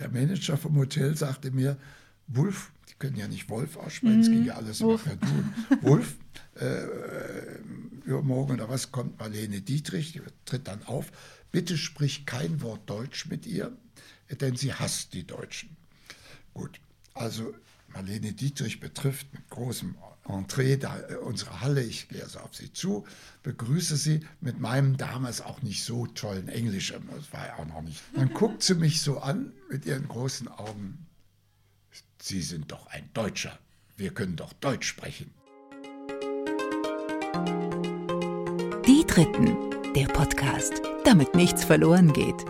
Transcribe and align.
der 0.00 0.10
Manager 0.10 0.56
vom 0.56 0.76
Hotel 0.76 1.16
sagte 1.16 1.50
mir, 1.50 1.76
Wolf, 2.26 2.72
die 2.88 2.94
können 2.94 3.16
ja 3.16 3.28
nicht 3.28 3.48
Wolf 3.48 3.76
aussprechen, 3.76 4.20
es 4.20 4.28
mm, 4.28 4.32
ging 4.32 4.44
ja 4.44 4.54
alles 4.54 4.80
Wolf. 4.80 5.04
per 5.04 5.16
Du. 5.16 5.82
Wolf, 5.82 6.16
äh, 6.54 6.84
übermorgen 8.04 8.54
oder 8.54 8.68
was 8.68 8.92
kommt 8.92 9.18
Marlene 9.18 9.60
Dietrich, 9.60 10.12
die 10.12 10.22
tritt 10.44 10.68
dann 10.68 10.82
auf. 10.84 11.10
Bitte 11.52 11.76
sprich 11.76 12.26
kein 12.26 12.60
Wort 12.62 12.88
Deutsch 12.88 13.26
mit 13.26 13.46
ihr, 13.46 13.76
denn 14.40 14.56
sie 14.56 14.72
hasst 14.72 15.14
die 15.14 15.26
Deutschen. 15.26 15.76
Gut, 16.54 16.80
also 17.14 17.54
Marlene 17.92 18.32
Dietrich 18.32 18.80
betrifft 18.80 19.32
mit 19.32 19.48
großem 19.50 19.96
Entree 20.28 20.76
da, 20.76 20.98
äh, 21.08 21.16
unsere 21.16 21.60
Halle. 21.60 21.82
Ich 21.82 22.08
gehe 22.08 22.22
also 22.22 22.40
auf 22.40 22.54
sie 22.54 22.72
zu, 22.72 23.06
begrüße 23.42 23.96
sie 23.96 24.20
mit 24.40 24.60
meinem 24.60 24.96
damals 24.96 25.40
auch 25.40 25.62
nicht 25.62 25.84
so 25.84 26.06
tollen 26.06 26.48
Englisch. 26.48 26.92
Das 26.92 27.32
war 27.32 27.46
ja 27.46 27.56
auch 27.58 27.66
noch 27.66 27.82
nicht. 27.82 28.00
Dann 28.14 28.32
guckt 28.34 28.62
sie 28.62 28.74
mich 28.74 29.02
so 29.02 29.18
an 29.18 29.52
mit 29.70 29.86
ihren 29.86 30.08
großen 30.08 30.48
Augen. 30.48 31.06
Sie 32.20 32.42
sind 32.42 32.70
doch 32.70 32.86
ein 32.88 33.08
Deutscher. 33.14 33.58
Wir 33.96 34.12
können 34.12 34.36
doch 34.36 34.52
Deutsch 34.54 34.88
sprechen. 34.88 35.30
Die 38.86 39.04
Dritten, 39.06 39.56
der 39.94 40.06
Podcast, 40.06 40.82
damit 41.04 41.34
nichts 41.34 41.64
verloren 41.64 42.12
geht. 42.12 42.44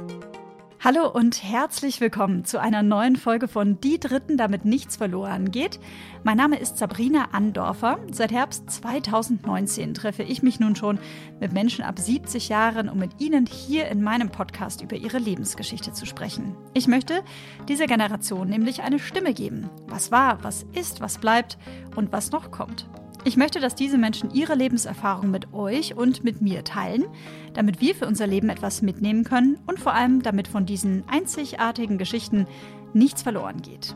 Hallo 0.83 1.07
und 1.07 1.43
herzlich 1.43 2.01
willkommen 2.01 2.47
zu 2.47 2.59
einer 2.59 2.83
neuen 2.83 3.17
Folge 3.17 3.49
von 3.49 3.79
Die 3.83 4.01
Dritten, 4.01 4.39
damit 4.39 4.65
nichts 4.65 4.97
verloren 4.97 5.51
geht. 5.51 5.79
Mein 6.25 6.39
Name 6.39 6.59
ist 6.59 6.79
Sabrina 6.79 7.29
Andorfer. 7.33 7.99
Seit 8.11 8.33
Herbst 8.33 8.71
2019 8.71 9.93
treffe 9.93 10.23
ich 10.23 10.43
mich 10.43 10.59
nun 10.59 10.75
schon 10.75 10.99
mit 11.39 11.53
Menschen 11.53 11.85
ab 11.85 11.99
70 11.99 12.49
Jahren, 12.49 12.89
um 12.89 12.99
mit 12.99 13.21
ihnen 13.21 13.45
hier 13.45 13.89
in 13.89 14.03
meinem 14.03 14.31
Podcast 14.31 14.81
über 14.81 14.97
ihre 14.97 15.19
Lebensgeschichte 15.19 15.93
zu 15.93 16.07
sprechen. 16.07 16.57
Ich 16.73 16.89
möchte 16.89 17.25
dieser 17.69 17.87
Generation 17.87 18.49
nämlich 18.49 18.81
eine 18.81 19.01
Stimme 19.01 19.35
geben. 19.35 19.69
Was 19.87 20.11
war, 20.11 20.43
was 20.43 20.65
ist, 20.73 21.03
was 21.03 21.19
bleibt 21.19 21.59
und 21.95 22.11
was 22.11 22.33
noch 22.33 22.51
kommt. 22.51 22.89
Ich 23.25 23.37
möchte, 23.37 23.61
dass 23.61 23.75
diese 23.75 23.99
Menschen 23.99 24.31
ihre 24.31 24.55
Lebenserfahrung 24.55 25.31
mit 25.31 25.53
euch 25.53 25.95
und 25.95 26.25
mit 26.25 26.41
mir 26.41 26.65
teilen, 26.65 27.05
damit 27.53 27.81
wir 27.81 27.95
für 27.95 28.07
unser 28.07 28.27
Leben 28.27 28.49
etwas 28.49 28.81
mitnehmen 28.81 29.25
können 29.25 29.59
und 29.67 29.79
vor 29.79 29.93
allem, 29.93 30.23
damit 30.23 30.49
von 30.49 30.65
diesen 30.65 31.05
einzigartigen 31.07 31.99
Geschichten 31.99 32.47
nichts 32.95 33.23
verloren 33.23 33.61
geht. 33.61 33.95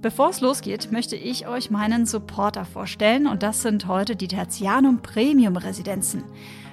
Bevor 0.00 0.30
es 0.30 0.40
losgeht, 0.40 0.90
möchte 0.90 1.16
ich 1.16 1.46
euch 1.46 1.70
meinen 1.70 2.04
Supporter 2.06 2.64
vorstellen 2.64 3.26
und 3.26 3.42
das 3.42 3.62
sind 3.62 3.86
heute 3.86 4.16
die 4.16 4.28
Tertianum 4.28 5.02
Premium 5.02 5.56
Residenzen. 5.56 6.24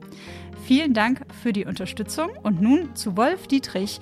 Vielen 0.70 0.94
Dank 0.94 1.22
für 1.42 1.52
die 1.52 1.64
Unterstützung 1.64 2.30
und 2.44 2.62
nun 2.62 2.94
zu 2.94 3.16
Wolf 3.16 3.48
Dietrich, 3.48 3.98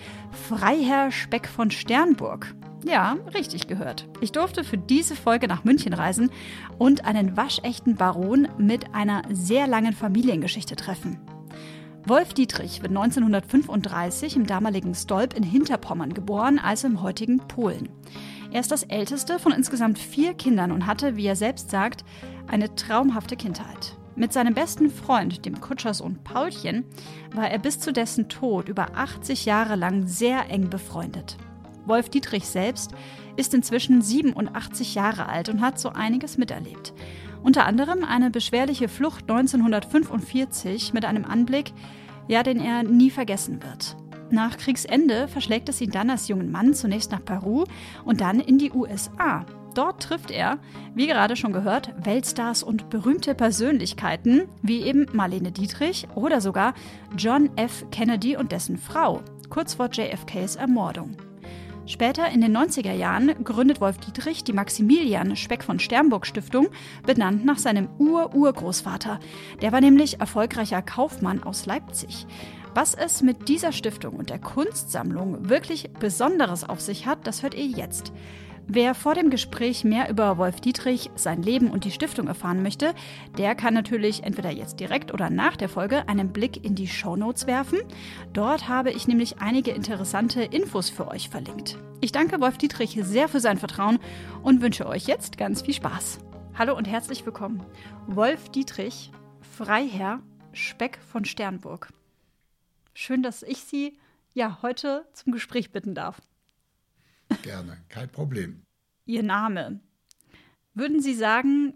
Freiherr 0.50 1.10
Speck 1.10 1.48
von 1.48 1.70
Sternburg. 1.70 2.54
Ja, 2.84 3.16
richtig 3.32 3.68
gehört. 3.68 4.06
Ich 4.20 4.32
durfte 4.32 4.64
für 4.64 4.76
diese 4.76 5.16
Folge 5.16 5.48
nach 5.48 5.64
München 5.64 5.94
reisen 5.94 6.30
und 6.76 7.06
einen 7.06 7.38
waschechten 7.38 7.94
Baron 7.94 8.48
mit 8.58 8.94
einer 8.94 9.22
sehr 9.32 9.66
langen 9.66 9.94
Familiengeschichte 9.94 10.76
treffen. 10.76 11.18
Wolf 12.04 12.34
Dietrich 12.34 12.82
wird 12.82 12.90
1935 12.90 14.36
im 14.36 14.46
damaligen 14.46 14.94
Stolp 14.94 15.32
in 15.32 15.44
Hinterpommern 15.44 16.12
geboren, 16.12 16.58
also 16.58 16.86
im 16.86 17.00
heutigen 17.00 17.38
Polen. 17.38 17.88
Er 18.52 18.60
ist 18.60 18.70
das 18.70 18.82
älteste 18.82 19.38
von 19.38 19.52
insgesamt 19.52 19.98
vier 19.98 20.34
Kindern 20.34 20.72
und 20.72 20.84
hatte, 20.84 21.16
wie 21.16 21.28
er 21.28 21.36
selbst 21.36 21.70
sagt, 21.70 22.04
eine 22.46 22.74
traumhafte 22.74 23.36
Kindheit. 23.36 23.97
Mit 24.18 24.32
seinem 24.32 24.52
besten 24.52 24.90
Freund, 24.90 25.46
dem 25.46 25.60
Kutscherssohn 25.60 26.18
Paulchen, 26.24 26.84
war 27.36 27.48
er 27.48 27.60
bis 27.60 27.78
zu 27.78 27.92
dessen 27.92 28.28
Tod 28.28 28.68
über 28.68 28.96
80 28.96 29.44
Jahre 29.44 29.76
lang 29.76 30.08
sehr 30.08 30.50
eng 30.50 30.68
befreundet. 30.70 31.36
Wolf 31.86 32.08
Dietrich 32.08 32.48
selbst 32.48 32.90
ist 33.36 33.54
inzwischen 33.54 34.02
87 34.02 34.96
Jahre 34.96 35.28
alt 35.28 35.48
und 35.48 35.60
hat 35.60 35.78
so 35.78 35.90
einiges 35.90 36.36
miterlebt. 36.36 36.92
Unter 37.44 37.64
anderem 37.64 38.02
eine 38.02 38.30
beschwerliche 38.30 38.88
Flucht 38.88 39.30
1945 39.30 40.92
mit 40.92 41.04
einem 41.04 41.24
Anblick, 41.24 41.72
ja, 42.26 42.42
den 42.42 42.58
er 42.58 42.82
nie 42.82 43.10
vergessen 43.10 43.62
wird. 43.62 43.96
Nach 44.30 44.56
Kriegsende 44.56 45.28
verschlägt 45.28 45.68
es 45.68 45.80
ihn 45.80 45.92
dann 45.92 46.10
als 46.10 46.26
jungen 46.26 46.50
Mann 46.50 46.74
zunächst 46.74 47.12
nach 47.12 47.24
Peru 47.24 47.66
und 48.04 48.20
dann 48.20 48.40
in 48.40 48.58
die 48.58 48.72
USA, 48.72 49.46
Dort 49.74 50.02
trifft 50.02 50.30
er, 50.30 50.58
wie 50.94 51.06
gerade 51.06 51.36
schon 51.36 51.52
gehört, 51.52 51.92
Weltstars 52.04 52.62
und 52.62 52.90
berühmte 52.90 53.34
Persönlichkeiten, 53.34 54.48
wie 54.62 54.82
eben 54.82 55.06
Marlene 55.12 55.52
Dietrich 55.52 56.08
oder 56.14 56.40
sogar 56.40 56.74
John 57.16 57.50
F. 57.56 57.84
Kennedy 57.90 58.36
und 58.36 58.52
dessen 58.52 58.76
Frau, 58.76 59.22
kurz 59.50 59.74
vor 59.74 59.88
JFKs 59.90 60.56
Ermordung. 60.56 61.16
Später 61.88 62.28
in 62.28 62.42
den 62.42 62.54
90er 62.54 62.92
Jahren 62.92 63.32
gründet 63.44 63.80
Wolf 63.80 63.96
Dietrich 63.96 64.44
die 64.44 64.52
Maximilian 64.52 65.36
Speck 65.36 65.64
von 65.64 65.78
Sternburg 65.78 66.26
Stiftung, 66.26 66.68
benannt 67.06 67.46
nach 67.46 67.56
seinem 67.56 67.88
Ur-Urgroßvater. 67.98 69.18
Der 69.62 69.72
war 69.72 69.80
nämlich 69.80 70.20
erfolgreicher 70.20 70.82
Kaufmann 70.82 71.42
aus 71.42 71.64
Leipzig. 71.64 72.26
Was 72.74 72.94
es 72.94 73.22
mit 73.22 73.48
dieser 73.48 73.72
Stiftung 73.72 74.16
und 74.16 74.28
der 74.28 74.38
Kunstsammlung 74.38 75.48
wirklich 75.48 75.90
Besonderes 75.94 76.68
auf 76.68 76.82
sich 76.82 77.06
hat, 77.06 77.26
das 77.26 77.42
hört 77.42 77.54
ihr 77.54 77.64
jetzt. 77.64 78.12
Wer 78.70 78.94
vor 78.94 79.14
dem 79.14 79.30
Gespräch 79.30 79.82
mehr 79.82 80.10
über 80.10 80.36
Wolf 80.36 80.60
Dietrich, 80.60 81.10
sein 81.14 81.42
Leben 81.42 81.70
und 81.70 81.86
die 81.86 81.90
Stiftung 81.90 82.26
erfahren 82.26 82.62
möchte, 82.62 82.94
der 83.38 83.54
kann 83.54 83.72
natürlich 83.72 84.24
entweder 84.24 84.50
jetzt 84.50 84.78
direkt 84.78 85.14
oder 85.14 85.30
nach 85.30 85.56
der 85.56 85.70
Folge 85.70 86.06
einen 86.06 86.34
Blick 86.34 86.62
in 86.66 86.74
die 86.74 86.86
Shownotes 86.86 87.46
werfen. 87.46 87.78
Dort 88.34 88.68
habe 88.68 88.90
ich 88.90 89.08
nämlich 89.08 89.38
einige 89.38 89.70
interessante 89.70 90.42
Infos 90.42 90.90
für 90.90 91.08
euch 91.08 91.30
verlinkt. 91.30 91.78
Ich 92.02 92.12
danke 92.12 92.42
Wolf 92.42 92.58
Dietrich 92.58 92.98
sehr 93.00 93.28
für 93.28 93.40
sein 93.40 93.56
Vertrauen 93.56 94.00
und 94.42 94.60
wünsche 94.60 94.86
euch 94.86 95.06
jetzt 95.06 95.38
ganz 95.38 95.62
viel 95.62 95.72
Spaß. 95.72 96.18
Hallo 96.54 96.76
und 96.76 96.86
herzlich 96.86 97.24
willkommen. 97.24 97.64
Wolf 98.06 98.50
Dietrich, 98.50 99.12
Freiherr 99.56 100.20
Speck 100.52 100.98
von 101.10 101.24
Sternburg. 101.24 101.88
Schön, 102.92 103.22
dass 103.22 103.42
ich 103.42 103.60
Sie 103.60 103.96
ja 104.34 104.58
heute 104.60 105.06
zum 105.14 105.32
Gespräch 105.32 105.72
bitten 105.72 105.94
darf. 105.94 106.20
Gerne, 107.42 107.78
kein 107.88 108.10
Problem. 108.10 108.62
Ihr 109.04 109.22
Name. 109.22 109.80
Würden 110.74 111.00
Sie 111.00 111.14
sagen, 111.14 111.74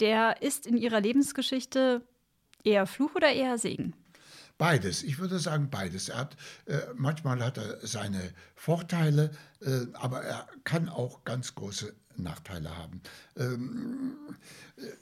der 0.00 0.42
ist 0.42 0.66
in 0.66 0.76
Ihrer 0.76 1.00
Lebensgeschichte 1.00 2.06
eher 2.64 2.86
Fluch 2.86 3.14
oder 3.14 3.32
eher 3.32 3.58
Segen? 3.58 3.94
Beides. 4.58 5.04
Ich 5.04 5.18
würde 5.18 5.38
sagen 5.38 5.70
beides. 5.70 6.08
Er 6.08 6.18
hat, 6.18 6.36
äh, 6.66 6.78
manchmal 6.96 7.42
hat 7.44 7.58
er 7.58 7.86
seine 7.86 8.32
Vorteile, 8.56 9.30
äh, 9.60 9.86
aber 9.94 10.22
er 10.22 10.48
kann 10.64 10.88
auch 10.88 11.24
ganz 11.24 11.54
große 11.54 11.94
Nachteile 12.16 12.76
haben. 12.76 13.00
Ähm, 13.36 14.16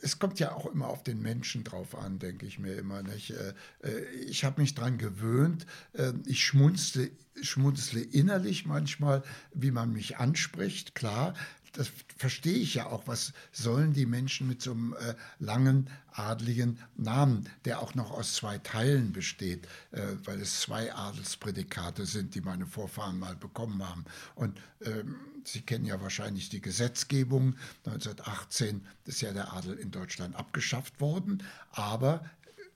es 0.02 0.18
kommt 0.18 0.38
ja 0.38 0.52
auch 0.52 0.66
immer 0.66 0.88
auf 0.88 1.02
den 1.02 1.20
Menschen 1.20 1.64
drauf 1.64 1.96
an, 1.96 2.18
denke 2.18 2.46
ich 2.46 2.58
mir 2.58 2.74
immer. 2.74 3.02
Nicht? 3.02 3.30
Äh, 3.30 3.54
äh, 3.82 4.04
ich 4.26 4.44
habe 4.44 4.60
mich 4.60 4.74
daran 4.74 4.98
gewöhnt. 4.98 5.66
Äh, 5.94 6.12
ich 6.26 6.44
schmunzle, 6.44 7.10
schmunzle 7.40 8.00
innerlich 8.00 8.66
manchmal, 8.66 9.22
wie 9.54 9.70
man 9.70 9.92
mich 9.92 10.18
anspricht. 10.18 10.94
Klar, 10.94 11.34
das 11.76 11.90
verstehe 12.16 12.56
ich 12.56 12.74
ja 12.74 12.86
auch. 12.86 13.06
Was 13.06 13.32
sollen 13.52 13.92
die 13.92 14.06
Menschen 14.06 14.48
mit 14.48 14.62
so 14.62 14.72
einem 14.72 14.94
äh, 14.94 15.14
langen, 15.38 15.90
adligen 16.12 16.78
Namen, 16.96 17.48
der 17.66 17.80
auch 17.80 17.94
noch 17.94 18.10
aus 18.10 18.34
zwei 18.34 18.58
Teilen 18.58 19.12
besteht, 19.12 19.66
äh, 19.90 20.00
weil 20.24 20.40
es 20.40 20.60
zwei 20.60 20.94
Adelsprädikate 20.94 22.06
sind, 22.06 22.34
die 22.34 22.40
meine 22.40 22.66
Vorfahren 22.66 23.18
mal 23.18 23.36
bekommen 23.36 23.86
haben. 23.86 24.04
Und 24.34 24.58
ähm, 24.82 25.16
Sie 25.44 25.60
kennen 25.60 25.84
ja 25.84 26.00
wahrscheinlich 26.00 26.48
die 26.48 26.60
Gesetzgebung. 26.60 27.54
1918 27.84 28.84
ist 29.04 29.20
ja 29.20 29.32
der 29.32 29.52
Adel 29.52 29.74
in 29.74 29.92
Deutschland 29.92 30.34
abgeschafft 30.34 31.00
worden, 31.00 31.42
aber 31.70 32.24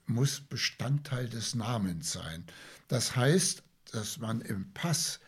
muss 0.05 0.39
Bestandteil 0.39 1.27
des 1.27 1.55
Namens 1.55 2.13
sein. 2.13 2.45
Das 2.87 3.15
heißt, 3.15 3.63
dass 3.91 4.19
man 4.19 4.41
im 4.41 4.71
Pass 4.73 5.19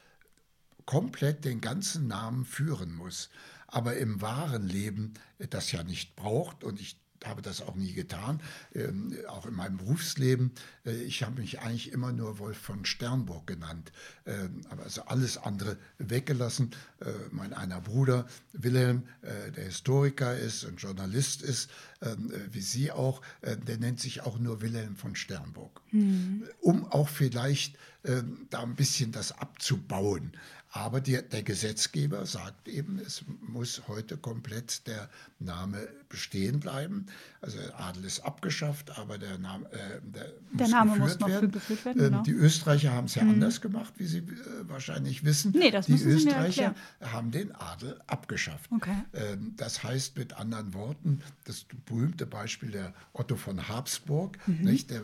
komplett 0.85 1.43
den 1.43 1.59
ganzen 1.59 2.07
Namen 2.07 2.45
führen 2.45 2.93
muss 2.93 3.29
aber 3.73 3.97
im 3.97 4.21
wahren 4.21 4.67
Leben 4.67 5.13
das 5.49 5.71
ja 5.71 5.83
nicht 5.83 6.15
braucht 6.15 6.63
und 6.63 6.79
ich 6.79 6.97
habe 7.25 7.41
das 7.41 7.61
auch 7.61 7.75
nie 7.75 7.93
getan, 7.93 8.41
ähm, 8.73 9.15
auch 9.27 9.45
in 9.45 9.55
meinem 9.55 9.77
Berufsleben. 9.77 10.51
Äh, 10.85 11.01
ich 11.03 11.23
habe 11.23 11.41
mich 11.41 11.59
eigentlich 11.61 11.91
immer 11.91 12.11
nur 12.11 12.39
Wolf 12.39 12.57
von 12.57 12.85
Sternburg 12.85 13.47
genannt, 13.47 13.91
ähm, 14.25 14.61
aber 14.69 14.83
also 14.83 15.03
alles 15.03 15.37
andere 15.37 15.77
weggelassen. 15.97 16.71
Äh, 16.99 17.11
mein 17.31 17.53
einer 17.53 17.81
Bruder 17.81 18.27
Wilhelm, 18.51 19.03
äh, 19.21 19.51
der 19.51 19.65
Historiker 19.65 20.37
ist 20.37 20.65
und 20.65 20.81
Journalist 20.81 21.41
ist, 21.41 21.69
ähm, 22.01 22.31
wie 22.51 22.61
Sie 22.61 22.91
auch, 22.91 23.21
äh, 23.41 23.57
der 23.57 23.77
nennt 23.77 23.99
sich 23.99 24.21
auch 24.21 24.37
nur 24.37 24.61
Wilhelm 24.61 24.95
von 24.95 25.15
Sternburg, 25.15 25.81
mhm. 25.91 26.43
um 26.59 26.85
auch 26.85 27.09
vielleicht 27.09 27.77
ähm, 28.05 28.47
da 28.49 28.61
ein 28.63 28.75
bisschen 28.75 29.11
das 29.11 29.31
abzubauen. 29.31 30.33
Aber 30.75 31.01
die, 31.01 31.21
der 31.21 31.43
Gesetzgeber 31.43 32.25
sagt 32.25 32.67
eben, 32.67 32.97
es 32.97 33.23
muss 33.41 33.83
heute 33.87 34.17
komplett 34.17 34.87
der 34.87 35.07
Name 35.37 35.87
bestehen 36.09 36.59
bleiben. 36.59 37.05
Also 37.41 37.59
Adel 37.77 38.05
ist 38.05 38.21
abgeschafft, 38.21 38.97
aber 38.97 39.19
der 39.19 39.37
Name, 39.37 39.71
äh, 39.71 40.01
der, 40.03 40.33
der 40.53 40.67
Name 40.69 40.95
muss 40.95 41.19
noch 41.19 41.27
werden. 41.27 41.51
geführt 41.51 41.85
werden. 41.85 41.99
Ähm, 41.99 42.09
genau. 42.09 42.23
Die 42.23 42.31
Österreicher 42.31 42.91
haben 42.91 43.05
es 43.05 43.13
ja 43.13 43.23
mhm. 43.23 43.31
anders 43.31 43.61
gemacht, 43.61 43.93
wie 43.97 44.05
Sie 44.05 44.19
äh, 44.19 44.23
wahrscheinlich 44.63 45.23
wissen. 45.23 45.53
Nee, 45.55 45.69
das 45.69 45.85
die 45.85 45.93
Österreicher 45.93 46.73
haben 47.01 47.29
den 47.29 47.53
Adel 47.53 48.01
abgeschafft. 48.07 48.71
Okay. 48.71 48.95
Ähm, 49.13 49.53
das 49.57 49.83
heißt 49.83 50.17
mit 50.17 50.33
anderen 50.33 50.73
Worten, 50.73 51.21
das 51.43 51.65
berühmte 51.85 52.25
Beispiel 52.25 52.71
der 52.71 52.95
Otto 53.13 53.35
von 53.35 53.67
Habsburg, 53.67 54.39
mhm. 54.47 54.63
nicht, 54.63 54.89
der, 54.89 55.03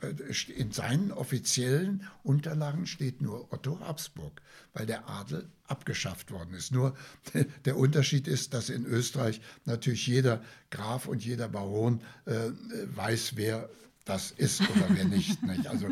äh, 0.00 0.52
in 0.52 0.72
seinen 0.72 1.12
offiziellen 1.12 2.04
Unterlagen 2.22 2.86
steht 2.86 3.20
nur 3.20 3.52
Otto 3.52 3.80
Habsburg, 3.80 4.40
weil 4.72 4.86
der 4.86 5.09
Adel 5.10 5.48
abgeschafft 5.66 6.30
worden 6.30 6.54
ist. 6.54 6.72
Nur 6.72 6.94
der 7.64 7.76
Unterschied 7.76 8.28
ist, 8.28 8.54
dass 8.54 8.70
in 8.70 8.84
Österreich 8.84 9.40
natürlich 9.64 10.06
jeder 10.06 10.42
Graf 10.70 11.06
und 11.06 11.24
jeder 11.24 11.48
Baron 11.48 12.00
äh, 12.26 12.50
weiß, 12.94 13.36
wer 13.36 13.68
das 14.04 14.30
ist 14.30 14.62
oder 14.62 14.86
wer 14.88 15.04
nicht, 15.04 15.42
nicht. 15.44 15.66
Also 15.66 15.88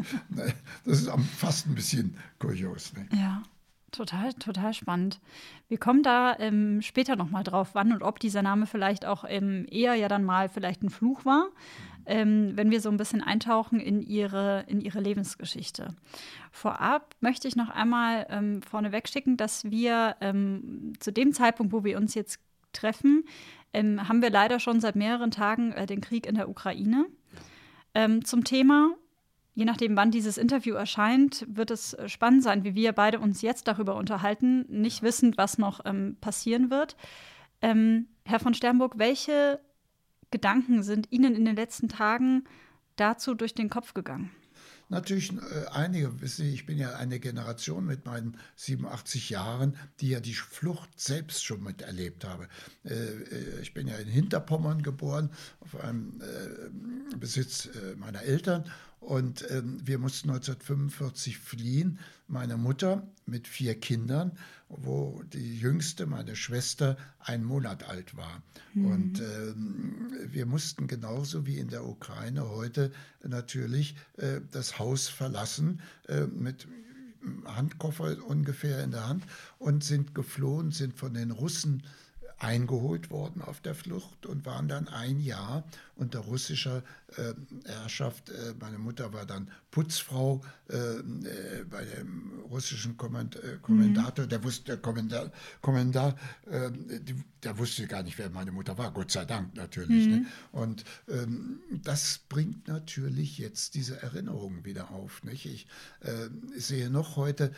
das 0.85 1.03
ist 1.03 1.11
fast 1.37 1.67
ein 1.67 1.75
bisschen 1.75 2.17
kurios. 2.39 2.93
Nicht? 2.95 3.13
Ja. 3.13 3.43
Total, 3.91 4.35
total 4.35 4.75
spannend. 4.75 5.19
Wir 5.69 5.79
kommen 5.79 6.03
da 6.03 6.37
ähm, 6.39 6.83
später 6.83 7.17
nochmal 7.17 7.43
drauf, 7.43 7.71
wann 7.73 7.91
und 7.91 8.03
ob 8.03 8.21
dieser 8.21 8.43
Name 8.43 8.67
vielleicht 8.67 9.07
auch 9.07 9.25
ähm, 9.27 9.67
eher 9.71 9.95
ja 9.95 10.09
dann 10.09 10.25
mal 10.25 10.51
vielleicht 10.51 10.83
ein 10.83 10.91
Fluch 10.91 11.25
war 11.25 11.49
ähm, 12.09 12.53
wenn 12.55 12.71
wir 12.71 12.81
so 12.81 12.89
ein 12.91 12.97
bisschen 12.97 13.23
eintauchen 13.23 13.79
in 13.79 14.03
ihre, 14.03 14.65
in 14.67 14.81
ihre 14.81 15.01
Lebensgeschichte. 15.01 15.95
Vorab 16.51 17.15
möchte 17.21 17.47
ich 17.47 17.57
noch 17.57 17.71
einmal 17.71 18.27
ähm, 18.31 18.63
vorneweg 18.63 19.09
schicken, 19.09 19.37
dass 19.37 19.65
wir 19.71 20.17
ähm, 20.21 20.95
zu 20.99 21.13
dem 21.13 21.33
Zeitpunkt, 21.33 21.73
wo 21.73 21.85
wir 21.85 21.97
uns 21.99 22.15
jetzt 22.15 22.41
treffen, 22.73 23.25
ähm, 23.73 24.09
haben 24.09 24.23
wir 24.23 24.31
leider 24.31 24.59
schon 24.59 24.81
seit 24.81 24.97
mehreren 24.97 25.31
Tagen 25.31 25.73
äh, 25.73 25.87
den 25.87 26.01
Krieg 26.01 26.27
in 26.27 26.35
der 26.35 26.49
Ukraine. 26.49 27.07
Ähm, 27.95 28.25
zum 28.25 28.45
Thema 28.45 28.91
Je 29.59 29.65
nachdem, 29.65 29.97
wann 29.97 30.13
dieses 30.13 30.39
Interview 30.39 30.77
erscheint, 30.77 31.45
wird 31.49 31.73
es 31.73 31.93
äh, 31.93 32.09
spannend 32.09 32.45
sein, 32.45 32.63
wie 32.63 32.77
wir 32.77 32.93
beide 32.93 33.19
uns 33.19 33.43
jetzt 33.43 33.67
darüber 33.67 33.97
unterhalten, 33.97 34.65
nicht 34.69 35.03
wissend, 35.03 35.37
was 35.37 35.59
noch 35.59 35.81
ähm, 35.85 36.17
passieren 36.21 36.71
wird. 36.71 36.95
Ähm, 37.61 38.07
Herr 38.25 38.39
von 38.39 38.55
Sternburg, 38.55 38.99
welche 38.99 39.59
Gedanken 40.31 40.83
sind 40.83 41.11
Ihnen 41.11 41.35
in 41.35 41.45
den 41.45 41.57
letzten 41.57 41.89
Tagen 41.89 42.45
dazu 42.97 43.35
durch 43.35 43.55
den 43.55 43.71
Kopf 43.71 43.95
gegangen? 43.95 44.31
Natürlich 44.91 45.33
äh, 45.33 45.67
einige. 45.71 46.21
Wissen 46.23 46.47
ich 46.47 46.65
bin 46.65 46.79
ja 46.79 46.97
eine 46.97 47.21
Generation 47.21 47.85
mit 47.85 48.07
meinen 48.07 48.39
87 48.57 49.29
Jahren, 49.29 49.77
die 50.01 50.11
ja 50.11 50.21
die 50.21 50.33
Flucht 50.33 50.99
selbst 50.99 51.45
schon 51.45 51.63
miterlebt 51.63 52.25
habe. 52.25 52.49
Äh, 52.85 52.95
äh, 52.95 53.61
ich 53.61 53.75
bin 53.75 53.87
ja 53.87 53.97
in 53.97 54.09
Hinterpommern 54.09 54.83
geboren, 54.83 55.31
auf 55.61 55.79
einem 55.81 56.21
äh, 56.23 57.17
Besitz 57.19 57.67
äh, 57.67 57.97
meiner 57.97 58.23
Eltern 58.23 58.65
und 59.01 59.49
ähm, 59.51 59.79
wir 59.85 59.99
mussten 59.99 60.31
1945 60.31 61.39
fliehen. 61.39 61.99
Meine 62.27 62.57
Mutter 62.57 63.07
mit 63.27 63.47
vier 63.47 63.79
Kindern, 63.79 64.39
wo 64.69 65.23
die 65.33 65.59
jüngste, 65.59 66.07
meine 66.07 66.37
Schwester, 66.37 66.97
ein 67.21 67.45
Monat 67.45 67.89
alt 67.89 68.17
war. 68.17 68.43
Mhm. 68.75 68.87
Und 68.87 69.21
ähm, 69.21 70.11
wir 70.31 70.47
mussten 70.47 70.87
genauso 70.87 71.47
wie 71.47 71.59
in 71.59 71.69
der 71.69 71.87
Ukraine 71.87 72.49
heute 72.51 72.93
natürlich 73.27 73.97
äh, 74.17 74.41
das 74.51 74.79
Haus 74.79 75.09
verlassen 75.09 75.81
äh, 76.07 76.27
mit 76.27 76.69
Handkoffer 77.45 78.17
ungefähr 78.27 78.83
in 78.85 78.91
der 78.91 79.09
Hand 79.09 79.25
und 79.59 79.83
sind 79.85 80.15
geflohen, 80.15 80.71
sind 80.71 80.99
von 80.99 81.15
den 81.15 81.31
Russen 81.31 81.83
eingeholt 82.39 83.11
worden 83.11 83.43
auf 83.43 83.61
der 83.61 83.75
Flucht 83.75 84.25
und 84.25 84.47
waren 84.47 84.69
dann 84.69 84.87
ein 84.89 85.19
Jahr 85.19 85.65
unter 85.97 86.21
russischer 86.21 86.85
Herrschaft. 87.67 88.31
Äh, 88.31 88.55
meine 88.61 88.79
Mutter 88.79 89.13
war 89.13 89.25
dann 89.25 89.51
Putzfrau 89.71 90.43
äh, 90.69 90.77
äh 90.77 91.65
bei 91.69 91.85
dem 91.85 92.41
russischen 92.51 92.97
Kommand 92.97 93.37
äh, 93.37 93.59
Kommendator. 93.63 94.27
Mhm. 94.27 94.29
Der 94.29 94.45
wusste, 94.45 94.65
der 94.65 94.77
Kommandar, 94.79 95.33
Kommandar 95.61 96.17
äh, 96.51 96.71
der 97.43 97.57
wusste 97.57 97.87
gar 97.87 98.03
nicht, 98.03 98.19
wer 98.19 98.31
meine 98.31 98.51
Mutter 98.51 98.77
war, 98.79 98.93
Gott 98.93 99.13
sei 99.13 99.25
Dank 99.25 99.55
natürlich. 99.55 100.07
Ne? 100.07 100.17
Mhm. 100.17 100.23
Ne? 100.23 100.27
Und 100.53 100.85
ähm, 101.09 101.61
das 101.71 102.21
bringt 102.29 102.69
natürlich 102.69 103.39
jetzt 103.39 103.75
diese 103.75 104.03
Erinnerungen 104.03 104.65
wieder 104.65 104.91
auf. 104.91 105.23
Nicht? 105.23 105.47
Ich 105.47 105.67
sehe 106.57 106.91
noch 106.91 107.17
heute 107.17 107.53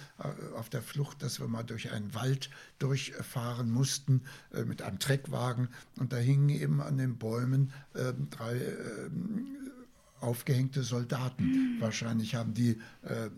auf 0.55 0.69
der 0.69 0.83
Flucht, 0.83 1.23
dass 1.23 1.41
wir 1.41 1.49
mal 1.49 1.63
durch 1.63 1.93
einen 1.93 2.15
Wald 2.15 2.51
durchfahren 2.79 3.71
mussten 3.71 4.23
mit 4.67 4.83
einem 4.83 4.99
Treckwagen 4.99 5.69
und 5.99 6.13
da 6.13 6.17
hingen 6.17 6.51
eben 6.51 6.81
an 6.81 6.99
den 6.99 7.17
Bäumen 7.17 7.73
äh, 7.95 8.13
drei 8.31 8.57
äh, 8.57 9.11
aufgehängte 10.21 10.83
Soldaten. 10.83 11.45
Mhm. 11.45 11.81
Wahrscheinlich 11.81 12.35
haben 12.35 12.55
die 12.55 12.79
äh, 13.03 13.27
äh 13.27 13.31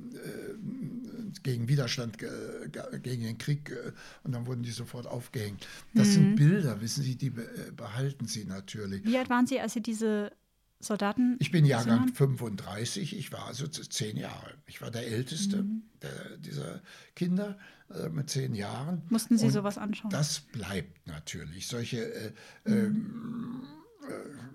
gegen 1.43 1.69
Widerstand, 1.69 2.19
gegen 2.19 3.23
den 3.23 3.39
Krieg 3.39 3.71
äh, 3.71 3.93
und 4.23 4.33
dann 4.33 4.47
wurden 4.47 4.63
die 4.63 4.71
sofort 4.71 5.07
aufgehängt. 5.07 5.67
Das 5.95 6.09
mhm. 6.09 6.13
sind 6.13 6.37
Bilder, 6.37 6.81
wissen 6.81 7.03
Sie, 7.03 7.17
die 7.17 7.29
äh, 7.29 7.73
behalten 7.75 8.27
Sie 8.27 8.45
natürlich. 8.45 9.05
Wie 9.05 9.17
alt 9.17 9.31
waren 9.31 9.47
Sie, 9.47 9.61
als 9.61 9.73
Sie 9.73 9.81
diese 9.81 10.33
Soldaten? 10.81 11.37
Ich 11.39 11.51
bin 11.51 11.65
Jahrgang 11.65 12.13
35, 12.13 13.17
ich 13.17 13.33
war 13.33 13.47
also 13.47 13.67
zehn 13.67 14.17
Jahre. 14.17 14.55
Ich 14.67 14.83
war 14.83 14.91
der 14.91 15.07
Älteste 15.07 15.63
mhm. 15.63 15.83
der, 16.03 16.37
dieser 16.39 16.83
Kinder 17.15 17.59
äh, 17.91 18.09
mit 18.09 18.31
zehn 18.31 18.55
Jahren. 18.55 19.03
Mussten 19.09 19.39
Sie 19.39 19.47
und 19.47 19.53
sowas 19.53 19.79
anschauen? 19.79 20.11
Das 20.11 20.41
bleibt 20.41 21.07
natürlich. 21.07 21.69
Solche 21.69 22.13
äh, 22.13 22.33
mhm. 22.65 22.75
ähm, 22.75 23.63
äh, 23.63 23.82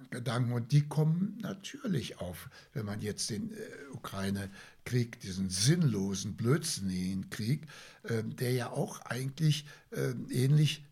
Gedanken 0.10 0.54
und 0.54 0.72
die 0.72 0.88
kommen 0.88 1.38
natürlich 1.42 2.20
auf, 2.20 2.50
wenn 2.74 2.86
man 2.86 3.02
jetzt 3.02 3.30
den 3.30 3.52
äh, 3.52 3.56
Ukraine-Krieg, 3.94 5.20
diesen 5.20 5.50
sinnlosen, 5.50 6.36
blödsinnigen 6.36 7.30
Krieg, 7.30 7.68
äh, 8.04 8.24
der 8.24 8.52
ja 8.54 8.70
auch 8.70 9.02
eigentlich 9.02 9.66
äh, 9.92 10.14
ähnlich 10.32 10.84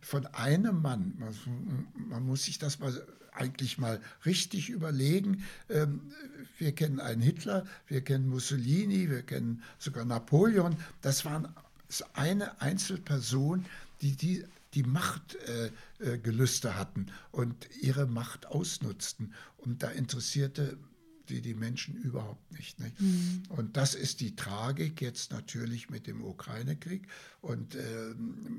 von 0.00 0.26
einem 0.26 0.80
Mann, 0.80 1.14
man, 1.18 1.34
man, 1.94 2.24
muss 2.24 2.44
sich 2.44 2.58
das 2.58 2.78
mal 2.78 3.06
eigentlich 3.32 3.78
mal 3.78 4.00
richtig 4.24 4.70
überlegen. 4.70 5.44
Ähm, 5.68 6.12
wir 6.58 6.74
kennen 6.74 7.00
einen 7.00 7.22
Hitler, 7.22 7.66
wir 7.86 8.02
kennen 8.02 8.28
Mussolini, 8.28 9.10
wir 9.10 9.22
kennen 9.22 9.62
sogar 9.78 10.04
Napoleon. 10.04 10.76
Das 11.00 11.24
waren 11.24 11.48
eine 12.14 12.60
Einzelperson, 12.60 13.66
die, 14.00 14.16
die 14.16 14.44
die 14.74 14.82
Machtgelüste 14.82 16.68
äh, 16.68 16.70
äh 16.70 16.74
hatten 16.74 17.06
und 17.30 17.68
ihre 17.80 18.06
Macht 18.06 18.46
ausnutzten. 18.46 19.34
Und 19.56 19.82
da 19.82 19.90
interessierte 19.90 20.78
die, 21.30 21.40
die 21.40 21.54
Menschen 21.54 21.94
überhaupt 21.96 22.52
nicht. 22.52 22.80
nicht? 22.80 23.00
Mhm. 23.00 23.42
Und 23.48 23.76
das 23.76 23.94
ist 23.94 24.20
die 24.20 24.36
Tragik 24.36 25.00
jetzt 25.00 25.32
natürlich 25.32 25.88
mit 25.88 26.06
dem 26.06 26.22
Ukraine-Krieg. 26.22 27.06
Und 27.40 27.74
äh, 27.76 28.14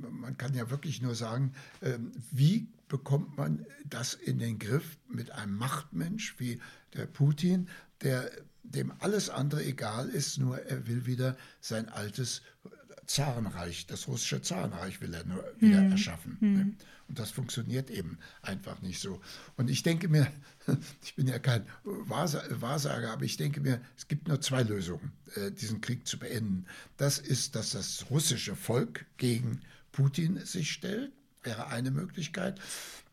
man 0.10 0.38
kann 0.38 0.53
ja 0.53 0.70
wirklich 0.70 1.01
nur 1.01 1.15
sagen, 1.15 1.53
äh, 1.82 1.98
wie 2.32 2.68
bekommt 2.88 3.38
man 3.38 3.65
das 3.86 4.13
in 4.13 4.39
den 4.39 4.60
Griff 4.60 4.98
mit 5.08 5.32
einem 5.32 5.56
Machtmensch 5.56 6.36
wie 6.39 6.60
der 6.94 7.06
Putin, 7.06 7.70
der 8.01 8.30
dem 8.63 8.94
alles 9.00 9.30
andere 9.30 9.63
egal 9.65 10.10
ist, 10.10 10.38
nur 10.38 10.60
er 10.60 10.88
will 10.88 11.06
wieder 11.06 11.36
sein 11.62 11.89
altes 11.89 12.41
Zarenreich, 13.05 13.88
das 13.88 14.08
russische 14.08 14.41
Zarenreich 14.41 15.01
will 15.01 15.13
er 15.13 15.25
nur 15.25 15.43
wieder 15.60 15.81
mhm. 15.81 15.91
erschaffen. 15.91 16.38
Mhm. 16.39 16.53
Ne? 16.53 16.74
Und 17.08 17.20
das 17.20 17.31
funktioniert 17.31 17.89
eben 17.89 18.17
einfach 18.41 18.81
nicht 18.81 19.01
so. 19.01 19.20
Und 19.58 19.70
ich 19.70 19.84
denke 19.84 20.08
mir, 20.08 20.31
ich 21.03 21.15
bin 21.15 21.27
ja 21.27 21.39
kein 21.39 21.65
Wahrsager, 21.84 23.12
aber 23.12 23.25
ich 23.25 23.36
denke 23.36 23.60
mir, 23.60 23.81
es 23.98 24.08
gibt 24.08 24.27
nur 24.27 24.39
zwei 24.39 24.63
Lösungen, 24.63 25.12
äh, 25.36 25.51
diesen 25.51 25.81
Krieg 25.81 26.08
zu 26.08 26.17
beenden. 26.17 26.65
Das 26.98 27.20
ist, 27.20 27.55
dass 27.55 27.72
das 27.72 28.05
russische 28.10 28.55
Volk 28.55 29.05
gegen 29.17 29.62
Putin 29.91 30.38
sich 30.46 30.72
stellt, 30.72 31.12
wäre 31.43 31.67
eine 31.67 31.91
Möglichkeit. 31.91 32.62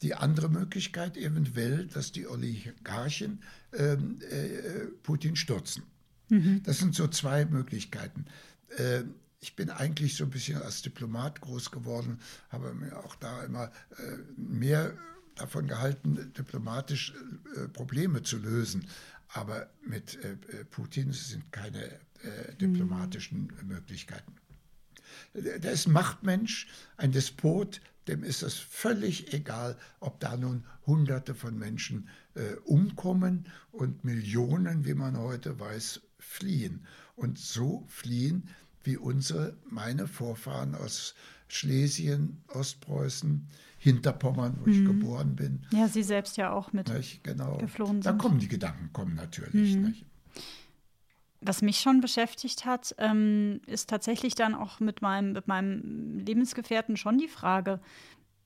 Die 0.02 0.14
andere 0.14 0.49
Möglichkeit 0.49 1.16
eventuell, 1.16 1.87
dass 1.87 2.12
die 2.12 2.28
Oligarchen 2.28 3.42
ähm, 3.73 4.21
äh, 4.30 4.87
Putin 5.02 5.35
stürzen. 5.35 5.83
Mhm. 6.28 6.62
Das 6.62 6.78
sind 6.78 6.95
so 6.95 7.09
zwei 7.09 7.47
Möglichkeiten. 7.47 8.26
Äh, 8.76 9.02
ich 9.49 9.57
bin 9.57 9.71
eigentlich 9.71 10.14
so 10.14 10.25
ein 10.25 10.31
bisschen 10.31 10.61
als 10.61 10.83
Diplomat 10.83 11.40
groß 11.40 11.71
geworden, 11.71 12.21
habe 12.50 12.75
mir 12.75 12.99
auch 12.99 13.14
da 13.14 13.43
immer 13.45 13.73
äh, 13.97 14.19
mehr 14.37 14.93
davon 15.37 15.67
gehalten, 15.67 16.35
diplomatisch 16.37 17.14
äh, 17.57 17.67
Probleme 17.69 18.23
zu 18.23 18.37
lösen. 18.37 18.87
Aber 19.28 19.71
mit 19.87 20.23
äh, 20.23 20.37
Putin 20.67 21.12
sind 21.12 21.50
keine 21.50 21.99
diplomatischen 22.61 23.52
mhm. 23.62 23.69
Möglichkeiten. 23.69 24.35
Der 25.33 25.71
ist 25.71 25.87
ein 25.87 25.93
Machtmensch, 25.93 26.67
ein 26.97 27.12
Despot, 27.12 27.81
dem 28.09 28.25
ist 28.25 28.43
es 28.43 28.55
völlig 28.57 29.33
egal, 29.33 29.78
ob 30.00 30.19
da 30.19 30.37
nun 30.37 30.64
Hunderte 30.85 31.37
von 31.37 31.57
Menschen 31.57 32.09
äh, 32.35 32.55
umkommen 32.64 33.47
und 33.71 34.05
Millionen, 34.05 34.85
wie 34.85 34.95
man 34.95 35.17
heute 35.17 35.61
weiß, 35.61 36.00
fliehen. 36.19 36.85
Und 37.14 37.38
so 37.38 37.85
fliehen 37.87 38.49
wie 38.88 38.97
unsere, 38.97 39.54
meine 39.68 40.09
Vorfahren 40.09 40.75
aus 40.75 41.14
Schlesien, 41.47 42.42
Ostpreußen, 42.49 43.47
Hinterpommern, 43.76 44.57
wo 44.61 44.68
mhm. 44.68 44.73
ich 44.73 44.85
geboren 44.85 45.37
bin. 45.37 45.66
Ja, 45.73 45.87
Sie 45.88 46.02
selbst 46.02 46.38
ja 46.38 46.50
auch 46.52 46.73
mit 46.73 46.88
nicht? 46.88 47.23
Genau. 47.23 47.59
geflohen 47.59 48.02
sind. 48.02 48.07
Da 48.07 48.12
kommen 48.12 48.38
die 48.38 48.49
Gedanken, 48.49 48.90
kommen 48.92 49.14
natürlich. 49.14 49.76
Mhm. 49.76 49.95
Was 51.42 51.62
mich 51.62 51.78
schon 51.78 52.00
beschäftigt 52.00 52.64
hat, 52.64 52.95
ähm, 52.99 53.61
ist 53.66 53.90
tatsächlich 53.90 54.35
dann 54.35 54.54
auch 54.54 54.80
mit 54.80 55.02
meinem, 55.02 55.33
mit 55.33 55.47
meinem 55.47 56.18
Lebensgefährten 56.18 56.97
schon 56.97 57.18
die 57.18 57.28
Frage, 57.28 57.80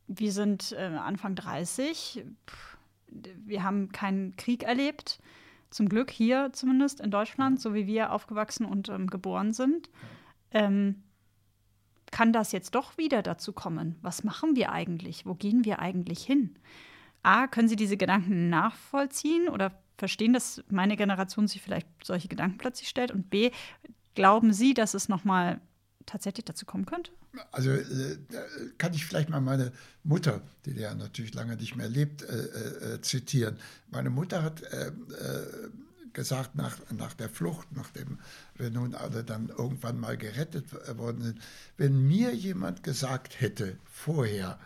wir 0.09 0.33
sind 0.33 0.73
äh, 0.73 0.83
Anfang 0.83 1.37
30, 1.37 2.25
wir 3.47 3.63
haben 3.63 3.93
keinen 3.93 4.37
Krieg 4.37 4.65
erlebt, 4.65 5.21
zum 5.71 5.89
Glück 5.89 6.11
hier 6.11 6.51
zumindest 6.53 7.01
in 7.01 7.13
Deutschland, 7.13 7.61
so 7.61 7.73
wie 7.73 7.87
wir 7.87 8.13
aufgewachsen 8.13 8.67
und 8.67 8.89
ähm, 8.89 9.07
geboren 9.07 9.53
sind. 9.53 9.89
Ähm, 10.53 11.03
kann 12.11 12.33
das 12.33 12.53
jetzt 12.53 12.75
doch 12.75 12.99
wieder 12.99 13.23
dazu 13.23 13.53
kommen? 13.53 13.97
Was 14.03 14.23
machen 14.23 14.55
wir 14.55 14.71
eigentlich? 14.71 15.27
Wo 15.27 15.35
gehen 15.35 15.65
wir 15.65 15.79
eigentlich 15.79 16.23
hin? 16.25 16.57
A, 17.23 17.47
können 17.47 17.69
Sie 17.69 17.77
diese 17.77 17.97
Gedanken 17.97 18.51
nachvollziehen 18.51 19.49
oder 19.49 19.73
verstehen, 19.97 20.33
dass 20.33 20.63
meine 20.69 20.97
Generation 20.97 21.49
sich 21.49 21.63
vielleicht 21.63 21.87
solche 22.05 22.29
Gedanken 22.29 22.59
plötzlich 22.59 22.89
stellt? 22.89 23.13
Und 23.13 23.31
B, 23.31 23.51
glauben 24.15 24.53
Sie, 24.53 24.75
dass 24.75 24.95
es 24.95 25.09
nochmal 25.09 25.61
tatsächlich 26.07 26.45
dazu 26.45 26.67
kommen 26.67 26.85
könnte? 26.85 27.13
Also 27.51 27.71
äh, 27.71 28.19
kann 28.77 28.93
ich 28.93 29.07
vielleicht 29.07 29.31
mal 29.31 29.41
meine 29.41 29.73
Mutter, 30.03 30.43
die 30.67 30.73
ja 30.73 30.95
natürlich 30.95 31.33
lange 31.33 31.57
nicht 31.57 31.77
mehr 31.77 31.89
lebt, 31.89 32.23
äh, 32.23 32.95
äh, 32.95 33.01
zitieren. 33.01 33.57
Meine 33.91 34.11
Mutter 34.11 34.43
hat 34.43 34.63
äh, 34.63 34.89
äh, 34.89 35.71
gesagt, 36.15 36.55
nach, 36.55 36.79
nach 36.91 37.15
der 37.15 37.29
Flucht, 37.29 37.69
nachdem 37.73 38.19
wir 38.57 38.71
nun 38.71 38.95
alle 38.95 39.25
dann 39.25 39.49
irgendwann 39.49 39.99
mal 39.99 40.17
gerettet 40.17 40.67
worden 40.99 41.23
sind, 41.23 41.41
wenn 41.77 42.07
mir 42.07 42.35
jemand 42.35 42.83
gesagt 42.83 43.41
hätte 43.41 43.77
vorher, 43.85 44.59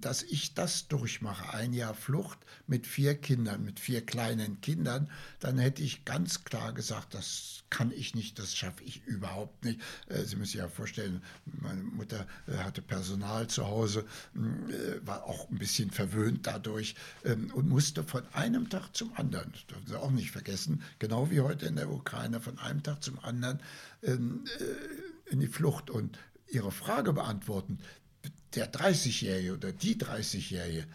dass 0.00 0.22
ich 0.22 0.54
das 0.54 0.88
durchmache, 0.88 1.54
ein 1.54 1.72
Jahr 1.72 1.94
Flucht 1.94 2.38
mit 2.66 2.86
vier 2.86 3.14
Kindern, 3.14 3.64
mit 3.64 3.78
vier 3.78 4.04
kleinen 4.04 4.60
Kindern, 4.60 5.08
dann 5.38 5.58
hätte 5.58 5.82
ich 5.82 6.04
ganz 6.04 6.44
klar 6.44 6.72
gesagt, 6.72 7.14
das 7.14 7.64
kann 7.74 7.90
ich 7.90 8.14
nicht, 8.14 8.38
das 8.38 8.54
schaffe 8.54 8.84
ich 8.84 9.04
überhaupt 9.04 9.64
nicht. 9.64 9.80
Äh, 10.06 10.22
Sie 10.22 10.36
müssen 10.36 10.52
sich 10.52 10.60
ja 10.60 10.68
vorstellen, 10.68 11.22
meine 11.44 11.82
Mutter 11.82 12.26
äh, 12.46 12.56
hatte 12.58 12.82
Personal 12.82 13.48
zu 13.48 13.66
Hause, 13.66 14.04
äh, 14.34 15.06
war 15.06 15.24
auch 15.24 15.50
ein 15.50 15.58
bisschen 15.58 15.90
verwöhnt 15.90 16.46
dadurch 16.46 16.94
ähm, 17.24 17.50
und 17.52 17.68
musste 17.68 18.04
von 18.04 18.22
einem 18.32 18.68
Tag 18.68 18.94
zum 18.94 19.12
anderen, 19.16 19.50
das 19.52 19.66
dürfen 19.66 19.86
Sie 19.88 19.98
auch 19.98 20.12
nicht 20.12 20.30
vergessen, 20.30 20.82
genau 21.00 21.30
wie 21.30 21.40
heute 21.40 21.66
in 21.66 21.76
der 21.76 21.90
Ukraine, 21.90 22.40
von 22.40 22.58
einem 22.60 22.82
Tag 22.82 23.02
zum 23.02 23.18
anderen 23.18 23.60
ähm, 24.02 24.44
in 25.26 25.40
die 25.40 25.48
Flucht 25.48 25.90
und 25.90 26.18
Ihre 26.46 26.70
Frage 26.70 27.12
beantworten 27.12 27.78
der 28.56 28.72
30-Jährige 28.72 29.54
oder 29.54 29.72
die 29.72 29.96
30-Jährige, 29.96 30.86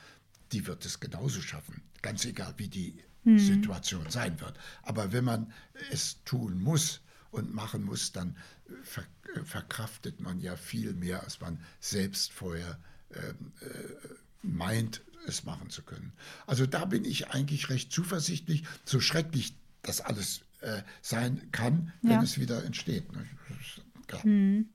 die 0.52 0.66
wird 0.66 0.86
es 0.86 1.00
genauso 1.00 1.42
schaffen, 1.42 1.82
ganz 2.02 2.26
egal 2.26 2.54
wie 2.58 2.68
die 2.68 3.04
mhm. 3.24 3.40
Situation 3.40 4.10
sein 4.10 4.40
wird. 4.40 4.58
Aber 4.82 5.12
wenn 5.12 5.24
man 5.24 5.54
es 5.92 6.24
tun 6.24 6.60
muss 6.60 7.02
und 7.32 7.54
machen 7.54 7.84
muss, 7.84 8.12
dann 8.12 8.36
ver 8.84 9.04
verkraftet 9.44 10.20
man 10.20 10.40
ja 10.40 10.56
viel 10.56 10.94
mehr, 10.94 11.24
als 11.24 11.40
man 11.40 11.64
selbst 11.80 12.34
vorher 12.34 12.80
ähm, 13.14 13.52
äh, 13.62 13.68
meint, 14.42 15.02
es 15.28 15.44
machen 15.44 15.70
zu 15.70 15.84
können. 15.84 16.14
Also 16.48 16.66
da 16.66 16.86
bin 16.86 17.06
ich 17.06 17.28
eigentlich 17.28 17.70
recht 17.70 17.92
zuversichtlich, 17.92 18.64
so 18.86 19.00
schrecklich 19.00 19.54
das 19.84 20.02
alles 20.02 20.42
äh, 20.62 20.82
sein 21.04 21.52
kann, 21.52 21.94
wenn 22.02 22.12
ja. 22.12 22.24
es 22.24 22.40
wieder 22.40 22.64
entsteht. 22.66 23.12
Ne? 23.12 23.28
Mhm 24.24 24.70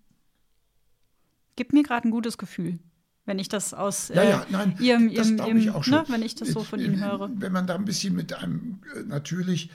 gibt 1.56 1.72
mir 1.72 1.82
gerade 1.82 2.08
ein 2.08 2.10
gutes 2.10 2.38
Gefühl, 2.38 2.78
wenn 3.24 3.38
ich 3.38 3.48
das 3.48 3.74
aus 3.74 4.08
ja, 4.08 4.22
ja, 4.22 4.42
äh, 4.42 4.46
nein, 4.50 4.76
ihrem, 4.80 5.08
ihrem, 5.08 5.38
ihrem 5.38 5.56
ich 5.56 5.70
auch 5.70 5.84
schon. 5.84 5.94
Ne, 5.94 6.04
wenn 6.08 6.22
ich 6.22 6.34
das 6.34 6.48
so 6.48 6.62
von 6.62 6.80
Ihnen 6.80 7.02
höre. 7.02 7.30
Wenn 7.34 7.52
man 7.52 7.66
da 7.66 7.74
ein 7.74 7.84
bisschen 7.84 8.14
mit 8.14 8.32
einem 8.32 8.80
äh, 8.94 9.02
natürlich 9.02 9.70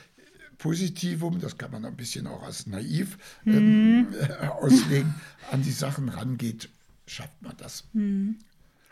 Positivum, 0.57 1.39
das 1.39 1.57
kann 1.57 1.71
man 1.71 1.85
ein 1.85 1.95
bisschen 1.95 2.27
auch 2.27 2.43
als 2.43 2.67
naiv 2.67 3.17
äh, 3.45 4.03
auslegen, 4.61 5.15
an 5.51 5.61
die 5.63 5.71
Sachen 5.71 6.09
rangeht, 6.09 6.69
schafft 7.07 7.41
man 7.41 7.55
das. 7.57 7.85
Mhm. 7.93 8.37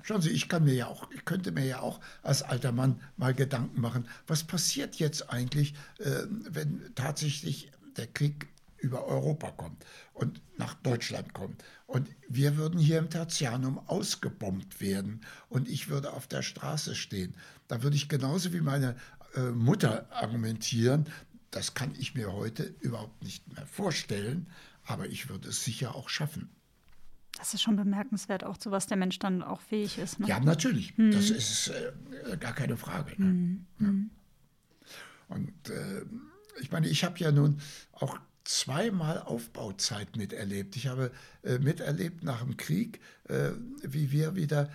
Schauen 0.04 0.22
Sie, 0.22 0.30
ich 0.30 0.48
kann 0.48 0.64
mir 0.64 0.74
ja 0.74 0.88
auch, 0.88 1.12
ich 1.12 1.26
könnte 1.26 1.52
mir 1.52 1.66
ja 1.66 1.82
auch 1.82 2.00
als 2.24 2.42
alter 2.42 2.72
Mann 2.72 3.02
mal 3.18 3.34
Gedanken 3.34 3.82
machen, 3.82 4.08
was 4.26 4.44
passiert 4.46 4.96
jetzt 4.96 5.30
eigentlich, 5.30 5.74
äh, 6.00 6.24
wenn 6.30 6.82
tatsächlich 6.96 7.72
der 7.98 8.08
Krieg 8.08 8.48
über 8.78 9.06
Europa 9.06 9.52
kommt 9.52 9.86
und 10.14 10.42
nach 10.58 10.76
Deutschland 10.76 11.34
kommt. 11.34 11.64
Und 11.88 12.10
wir 12.28 12.58
würden 12.58 12.80
hier 12.80 13.00
im 13.00 13.10
Tertianum 13.10 13.80
ausgebombt 13.88 14.82
werden 14.82 15.22
und 15.48 15.70
ich 15.70 15.88
würde 15.88 16.12
auf 16.12 16.28
der 16.28 16.42
Straße 16.42 16.96
stehen. 16.96 17.34
Da 17.70 17.82
würde 17.82 17.96
ich 17.96 18.10
genauso 18.10 18.52
wie 18.54 18.62
meine 18.62 18.96
äh, 19.36 19.52
Mutter 19.52 20.06
argumentieren, 20.12 21.10
das 21.52 21.74
kann 21.74 21.94
ich 21.98 22.14
mir 22.14 22.34
heute 22.34 22.76
überhaupt 22.82 23.24
nicht 23.24 23.52
mehr 23.54 23.66
vorstellen, 23.66 24.48
aber 24.86 25.08
ich 25.08 25.30
würde 25.30 25.48
es 25.48 25.64
sicher 25.64 25.96
auch 25.96 26.10
schaffen. 26.10 26.50
Das 27.38 27.54
ist 27.54 27.62
schon 27.62 27.76
bemerkenswert, 27.76 28.44
auch 28.44 28.58
zu 28.58 28.72
was 28.72 28.88
der 28.88 28.98
Mensch 28.98 29.20
dann 29.20 29.42
auch 29.44 29.62
fähig 29.62 29.98
ist. 29.98 30.20
Ne? 30.20 30.28
Ja, 30.28 30.40
natürlich. 30.40 30.98
Hm. 30.98 31.12
Das 31.12 31.30
ist 31.30 31.70
äh, 31.70 32.38
gar 32.38 32.54
keine 32.54 32.78
Frage. 32.78 33.12
Ne? 33.18 33.28
Hm. 33.28 33.66
Ja. 33.80 33.88
Hm. 33.88 34.10
Und 35.30 35.70
äh, 35.70 36.02
ich 36.60 36.72
meine, 36.72 36.88
ich 36.88 37.04
habe 37.04 37.20
ja 37.20 37.32
nun 37.32 37.62
auch 37.92 38.18
zweimal 38.48 39.20
Aufbauzeit 39.20 40.16
miterlebt. 40.16 40.76
Ich 40.78 40.88
habe 40.88 41.12
äh, 41.44 41.60
miterlebt 41.60 42.24
nach 42.24 42.42
dem 42.42 42.56
Krieg, 42.56 43.02
äh, 43.26 43.52
wie 43.84 44.12
wir 44.12 44.36
wieder 44.36 44.70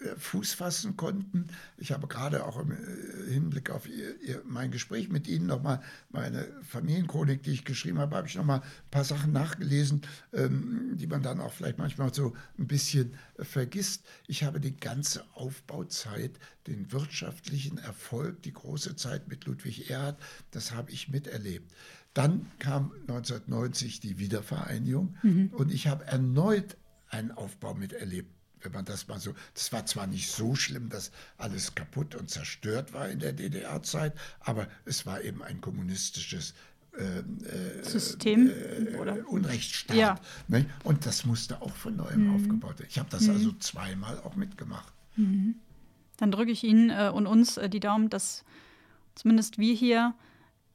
äh, 0.00 0.16
Fuß 0.16 0.54
fassen 0.54 0.96
konnten. 0.96 1.48
Ich 1.76 1.92
habe 1.92 2.06
gerade 2.06 2.46
auch 2.46 2.58
im 2.58 2.72
äh, 2.72 3.30
Hinblick 3.30 3.68
auf 3.68 3.86
ihr, 3.86 4.18
ihr, 4.22 4.42
mein 4.46 4.70
Gespräch 4.70 5.10
mit 5.10 5.28
Ihnen 5.28 5.46
nochmal 5.46 5.82
meine 6.08 6.48
Familienchronik, 6.62 7.42
die 7.42 7.52
ich 7.52 7.66
geschrieben 7.66 7.98
habe, 7.98 8.16
habe 8.16 8.26
ich 8.26 8.36
nochmal 8.36 8.60
ein 8.60 8.90
paar 8.90 9.04
Sachen 9.04 9.32
nachgelesen, 9.32 10.00
ähm, 10.32 10.92
die 10.94 11.06
man 11.06 11.22
dann 11.22 11.40
auch 11.40 11.52
vielleicht 11.52 11.76
manchmal 11.76 12.14
so 12.14 12.34
ein 12.58 12.68
bisschen 12.68 13.14
vergisst. 13.38 14.06
Ich 14.26 14.44
habe 14.44 14.60
die 14.60 14.76
ganze 14.76 15.24
Aufbauzeit, 15.34 16.38
den 16.66 16.90
wirtschaftlichen 16.90 17.76
Erfolg, 17.76 18.42
die 18.42 18.54
große 18.54 18.96
Zeit 18.96 19.28
mit 19.28 19.44
Ludwig 19.44 19.90
Erhard, 19.90 20.18
das 20.52 20.72
habe 20.72 20.90
ich 20.90 21.10
miterlebt. 21.10 21.70
Dann 22.14 22.50
kam 22.58 22.92
1990 23.02 24.00
die 24.00 24.18
Wiedervereinigung 24.18 25.16
mhm. 25.22 25.50
und 25.54 25.72
ich 25.72 25.86
habe 25.86 26.04
erneut 26.04 26.76
einen 27.08 27.30
Aufbau 27.30 27.74
miterlebt. 27.74 28.30
Wenn 28.60 28.72
man 28.72 28.84
das 28.84 29.08
mal 29.08 29.18
so, 29.18 29.34
das 29.54 29.72
war 29.72 29.86
zwar 29.86 30.06
nicht 30.06 30.30
so 30.30 30.54
schlimm, 30.54 30.88
dass 30.88 31.10
alles 31.36 31.74
kaputt 31.74 32.14
und 32.14 32.30
zerstört 32.30 32.92
war 32.92 33.08
in 33.08 33.18
der 33.18 33.32
DDR-Zeit, 33.32 34.14
aber 34.40 34.68
es 34.84 35.04
war 35.04 35.22
eben 35.22 35.42
ein 35.42 35.60
kommunistisches 35.60 36.54
äh, 36.96 37.18
äh 37.18 37.82
System 37.82 38.50
äh, 38.50 38.96
oder 38.98 39.26
Unrechtsstaat. 39.28 39.96
Ja. 39.96 40.20
Ne? 40.46 40.66
Und 40.84 41.06
das 41.06 41.24
musste 41.24 41.60
auch 41.60 41.74
von 41.74 41.96
neuem 41.96 42.28
mhm. 42.28 42.34
aufgebaut 42.36 42.78
werden. 42.78 42.88
Ich 42.88 42.98
habe 42.98 43.08
das 43.10 43.22
mhm. 43.22 43.30
also 43.30 43.52
zweimal 43.52 44.18
auch 44.20 44.36
mitgemacht. 44.36 44.92
Mhm. 45.16 45.56
Dann 46.18 46.30
drücke 46.30 46.52
ich 46.52 46.62
Ihnen 46.62 46.90
äh, 46.90 47.10
und 47.12 47.26
uns 47.26 47.56
äh, 47.56 47.68
die 47.68 47.80
Daumen, 47.80 48.10
dass 48.10 48.44
zumindest 49.16 49.58
wir 49.58 49.74
hier 49.74 50.14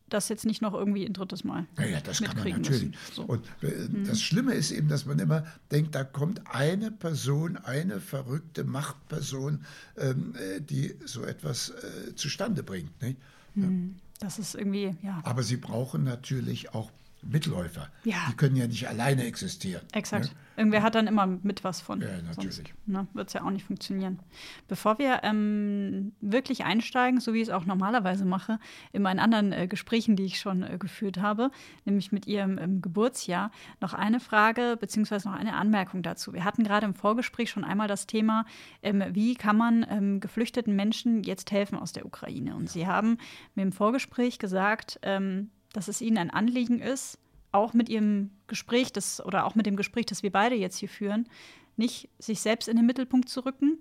das 0.10 0.30
jetzt 0.30 0.46
nicht 0.46 0.62
noch 0.62 0.74
irgendwie 0.74 1.06
ein 1.06 1.14
drittes 1.14 1.44
Mal. 1.44 1.66
Naja, 1.76 2.00
das 2.02 2.22
kann 2.22 2.38
man 2.38 2.62
natürlich. 2.62 2.96
So. 3.14 3.24
Und 3.24 3.46
äh, 3.62 3.68
mhm. 3.68 4.06
das 4.06 4.22
Schlimme 4.22 4.54
ist 4.54 4.72
eben, 4.72 4.88
dass 4.88 5.06
man 5.06 5.20
immer 5.20 5.46
denkt, 5.72 5.96
da 5.96 6.04
kommt 6.04 6.42
eine 6.48 6.92
Person, 6.92 7.58
eine 7.58 8.00
verrückte 8.00 8.64
Machtperson, 8.64 9.66
ähm, 9.98 10.34
äh, 10.36 10.62
die 10.62 10.96
so 11.06 11.24
etwas 11.24 11.70
äh, 11.70 12.16
zustande 12.16 12.64
bringt. 12.64 13.02
Nicht? 13.02 13.18
Mhm. 13.56 13.96
Das 14.20 14.40
ist 14.40 14.56
irgendwie, 14.56 14.96
ja. 15.04 15.22
Aber 15.24 15.44
sie 15.44 15.58
brauchen 15.58 16.04
natürlich 16.04 16.74
auch 16.74 16.92
Mitläufer. 17.22 17.90
Ja. 18.04 18.18
Die 18.30 18.36
können 18.36 18.56
ja 18.56 18.68
nicht 18.68 18.88
alleine 18.88 19.26
existieren. 19.26 19.82
Exakt. 19.92 20.26
Ne? 20.26 20.32
Irgendwer 20.58 20.82
hat 20.82 20.96
dann 20.96 21.06
immer 21.06 21.28
mit 21.28 21.64
was 21.64 21.82
von. 21.82 22.02
Ja, 22.02 22.08
natürlich. 22.26 22.56
Sonst 22.56 22.88
ne, 22.88 23.08
wird 23.14 23.28
es 23.28 23.34
ja 23.34 23.44
auch 23.44 23.52
nicht 23.52 23.66
funktionieren. 23.66 24.20
Bevor 24.68 24.98
wir 24.98 25.20
ähm, 25.24 26.14
wirklich 26.20 26.66
einsteigen, 26.66 27.20
so 27.20 27.34
wie 27.34 27.42
ich 27.42 27.50
es 27.50 27.54
auch 27.54 27.66
normalerweise 27.66 28.26
mache, 28.26 28.60
in 28.92 29.04
meinen 29.04 29.20
anderen 29.20 29.52
äh, 29.52 29.68
Gesprächen, 29.68 30.16
die 30.16 30.26
ich 30.26 30.40
schon 30.40 30.64
äh, 30.64 30.78
geführt 30.80 31.20
habe, 31.20 31.52
nämlich 31.86 32.12
mit 32.12 32.26
Ihrem 32.26 32.58
ähm, 32.58 32.82
Geburtsjahr, 32.82 33.52
noch 33.82 33.94
eine 33.94 34.20
Frage 34.20 34.78
beziehungsweise 34.80 35.30
noch 35.30 35.38
eine 35.38 35.54
Anmerkung 35.54 36.02
dazu. 36.02 36.34
Wir 36.34 36.44
hatten 36.44 36.64
gerade 36.64 36.88
im 36.88 36.96
Vorgespräch 36.96 37.52
schon 37.52 37.64
einmal 37.64 37.88
das 37.88 38.08
Thema, 38.08 38.46
ähm, 38.82 39.04
wie 39.12 39.36
kann 39.36 39.58
man 39.58 39.86
ähm, 39.90 40.20
geflüchteten 40.20 40.76
Menschen 40.76 41.22
jetzt 41.22 41.52
helfen 41.52 41.78
aus 41.78 41.92
der 41.92 42.06
Ukraine? 42.06 42.56
Und 42.56 42.68
Sie 42.68 42.88
haben 42.88 43.20
mir 43.54 43.62
im 43.62 43.72
Vorgespräch 43.72 44.40
gesagt, 44.40 45.00
ähm, 45.04 45.52
dass 45.78 45.88
es 45.88 46.02
Ihnen 46.02 46.18
ein 46.18 46.32
Anliegen 46.32 46.80
ist, 46.80 47.20
auch 47.52 47.76
mit 47.76 47.88
Ihrem 47.88 48.32
Gespräch, 48.48 48.92
das, 48.92 49.24
oder 49.24 49.46
auch 49.46 49.54
mit 49.54 49.68
dem 49.68 49.76
Gespräch, 49.76 50.08
das 50.08 50.24
wir 50.24 50.32
beide 50.32 50.56
jetzt 50.56 50.80
hier 50.80 50.90
führen, 50.90 51.30
nicht 51.76 52.10
sich 52.18 52.40
selbst 52.40 52.68
in 52.68 52.78
den 52.78 52.88
Mittelpunkt 52.88 53.30
zu 53.30 53.46
rücken, 53.46 53.78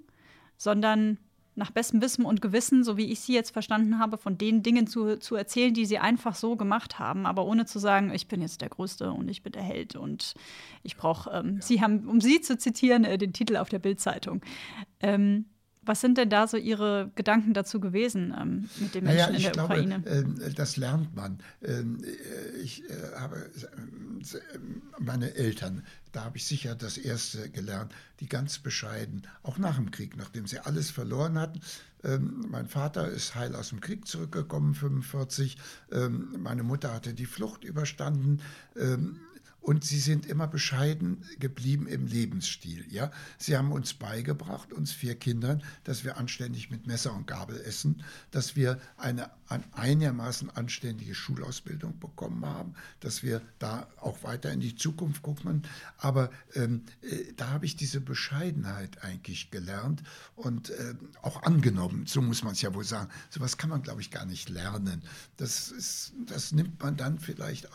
sondern 0.59 1.17
nach 1.55 1.71
bestem 1.71 2.03
Wissen 2.03 2.27
und 2.27 2.43
Gewissen, 2.43 2.85
so 2.85 2.99
wie 2.99 3.11
ich 3.11 3.21
Sie 3.21 3.33
jetzt 3.33 3.51
verstanden 3.51 3.99
habe, 3.99 4.19
von 4.19 4.37
den 4.37 4.63
Dingen 4.63 4.87
zu, 4.87 5.19
zu 5.19 5.37
erzählen, 5.37 5.73
die 5.73 5.87
Sie 5.87 5.97
einfach 5.97 6.35
so 6.35 6.55
gemacht 6.55 6.99
haben, 6.99 7.25
aber 7.25 7.47
ohne 7.47 7.65
zu 7.65 7.79
sagen, 7.79 8.13
ich 8.13 8.29
bin 8.29 8.43
jetzt 8.43 8.61
der 8.61 8.69
Größte 8.69 9.11
und 9.11 9.31
ich 9.31 9.43
bin 9.43 9.53
der 9.53 9.63
Held 9.63 9.97
und 9.97 10.35
ich 10.83 10.99
brauche, 10.99 11.31
ähm, 11.31 11.55
ja. 11.55 11.63
Sie 11.63 11.81
haben, 11.81 12.07
um 12.07 12.21
Sie 12.21 12.43
zu 12.43 12.59
zitieren, 12.59 13.05
äh, 13.05 13.17
den 13.17 13.33
Titel 13.33 13.57
auf 13.57 13.71
der 13.71 13.79
Bildzeitung. 13.79 14.43
Ähm, 15.01 15.47
was 15.87 16.01
sind 16.01 16.19
denn 16.19 16.31
da 16.31 16.47
so 16.47 16.57
Ihre 16.57 17.11
Gedanken 17.15 17.55
dazu 17.55 17.81
gewesen 17.81 18.35
ähm, 18.39 18.69
mit 18.79 18.95
den 18.95 19.05
Menschen 19.05 19.19
naja, 19.19 19.37
in 19.37 19.43
der 19.43 19.53
glaube, 19.53 19.75
Ukraine? 19.75 20.07
Äh, 20.07 20.53
das 20.55 20.77
lernt 20.77 21.15
man. 21.15 21.39
Ähm, 21.63 22.03
äh, 22.05 22.59
ich 22.59 22.83
äh, 22.85 22.93
habe 23.17 23.37
äh, 23.37 24.59
meine 24.99 25.35
Eltern, 25.35 25.85
da 26.13 26.25
habe 26.25 26.37
ich 26.37 26.47
sicher 26.47 26.75
das 26.75 26.99
erste 26.99 27.51
gelernt, 27.51 27.93
die 28.21 28.29
ganz 28.29 28.59
bescheiden, 28.59 29.27
auch 29.43 29.59
nach 29.59 29.77
dem 29.77 29.91
Krieg, 29.91 30.17
nachdem 30.17 30.47
sie 30.47 30.59
alles 30.59 30.91
verloren 30.91 31.39
hatten. 31.39 31.61
Ähm, 32.05 32.47
mein 32.49 32.69
Vater 32.69 33.09
ist 33.09 33.35
heil 33.35 33.55
aus 33.55 33.71
dem 33.71 33.81
Krieg 33.81 34.07
zurückgekommen, 34.07 34.75
45. 34.75 35.57
Ähm, 35.93 36.37
meine 36.39 36.63
Mutter 36.63 36.93
hatte 36.93 37.15
die 37.15 37.27
Flucht 37.27 37.65
überstanden. 37.65 38.41
Ähm, 38.77 39.21
und 39.67 39.85
sie 39.85 39.99
sind 39.99 40.27
immer 40.27 40.47
bescheiden 40.47 41.25
geblieben 41.41 41.89
im 41.89 42.07
Lebensstil. 42.07 42.87
Ja? 42.89 43.11
Sie 43.37 43.57
haben 43.57 43.73
uns 43.73 43.95
beigebracht, 43.95 44.73
uns 44.73 44.93
vier 44.93 45.17
Kindern, 45.17 45.61
dass 45.83 46.05
wir 46.05 46.19
anständig 46.19 46.71
mit 46.71 46.87
Messer 46.87 47.13
und 47.13 47.27
Gabel 47.27 47.61
essen, 47.61 48.05
dass 48.31 48.55
wir 48.55 48.81
eine 48.97 49.29
einigermaßen 49.73 50.51
anständige 50.51 51.15
Schulausbildung 51.15 51.99
bekommen 51.99 52.45
haben, 52.45 52.75
dass 53.01 53.23
wir 53.23 53.43
da 53.59 53.87
auch 54.01 54.23
weiter 54.23 54.53
in 54.53 54.61
die 54.61 54.75
Zukunft 54.75 55.23
gucken. 55.23 55.63
Aber 55.99 56.31
ähm, 56.55 56.85
äh, 57.03 57.33
da 57.37 57.51
habe 57.51 57.67
ich 57.67 57.77
diese 57.77 58.01
Bescheidenheit 58.01 59.03
eigentlich 59.05 59.51
gelernt 59.51 60.03
und 60.35 60.71
äh, 60.71 60.95
auch 61.23 61.43
angenommen. 61.43 62.07
So 62.07 62.23
muss 62.23 62.43
man 62.43 62.53
es 62.53 62.63
ja 62.63 62.75
wohl 62.75 62.85
sagen. 62.85 63.11
So 63.31 63.41
was 63.41 63.57
kann 63.57 63.71
man, 63.71 63.83
glaube 63.83 64.01
ich, 64.01 64.11
gar 64.11 64.25
nicht 64.25 64.49
lernen. 64.49 65.03
Das, 65.37 65.71
ist, 65.71 66.13
das 66.27 66.53
nimmt 66.53 66.83
man 66.83 66.97
dann 66.97 67.19
vielleicht. 67.19 67.69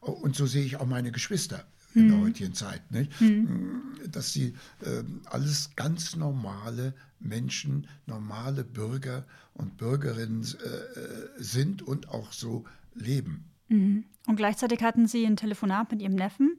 Und 0.00 0.36
so 0.36 0.46
sehe 0.46 0.64
ich 0.64 0.76
auch 0.76 0.86
meine 0.86 1.12
Geschwister 1.12 1.64
in 1.94 2.08
der 2.08 2.16
mhm. 2.18 2.22
heutigen 2.22 2.54
Zeit, 2.54 2.90
nicht? 2.90 3.20
Mhm. 3.20 3.82
dass 4.10 4.32
sie 4.32 4.54
äh, 4.80 5.02
alles 5.26 5.70
ganz 5.76 6.16
normale 6.16 6.94
Menschen, 7.18 7.86
normale 8.06 8.64
Bürger 8.64 9.26
und 9.54 9.76
Bürgerinnen 9.76 10.42
äh, 10.42 11.00
äh, 11.00 11.28
sind 11.36 11.82
und 11.82 12.08
auch 12.08 12.32
so 12.32 12.64
leben. 12.94 13.50
Mhm. 13.68 14.04
Und 14.26 14.36
gleichzeitig 14.36 14.82
hatten 14.82 15.06
Sie 15.06 15.24
ein 15.24 15.36
Telefonat 15.36 15.90
mit 15.90 16.02
Ihrem 16.02 16.14
Neffen, 16.14 16.58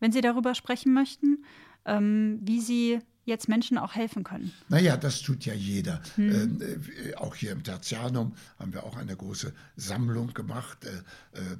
wenn 0.00 0.12
Sie 0.12 0.20
darüber 0.20 0.54
sprechen 0.54 0.92
möchten, 0.92 1.44
ähm, 1.84 2.38
wie 2.42 2.60
Sie 2.60 3.00
jetzt 3.26 3.48
Menschen 3.48 3.76
auch 3.76 3.94
helfen 3.94 4.24
können. 4.24 4.52
Naja, 4.68 4.96
das 4.96 5.20
tut 5.20 5.44
ja 5.44 5.52
jeder. 5.52 6.00
Mhm. 6.16 6.60
Äh, 6.60 7.14
auch 7.16 7.34
hier 7.34 7.50
im 7.52 7.62
Tertianum 7.64 8.34
haben 8.58 8.72
wir 8.72 8.84
auch 8.84 8.96
eine 8.96 9.16
große 9.16 9.52
Sammlung 9.76 10.32
gemacht. 10.32 10.84
Äh, 10.84 11.38
äh, 11.38 11.56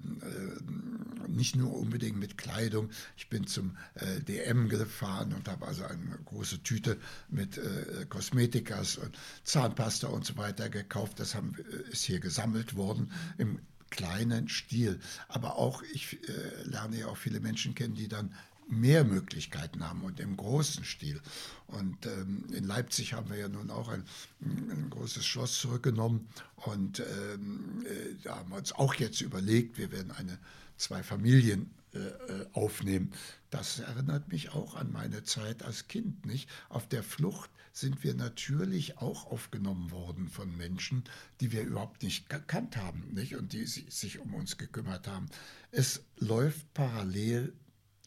nicht 1.28 1.56
nur 1.56 1.76
unbedingt 1.76 2.18
mit 2.18 2.38
Kleidung. 2.38 2.90
Ich 3.16 3.28
bin 3.28 3.46
zum 3.46 3.76
äh, 3.94 4.20
DM 4.20 4.68
gefahren 4.68 5.34
und 5.34 5.48
habe 5.48 5.66
also 5.66 5.84
eine 5.84 6.18
große 6.24 6.62
Tüte 6.62 6.98
mit 7.28 7.58
äh, 7.58 8.06
Kosmetikas 8.08 8.96
und 8.96 9.18
Zahnpasta 9.42 10.06
und 10.06 10.24
so 10.24 10.36
weiter 10.36 10.70
gekauft. 10.70 11.18
Das 11.18 11.34
haben, 11.34 11.56
äh, 11.58 11.90
ist 11.90 12.04
hier 12.04 12.20
gesammelt 12.20 12.76
worden 12.76 13.10
im 13.38 13.58
kleinen 13.90 14.48
Stil. 14.48 15.00
Aber 15.28 15.56
auch, 15.56 15.82
ich 15.92 16.18
lerne 16.64 16.98
ja 16.98 17.06
auch 17.06 17.16
viele 17.16 17.38
Menschen 17.38 17.76
kennen, 17.76 17.94
die 17.94 18.08
dann 18.08 18.34
mehr 18.68 19.04
Möglichkeiten 19.04 19.88
haben 19.88 20.02
und 20.02 20.20
im 20.20 20.36
großen 20.36 20.84
Stil. 20.84 21.20
Und 21.66 22.06
ähm, 22.06 22.44
in 22.52 22.64
Leipzig 22.64 23.12
haben 23.12 23.30
wir 23.30 23.36
ja 23.36 23.48
nun 23.48 23.70
auch 23.70 23.88
ein, 23.88 24.04
ein 24.40 24.88
großes 24.90 25.24
Schloss 25.24 25.60
zurückgenommen 25.60 26.28
und 26.56 27.00
ähm, 27.00 27.84
äh, 27.86 28.14
da 28.22 28.36
haben 28.36 28.50
wir 28.50 28.56
uns 28.56 28.72
auch 28.72 28.94
jetzt 28.94 29.20
überlegt, 29.20 29.78
wir 29.78 29.92
werden 29.92 30.10
eine 30.10 30.38
zwei 30.76 31.02
Familien 31.02 31.70
äh, 31.94 31.98
äh, 31.98 32.46
aufnehmen. 32.52 33.12
Das 33.50 33.78
erinnert 33.78 34.28
mich 34.28 34.50
auch 34.50 34.74
an 34.74 34.92
meine 34.92 35.22
Zeit 35.22 35.62
als 35.62 35.88
Kind. 35.88 36.26
Nicht? 36.26 36.48
Auf 36.68 36.88
der 36.88 37.02
Flucht 37.02 37.50
sind 37.72 38.04
wir 38.04 38.14
natürlich 38.14 38.98
auch 38.98 39.26
aufgenommen 39.30 39.90
worden 39.90 40.28
von 40.28 40.54
Menschen, 40.56 41.04
die 41.40 41.52
wir 41.52 41.62
überhaupt 41.62 42.02
nicht 42.02 42.28
gekannt 42.28 42.76
haben 42.76 43.14
nicht? 43.14 43.36
und 43.36 43.52
die 43.52 43.64
sich 43.64 44.18
um 44.18 44.34
uns 44.34 44.58
gekümmert 44.58 45.06
haben. 45.06 45.26
Es 45.70 46.02
läuft 46.18 46.72
parallel 46.74 47.52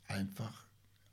einfach 0.10 0.69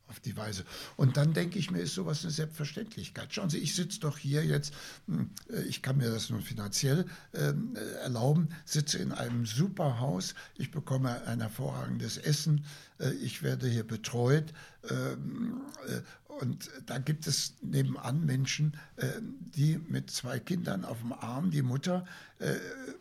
auf 0.09 0.21
die 0.21 0.37
Weise. 0.37 0.65
Und 0.97 1.17
dann 1.17 1.33
denke 1.33 1.59
ich 1.59 1.71
mir, 1.71 1.81
ist 1.81 1.95
sowas 1.95 2.23
eine 2.23 2.31
Selbstverständlichkeit. 2.31 3.35
Schauen 3.35 3.51
Sie, 3.51 3.59
ich 3.59 3.75
sitze 3.75 4.01
doch 4.01 4.19
hier 4.19 4.45
jetzt, 4.45 4.73
hm, 5.07 5.31
äh, 5.51 5.63
ich 5.63 5.83
kann 5.83 5.97
mir 5.97 6.11
das 6.11 6.31
nun 6.31 6.43
finanziell 6.43 7.07
ähm, 7.35 7.75
äh, 7.75 7.81
erlauben, 8.03 8.49
sitze 8.65 8.99
in 8.99 9.13
einem 9.13 9.47
super 9.47 9.99
Haus, 9.99 10.35
ich 10.57 10.71
bekomme 10.71 11.27
ein 11.27 11.41
hervorragendes 11.41 12.19
Essen, 12.19 12.65
äh, 13.01 13.11
ich 13.15 13.43
werde 13.43 13.69
hier 13.69 13.85
betreut. 13.85 14.53
Ähm, 14.89 15.63
äh, 15.89 16.03
und 16.41 16.71
da 16.85 16.99
gibt 16.99 17.27
es 17.27 17.55
nebenan 17.63 18.25
Menschen, 18.25 18.77
äh, 18.97 19.09
die 19.23 19.79
mit 19.89 20.11
zwei 20.11 20.39
Kindern 20.39 20.85
auf 20.85 21.01
dem 21.01 21.15
Arm, 21.15 21.51
die 21.51 21.63
Mutter, 21.63 22.05
äh, 22.39 22.55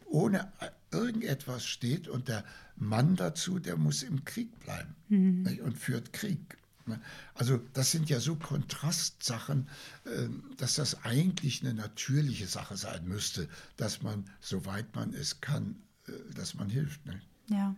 ohne 0.06 0.52
irgendetwas 0.96 1.66
steht 1.66 2.08
und 2.08 2.28
der 2.28 2.44
Mann 2.76 3.16
dazu, 3.16 3.60
der 3.60 3.78
muss 3.78 4.04
im 4.04 4.26
Krieg 4.26 4.60
bleiben 4.60 4.96
mhm. 5.10 5.60
und 5.64 5.78
führt 5.78 6.14
Krieg. 6.14 6.58
Ne? 6.86 7.00
Also 7.34 7.60
das 7.74 7.92
sind 7.92 8.10
ja 8.10 8.20
so 8.20 8.36
Kontrastsachen, 8.36 9.68
ähm, 10.06 10.44
dass 10.58 10.76
das 10.76 11.04
eigentlich 11.04 11.62
eine 11.62 11.74
natürliche 11.74 12.48
Sache 12.48 12.78
sein 12.78 13.08
müsste, 13.08 13.48
dass 13.78 14.02
man, 14.02 14.26
soweit 14.40 14.96
man 14.96 15.14
es 15.14 15.42
kann, 15.42 15.76
äh, 16.08 16.12
dass 16.36 16.54
man 16.54 16.70
hilft. 16.70 17.06
Ne? 17.06 17.22
Ja, 17.50 17.76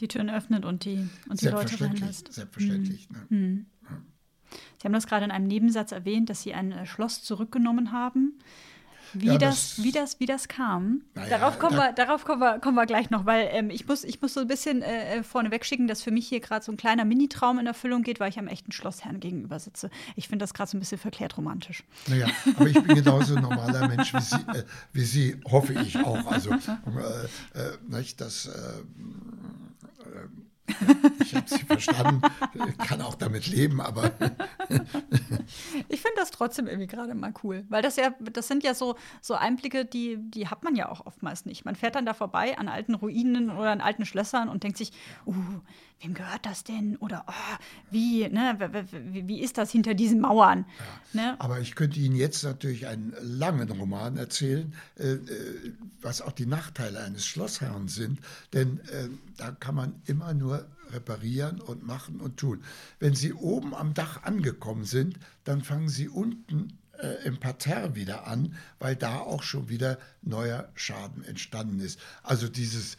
die 0.00 0.08
Türen 0.08 0.30
öffnet 0.30 0.64
und 0.64 0.84
die, 0.84 1.08
und 1.28 1.40
die 1.40 1.48
Leute 1.48 1.80
reinlässt. 1.80 2.32
Selbstverständlich. 2.32 3.08
Mhm. 3.10 3.16
Ne? 3.30 3.38
Mhm. 3.38 3.66
Sie 4.78 4.84
haben 4.84 4.92
das 4.92 5.06
gerade 5.06 5.24
in 5.24 5.30
einem 5.30 5.46
Nebensatz 5.46 5.92
erwähnt, 5.92 6.30
dass 6.30 6.42
Sie 6.42 6.54
ein 6.54 6.72
äh, 6.72 6.86
Schloss 6.86 7.22
zurückgenommen 7.22 7.92
haben. 7.92 8.38
Wie, 9.12 9.26
ja, 9.26 9.38
das, 9.38 9.76
das, 9.76 9.84
wie, 9.84 9.92
das, 9.92 10.20
wie 10.20 10.26
das 10.26 10.48
kam, 10.48 11.02
ja, 11.16 11.26
darauf, 11.26 11.58
kommen, 11.58 11.76
da, 11.76 11.88
wir, 11.88 11.92
darauf 11.92 12.24
kommen, 12.24 12.40
wir, 12.40 12.58
kommen 12.58 12.76
wir 12.76 12.86
gleich 12.86 13.10
noch, 13.10 13.26
weil 13.26 13.48
ähm, 13.52 13.70
ich, 13.70 13.86
muss, 13.86 14.04
ich 14.04 14.20
muss 14.20 14.34
so 14.34 14.40
ein 14.40 14.46
bisschen 14.46 14.82
äh, 14.82 15.18
äh 15.18 15.22
vorneweg 15.22 15.64
schicken, 15.64 15.86
dass 15.86 16.02
für 16.02 16.10
mich 16.10 16.28
hier 16.28 16.40
gerade 16.40 16.64
so 16.64 16.72
ein 16.72 16.76
kleiner 16.76 17.04
Mini-Traum 17.04 17.58
in 17.58 17.66
Erfüllung 17.66 18.02
geht, 18.02 18.20
weil 18.20 18.30
ich 18.30 18.38
am 18.38 18.48
echten 18.48 18.72
Schlossherrn 18.72 19.20
gegenüber 19.20 19.58
sitze. 19.58 19.90
Ich 20.16 20.28
finde 20.28 20.42
das 20.42 20.54
gerade 20.54 20.70
so 20.70 20.76
ein 20.76 20.80
bisschen 20.80 20.98
verklärt 20.98 21.36
romantisch. 21.36 21.84
Naja, 22.06 22.26
aber 22.56 22.66
ich 22.66 22.82
bin 22.82 22.96
genauso 22.96 23.36
ein 23.36 23.42
normaler 23.42 23.88
Mensch 23.88 24.12
wie 24.14 24.20
Sie, 24.20 24.36
äh, 24.36 24.64
wie 24.92 25.04
Sie, 25.04 25.40
hoffe 25.50 25.74
ich 25.74 25.98
auch. 25.98 26.26
Also, 26.26 26.50
äh, 27.54 27.58
äh 27.58 27.78
nicht, 27.88 28.20
das 28.20 28.46
äh, 28.46 28.50
ich 31.20 31.34
habe 31.34 31.48
sie 31.48 31.58
verstanden, 31.58 32.22
kann 32.78 33.00
auch 33.02 33.14
damit 33.14 33.46
leben, 33.46 33.80
aber. 33.80 34.12
ich 35.88 36.00
finde 36.00 36.16
das 36.16 36.30
trotzdem 36.30 36.66
irgendwie 36.66 36.86
gerade 36.86 37.14
mal 37.14 37.32
cool, 37.42 37.64
weil 37.68 37.82
das 37.82 37.96
ja, 37.96 38.14
das 38.32 38.48
sind 38.48 38.64
ja 38.64 38.74
so, 38.74 38.96
so 39.20 39.34
Einblicke, 39.34 39.84
die, 39.84 40.18
die 40.18 40.48
hat 40.48 40.62
man 40.64 40.76
ja 40.76 40.88
auch 40.88 41.06
oftmals 41.06 41.46
nicht. 41.46 41.64
Man 41.64 41.74
fährt 41.74 41.94
dann 41.94 42.06
da 42.06 42.14
vorbei 42.14 42.58
an 42.58 42.68
alten 42.68 42.94
Ruinen 42.94 43.50
oder 43.50 43.70
an 43.70 43.80
alten 43.80 44.04
Schlössern 44.04 44.48
und 44.48 44.62
denkt 44.62 44.78
sich, 44.78 44.92
uh, 45.26 45.34
wem 46.00 46.14
gehört 46.14 46.46
das 46.46 46.64
denn? 46.64 46.96
Oder 46.96 47.24
oh, 47.26 47.56
wie, 47.90 48.28
ne, 48.28 48.56
wie, 48.92 49.40
ist 49.40 49.58
das 49.58 49.70
hinter 49.70 49.94
diesen 49.94 50.20
Mauern? 50.20 50.64
Ja, 51.14 51.20
ne? 51.20 51.40
Aber 51.40 51.60
ich 51.60 51.74
könnte 51.74 51.98
Ihnen 51.98 52.16
jetzt 52.16 52.42
natürlich 52.44 52.86
einen 52.86 53.14
langen 53.20 53.70
Roman 53.70 54.16
erzählen, 54.16 54.74
äh, 54.96 55.12
äh 55.12 55.72
was 56.00 56.22
auch 56.22 56.32
die 56.32 56.46
Nachteile 56.46 57.02
eines 57.02 57.26
Schlossherrn 57.26 57.88
sind, 57.88 58.20
denn 58.52 58.78
äh, 58.90 59.08
da 59.36 59.50
kann 59.50 59.74
man 59.74 60.00
immer 60.06 60.32
nur 60.32 60.64
reparieren 60.90 61.60
und 61.60 61.84
machen 61.84 62.20
und 62.20 62.36
tun. 62.36 62.62
Wenn 63.00 63.14
Sie 63.14 63.32
oben 63.32 63.74
am 63.74 63.94
Dach 63.94 64.22
angekommen 64.22 64.84
sind, 64.84 65.18
dann 65.44 65.62
fangen 65.62 65.88
Sie 65.88 66.08
unten 66.08 66.78
äh, 66.98 67.24
im 67.24 67.38
Parterre 67.38 67.94
wieder 67.94 68.26
an, 68.26 68.56
weil 68.78 68.96
da 68.96 69.18
auch 69.18 69.42
schon 69.42 69.68
wieder 69.68 69.98
neuer 70.22 70.68
Schaden 70.74 71.24
entstanden 71.24 71.80
ist. 71.80 72.00
Also 72.22 72.48
dieses 72.48 72.96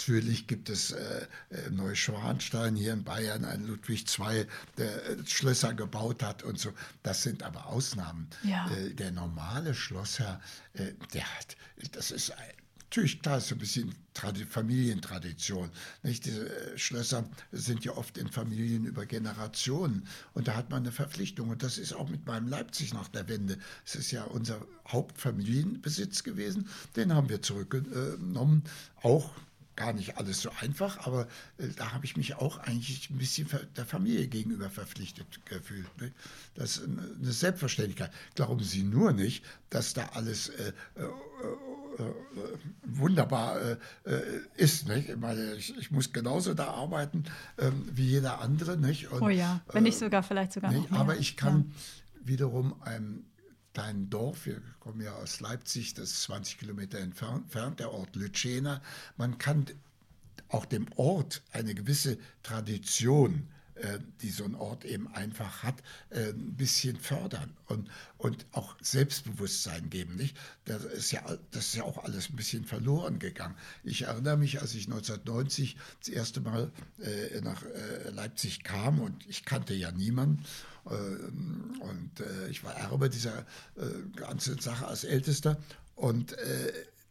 Natürlich 0.00 0.46
gibt 0.46 0.70
es 0.70 0.92
äh, 0.92 1.26
äh, 1.50 1.70
Neuschwanstein 1.70 2.74
hier 2.74 2.94
in 2.94 3.04
Bayern, 3.04 3.44
ein 3.44 3.66
Ludwig 3.66 4.06
II, 4.18 4.46
der 4.78 5.10
äh, 5.10 5.26
Schlösser 5.26 5.74
gebaut 5.74 6.22
hat 6.22 6.42
und 6.42 6.58
so. 6.58 6.72
Das 7.02 7.22
sind 7.22 7.42
aber 7.42 7.66
Ausnahmen. 7.66 8.26
Ja. 8.42 8.70
Äh, 8.70 8.94
der 8.94 9.10
normale 9.10 9.74
Schlossherr, 9.74 10.40
äh, 10.72 10.92
der 11.12 11.24
hat, 11.36 11.54
das 11.92 12.12
ist 12.12 12.30
ein, 12.30 12.52
Natürlich, 12.90 13.22
klar, 13.22 13.40
so 13.40 13.54
ein 13.54 13.58
bisschen 13.58 13.94
Tradi 14.14 14.44
Familientradition. 14.44 15.70
Nicht? 16.02 16.24
Diese 16.24 16.48
äh, 16.48 16.76
Schlösser 16.76 17.24
sind 17.52 17.84
ja 17.84 17.92
oft 17.92 18.18
in 18.18 18.26
Familien 18.26 18.84
über 18.84 19.06
Generationen 19.06 20.08
und 20.32 20.48
da 20.48 20.56
hat 20.56 20.70
man 20.70 20.82
eine 20.82 20.90
Verpflichtung. 20.90 21.50
Und 21.50 21.62
das 21.62 21.78
ist 21.78 21.92
auch 21.92 22.08
mit 22.08 22.26
meinem 22.26 22.48
Leipzig 22.48 22.92
nach 22.92 23.06
der 23.06 23.28
Wende. 23.28 23.58
Es 23.86 23.94
ist 23.94 24.10
ja 24.10 24.24
unser 24.24 24.66
Hauptfamilienbesitz 24.88 26.24
gewesen. 26.24 26.68
Den 26.96 27.14
haben 27.14 27.28
wir 27.28 27.42
zurückgenommen. 27.42 28.64
Auch 29.02 29.30
gar 29.76 29.92
nicht 29.92 30.18
alles 30.18 30.42
so 30.42 30.50
einfach, 30.60 31.06
aber 31.06 31.26
äh, 31.58 31.68
da 31.76 31.92
habe 31.92 32.04
ich 32.04 32.16
mich 32.16 32.34
auch 32.34 32.58
eigentlich 32.58 33.10
ein 33.10 33.18
bisschen 33.18 33.48
der 33.76 33.86
Familie 33.86 34.26
gegenüber 34.28 34.68
verpflichtet 34.70 35.26
gefühlt. 35.46 35.86
Ne? 36.00 36.12
Das 36.54 36.76
ist 36.76 36.84
eine 36.84 37.32
Selbstverständlichkeit. 37.32 38.12
Glauben 38.34 38.62
Sie 38.62 38.82
nur 38.82 39.12
nicht, 39.12 39.44
dass 39.70 39.94
da 39.94 40.06
alles 40.12 40.48
äh, 40.50 40.72
äh, 40.96 41.02
äh, 42.00 42.12
wunderbar 42.84 43.60
äh, 43.60 43.76
äh, 44.04 44.40
ist. 44.56 44.88
Nicht? 44.88 45.08
Ich, 45.08 45.16
meine, 45.16 45.54
ich, 45.54 45.76
ich, 45.76 45.90
muss 45.90 46.12
genauso 46.12 46.54
da 46.54 46.68
arbeiten 46.68 47.24
ähm, 47.58 47.88
wie 47.92 48.06
jeder 48.06 48.40
andere. 48.40 48.76
Nicht? 48.76 49.10
Und, 49.10 49.22
oh 49.22 49.28
ja, 49.28 49.60
wenn 49.72 49.82
nicht 49.82 49.98
sogar, 49.98 50.22
vielleicht 50.22 50.52
sogar 50.52 50.72
nicht, 50.72 50.92
Aber 50.92 51.16
ich 51.16 51.36
kann 51.36 51.66
ja. 51.68 52.26
wiederum 52.26 52.80
einem 52.82 53.24
kleinen 53.74 54.10
Dorf, 54.10 54.46
wir 54.46 54.60
kommen 54.80 55.00
ja 55.00 55.14
aus 55.14 55.40
Leipzig, 55.40 55.94
das 55.94 56.10
ist 56.10 56.22
20 56.22 56.58
Kilometer 56.58 56.98
entfernt, 56.98 57.80
der 57.80 57.92
Ort 57.92 58.16
Lütschena, 58.16 58.80
man 59.16 59.38
kann 59.38 59.66
auch 60.48 60.64
dem 60.64 60.86
Ort 60.96 61.42
eine 61.52 61.74
gewisse 61.74 62.18
Tradition 62.42 63.48
äh, 63.80 63.98
die 64.20 64.28
so 64.28 64.44
ein 64.44 64.54
Ort 64.54 64.84
eben 64.84 65.08
einfach 65.14 65.62
hat, 65.62 65.76
äh, 66.10 66.30
ein 66.30 66.54
bisschen 66.54 66.96
fördern 66.96 67.50
und, 67.66 67.88
und 68.18 68.44
auch 68.52 68.76
Selbstbewusstsein 68.82 69.88
geben. 69.88 70.16
Nicht? 70.16 70.36
Das, 70.66 70.84
ist 70.84 71.12
ja, 71.12 71.22
das 71.50 71.68
ist 71.68 71.76
ja 71.76 71.84
auch 71.84 72.04
alles 72.04 72.28
ein 72.28 72.36
bisschen 72.36 72.66
verloren 72.66 73.18
gegangen. 73.18 73.54
Ich 73.82 74.02
erinnere 74.02 74.36
mich, 74.36 74.60
als 74.60 74.74
ich 74.74 74.84
1990 74.86 75.78
das 76.00 76.08
erste 76.10 76.42
Mal 76.42 76.70
äh, 76.98 77.40
nach 77.40 77.62
Leipzig 78.10 78.64
kam 78.64 79.00
und 79.00 79.26
ich 79.28 79.46
kannte 79.46 79.72
ja 79.72 79.92
niemanden. 79.92 80.44
Und 80.84 82.10
ich 82.50 82.64
war 82.64 82.74
Erbe 82.74 83.10
dieser 83.10 83.44
ganzen 84.16 84.58
Sache 84.58 84.86
als 84.86 85.04
Ältester. 85.04 85.58
Und 85.94 86.34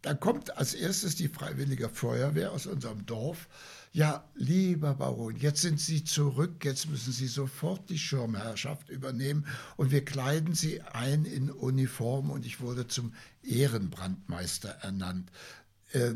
da 0.01 0.13
kommt 0.13 0.57
als 0.57 0.73
erstes 0.73 1.15
die 1.15 1.27
Freiwillige 1.27 1.89
Feuerwehr 1.89 2.51
aus 2.51 2.65
unserem 2.65 3.05
Dorf 3.05 3.47
ja, 3.91 4.23
lieber 4.35 4.93
Baron, 4.93 5.35
jetzt 5.37 5.61
sind 5.61 5.79
Sie 5.79 6.03
zurück, 6.03 6.63
jetzt 6.63 6.89
müssen 6.89 7.11
Sie 7.11 7.27
sofort 7.27 7.89
die 7.89 7.97
Schirmherrschaft 7.97 8.89
übernehmen 8.89 9.47
und 9.77 9.91
wir 9.91 10.05
kleiden 10.05 10.53
Sie 10.53 10.81
ein 10.81 11.25
in 11.25 11.49
Uniform 11.49 12.29
und 12.29 12.45
ich 12.45 12.61
wurde 12.61 12.87
zum 12.87 13.13
Ehrenbrandmeister 13.41 14.69
ernannt. 14.69 15.31
Äh, 15.91 16.11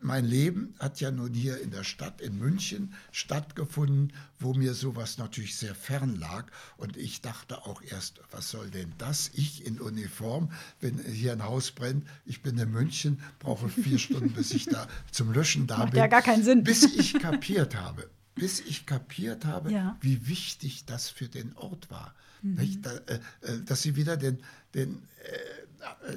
mein 0.00 0.24
Leben 0.24 0.74
hat 0.78 1.00
ja 1.00 1.10
nun 1.10 1.32
hier 1.34 1.60
in 1.60 1.70
der 1.70 1.84
Stadt, 1.84 2.20
in 2.20 2.38
München, 2.38 2.94
stattgefunden, 3.12 4.12
wo 4.38 4.54
mir 4.54 4.74
sowas 4.74 5.18
natürlich 5.18 5.56
sehr 5.56 5.74
fern 5.74 6.16
lag. 6.16 6.46
Und 6.76 6.96
ich 6.96 7.20
dachte 7.20 7.66
auch 7.66 7.82
erst, 7.82 8.20
was 8.30 8.50
soll 8.50 8.70
denn 8.70 8.92
das? 8.98 9.30
Ich 9.34 9.66
in 9.66 9.80
Uniform, 9.80 10.50
wenn 10.80 10.98
hier 10.98 11.32
ein 11.32 11.42
Haus 11.42 11.70
brennt, 11.70 12.06
ich 12.24 12.42
bin 12.42 12.58
in 12.58 12.70
München, 12.70 13.20
brauche 13.38 13.68
vier 13.68 13.98
Stunden, 13.98 14.32
bis 14.32 14.52
ich 14.52 14.66
da 14.66 14.86
zum 15.10 15.32
Löschen 15.32 15.66
da 15.66 15.78
Macht 15.78 15.92
bin. 15.92 15.98
ja 15.98 16.06
gar 16.06 16.22
keinen 16.22 16.44
Sinn. 16.44 16.64
Bis 16.64 16.84
ich 16.84 17.14
kapiert 17.14 17.74
habe, 17.74 18.08
bis 18.34 18.60
ich 18.60 18.86
kapiert 18.86 19.44
habe, 19.44 19.72
ja. 19.72 19.96
wie 20.00 20.26
wichtig 20.28 20.84
das 20.86 21.08
für 21.08 21.28
den 21.28 21.56
Ort 21.56 21.90
war. 21.90 22.14
Mhm. 22.42 22.82
Da, 22.82 22.92
äh, 22.92 23.14
äh, 23.42 23.62
dass 23.64 23.82
sie 23.82 23.96
wieder 23.96 24.16
den, 24.16 24.38
den 24.74 25.02
äh, 25.24 25.57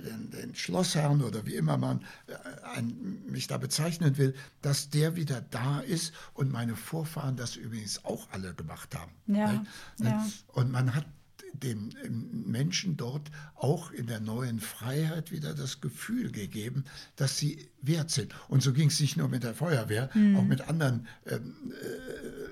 den, 0.06 0.32
den, 0.32 0.56
Schlossherrn 0.56 1.22
oder 1.22 1.46
wie 1.46 1.56
immer 1.56 1.78
man 1.78 2.02
äh, 2.28 2.34
ein, 2.76 3.24
mich 3.28 3.48
da 3.48 3.58
bezeichnen 3.58 4.18
will, 4.18 4.34
dass 4.62 4.90
der 4.90 5.16
wieder 5.16 5.42
da 5.42 5.80
ist 5.80 6.14
und 6.34 6.52
meine 6.52 6.76
Vorfahren 6.76 7.38
das 7.38 7.56
übrigens 7.56 8.04
auch 8.06 8.28
alle 8.32 8.54
gemacht 8.54 8.96
haben. 8.96 9.12
Ja, 9.28 9.54
ne? 9.54 9.66
ja. 10.00 10.28
Und 10.48 10.72
man 10.72 10.96
hat 10.96 11.06
dem 11.54 11.90
Menschen 12.46 12.98
dort 12.98 13.30
auch 13.56 13.92
in 13.92 14.08
der 14.08 14.20
neuen 14.20 14.60
Freiheit 14.60 15.32
wieder 15.32 15.54
das 15.54 15.82
Gefühl 15.82 16.32
gegeben, 16.32 16.86
dass 17.16 17.38
sie 17.38 17.70
wert 17.82 18.10
sind. 18.10 18.34
Und 18.48 18.64
so 18.64 18.74
ging 18.74 18.88
es 18.88 19.00
nicht 19.00 19.18
nur 19.18 19.28
mit 19.28 19.44
der 19.44 19.54
Feuerwehr, 19.54 20.10
mhm. 20.14 20.38
auch 20.38 20.44
mit 20.44 20.62
anderen 20.68 21.08
ähm, 21.26 21.72
äh, 21.72 22.51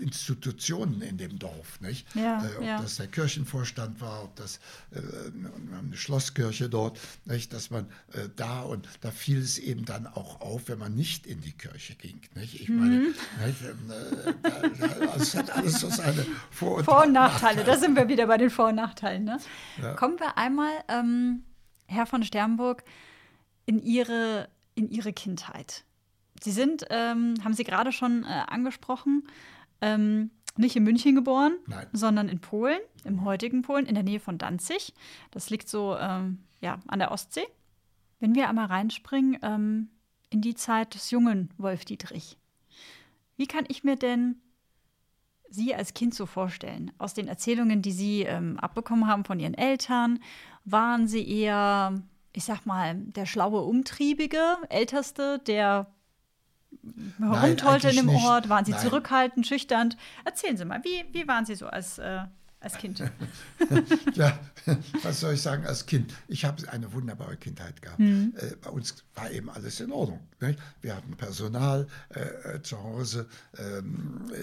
Institutionen 0.00 1.00
in 1.00 1.16
dem 1.16 1.38
Dorf, 1.38 1.80
nicht? 1.80 2.06
Ja, 2.14 2.44
äh, 2.44 2.56
ob 2.56 2.64
ja. 2.64 2.80
das 2.80 2.96
der 2.96 3.06
Kirchenvorstand 3.06 4.00
war, 4.00 4.24
ob 4.24 4.34
das 4.36 4.58
äh, 4.90 4.98
eine 4.98 5.96
Schlosskirche 5.96 6.68
dort, 6.68 6.98
nicht? 7.24 7.52
dass 7.52 7.70
man 7.70 7.86
äh, 8.12 8.28
da 8.34 8.62
und 8.62 8.88
da 9.00 9.10
fiel 9.10 9.38
es 9.38 9.58
eben 9.58 9.84
dann 9.84 10.06
auch 10.06 10.40
auf, 10.40 10.68
wenn 10.68 10.78
man 10.78 10.94
nicht 10.94 11.26
in 11.26 11.40
die 11.40 11.52
Kirche 11.52 11.94
ging. 11.94 12.20
Nicht? 12.34 12.60
Ich 12.60 12.68
meine, 12.68 12.98
mhm. 12.98 13.14
nicht, 13.44 13.62
äh, 13.62 14.34
da, 14.42 15.06
das 15.16 15.34
hat 15.34 15.50
alles 15.50 15.80
so 15.80 15.88
seine 15.88 16.26
Vor- 16.50 16.78
und, 16.78 16.84
Vor 16.84 17.04
und 17.04 17.12
Nachteile. 17.12 17.62
Da 17.64 17.76
sind 17.76 17.94
wir 17.96 18.08
wieder 18.08 18.26
bei 18.26 18.38
den 18.38 18.50
Vor- 18.50 18.68
und 18.68 18.76
Nachteilen. 18.76 19.24
Ne? 19.24 19.38
Ja. 19.80 19.94
Kommen 19.94 20.18
wir 20.18 20.36
einmal, 20.36 20.72
ähm, 20.88 21.44
Herr 21.86 22.06
von 22.06 22.24
Sternburg, 22.24 22.82
in 23.66 23.80
Ihre, 23.80 24.48
in 24.74 24.90
Ihre 24.90 25.12
Kindheit. 25.12 25.84
Sie 26.42 26.52
sind, 26.52 26.84
ähm, 26.90 27.34
haben 27.42 27.54
Sie 27.54 27.64
gerade 27.64 27.92
schon 27.92 28.24
äh, 28.24 28.26
angesprochen, 28.26 29.24
ähm, 29.86 30.30
nicht 30.56 30.76
in 30.76 30.84
München 30.84 31.14
geboren, 31.14 31.56
Nein. 31.66 31.86
sondern 31.92 32.28
in 32.28 32.40
Polen, 32.40 32.78
im 33.04 33.24
heutigen 33.24 33.62
Polen, 33.62 33.86
in 33.86 33.94
der 33.94 34.04
Nähe 34.04 34.20
von 34.20 34.38
Danzig. 34.38 34.94
Das 35.30 35.50
liegt 35.50 35.68
so 35.68 35.96
ähm, 35.96 36.38
ja, 36.60 36.78
an 36.86 36.98
der 36.98 37.12
Ostsee. 37.12 37.46
Wenn 38.18 38.34
wir 38.34 38.48
einmal 38.48 38.66
reinspringen 38.66 39.38
ähm, 39.42 39.88
in 40.30 40.40
die 40.40 40.54
Zeit 40.54 40.94
des 40.94 41.10
jungen 41.10 41.50
Wolf 41.58 41.84
Dietrich, 41.84 42.38
wie 43.36 43.46
kann 43.46 43.66
ich 43.68 43.84
mir 43.84 43.96
denn 43.96 44.36
Sie 45.48 45.74
als 45.74 45.94
Kind 45.94 46.14
so 46.14 46.26
vorstellen? 46.26 46.90
Aus 46.98 47.14
den 47.14 47.28
Erzählungen, 47.28 47.82
die 47.82 47.92
Sie 47.92 48.22
ähm, 48.22 48.58
abbekommen 48.58 49.06
haben 49.06 49.24
von 49.24 49.38
Ihren 49.38 49.54
Eltern, 49.54 50.18
waren 50.64 51.06
Sie 51.06 51.28
eher, 51.28 52.02
ich 52.32 52.44
sag 52.44 52.66
mal, 52.66 52.94
der 52.96 53.26
schlaue, 53.26 53.60
umtriebige 53.60 54.56
Älteste, 54.70 55.38
der 55.46 55.86
herumtollte 57.18 57.90
in 57.90 57.96
dem 57.96 58.06
nicht. 58.06 58.24
Ort? 58.24 58.48
Waren 58.48 58.64
Sie 58.64 58.72
Nein. 58.72 58.80
zurückhaltend, 58.80 59.46
schüchtern? 59.46 59.94
Erzählen 60.24 60.56
Sie 60.56 60.64
mal, 60.64 60.82
wie, 60.84 61.04
wie 61.12 61.26
waren 61.28 61.46
Sie 61.46 61.54
so 61.54 61.66
als, 61.66 61.98
äh, 61.98 62.20
als 62.60 62.78
Kind? 62.78 63.00
ja, 64.14 64.38
was 65.02 65.20
soll 65.20 65.34
ich 65.34 65.42
sagen 65.42 65.66
als 65.66 65.86
Kind? 65.86 66.12
Ich 66.28 66.44
habe 66.44 66.68
eine 66.70 66.92
wunderbare 66.92 67.36
Kindheit 67.36 67.80
gehabt. 67.82 67.98
Mhm. 67.98 68.34
Äh, 68.36 68.56
bei 68.56 68.70
uns 68.70 69.04
war 69.14 69.30
eben 69.30 69.50
alles 69.50 69.80
in 69.80 69.92
Ordnung. 69.92 70.20
Nicht? 70.40 70.58
Wir 70.80 70.96
hatten 70.96 71.16
Personal 71.16 71.86
äh, 72.14 72.20
äh 72.20 72.62
zu 72.62 72.82
Hause. 72.82 73.28
Ähm, 73.58 74.30
äh, 74.32 74.36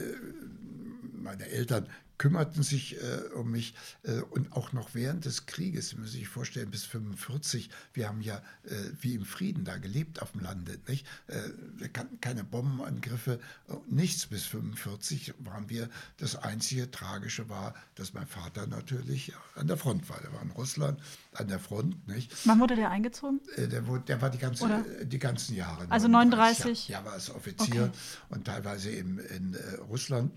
meine 1.24 1.48
Eltern 1.48 1.88
kümmerten 2.18 2.64
sich 2.64 2.98
äh, 3.02 3.34
um 3.36 3.52
mich 3.52 3.74
äh, 4.04 4.22
und 4.22 4.54
auch 4.54 4.74
noch 4.74 4.94
während 4.94 5.26
des 5.26 5.46
Krieges, 5.46 5.96
muss 5.98 6.14
ich 6.14 6.24
sich 6.24 6.28
vorstellen, 6.28 6.72
bis 6.72 6.86
45, 6.86 7.70
wir 7.94 8.08
haben 8.08 8.22
ja 8.22 8.38
äh, 8.64 8.76
wie 9.02 9.16
im 9.16 9.26
Frieden 9.26 9.66
da 9.66 9.78
gelebt 9.78 10.22
auf 10.22 10.32
dem 10.32 10.42
Lande, 10.42 10.80
nicht? 10.88 11.06
Äh, 11.28 11.90
keine 12.22 12.44
Bombenangriffe, 12.44 13.40
nichts 13.88 14.28
bis 14.28 14.46
45 14.46 15.34
waren 15.40 15.70
wir. 15.70 15.90
Das 16.18 16.36
einzige 16.36 16.90
Tragische 16.92 17.50
war, 17.50 17.74
dass 17.96 18.14
mein 18.14 18.28
Vater 18.28 18.68
natürlich 18.68 19.34
an 19.56 19.68
der 19.68 19.78
Front 19.78 20.10
war. 20.10 20.20
Der 20.22 20.32
war 20.34 20.42
in 20.42 20.52
Russland 20.52 21.00
an 21.34 21.48
der 21.48 21.60
Front, 21.60 22.08
nicht? 22.08 22.32
Wann 22.46 22.60
wurde 22.60 22.76
der 22.76 22.90
eingezogen? 22.90 23.42
Äh, 23.56 23.68
der, 23.68 23.88
wurde, 23.88 24.04
der 24.06 24.22
war 24.22 24.30
die, 24.30 24.38
ganze, 24.38 24.66
äh, 24.66 25.06
die 25.06 25.20
ganzen 25.20 25.56
Jahre. 25.56 25.88
Also 25.90 26.08
39? 26.08 26.88
Ja, 26.88 27.00
ja 27.00 27.06
war 27.06 27.14
als 27.14 27.30
Offizier 27.30 27.86
okay. 27.86 27.92
und 28.30 28.46
teilweise 28.46 28.92
eben 28.92 29.20
in 29.20 29.56
Russland. 29.90 30.32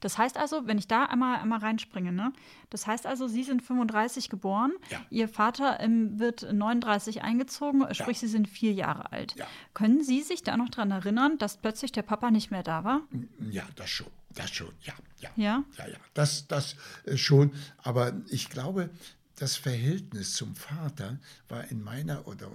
Das 0.00 0.18
heißt 0.18 0.36
also, 0.36 0.66
wenn 0.66 0.78
ich 0.78 0.88
da 0.88 1.04
einmal, 1.04 1.40
einmal 1.40 1.58
reinspringe, 1.58 2.12
ne? 2.12 2.32
das 2.70 2.86
heißt 2.86 3.06
also, 3.06 3.28
Sie 3.28 3.42
sind 3.42 3.62
35 3.62 4.28
geboren, 4.28 4.72
ja. 4.90 5.04
Ihr 5.10 5.28
Vater 5.28 5.80
ähm, 5.80 6.18
wird 6.18 6.52
39 6.52 7.22
eingezogen, 7.22 7.82
sprich, 7.94 8.16
ja. 8.16 8.20
Sie 8.20 8.28
sind 8.28 8.48
vier 8.48 8.72
Jahre 8.72 9.12
alt. 9.12 9.34
Ja. 9.36 9.46
Können 9.74 10.02
Sie 10.02 10.22
sich 10.22 10.42
da 10.42 10.56
noch 10.56 10.68
daran 10.68 10.90
erinnern, 10.90 11.38
dass 11.38 11.56
plötzlich 11.56 11.92
der 11.92 12.02
Papa 12.02 12.30
nicht 12.30 12.50
mehr 12.50 12.62
da 12.62 12.84
war? 12.84 13.02
Ja, 13.50 13.64
das 13.76 13.90
schon. 13.90 14.08
Das 14.34 14.50
schon, 14.50 14.72
ja. 14.82 14.92
Ja, 15.18 15.30
ja, 15.36 15.64
ja. 15.78 15.88
ja. 15.88 15.96
Das, 16.14 16.46
das 16.46 16.76
äh, 17.04 17.16
schon. 17.16 17.52
Aber 17.78 18.12
ich 18.28 18.50
glaube, 18.50 18.90
das 19.36 19.56
Verhältnis 19.56 20.34
zum 20.34 20.54
Vater 20.54 21.18
war 21.48 21.70
in 21.70 21.82
meiner 21.82 22.26
oder 22.26 22.50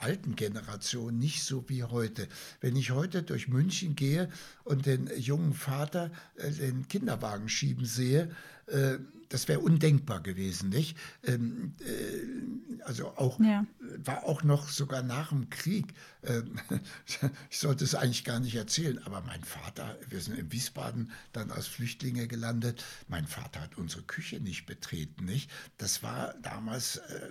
alten 0.00 0.36
Generation 0.36 1.18
nicht 1.18 1.42
so 1.42 1.68
wie 1.68 1.84
heute. 1.84 2.28
Wenn 2.60 2.76
ich 2.76 2.90
heute 2.90 3.22
durch 3.22 3.48
München 3.48 3.96
gehe 3.96 4.28
und 4.64 4.86
den 4.86 5.10
jungen 5.16 5.54
Vater 5.54 6.10
äh, 6.36 6.50
den 6.50 6.88
Kinderwagen 6.88 7.48
schieben 7.48 7.84
sehe, 7.84 8.30
äh, 8.66 8.98
das 9.28 9.46
wäre 9.46 9.60
undenkbar 9.60 10.20
gewesen, 10.20 10.70
nicht? 10.70 10.96
Ähm, 11.24 11.74
äh, 11.80 12.82
also 12.84 13.08
auch 13.16 13.38
ja. 13.40 13.66
war 13.98 14.24
auch 14.24 14.42
noch 14.42 14.68
sogar 14.68 15.02
nach 15.02 15.28
dem 15.28 15.50
Krieg. 15.50 15.92
Ähm, 16.22 16.58
ich 17.50 17.58
sollte 17.58 17.84
es 17.84 17.94
eigentlich 17.94 18.24
gar 18.24 18.40
nicht 18.40 18.54
erzählen, 18.54 18.98
aber 19.04 19.20
mein 19.22 19.44
Vater, 19.44 19.98
wir 20.08 20.20
sind 20.20 20.38
in 20.38 20.50
Wiesbaden 20.52 21.12
dann 21.32 21.50
als 21.50 21.66
Flüchtlinge 21.66 22.26
gelandet. 22.26 22.84
Mein 23.08 23.26
Vater 23.26 23.60
hat 23.60 23.76
unsere 23.76 24.02
Küche 24.02 24.40
nicht 24.40 24.66
betreten, 24.66 25.24
nicht? 25.24 25.50
Das 25.76 26.02
war 26.02 26.34
damals 26.42 26.96
äh, 26.96 27.30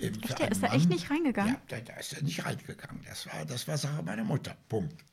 echt, 0.00 0.38
der 0.38 0.50
ist 0.50 0.62
da 0.62 0.72
echt 0.72 0.88
nicht 0.88 1.10
reingegangen? 1.10 1.56
Ja, 1.70 1.80
da, 1.80 1.94
ist 1.94 2.12
er 2.12 2.22
nicht 2.22 2.44
reingegangen. 2.44 3.00
Das 3.06 3.26
war, 3.26 3.44
das 3.44 3.68
war 3.68 3.78
Sache 3.78 4.02
meiner 4.02 4.24
Mutter. 4.24 4.56
Punkt. 4.68 5.04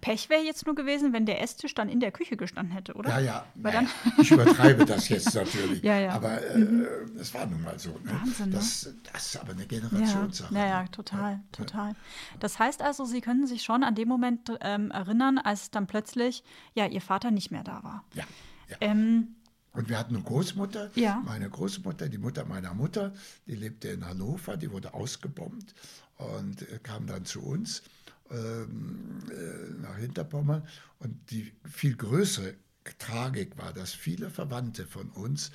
Pech 0.00 0.30
wäre 0.30 0.42
jetzt 0.42 0.66
nur 0.66 0.74
gewesen, 0.74 1.12
wenn 1.12 1.26
der 1.26 1.42
Esstisch 1.42 1.74
dann 1.74 1.88
in 1.88 2.00
der 2.00 2.12
Küche 2.12 2.36
gestanden 2.36 2.72
hätte, 2.72 2.94
oder? 2.94 3.10
Ja, 3.10 3.20
ja. 3.20 3.46
Dann 3.54 3.88
ich 4.18 4.30
übertreibe 4.30 4.84
das 4.84 5.08
jetzt 5.10 5.34
natürlich. 5.34 5.82
ja, 5.82 5.98
ja. 5.98 6.12
Aber 6.12 6.42
äh, 6.42 6.58
mhm. 6.58 6.86
das 7.16 7.34
war 7.34 7.46
nun 7.46 7.62
mal 7.62 7.78
so. 7.78 7.90
Ne? 7.90 8.12
Wahnsinn. 8.12 8.50
Das, 8.50 8.86
ne? 8.86 8.94
das 9.12 9.26
ist 9.26 9.40
aber 9.40 9.52
eine 9.52 9.66
Generationssache. 9.66 10.54
Ja, 10.54 10.60
ja, 10.60 10.82
ja 10.82 10.88
total, 10.88 11.32
ja. 11.32 11.40
total. 11.52 11.92
Das 12.38 12.58
heißt 12.58 12.82
also, 12.82 13.04
Sie 13.04 13.20
können 13.20 13.46
sich 13.46 13.62
schon 13.62 13.82
an 13.82 13.94
den 13.94 14.08
Moment 14.08 14.52
ähm, 14.60 14.90
erinnern, 14.90 15.38
als 15.38 15.70
dann 15.70 15.86
plötzlich 15.86 16.44
ja 16.74 16.86
Ihr 16.86 17.02
Vater 17.02 17.30
nicht 17.30 17.50
mehr 17.50 17.64
da 17.64 17.82
war. 17.82 18.04
Ja. 18.14 18.24
ja. 18.68 18.76
Ähm, 18.80 19.36
und 19.72 19.88
wir 19.88 19.98
hatten 19.98 20.14
eine 20.14 20.24
Großmutter, 20.24 20.90
ja. 20.94 21.22
meine 21.24 21.48
Großmutter, 21.48 22.08
die 22.08 22.18
Mutter 22.18 22.44
meiner 22.44 22.74
Mutter, 22.74 23.14
die 23.46 23.54
lebte 23.54 23.88
in 23.88 24.04
Hannover, 24.04 24.56
die 24.56 24.70
wurde 24.70 24.94
ausgebombt 24.94 25.74
und 26.16 26.62
äh, 26.62 26.78
kam 26.82 27.06
dann 27.06 27.24
zu 27.24 27.40
uns 27.42 27.82
ähm, 28.30 29.18
äh, 29.30 29.82
nach 29.82 29.96
Hinterpommern. 29.96 30.66
Und 30.98 31.30
die 31.30 31.52
viel 31.64 31.96
größere 31.96 32.54
Tragik 32.98 33.56
war, 33.58 33.72
dass 33.72 33.92
viele 33.92 34.30
Verwandte 34.30 34.86
von 34.86 35.10
uns 35.10 35.50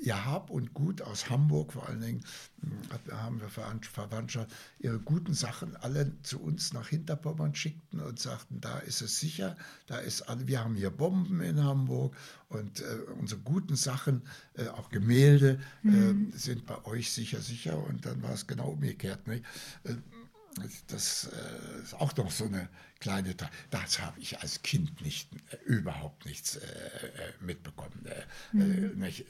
ihr 0.00 0.24
Hab 0.24 0.50
und 0.50 0.74
Gut 0.74 1.02
aus 1.02 1.28
Hamburg, 1.28 1.74
vor 1.74 1.88
allen 1.88 2.00
Dingen 2.00 2.24
hm, 2.60 3.18
haben 3.18 3.40
wir 3.40 3.48
Verwandtschaft, 3.48 4.50
ihre 4.78 4.98
guten 4.98 5.34
Sachen 5.34 5.76
alle 5.76 6.12
zu 6.22 6.40
uns 6.40 6.72
nach 6.72 6.88
Hinterpommern 6.88 7.54
schickten 7.54 8.00
und 8.00 8.18
sagten, 8.18 8.60
da 8.60 8.78
ist 8.78 9.02
es 9.02 9.20
sicher, 9.20 9.56
da 9.86 9.98
ist 9.98 10.22
alle, 10.22 10.46
wir 10.46 10.60
haben 10.60 10.74
hier 10.74 10.90
Bomben 10.90 11.40
in 11.40 11.62
Hamburg 11.62 12.16
und 12.48 12.80
äh, 12.80 12.84
unsere 13.18 13.40
guten 13.40 13.76
Sachen, 13.76 14.22
äh, 14.54 14.68
auch 14.68 14.90
Gemälde, 14.90 15.60
mhm. 15.82 16.32
äh, 16.32 16.36
sind 16.36 16.66
bei 16.66 16.84
euch 16.84 17.12
sicher, 17.12 17.40
sicher. 17.40 17.78
Und 17.78 18.06
dann 18.06 18.22
war 18.22 18.32
es 18.32 18.46
genau 18.46 18.70
umgekehrt. 18.70 19.26
Nicht? 19.26 19.44
Das 20.88 21.24
äh, 21.24 21.82
ist 21.82 21.94
auch 21.94 22.16
noch 22.16 22.30
so 22.30 22.44
eine 22.44 22.68
kleine. 22.98 23.34
Das 23.70 24.00
habe 24.00 24.18
ich 24.20 24.40
als 24.40 24.62
Kind 24.62 25.00
nicht, 25.00 25.28
äh, 25.50 25.56
überhaupt 25.64 26.26
nichts 26.26 26.56
äh, 26.56 26.66
äh 26.66 27.32
mitbekommen. 27.40 28.04
Äh, 28.06 28.56
mhm. 28.56 28.98
nicht, 28.98 29.26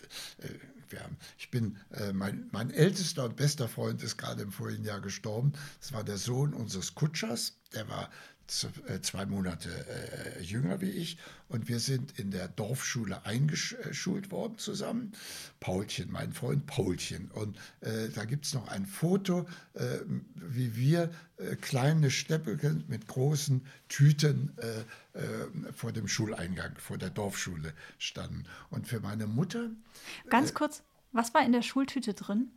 haben, 0.99 1.17
ich 1.39 1.53
bin, 1.53 1.79
mein, 2.13 2.49
mein 2.51 2.73
ältester 2.73 3.25
und 3.25 3.37
bester 3.37 3.69
Freund 3.69 4.03
ist 4.03 4.17
gerade 4.17 4.43
im 4.43 4.51
vorigen 4.51 4.85
Jahr 4.85 5.01
gestorben. 5.01 5.53
Das 5.79 5.93
war 5.93 6.03
der 6.03 6.19
Sohn 6.19 6.53
unseres 6.53 6.97
Kutschers. 6.97 7.61
Der 7.75 7.89
war 7.89 8.11
zwei 8.51 9.27
Monate 9.27 9.69
äh, 9.69 10.43
jünger 10.43 10.81
wie 10.81 10.91
ich 10.91 11.19
und 11.49 11.69
wir 11.69 11.79
sind 11.79 12.19
in 12.19 12.31
der 12.31 12.49
Dorfschule 12.49 13.25
eingeschult 13.25 14.31
worden 14.31 14.59
zusammen. 14.59 15.13
Paulchen, 15.61 16.11
mein 16.11 16.33
Freund 16.33 16.67
Paulchen. 16.67 17.31
Und 17.31 17.57
äh, 17.81 18.09
da 18.09 18.25
gibt 18.25 18.47
es 18.47 18.55
noch 18.55 18.69
ein 18.69 18.87
Foto, 18.87 19.47
äh, 19.75 20.01
wie 20.35 20.77
wir 20.77 21.11
äh, 21.37 21.57
kleine 21.57 22.11
Steppelchen 22.11 22.85
mit 22.89 23.07
großen 23.07 23.67
Tüten 23.89 24.57
äh, 24.59 25.73
vor 25.73 25.93
dem 25.93 26.07
Schuleingang, 26.07 26.77
vor 26.77 26.99
der 26.99 27.11
Dorfschule 27.11 27.73
standen. 27.99 28.45
Und 28.71 28.87
für 28.87 29.01
meine 29.01 29.27
Mutter. 29.27 29.71
Ganz 30.29 30.55
kurz, 30.55 30.83
was 31.13 31.35
war 31.35 31.45
in 31.45 31.53
der 31.53 31.63
Schultüte 31.63 32.15
drin? 32.15 32.51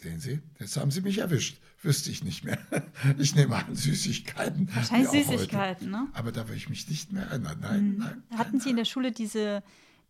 Sehen 0.00 0.20
Sie, 0.20 0.40
jetzt 0.60 0.76
haben 0.76 0.90
Sie 0.90 1.00
mich 1.00 1.18
erwischt. 1.18 1.58
Wüsste 1.82 2.10
ich 2.10 2.22
nicht 2.22 2.44
mehr. 2.44 2.58
Ich 3.18 3.34
nehme 3.34 3.56
an 3.56 3.74
Süßigkeiten. 3.74 4.68
Wahrscheinlich 4.74 5.26
Süßigkeiten, 5.26 5.90
ne? 5.90 6.08
Aber 6.12 6.32
da 6.32 6.48
will 6.48 6.56
ich 6.56 6.68
mich 6.68 6.88
nicht 6.88 7.12
mehr 7.12 7.24
erinnern. 7.24 7.58
Nein, 7.60 7.92
mhm. 7.92 7.98
nein. 7.98 8.22
Hatten 8.36 8.56
nein, 8.56 8.60
Sie 8.60 8.70
in 8.70 8.76
der 8.76 8.84
Schule 8.84 9.12
diese 9.12 9.62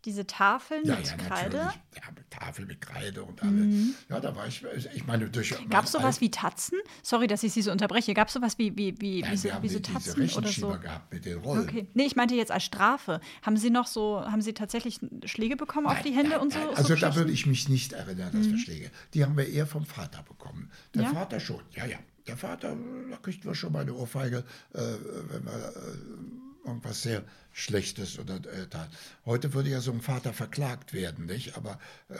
diese 0.05 0.25
Tafeln 0.25 0.85
ja, 0.85 0.95
mit 0.95 1.07
ja, 1.07 1.17
Kreide? 1.17 1.57
Ja, 1.57 2.01
Tafel 2.29 2.65
mit 2.65 2.79
Kreide 2.81 3.23
und 3.23 3.41
alles. 3.41 3.53
Mhm. 3.53 3.95
Ja, 4.09 4.19
da 4.19 4.35
war 4.35 4.47
ich, 4.47 4.63
ich 4.93 5.05
meine, 5.05 5.29
durch. 5.29 5.53
Gab 5.69 5.85
es 5.85 5.91
sowas 5.91 6.21
wie 6.21 6.31
Tatzen? 6.31 6.79
Sorry, 7.03 7.27
dass 7.27 7.43
ich 7.43 7.51
Sie 7.51 7.61
so 7.61 7.71
unterbreche. 7.71 8.13
Gab 8.13 8.27
es 8.27 8.33
sowas 8.33 8.57
wie, 8.57 8.75
wie, 8.77 8.95
wie, 8.99 9.21
Nein, 9.21 9.43
wie, 9.43 9.51
haben 9.51 9.63
wie 9.63 9.69
so 9.69 9.79
Tatzen 9.79 10.21
diese 10.21 10.37
oder 10.37 10.49
so? 10.49 10.69
gehabt 10.79 11.11
mit 11.13 11.25
den 11.25 11.39
Rollen. 11.39 11.67
Okay. 11.67 11.87
Nee, 11.93 12.05
ich 12.05 12.15
meinte 12.15 12.35
jetzt 12.35 12.51
als 12.51 12.63
Strafe. 12.63 13.19
Haben 13.41 13.57
Sie 13.57 13.69
noch 13.69 13.87
so, 13.87 14.21
haben 14.21 14.41
Sie 14.41 14.53
tatsächlich 14.53 14.99
Schläge 15.25 15.55
bekommen 15.55 15.87
nein, 15.87 15.97
auf 15.97 16.03
die 16.03 16.11
Hände 16.11 16.31
nein, 16.31 16.39
und 16.39 16.53
so? 16.53 16.59
Also 16.75 16.95
so 16.95 17.01
da 17.01 17.15
würde 17.15 17.31
ich 17.31 17.45
mich 17.45 17.67
nicht 17.67 17.93
erinnern, 17.93 18.31
dass 18.31 18.47
mhm. 18.47 18.51
wir 18.51 18.59
Schläge. 18.59 18.91
Die 19.13 19.23
haben 19.23 19.35
wir 19.35 19.47
eher 19.47 19.67
vom 19.67 19.85
Vater 19.85 20.23
bekommen. 20.23 20.71
Der 20.93 21.03
ja? 21.03 21.09
Vater 21.09 21.39
schon, 21.39 21.61
ja, 21.75 21.85
ja. 21.85 21.97
Der 22.27 22.37
Vater, 22.37 22.77
da 23.09 23.17
kriegt 23.17 23.43
man 23.43 23.55
schon 23.55 23.73
mal 23.73 23.81
eine 23.81 23.93
Ohrfeige, 23.93 24.43
äh, 24.73 24.79
wenn 25.29 25.45
wir. 25.45 25.51
Äh, 25.51 26.38
irgendwas 26.69 27.01
sehr 27.01 27.23
Schlechtes 27.51 28.19
oder 28.19 28.35
äh. 28.35 28.67
Heute 29.25 29.53
würde 29.53 29.69
ja 29.69 29.81
so 29.81 29.91
ein 29.91 30.01
Vater 30.01 30.33
verklagt 30.33 30.93
werden, 30.93 31.25
nicht? 31.25 31.57
Aber 31.57 31.79
äh, 32.09 32.15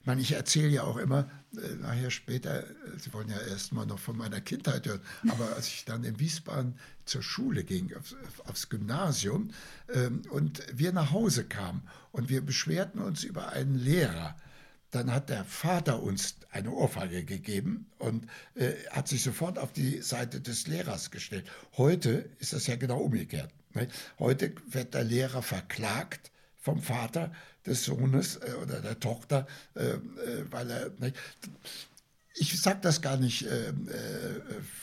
ich 0.00 0.06
meine, 0.06 0.20
ich 0.20 0.32
erzähle 0.32 0.68
ja 0.68 0.84
auch 0.84 0.96
immer, 0.96 1.28
äh, 1.56 1.74
nachher 1.80 2.10
später, 2.10 2.64
äh, 2.64 2.98
Sie 2.98 3.12
wollen 3.12 3.28
ja 3.28 3.38
erst 3.38 3.72
mal 3.72 3.86
noch 3.86 3.98
von 3.98 4.16
meiner 4.16 4.40
Kindheit 4.40 4.86
hören, 4.86 5.00
aber 5.28 5.56
als 5.56 5.68
ich 5.68 5.84
dann 5.84 6.04
in 6.04 6.18
Wiesbaden 6.18 6.78
zur 7.04 7.22
Schule 7.22 7.64
ging, 7.64 7.94
aufs, 7.96 8.14
aufs 8.44 8.68
Gymnasium, 8.68 9.50
ähm, 9.92 10.22
und 10.30 10.62
wir 10.72 10.92
nach 10.92 11.10
Hause 11.10 11.44
kamen 11.44 11.82
und 12.12 12.28
wir 12.28 12.40
beschwerten 12.40 13.00
uns 13.00 13.24
über 13.24 13.50
einen 13.50 13.74
Lehrer, 13.74 14.36
dann 14.96 15.12
hat 15.12 15.28
der 15.28 15.44
Vater 15.44 16.02
uns 16.02 16.36
eine 16.50 16.70
Ohrfeige 16.70 17.24
gegeben 17.24 17.86
und 17.98 18.26
äh, 18.54 18.72
hat 18.90 19.08
sich 19.08 19.22
sofort 19.22 19.58
auf 19.58 19.72
die 19.72 20.00
Seite 20.00 20.40
des 20.40 20.66
Lehrers 20.66 21.10
gestellt. 21.10 21.46
Heute 21.76 22.30
ist 22.38 22.54
das 22.54 22.66
ja 22.66 22.76
genau 22.76 22.98
umgekehrt. 22.98 23.50
Ne? 23.74 23.88
Heute 24.18 24.54
wird 24.66 24.94
der 24.94 25.04
Lehrer 25.04 25.42
verklagt 25.42 26.30
vom 26.56 26.80
Vater 26.80 27.30
des 27.66 27.84
Sohnes 27.84 28.36
äh, 28.36 28.52
oder 28.62 28.80
der 28.80 28.98
Tochter, 28.98 29.46
äh, 29.74 29.84
äh 29.84 29.98
weil 30.50 30.70
er. 30.70 30.90
Ne? 30.98 31.12
ich 32.38 32.60
sage 32.60 32.78
das 32.80 33.02
gar 33.02 33.16
nicht. 33.18 33.46
Äh, 33.46 33.68
äh, 33.68 33.72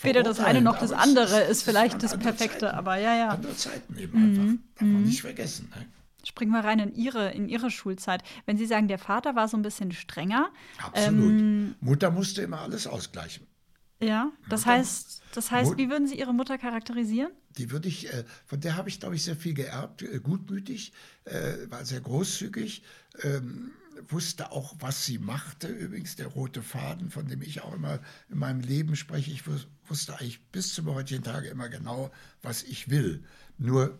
Weder 0.01 0.21
das 0.21 0.39
eine 0.39 0.61
noch 0.61 0.79
das 0.79 0.91
andere 0.91 1.41
ist, 1.41 1.49
ist 1.49 1.63
vielleicht 1.63 2.01
das 2.03 2.17
Perfekte, 2.17 2.59
Zeiten, 2.59 2.75
aber 2.75 2.97
ja, 2.97 3.15
ja. 3.15 3.29
Andere 3.29 3.55
Zeiten 3.55 3.97
eben 3.97 4.19
mhm. 4.19 4.29
einfach. 4.29 4.53
Darf 4.75 4.81
man 4.81 5.01
mhm. 5.01 5.05
nicht 5.05 5.21
vergessen. 5.21 5.71
Ne? 5.75 5.85
Springen 6.25 6.51
wir 6.51 6.63
rein 6.63 6.79
in 6.79 6.95
Ihre, 6.95 7.31
in 7.31 7.49
Ihre 7.49 7.69
Schulzeit. 7.69 8.23
Wenn 8.45 8.57
Sie 8.57 8.65
sagen, 8.65 8.87
der 8.87 8.99
Vater 8.99 9.35
war 9.35 9.47
so 9.47 9.57
ein 9.57 9.61
bisschen 9.61 9.91
strenger. 9.91 10.51
Absolut. 10.81 11.31
Ähm, 11.31 11.75
Mutter 11.81 12.11
musste 12.11 12.41
immer 12.41 12.61
alles 12.61 12.87
ausgleichen. 12.87 13.47
Ja, 14.01 14.31
das 14.49 14.61
Mutter, 14.61 14.77
heißt, 14.77 15.21
das 15.33 15.51
heißt, 15.51 15.77
wie 15.77 15.89
würden 15.89 16.07
Sie 16.07 16.19
Ihre 16.19 16.33
Mutter 16.33 16.57
charakterisieren? 16.57 17.31
Die 17.57 17.71
würde 17.71 17.87
ich, 17.87 18.11
äh, 18.11 18.23
von 18.45 18.59
der 18.59 18.75
habe 18.75 18.89
ich, 18.89 18.99
glaube 18.99 19.15
ich, 19.15 19.23
sehr 19.23 19.35
viel 19.35 19.53
geerbt. 19.53 20.01
Äh, 20.01 20.19
gutmütig, 20.19 20.93
äh, 21.25 21.69
war 21.69 21.85
sehr 21.85 22.01
großzügig, 22.01 22.83
ähm, 23.21 23.71
wusste 24.09 24.51
auch, 24.51 24.75
was 24.79 25.05
sie 25.05 25.19
machte. 25.19 25.67
Übrigens 25.67 26.15
der 26.15 26.27
rote 26.27 26.61
Faden, 26.61 27.11
von 27.11 27.27
dem 27.27 27.41
ich 27.41 27.61
auch 27.61 27.73
immer 27.73 27.99
in 28.29 28.39
meinem 28.39 28.61
Leben 28.61 28.95
spreche. 28.95 29.31
Ich 29.31 29.43
wusste 29.87 30.13
eigentlich 30.13 30.43
bis 30.51 30.73
zum 30.73 30.87
heutigen 30.87 31.23
Tage 31.23 31.47
immer 31.47 31.69
genau, 31.69 32.11
was 32.41 32.63
ich 32.63 32.89
will. 32.89 33.23
Nur 33.57 33.99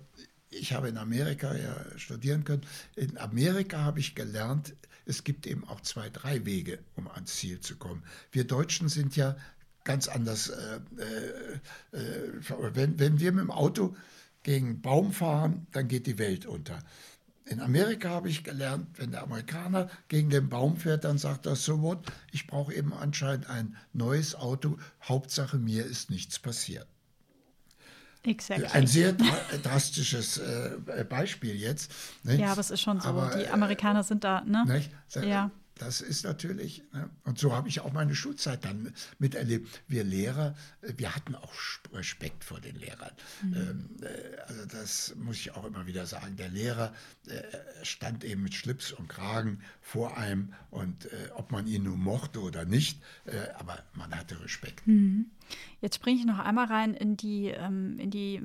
ich 0.60 0.74
habe 0.74 0.90
in 0.90 0.98
Amerika 0.98 1.56
ja 1.56 1.76
studieren 1.98 2.44
können. 2.44 2.64
In 2.96 3.18
Amerika 3.18 3.80
habe 3.80 4.00
ich 4.00 4.16
gelernt, 4.16 4.76
es 5.06 5.24
gibt 5.24 5.48
eben 5.48 5.68
auch 5.68 5.82
zwei, 5.82 6.10
drei 6.10 6.46
Wege, 6.46 6.80
um 6.96 7.08
ans 7.10 7.36
Ziel 7.36 7.60
zu 7.60 7.76
kommen. 7.76 8.04
Wir 8.32 8.46
Deutschen 8.46 8.90
sind 8.90 9.16
ja 9.16 9.36
ganz 9.84 10.08
anders. 10.08 10.50
Äh, 10.50 10.80
äh, 11.94 11.98
äh, 11.98 12.76
wenn, 12.76 13.00
wenn 13.00 13.20
wir 13.20 13.32
mit 13.32 13.44
dem 13.44 13.52
Auto 13.52 13.96
gegen 14.44 14.68
einen 14.68 14.82
Baum 14.82 15.12
fahren, 15.12 15.68
dann 15.72 15.88
geht 15.88 16.08
die 16.08 16.18
Welt 16.18 16.46
unter. 16.46 16.84
In 17.46 17.60
Amerika 17.60 18.10
habe 18.10 18.30
ich 18.30 18.46
gelernt, 18.46 18.88
wenn 18.98 19.12
der 19.12 19.24
Amerikaner 19.24 19.90
gegen 20.08 20.30
den 20.30 20.48
Baum 20.48 20.78
fährt, 20.78 21.04
dann 21.04 21.18
sagt 21.18 21.46
er 21.46 21.58
so 21.58 21.82
what, 21.82 22.10
ich 22.32 22.48
brauche 22.48 22.74
eben 22.74 22.94
anscheinend 22.94 23.50
ein 23.50 23.76
neues 23.92 24.34
Auto, 24.34 24.78
Hauptsache 25.02 25.58
mir 25.58 25.86
ist 25.86 26.10
nichts 26.10 26.40
passiert. 26.40 26.88
Exactly. 28.26 28.68
Ein 28.68 28.88
sehr 28.88 29.14
drastisches 29.64 30.38
äh, 30.38 31.06
Beispiel 31.08 31.56
jetzt. 31.56 31.92
Nicht? 32.24 32.40
Ja, 32.40 32.52
aber 32.52 32.62
es 32.62 32.72
ist 32.72 32.82
schon 32.82 33.00
so. 33.00 33.10
Aber, 33.10 33.36
die 33.36 33.48
Amerikaner 33.48 34.04
sind 34.04 34.24
da, 34.24 34.42
ne? 34.42 34.66
Nicht? 34.66 34.92
Ja. 35.26 35.52
Das 35.76 36.02
ist 36.02 36.24
natürlich, 36.24 36.84
ne? 36.94 37.10
und 37.24 37.40
so 37.40 37.54
habe 37.54 37.68
ich 37.68 37.80
auch 37.80 37.94
meine 37.94 38.16
Schulzeit 38.16 38.64
dann 38.64 38.94
miterlebt. 39.20 39.82
Wir 39.88 40.04
Lehrer, 40.04 40.56
äh, 40.82 40.94
wir 40.98 41.16
hatten 41.16 41.36
auch 41.36 41.54
Respekt 41.94 42.44
vor 42.44 42.60
den 42.60 42.76
Lehrern. 42.76 43.12
Mhm. 43.42 43.54
Ähm, 43.54 43.90
äh, 44.02 44.38
also 44.48 44.66
das 44.66 45.16
muss 45.16 45.38
ich 45.38 45.52
auch 45.52 45.66
immer 45.66 45.88
wieder 45.88 46.06
sagen. 46.06 46.36
Der 46.36 46.50
Lehrer 46.50 46.94
äh, 47.28 47.42
stand 47.84 48.24
eben 48.24 48.44
mit 48.44 48.54
Schlips 48.54 48.92
und 48.92 49.10
Kragen 49.10 49.62
vor 49.82 50.18
einem 50.18 50.54
und 50.70 51.06
äh, 51.06 51.30
ob 51.36 51.52
man 51.52 51.68
ihn 51.68 51.84
nun 51.84 52.00
mochte 52.00 52.42
oder 52.42 52.66
nicht, 52.66 53.02
äh, 53.26 53.50
aber 53.58 53.84
man 53.94 54.14
hatte 54.16 54.42
Respekt. 54.44 54.86
Mhm. 54.88 55.26
Jetzt 55.82 55.96
springe 55.96 56.20
ich 56.20 56.26
noch 56.26 56.40
einmal 56.40 56.66
rein 56.66 56.94
in 56.94 57.18
die, 57.18 57.48
ähm, 57.48 58.00
in 58.00 58.12
die, 58.12 58.36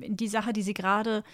in 0.00 0.16
die 0.16 0.28
Sache, 0.28 0.52
die 0.52 0.62
Sie 0.62 0.74
gerade 0.74 1.24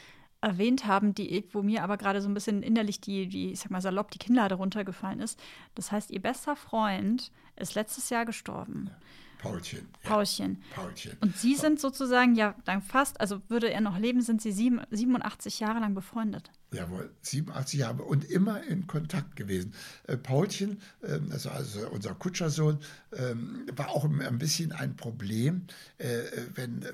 erwähnt 0.41 0.87
haben, 0.87 1.15
die, 1.15 1.45
wo 1.53 1.63
mir 1.63 1.83
aber 1.83 1.97
gerade 1.97 2.21
so 2.21 2.29
ein 2.29 2.35
bisschen 2.35 2.63
innerlich 2.63 3.01
die, 3.01 3.27
die, 3.29 3.53
ich 3.53 3.61
sag 3.61 3.71
mal 3.71 3.81
salopp, 3.81 4.11
die 4.11 4.19
Kinnlade 4.19 4.55
runtergefallen 4.55 5.21
ist. 5.21 5.41
Das 5.75 5.93
heißt, 5.93 6.11
ihr 6.11 6.21
bester 6.21 6.57
Freund 6.57 7.33
ist 7.57 7.75
letztes 7.75 8.11
Jahr 8.11 8.25
gestorben. 8.25 8.91
Ja. 8.91 8.97
Paulchen. 9.39 9.89
Ja. 10.03 10.11
Paulchen. 10.11 10.63
Paulchen. 10.75 11.17
Und 11.21 11.37
Sie 11.37 11.55
sind 11.55 11.81
sozusagen 11.81 12.35
ja 12.35 12.55
dann 12.65 12.83
fast, 12.83 13.21
also 13.21 13.41
würde 13.49 13.71
er 13.71 13.81
noch 13.81 13.99
leben, 13.99 14.21
sind 14.21 14.43
Sie 14.43 14.53
sieben, 14.53 14.81
87 14.91 15.61
Jahre 15.61 15.81
lang 15.81 15.95
befreundet. 15.95 16.51
Jawohl, 16.77 17.11
87 17.23 17.81
Jahre 17.81 18.03
und 18.03 18.31
immer 18.31 18.63
in 18.63 18.87
Kontakt 18.87 19.35
gewesen. 19.35 19.73
Äh, 20.07 20.19
Paulchen, 20.19 20.83
äh, 21.01 21.19
also, 21.31 21.49
also 21.49 21.89
unser 21.89 22.15
Kutschersohn, 22.15 22.79
äh, 23.13 23.35
war 23.75 23.89
auch 23.89 24.05
ein 24.05 24.39
bisschen 24.39 24.73
ein 24.73 24.95
Problem, 24.95 25.63
äh, 25.97 26.23
wenn 26.55 26.83
äh, 26.83 26.93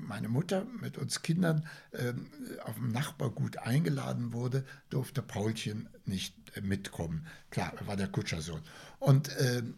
meine 0.00 0.30
Mutter 0.30 0.66
mit 0.80 0.96
uns 0.96 1.20
Kindern 1.20 1.66
ähm, 1.92 2.28
auf 2.64 2.76
dem 2.76 2.88
Nachbargut 2.88 3.58
eingeladen 3.58 4.32
wurde, 4.32 4.64
durfte 4.88 5.20
Paulchen 5.20 5.90
nicht 6.06 6.34
äh, 6.54 6.62
mitkommen. 6.62 7.26
Klar, 7.50 7.74
er 7.78 7.86
war 7.86 7.96
der 7.96 8.08
Kutschersohn. 8.08 8.62
Und 8.98 9.30
ähm, 9.38 9.74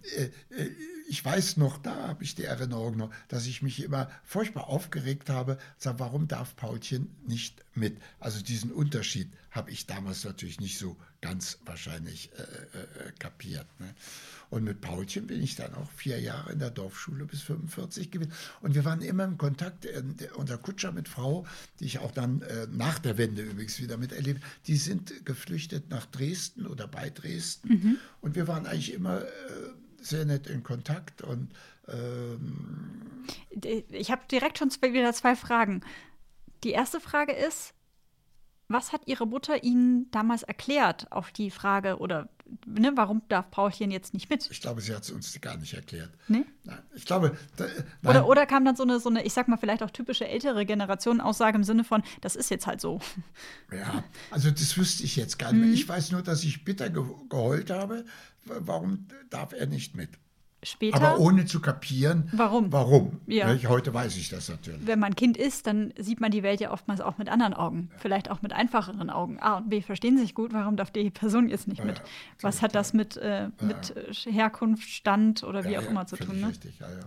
ich 1.09 1.25
weiß 1.25 1.57
noch, 1.57 1.77
da 1.77 2.09
habe 2.09 2.23
ich 2.23 2.37
die 2.37 2.45
Erinnerung 2.45 2.97
noch, 2.97 3.11
dass 3.27 3.47
ich 3.47 3.63
mich 3.63 3.83
immer 3.83 4.09
furchtbar 4.23 4.69
aufgeregt 4.69 5.29
habe, 5.29 5.59
sag, 5.77 5.99
warum 5.99 6.29
darf 6.29 6.55
Paulchen 6.57 7.17
nicht 7.27 7.65
mit? 7.75 7.99
Also 8.19 8.43
diesen 8.43 8.73
Unterschied 8.73 9.29
habe 9.51 9.71
ich 9.71 9.87
damals 9.87 10.25
natürlich 10.25 10.61
nicht 10.61 10.79
so 10.79 10.97
ganz 11.21 11.59
wahrscheinlich 11.65 12.31
äh, 12.37 12.43
äh, 12.43 13.13
kapiert. 13.19 13.67
Ne? 13.79 13.95
Und 14.49 14.65
mit 14.65 14.81
Paulchen 14.81 15.27
bin 15.27 15.43
ich 15.43 15.57
dann 15.57 15.75
auch 15.75 15.91
vier 15.93 16.21
Jahre 16.21 16.53
in 16.53 16.59
der 16.59 16.71
Dorfschule 16.71 17.25
bis 17.25 17.43
45 17.43 18.11
gewesen. 18.11 18.33
Und 18.61 18.75
wir 18.75 18.85
waren 18.85 19.03
immer 19.03 19.25
im 19.25 19.39
Kontakt. 19.39 19.87
Äh, 19.87 20.03
unser 20.37 20.59
Kutscher 20.59 20.93
mit 20.93 21.09
Frau, 21.09 21.47
die 21.79 21.87
ich 21.87 21.99
auch 21.99 22.13
dann 22.13 22.43
äh, 22.43 22.67
nach 22.71 22.99
der 22.99 23.19
Wende 23.19 23.43
übrigens 23.43 23.81
wieder 23.81 23.97
miterlebt, 23.97 24.43
die 24.67 24.77
sind 24.77 25.27
geflüchtet 25.27 25.91
nach 25.91 26.07
Dresden 26.07 26.67
oder 26.67 26.87
bei 26.87 27.11
Dresden. 27.11 27.69
Mhm. 27.69 27.99
Und 28.21 28.37
wir 28.37 28.49
waren 28.49 28.67
eigentlich 28.67 28.93
immer 28.93 29.23
äh, 29.23 29.27
sehr 30.01 30.25
nett 30.25 30.47
in 30.47 30.63
Kontakt 30.63 31.23
und 31.23 31.51
ähm 31.89 33.27
ich 33.93 34.11
habe 34.11 34.23
direkt 34.31 34.59
schon 34.59 34.71
wieder 34.71 35.13
zwei 35.13 35.37
Fragen. 35.37 35.83
Die 36.65 36.71
erste 36.71 37.01
Frage 37.01 37.33
ist, 37.33 37.75
was 38.69 38.93
hat 38.93 39.03
Ihre 39.07 39.27
Mutter 39.27 39.65
Ihnen 39.65 40.11
damals 40.13 40.43
erklärt 40.43 41.11
auf 41.11 41.33
die 41.33 41.51
Frage 41.51 41.99
oder 41.99 42.29
ne, 42.67 42.93
warum 42.95 43.23
darf 43.29 43.51
Paulchen 43.51 43.91
jetzt 43.91 44.15
nicht 44.15 44.31
mit? 44.31 44.49
Ich 44.51 44.61
glaube, 44.61 44.81
sie 44.81 44.95
hat 44.95 45.03
es 45.03 45.11
uns 45.11 45.39
gar 45.41 45.57
nicht 45.57 45.75
erklärt. 45.75 46.11
Nee? 46.29 46.45
Nein, 46.65 46.79
ich 46.95 47.05
glaube. 47.05 47.37
Da, 47.57 47.67
oder, 48.09 48.29
oder 48.29 48.47
kam 48.47 48.65
dann 48.65 48.77
so 48.77 48.85
eine, 48.85 49.01
so 49.01 49.09
eine, 49.09 49.25
ich 49.25 49.33
sag 49.33 49.49
mal, 49.49 49.57
vielleicht 49.57 49.83
auch 49.83 49.91
typische 49.91 50.29
ältere 50.29 50.65
Generation 50.67 51.21
Aussage 51.21 51.57
im 51.57 51.65
Sinne 51.65 51.85
von, 51.85 52.03
das 52.21 52.37
ist 52.37 52.51
jetzt 52.51 52.67
halt 52.67 52.81
so. 52.81 53.01
Ja, 53.73 54.05
also 54.31 54.51
das 54.51 54.77
wüsste 54.77 55.05
ich 55.05 55.17
jetzt 55.17 55.39
gar 55.39 55.53
nicht 55.53 55.61
mehr. 55.61 55.69
Mhm. 55.69 55.75
Ich 55.75 55.89
weiß 55.89 56.13
nur, 56.13 56.23
dass 56.23 56.45
ich 56.45 56.65
bitter 56.65 56.91
geheult 56.91 57.71
habe. 57.71 58.05
Warum 58.45 59.09
darf 59.31 59.53
er 59.53 59.67
nicht 59.67 59.97
mit? 59.97 60.11
Später. 60.63 60.97
Aber 60.97 61.19
ohne 61.21 61.47
zu 61.47 61.61
kapieren, 61.61 62.29
warum. 62.33 62.73
Warum? 62.73 63.21
Ja. 63.27 63.49
Heute 63.69 63.95
weiß 63.95 64.17
ich 64.17 64.29
das 64.29 64.49
natürlich. 64.49 64.87
Wenn 64.87 64.99
man 64.99 65.15
Kind 65.17 65.37
ist, 65.37 65.67
dann 65.67 65.93
sieht 65.99 66.21
man 66.21 66.31
die 66.31 66.43
Welt 66.43 66.61
ja 66.61 66.71
oftmals 66.71 67.01
auch 67.01 67.19
mit 67.19 67.29
anderen 67.29 67.55
Augen. 67.55 67.91
Vielleicht 67.99 68.31
auch 68.31 68.43
mit 68.43 68.53
einfacheren 68.53 69.11
Augen. 69.11 69.39
A 69.41 69.59
und 69.59 69.71
B 69.71 69.81
verstehen 69.83 70.19
sich 70.19 70.35
gut, 70.35 70.53
warum 70.53 70.77
darf 70.77 70.91
die 70.91 71.11
Person 71.11 71.49
jetzt 71.49 71.69
nicht 71.69 71.85
mit? 71.85 71.99
Ja, 71.99 72.05
Was 72.43 72.63
hat 72.63 72.75
das 72.75 72.93
mit, 72.93 73.17
äh, 73.17 73.49
mit 73.61 73.95
ja. 74.25 74.33
Herkunft, 74.33 74.89
Stand 74.89 75.45
oder 75.45 75.65
wie 75.65 75.79
auch 75.79 75.87
immer 75.87 76.07
zu 76.07 76.17
tun? 76.17 76.41
Ne? 76.41 76.49
Richtig, 76.49 76.79
ja, 76.79 76.89
ja. 76.89 77.07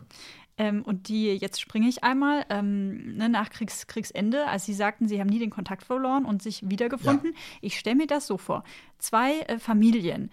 Ähm, 0.58 0.84
und 0.84 1.08
die, 1.08 1.34
jetzt 1.34 1.60
springe 1.60 1.88
ich 1.90 2.04
einmal, 2.04 2.46
ähm, 2.50 3.16
ne, 3.16 3.28
nach 3.28 3.50
Kriegs, 3.50 3.88
Kriegsende, 3.88 4.46
als 4.48 4.66
Sie 4.66 4.74
sagten, 4.74 5.08
Sie 5.08 5.20
haben 5.20 5.30
nie 5.30 5.40
den 5.40 5.50
Kontakt 5.50 5.84
verloren 5.84 6.26
und 6.26 6.44
sich 6.44 6.70
wiedergefunden. 6.70 7.34
Ich 7.62 7.80
stelle 7.80 7.96
mir 7.96 8.08
das 8.08 8.28
so 8.28 8.38
vor. 8.38 8.64
Zwei 9.00 9.40
äh, 9.42 9.58
Familien 9.58 10.30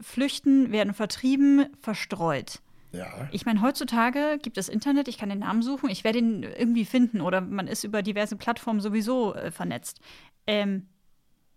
flüchten, 0.00 0.72
werden 0.72 0.94
vertrieben, 0.94 1.66
verstreut. 1.80 2.60
Ja. 2.92 3.28
Ich 3.32 3.44
meine, 3.44 3.60
heutzutage 3.60 4.38
gibt 4.40 4.58
es 4.58 4.68
Internet, 4.68 5.08
ich 5.08 5.18
kann 5.18 5.28
den 5.28 5.40
Namen 5.40 5.62
suchen, 5.62 5.90
ich 5.90 6.04
werde 6.04 6.18
ihn 6.18 6.42
irgendwie 6.42 6.84
finden 6.84 7.20
oder 7.20 7.40
man 7.40 7.66
ist 7.66 7.84
über 7.84 8.02
diverse 8.02 8.36
Plattformen 8.36 8.80
sowieso 8.80 9.34
äh, 9.34 9.50
vernetzt. 9.50 10.00
Ähm, 10.46 10.88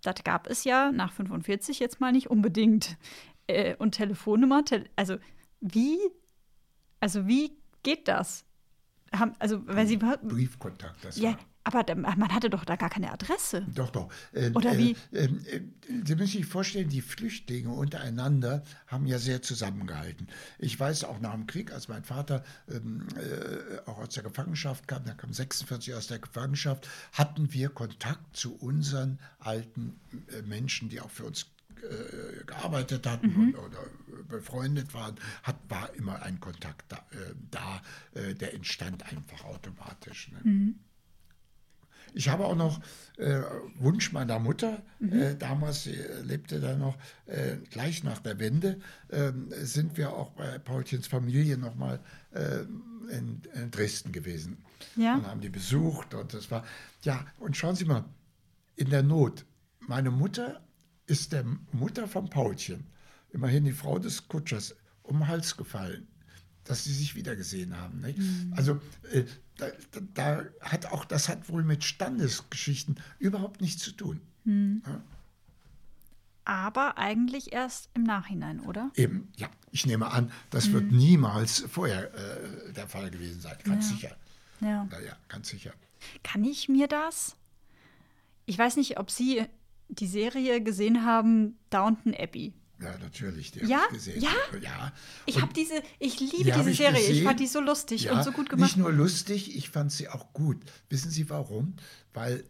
das 0.01 0.23
gab 0.23 0.47
es 0.47 0.63
ja 0.63 0.91
nach 0.91 1.13
45 1.13 1.79
jetzt 1.79 1.99
mal 1.99 2.11
nicht 2.11 2.29
unbedingt. 2.29 2.97
Äh, 3.47 3.75
und 3.75 3.91
Telefonnummer, 3.91 4.63
te 4.63 4.85
also 4.95 5.17
wie, 5.61 5.97
also 6.99 7.27
wie 7.27 7.57
geht 7.83 8.07
das? 8.07 8.45
Haben, 9.13 9.33
also, 9.39 9.65
weil 9.65 9.87
Sie 9.87 9.97
Briefkontakt, 9.97 11.03
das 11.03 11.17
ja, 11.17 11.31
war. 11.31 11.39
Aber 11.63 11.83
man 11.95 12.33
hatte 12.33 12.49
doch 12.49 12.63
da 12.63 12.75
gar 12.75 12.89
keine 12.89 13.11
Adresse. 13.11 13.65
Doch, 13.73 13.89
doch. 13.89 14.09
Äh, 14.31 14.51
Oder 14.51 14.77
wie? 14.77 14.95
Äh, 15.11 15.25
äh, 15.25 15.61
Sie 16.05 16.15
müssen 16.15 16.37
sich 16.37 16.45
vorstellen, 16.45 16.89
die 16.89 17.01
Flüchtlinge 17.01 17.69
untereinander 17.69 18.63
haben 18.87 19.05
ja 19.05 19.19
sehr 19.19 19.41
zusammengehalten. 19.41 20.27
Ich 20.57 20.79
weiß 20.79 21.03
auch 21.03 21.19
nach 21.19 21.33
dem 21.33 21.47
Krieg, 21.47 21.71
als 21.73 21.87
mein 21.87 22.03
Vater 22.03 22.43
ähm, 22.69 23.07
äh, 23.15 23.89
auch 23.89 23.97
aus 23.99 24.09
der 24.09 24.23
Gefangenschaft 24.23 24.87
kam, 24.87 25.03
der 25.03 25.15
kam 25.15 25.33
46 25.33 25.93
aus 25.95 26.07
der 26.07 26.19
Gefangenschaft, 26.19 26.87
hatten 27.11 27.51
wir 27.53 27.69
Kontakt 27.69 28.35
zu 28.35 28.55
unseren 28.55 29.19
alten 29.39 29.99
äh, 30.31 30.41
Menschen, 30.43 30.89
die 30.89 31.01
auch 31.01 31.09
für 31.09 31.25
uns 31.25 31.47
äh, 31.81 32.43
gearbeitet 32.45 33.05
hatten 33.05 33.27
mhm. 33.27 33.55
oder, 33.55 33.65
oder, 33.65 34.23
befreundet 34.27 34.93
waren, 34.93 35.15
hat, 35.43 35.57
war 35.69 35.93
immer 35.95 36.21
ein 36.21 36.39
Kontakt 36.39 36.91
da, 36.91 37.03
da 37.49 37.81
der 38.13 38.53
entstand 38.53 39.03
einfach 39.11 39.43
automatisch. 39.45 40.31
Ne? 40.31 40.39
Mhm. 40.43 40.75
Ich 42.13 42.29
habe 42.29 42.45
auch 42.45 42.55
noch 42.55 42.81
äh, 43.17 43.41
Wunsch 43.77 44.11
meiner 44.11 44.39
Mutter, 44.39 44.81
mhm. 44.99 45.13
äh, 45.13 45.35
damals 45.35 45.87
äh, 45.87 46.21
lebte 46.23 46.59
da 46.59 46.75
noch, 46.75 46.97
äh, 47.25 47.57
gleich 47.69 48.03
nach 48.03 48.19
der 48.19 48.39
Wende, 48.39 48.79
ähm, 49.11 49.49
sind 49.61 49.97
wir 49.97 50.13
auch 50.13 50.31
bei 50.31 50.59
Paulchens 50.59 51.07
Familie 51.07 51.57
nochmal 51.57 51.99
äh, 52.31 52.61
in, 53.11 53.41
in 53.53 53.71
Dresden 53.71 54.11
gewesen. 54.11 54.57
Ja. 54.95 55.15
Und 55.15 55.27
haben 55.27 55.41
die 55.41 55.49
besucht 55.49 56.13
und 56.13 56.33
das 56.33 56.49
war, 56.51 56.63
ja, 57.03 57.25
und 57.39 57.57
schauen 57.57 57.75
Sie 57.75 57.85
mal, 57.85 58.05
in 58.75 58.89
der 58.89 59.03
Not, 59.03 59.45
meine 59.79 60.11
Mutter 60.11 60.61
ist 61.05 61.33
der 61.33 61.43
Mutter 61.71 62.07
von 62.07 62.29
Paulchen, 62.29 62.87
immerhin 63.31 63.65
die 63.65 63.73
Frau 63.73 63.99
des 63.99 64.27
Kutschers, 64.27 64.75
um 65.03 65.19
den 65.19 65.27
Hals 65.27 65.57
gefallen 65.57 66.07
dass 66.69 66.83
sie 66.83 66.93
sich 66.93 67.15
wiedergesehen 67.15 67.75
haben. 67.75 68.01
Mhm. 68.01 68.53
Also 68.55 68.79
äh, 69.11 69.23
da, 69.59 69.67
da, 70.13 70.43
hat 70.61 70.87
auch, 70.87 71.05
das 71.05 71.29
hat 71.29 71.49
wohl 71.49 71.63
mit 71.63 71.83
Standesgeschichten 71.83 72.99
überhaupt 73.19 73.61
nichts 73.61 73.83
zu 73.83 73.91
tun. 73.91 74.21
Mhm. 74.45 74.81
Ja? 74.85 75.01
Aber 76.45 76.97
eigentlich 76.97 77.53
erst 77.53 77.89
im 77.93 78.03
Nachhinein, 78.03 78.59
oder? 78.61 78.89
Eben, 78.95 79.31
ja. 79.35 79.49
Ich 79.71 79.85
nehme 79.85 80.11
an, 80.11 80.31
das 80.49 80.69
mhm. 80.69 80.73
wird 80.73 80.91
niemals 80.91 81.59
vorher 81.69 82.11
äh, 82.13 82.73
der 82.73 82.87
Fall 82.87 83.11
gewesen 83.11 83.39
sein. 83.39 83.55
Ganz 83.63 83.89
ja. 83.89 83.95
sicher. 83.95 84.17
Ja. 84.61 84.87
ja. 84.91 84.99
Ja, 84.99 85.15
ganz 85.27 85.49
sicher. 85.49 85.73
Kann 86.23 86.43
ich 86.43 86.67
mir 86.67 86.87
das? 86.87 87.35
Ich 88.45 88.57
weiß 88.57 88.77
nicht, 88.77 88.97
ob 88.97 89.11
Sie 89.11 89.45
die 89.89 90.07
Serie 90.07 90.63
gesehen 90.63 91.05
haben, 91.05 91.59
Downton 91.69 92.15
Abbey. 92.15 92.53
Ja, 92.81 92.97
natürlich. 92.97 93.51
Die 93.51 93.65
ja? 93.65 93.81
Ich 93.87 93.93
gesehen. 93.93 94.21
Ja? 94.21 94.29
ja. 94.61 94.93
Ich 95.25 95.41
habe 95.41 95.53
diese, 95.53 95.81
ich 95.99 96.19
liebe 96.19 96.43
die 96.45 96.51
diese 96.51 96.69
ich 96.69 96.77
Serie. 96.77 96.99
Gesehen. 96.99 97.15
Ich 97.15 97.23
fand 97.23 97.39
die 97.39 97.47
so 97.47 97.59
lustig 97.59 98.03
ja, 98.03 98.13
und 98.13 98.23
so 98.23 98.31
gut 98.31 98.49
gemacht. 98.49 98.69
Nicht 98.69 98.77
nur 98.77 98.91
lustig, 98.91 99.55
ich 99.55 99.69
fand 99.69 99.91
sie 99.91 100.07
auch 100.07 100.31
gut. 100.33 100.57
Wissen 100.89 101.11
Sie 101.11 101.29
warum? 101.29 101.75
Weil 102.13 102.43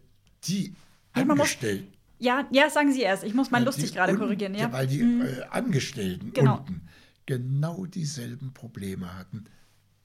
die 0.44 0.74
ja, 1.16 1.22
Angestellten. 1.22 1.92
Ja, 2.18 2.46
ja, 2.52 2.70
sagen 2.70 2.92
Sie 2.92 3.02
erst. 3.02 3.24
Ich 3.24 3.34
muss 3.34 3.50
mal 3.50 3.64
lustig 3.64 3.92
gerade 3.92 4.16
korrigieren. 4.16 4.54
Ja? 4.54 4.72
weil 4.72 4.86
die 4.86 5.02
mhm. 5.02 5.22
äh, 5.22 5.42
Angestellten 5.50 6.32
genau. 6.32 6.58
unten 6.58 6.82
genau 7.26 7.86
dieselben 7.86 8.52
Probleme 8.52 9.14
hatten 9.16 9.44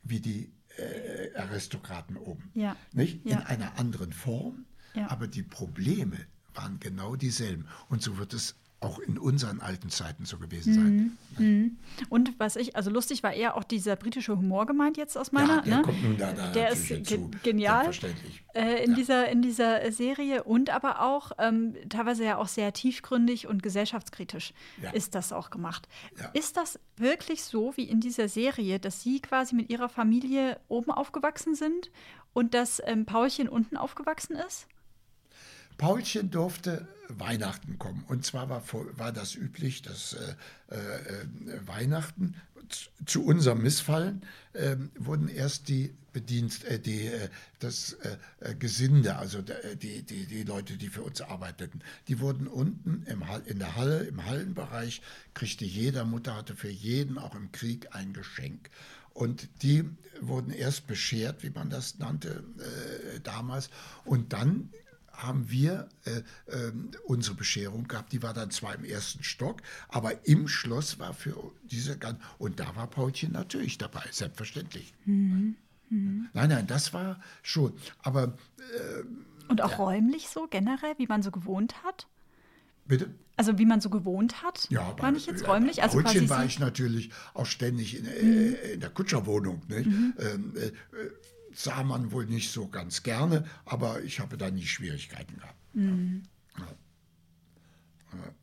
wie 0.04 0.20
die 0.20 0.52
äh, 0.78 1.36
Aristokraten 1.36 2.18
oben. 2.18 2.52
Ja. 2.54 2.76
Nicht? 2.94 3.26
In 3.26 3.38
einer 3.38 3.78
anderen 3.80 4.14
Form, 4.14 4.66
aber 5.08 5.28
die 5.28 5.44
Probleme 5.44 6.18
waren 6.54 6.80
genau 6.80 7.16
dieselben. 7.16 7.68
Und 7.90 8.02
so 8.02 8.18
wird 8.18 8.34
es 8.34 8.56
auch 8.86 9.00
in 9.00 9.18
unseren 9.18 9.60
alten 9.60 9.90
Zeiten 9.90 10.26
so 10.26 10.38
gewesen 10.38 10.74
sein. 10.74 11.18
Mhm. 11.38 11.78
Und 12.10 12.40
was 12.40 12.56
ich, 12.56 12.76
also 12.76 12.90
lustig 12.90 13.24
war 13.24 13.34
eher 13.34 13.58
auch 13.58 13.64
dieser 13.64 13.96
britische 13.96 14.38
Humor 14.38 14.66
gemeint 14.66 14.96
jetzt 14.98 15.18
aus 15.18 15.32
meiner. 15.32 15.58
Ja, 15.58 15.62
der 15.62 15.78
ne? 15.78 15.82
kommt 15.84 16.04
nun 16.04 16.18
da, 16.18 16.32
da 16.34 16.52
der 16.52 16.70
ist 16.70 16.86
hinzu, 16.86 17.32
genial 17.44 17.90
äh, 18.54 18.84
in, 18.84 18.92
Ja. 18.92 18.96
dieser, 18.96 19.30
in 19.30 19.42
dieser 19.42 19.92
Serie 19.92 20.44
und 20.44 20.70
aber 20.70 21.02
auch 21.02 21.32
ähm, 21.40 21.76
teilweise 21.90 22.24
ja 22.24 22.38
auch 22.38 22.48
sehr 22.48 22.72
tiefgründig 22.74 23.48
und 23.48 23.64
gesellschaftskritisch 23.64 24.54
Ja. 24.82 24.92
ist 24.92 25.16
das 25.16 25.34
auch 25.34 25.50
gemacht. 25.50 25.88
Ist 26.34 26.58
das 26.58 26.80
wirklich 26.96 27.44
so 27.44 27.76
wie 27.76 27.84
in 27.84 28.00
dieser 28.00 28.30
Serie, 28.30 28.80
dass 28.80 29.02
Sie 29.02 29.20
quasi 29.20 29.56
mit 29.56 29.70
Ihrer 29.70 29.90
Familie 29.90 30.60
oben 30.68 30.92
aufgewachsen 30.92 31.56
sind 31.56 31.92
und 32.34 32.54
dass 32.54 32.82
ähm, 32.86 33.06
Paulchen 33.06 33.50
unten 33.50 33.78
aufgewachsen 33.78 34.36
ist? 34.36 34.68
Paulchen 35.78 36.32
durfte 36.32 36.88
Weihnachten 37.10 37.78
kommen. 37.78 38.04
Und 38.08 38.26
zwar 38.26 38.50
war, 38.50 38.64
war 38.98 39.12
das 39.12 39.36
üblich, 39.36 39.82
dass 39.82 40.14
äh, 40.14 40.76
äh, 40.76 41.68
Weihnachten 41.68 42.36
zu, 42.70 42.90
zu 43.06 43.26
unserem 43.26 43.62
Missfallen 43.62 44.24
äh, 44.54 44.76
wurden 44.98 45.28
erst 45.28 45.68
die 45.70 45.94
Bedienst, 46.14 46.64
äh, 46.66 46.80
die, 46.80 47.08
äh, 47.08 47.30
das 47.60 47.98
äh, 48.40 48.56
Gesinde, 48.56 49.18
also 49.18 49.42
die, 49.42 50.02
die, 50.04 50.26
die 50.26 50.44
Leute, 50.44 50.78
die 50.78 50.88
für 50.88 51.04
uns 51.04 51.22
arbeiteten, 51.22 51.82
die 52.08 52.20
wurden 52.20 52.48
unten 52.48 53.04
im, 53.08 53.28
Hall- 53.28 53.44
in 53.46 53.60
der 53.60 53.76
Halle, 53.76 54.04
im 54.06 54.26
Hallenbereich, 54.26 55.02
kriegte 55.34 55.66
jeder 55.66 56.06
Mutter, 56.06 56.36
hatte 56.36 56.56
für 56.56 56.70
jeden 56.70 57.18
auch 57.18 57.36
im 57.36 57.52
Krieg 57.52 57.90
ein 57.92 58.14
Geschenk. 58.14 58.70
Und 59.14 59.48
die 59.62 59.86
wurden 60.20 60.52
erst 60.52 60.88
beschert, 60.88 61.44
wie 61.44 61.50
man 61.50 61.70
das 61.70 62.00
nannte 62.00 62.44
äh, 62.60 63.20
damals. 63.22 63.70
Und 64.04 64.34
dann 64.34 64.70
haben 65.18 65.50
wir 65.50 65.90
äh, 66.06 66.22
ähm, 66.52 66.92
unsere 67.06 67.36
Bescherung 67.36 67.88
gehabt. 67.88 68.12
Die 68.14 68.22
war 68.24 68.34
dann 68.34 68.52
zwar 68.52 68.76
im 68.76 68.86
ersten 68.86 69.24
Stock, 69.24 69.62
aber 69.90 70.26
im 70.28 70.48
Schloss 70.48 71.00
war 71.00 71.14
für 71.14 71.52
diese 71.64 71.98
ganz. 71.98 72.20
Und 72.38 72.60
da 72.60 72.76
war 72.76 72.88
Paulchen 72.88 73.32
natürlich 73.32 73.78
dabei, 73.78 74.04
selbstverständlich. 74.12 74.94
Nein, 75.06 75.56
nein, 76.34 76.68
das 76.68 76.94
war 76.94 77.20
schon. 77.44 77.74
Aber 78.00 78.38
Und 79.48 79.62
auch 79.62 79.78
räumlich 79.78 80.28
so 80.30 80.48
generell, 80.50 80.96
wie 80.98 81.08
man 81.08 81.22
so 81.22 81.32
gewohnt 81.32 81.84
hat? 81.84 82.08
bitte. 82.88 83.10
Also 83.38 83.58
wie 83.58 83.66
man 83.66 83.82
so 83.82 83.90
gewohnt 83.90 84.44
hat, 84.44 84.68
Ja, 84.70 84.96
meine 85.02 85.18
ich 85.18 85.26
jetzt 85.26 85.42
ja, 85.42 85.48
räumlich? 85.48 85.84
Also 85.84 86.02
Paulchen 86.02 86.30
war 86.30 86.46
ich 86.46 86.60
natürlich 86.60 87.12
auch 87.34 87.46
ständig 87.46 88.00
in, 88.00 88.06
äh, 88.06 88.74
in 88.74 88.80
der 88.80 88.90
Kutscherwohnung. 88.90 89.62
Ne? 89.68 89.78
Ähm, 89.78 90.54
äh, 90.56 90.68
äh, 90.68 90.72
sah 91.56 91.84
man 91.84 92.12
wohl 92.12 92.26
nicht 92.26 92.52
so 92.52 92.68
ganz 92.68 93.04
gerne, 93.04 93.46
aber 93.66 94.04
ich 94.04 94.20
habe 94.20 94.38
da 94.38 94.52
nie 94.52 94.66
Schwierigkeiten 94.66 95.38
gehabt. 95.38 95.56
Ja. 95.74 95.90
Ja. 96.60 98.34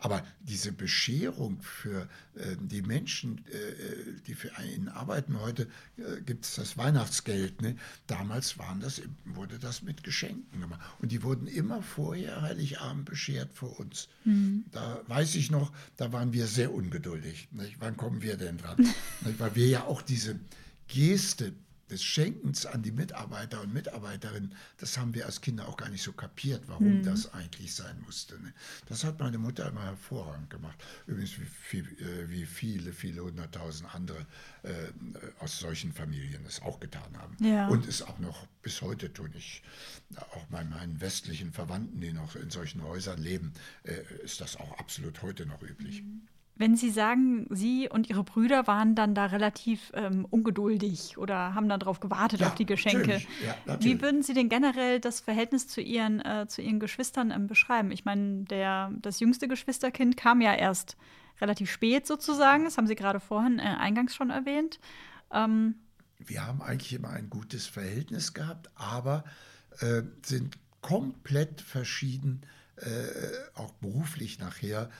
Aber 0.00 0.24
diese 0.40 0.72
Bescherung 0.72 1.60
für 1.62 2.08
äh, 2.34 2.56
die 2.60 2.82
Menschen, 2.82 3.44
äh, 3.46 4.20
die 4.26 4.34
für 4.34 4.56
einen 4.56 4.88
arbeiten, 4.88 5.40
heute 5.40 5.68
äh, 5.96 6.20
gibt 6.24 6.44
es 6.44 6.56
das 6.56 6.76
Weihnachtsgeld. 6.76 7.62
Ne? 7.62 7.76
Damals 8.06 8.58
waren 8.58 8.80
das, 8.80 9.02
wurde 9.24 9.58
das 9.58 9.82
mit 9.82 10.02
Geschenken 10.02 10.60
gemacht. 10.60 10.80
Und 11.00 11.12
die 11.12 11.22
wurden 11.22 11.46
immer 11.46 11.82
vorher 11.82 12.42
Heiligabend 12.42 13.04
beschert 13.04 13.52
für 13.54 13.66
uns. 13.66 14.08
Da 14.72 15.00
weiß 15.06 15.36
ich 15.36 15.50
noch, 15.50 15.72
da 15.96 16.12
waren 16.12 16.32
wir 16.32 16.46
sehr 16.46 16.72
ungeduldig. 16.74 17.48
Nicht? 17.52 17.76
Wann 17.80 17.96
kommen 17.96 18.20
wir 18.20 18.36
denn 18.36 18.58
dran? 18.58 18.76
Weil 19.38 19.54
wir 19.54 19.68
ja 19.68 19.84
auch 19.84 20.02
diese 20.02 20.38
Geste 20.86 21.54
des 21.90 22.02
Schenkens 22.02 22.66
an 22.66 22.82
die 22.82 22.92
Mitarbeiter 22.92 23.60
und 23.62 23.72
Mitarbeiterinnen, 23.72 24.54
das 24.78 24.98
haben 24.98 25.14
wir 25.14 25.26
als 25.26 25.40
Kinder 25.40 25.68
auch 25.68 25.76
gar 25.76 25.88
nicht 25.88 26.02
so 26.02 26.12
kapiert, 26.12 26.62
warum 26.66 27.02
das 27.02 27.32
eigentlich 27.32 27.74
sein 27.74 28.00
musste. 28.04 28.40
Ne? 28.40 28.52
Das 28.86 29.04
hat 29.04 29.18
meine 29.18 29.38
Mutter 29.38 29.68
immer 29.68 29.84
hervorragend 29.84 30.50
gemacht. 30.50 30.82
Übrigens 31.06 31.32
wie, 31.70 31.78
äh, 31.78 32.30
wie 32.30 32.46
viele, 32.46 32.92
viele 32.92 33.22
hunderttausend 33.22 33.94
andere 33.94 34.26
äh, 34.62 34.70
aus 35.40 35.58
solchen 35.58 35.92
Familien 35.92 36.44
es 36.46 36.60
auch 36.62 36.80
getan 36.80 37.16
haben. 37.18 37.36
Ja. 37.44 37.68
Und 37.68 37.86
es 37.86 38.02
auch 38.02 38.18
noch 38.18 38.46
bis 38.62 38.82
heute 38.82 39.12
tun. 39.12 39.32
Ich, 39.36 39.62
auch 40.32 40.44
bei 40.46 40.64
meinen 40.64 41.00
westlichen 41.00 41.52
Verwandten, 41.52 42.00
die 42.00 42.12
noch 42.12 42.36
in 42.36 42.50
solchen 42.50 42.82
Häusern 42.82 43.18
leben, 43.18 43.52
äh, 43.84 44.02
ist 44.22 44.40
das 44.40 44.56
auch 44.56 44.78
absolut 44.78 45.22
heute 45.22 45.46
noch 45.46 45.62
üblich. 45.62 46.02
Wenn 46.58 46.76
Sie 46.76 46.90
sagen, 46.90 47.46
Sie 47.50 47.88
und 47.88 48.10
Ihre 48.10 48.24
Brüder 48.24 48.66
waren 48.66 48.94
dann 48.96 49.14
da 49.14 49.26
relativ 49.26 49.92
ähm, 49.94 50.26
ungeduldig 50.28 51.16
oder 51.16 51.54
haben 51.54 51.68
dann 51.68 51.78
darauf 51.78 52.00
gewartet 52.00 52.40
Ja, 52.40 52.48
auf 52.48 52.56
die 52.56 52.66
Geschenke. 52.66 53.22
Ja. 53.46 53.80
Wie 53.80 54.00
würden 54.02 54.22
Sie 54.22 54.34
denn 54.34 54.48
generell 54.48 54.98
das 54.98 55.20
Verhältnis 55.20 55.68
zu 55.68 55.80
Ihren, 55.80 56.20
äh, 56.20 56.46
zu 56.48 56.60
Ihren 56.60 56.80
Geschwistern 56.80 57.30
ähm, 57.30 57.46
beschreiben? 57.46 57.92
Ich 57.92 58.04
meine, 58.04 58.44
der, 58.44 58.90
das 59.00 59.20
jüngste 59.20 59.46
Geschwisterkind 59.46 60.16
kam 60.16 60.40
ja 60.40 60.52
erst 60.52 60.96
relativ 61.40 61.70
spät 61.70 62.06
sozusagen. 62.06 62.64
Das 62.64 62.76
haben 62.76 62.88
Sie 62.88 62.96
gerade 62.96 63.20
vorhin 63.20 63.60
äh, 63.60 63.62
eingangs 63.62 64.14
schon 64.14 64.30
erwähnt. 64.30 64.80
Ähm, 65.32 65.76
wir 66.18 66.44
haben 66.44 66.60
eigentlich 66.60 66.92
immer 66.92 67.10
ein 67.10 67.30
gutes 67.30 67.66
Verhältnis 67.66 68.34
gehabt, 68.34 68.70
aber 68.74 69.24
äh, 69.78 70.02
sind 70.24 70.58
komplett 70.80 71.60
verschieden, 71.60 72.42
äh, 72.76 72.88
auch 73.54 73.72
beruflich 73.74 74.38
nachher 74.38 74.90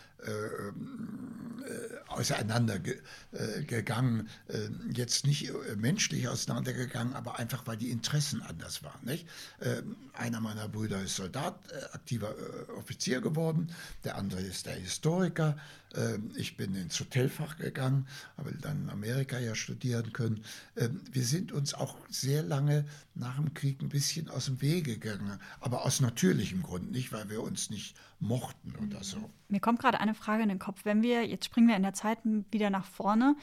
auseinandergegangen. 2.09 3.03
Äh, 3.33 3.62
gegangen. 3.64 4.29
äh, 4.49 4.71
jetzt 4.95 5.27
nicht 5.27 5.51
äh, 5.51 5.77
menschlich 5.77 6.29
auseinandergegangen, 6.29 7.14
aber 7.14 7.39
einfach, 7.39 7.66
weil 7.66 7.77
die 7.77 7.91
Interessen 7.91 8.41
anders 8.43 8.83
waren. 8.83 9.05
Nicht? 9.05 9.29
Äh, 9.61 9.83
einer 10.14 10.41
meiner 10.41 10.69
Brüder 10.69 11.03
ist 11.03 11.16
Soldat, 11.16 11.59
äh, 11.71 11.95
aktiver 11.95 12.31
äh, 12.31 12.73
Offizier 12.73 13.21
geworden, 13.21 13.71
der 14.05 14.16
andere 14.16 14.41
ist 14.41 14.66
der 14.66 14.77
Historiker. 14.77 15.59
Äh, 15.95 16.19
ich 16.37 16.57
bin 16.57 16.75
ins 16.75 16.99
Hotelfach 16.99 17.59
gegangen, 17.59 18.07
habe 18.37 18.53
dann 18.61 18.85
in 18.85 18.91
Amerika 18.91 19.39
ja 19.39 19.55
studieren 19.55 20.12
können. 20.12 20.43
Äh, 20.75 20.89
wir 21.12 21.25
sind 21.25 21.53
uns 21.53 21.75
auch 21.75 21.97
sehr 22.09 22.43
lange 22.43 22.87
nach 23.14 23.37
dem 23.37 23.53
Krieg 23.53 23.83
ein 23.83 23.91
bisschen 23.91 24.31
aus 24.31 24.47
dem 24.47 24.61
Wege 24.62 24.97
gegangen, 24.99 25.39
aber 25.61 25.85
aus 25.85 26.01
natürlichem 26.01 26.62
Grund, 26.62 26.91
nicht 26.93 27.12
weil 27.12 27.29
wir 27.29 27.43
uns 27.43 27.69
nicht 27.69 27.95
mochten 28.21 28.75
oder 28.85 29.03
so. 29.03 29.19
Mir 29.49 29.61
kommt 29.61 29.79
gerade 29.79 30.01
eine 30.01 30.14
Frage 30.14 30.43
in 30.43 30.49
den 30.49 30.59
Kopf. 30.59 30.85
Wenn 30.85 31.03
wir, 31.03 31.27
jetzt 31.27 31.45
springen 31.45 31.69
wir 31.69 31.77
in 31.77 31.83
der 31.83 31.95
Zeit 31.95 32.19
wieder 32.25 32.71
nach 32.71 32.85
vorne, 32.85 33.37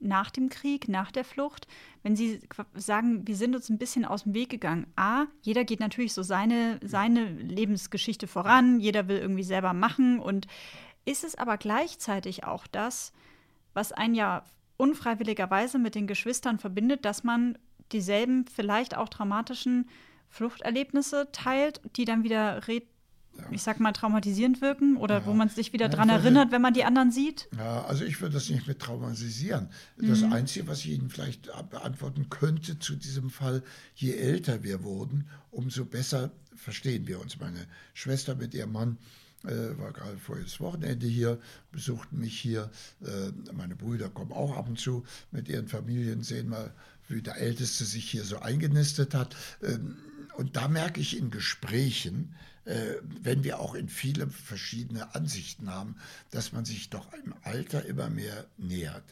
nach 0.00 0.30
dem 0.30 0.48
Krieg, 0.48 0.88
nach 0.88 1.12
der 1.12 1.24
Flucht, 1.24 1.66
wenn 2.02 2.16
Sie 2.16 2.40
sagen, 2.74 3.26
wir 3.26 3.36
sind 3.36 3.54
uns 3.54 3.68
ein 3.68 3.78
bisschen 3.78 4.04
aus 4.04 4.24
dem 4.24 4.34
Weg 4.34 4.50
gegangen. 4.50 4.86
A, 4.96 5.26
jeder 5.42 5.64
geht 5.64 5.80
natürlich 5.80 6.12
so 6.12 6.22
seine, 6.22 6.80
seine 6.82 7.28
Lebensgeschichte 7.30 8.26
voran, 8.26 8.80
jeder 8.80 9.06
will 9.08 9.18
irgendwie 9.18 9.44
selber 9.44 9.72
machen 9.72 10.18
und 10.18 10.48
ist 11.04 11.24
es 11.24 11.36
aber 11.36 11.56
gleichzeitig 11.56 12.44
auch 12.44 12.66
das, 12.66 13.12
was 13.74 13.92
einen 13.92 14.14
ja 14.14 14.44
unfreiwilligerweise 14.76 15.78
mit 15.78 15.94
den 15.94 16.06
Geschwistern 16.06 16.58
verbindet, 16.58 17.04
dass 17.04 17.22
man 17.22 17.56
dieselben 17.92 18.46
vielleicht 18.46 18.96
auch 18.96 19.08
traumatischen 19.08 19.88
Fluchterlebnisse 20.28 21.28
teilt, 21.30 21.80
die 21.96 22.04
dann 22.04 22.24
wieder 22.24 22.66
re 22.66 22.82
ich 23.50 23.62
sag 23.62 23.80
mal, 23.80 23.92
traumatisierend 23.92 24.60
wirken 24.60 24.96
oder 24.96 25.26
wo 25.26 25.32
man 25.32 25.48
sich 25.48 25.72
wieder 25.72 25.86
Ja, 25.86 25.92
dran 25.92 26.08
würde- 26.08 26.22
erinnert, 26.22 26.52
wenn 26.52 26.62
man 26.62 26.74
die 26.74 26.84
anderen 26.84 27.10
sieht? 27.10 27.48
Ja, 27.56 27.84
also 27.84 28.04
ich 28.04 28.20
würde 28.20 28.34
das 28.34 28.48
nicht 28.48 28.66
mit 28.66 28.78
traumatisieren. 28.78 29.68
Das 29.98 30.22
Einzige, 30.22 30.66
was 30.68 30.80
ich 30.80 30.90
Ihnen 30.90 31.10
vielleicht 31.10 31.50
beantworten 31.70 32.28
könnte 32.30 32.78
zu 32.78 32.94
diesem 32.96 33.30
Fall, 33.30 33.62
je 33.94 34.12
älter 34.14 34.62
wir 34.62 34.82
wurden, 34.84 35.26
umso 35.50 35.84
besser 35.84 36.30
verstehen 36.54 37.06
wir 37.06 37.20
uns. 37.20 37.38
Meine 37.40 37.66
Schwester 37.94 38.34
mit 38.34 38.54
ihrem 38.54 38.72
Mann 38.72 38.98
äh, 39.44 39.76
war 39.78 39.92
gerade 39.92 40.16
voriges 40.18 40.60
Wochenende 40.60 41.06
hier, 41.06 41.38
besuchten 41.72 42.18
mich 42.20 42.38
hier. 42.38 42.70
Äh, 43.04 43.32
meine 43.52 43.74
Brüder 43.74 44.08
kommen 44.08 44.30
auch 44.32 44.56
ab 44.56 44.68
und 44.68 44.78
zu 44.78 45.02
mit 45.32 45.48
ihren 45.48 45.66
Familien, 45.68 46.22
sehen 46.22 46.48
mal, 46.48 46.72
wie 47.08 47.20
der 47.22 47.36
Älteste 47.38 47.84
sich 47.84 48.08
hier 48.08 48.22
so 48.24 48.38
eingenistet 48.38 49.14
hat. 49.14 49.34
Ähm, 49.62 49.96
und 50.36 50.56
da 50.56 50.68
merke 50.68 51.00
ich 51.00 51.16
in 51.16 51.30
Gesprächen, 51.30 52.34
äh, 52.64 52.94
wenn 53.22 53.42
wir 53.42 53.58
auch 53.58 53.74
in 53.74 53.88
viele 53.88 54.28
verschiedene 54.28 55.16
Ansichten 55.16 55.68
haben, 55.68 55.96
dass 56.30 56.52
man 56.52 56.64
sich 56.64 56.90
doch 56.90 57.12
im 57.24 57.34
Alter 57.42 57.84
immer 57.86 58.08
mehr 58.08 58.46
nähert. 58.56 59.02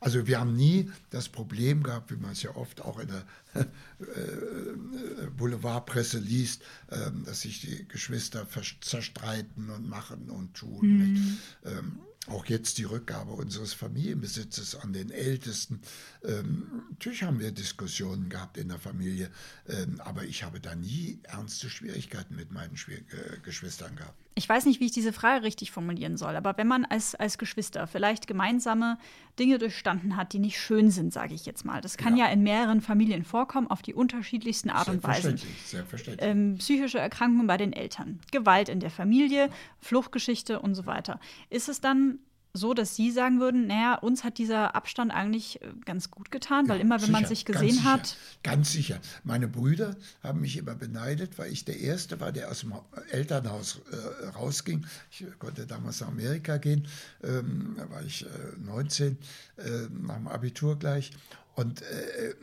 Also 0.00 0.26
wir 0.26 0.40
haben 0.40 0.56
nie 0.56 0.90
das 1.10 1.28
Problem 1.28 1.84
gehabt, 1.84 2.10
wie 2.10 2.16
man 2.16 2.32
es 2.32 2.42
ja 2.42 2.56
oft 2.56 2.80
auch 2.80 2.98
in 2.98 3.08
der 3.08 3.24
äh, 4.00 5.26
Boulevardpresse 5.36 6.18
liest, 6.18 6.62
äh, 6.88 7.10
dass 7.24 7.42
sich 7.42 7.60
die 7.60 7.86
Geschwister 7.86 8.46
zerstreiten 8.80 9.70
und 9.70 9.88
machen 9.88 10.28
und 10.28 10.54
tun. 10.54 10.96
nicht? 10.98 11.38
Ähm, 11.64 12.00
auch 12.28 12.46
jetzt 12.46 12.78
die 12.78 12.84
Rückgabe 12.84 13.32
unseres 13.32 13.72
Familienbesitzes 13.72 14.74
an 14.74 14.92
den 14.92 15.10
Ältesten. 15.10 15.80
Ähm, 16.24 16.84
natürlich 16.90 17.22
haben 17.22 17.40
wir 17.40 17.52
Diskussionen 17.52 18.28
gehabt 18.28 18.56
in 18.56 18.68
der 18.68 18.78
Familie, 18.78 19.30
ähm, 19.68 20.00
aber 20.00 20.24
ich 20.24 20.42
habe 20.42 20.60
da 20.60 20.74
nie 20.74 21.20
ernste 21.22 21.70
Schwierigkeiten 21.70 22.36
mit 22.36 22.52
meinen 22.52 22.76
Schwier 22.76 22.98
äh, 22.98 23.38
Geschwistern 23.42 23.96
gehabt. 23.96 24.25
Ich 24.38 24.46
weiß 24.46 24.66
nicht, 24.66 24.80
wie 24.80 24.84
ich 24.84 24.92
diese 24.92 25.14
Frage 25.14 25.44
richtig 25.44 25.70
formulieren 25.70 26.18
soll, 26.18 26.36
aber 26.36 26.58
wenn 26.58 26.66
man 26.66 26.84
als, 26.84 27.14
als 27.14 27.38
Geschwister 27.38 27.86
vielleicht 27.86 28.26
gemeinsame 28.26 28.98
Dinge 29.38 29.56
durchstanden 29.56 30.14
hat, 30.14 30.34
die 30.34 30.38
nicht 30.38 30.60
schön 30.60 30.90
sind, 30.90 31.10
sage 31.10 31.32
ich 31.32 31.46
jetzt 31.46 31.64
mal, 31.64 31.80
das 31.80 31.96
kann 31.96 32.18
ja. 32.18 32.26
ja. 32.26 32.32
in 32.32 32.42
mehreren 32.42 32.82
Familien 32.82 33.24
vorkommen, 33.24 33.66
auf 33.66 33.80
die 33.80 33.94
unterschiedlichsten 33.94 34.68
Art 34.68 34.90
und 34.90 35.02
Weisen. 35.02 35.40
Selbstverständlich. 35.64 36.28
Ähm, 36.28 36.56
psychische 36.58 36.98
Erkrankungen 36.98 37.46
bei 37.46 37.56
den 37.56 37.72
Eltern, 37.72 38.20
Gewalt 38.30 38.68
in 38.68 38.78
der 38.78 38.90
Familie, 38.90 39.48
Fluchtgeschichte 39.80 40.60
und 40.60 40.74
so 40.74 40.84
weiter. 40.84 41.18
Ist 41.48 41.70
es 41.70 41.80
dann 41.80 42.18
so, 42.56 42.74
dass 42.74 42.96
Sie 42.96 43.10
sagen 43.10 43.40
würden, 43.40 43.66
naja, 43.66 43.94
uns 43.94 44.24
hat 44.24 44.38
dieser 44.38 44.74
Abstand 44.74 45.12
eigentlich 45.12 45.62
äh, 45.62 45.68
ganz 45.84 46.10
gut 46.10 46.30
getan, 46.30 46.68
weil 46.68 46.78
ja, 46.78 46.82
immer, 46.82 46.96
wenn 46.96 47.00
sicher, 47.00 47.12
man 47.12 47.24
sich 47.26 47.44
gesehen 47.44 47.76
ganz 47.76 47.84
hat. 47.84 48.16
Ganz 48.42 48.72
sicher. 48.72 48.98
Meine 49.24 49.48
Brüder 49.48 49.96
haben 50.22 50.40
mich 50.40 50.56
immer 50.56 50.74
beneidet, 50.74 51.38
weil 51.38 51.52
ich 51.52 51.64
der 51.64 51.78
Erste 51.78 52.20
war, 52.20 52.32
der 52.32 52.50
aus 52.50 52.60
dem 52.60 52.72
Elternhaus 53.10 53.80
äh, 53.90 54.26
rausging. 54.28 54.86
Ich 55.10 55.24
konnte 55.38 55.66
damals 55.66 56.00
nach 56.00 56.08
Amerika 56.08 56.56
gehen, 56.56 56.88
ähm, 57.22 57.76
da 57.76 57.90
war 57.90 58.02
ich 58.02 58.24
äh, 58.24 58.28
19, 58.58 59.18
äh, 59.56 59.62
nach 59.90 60.16
dem 60.16 60.28
Abitur 60.28 60.78
gleich. 60.78 61.12
Und 61.56 61.80
äh, 61.80 62.28
äh, 62.28 62.34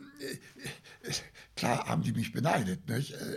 klar 1.54 1.86
haben 1.86 2.02
die 2.02 2.12
mich 2.12 2.32
beneidet. 2.32 2.88
Nicht? 2.88 3.12
Äh, 3.12 3.36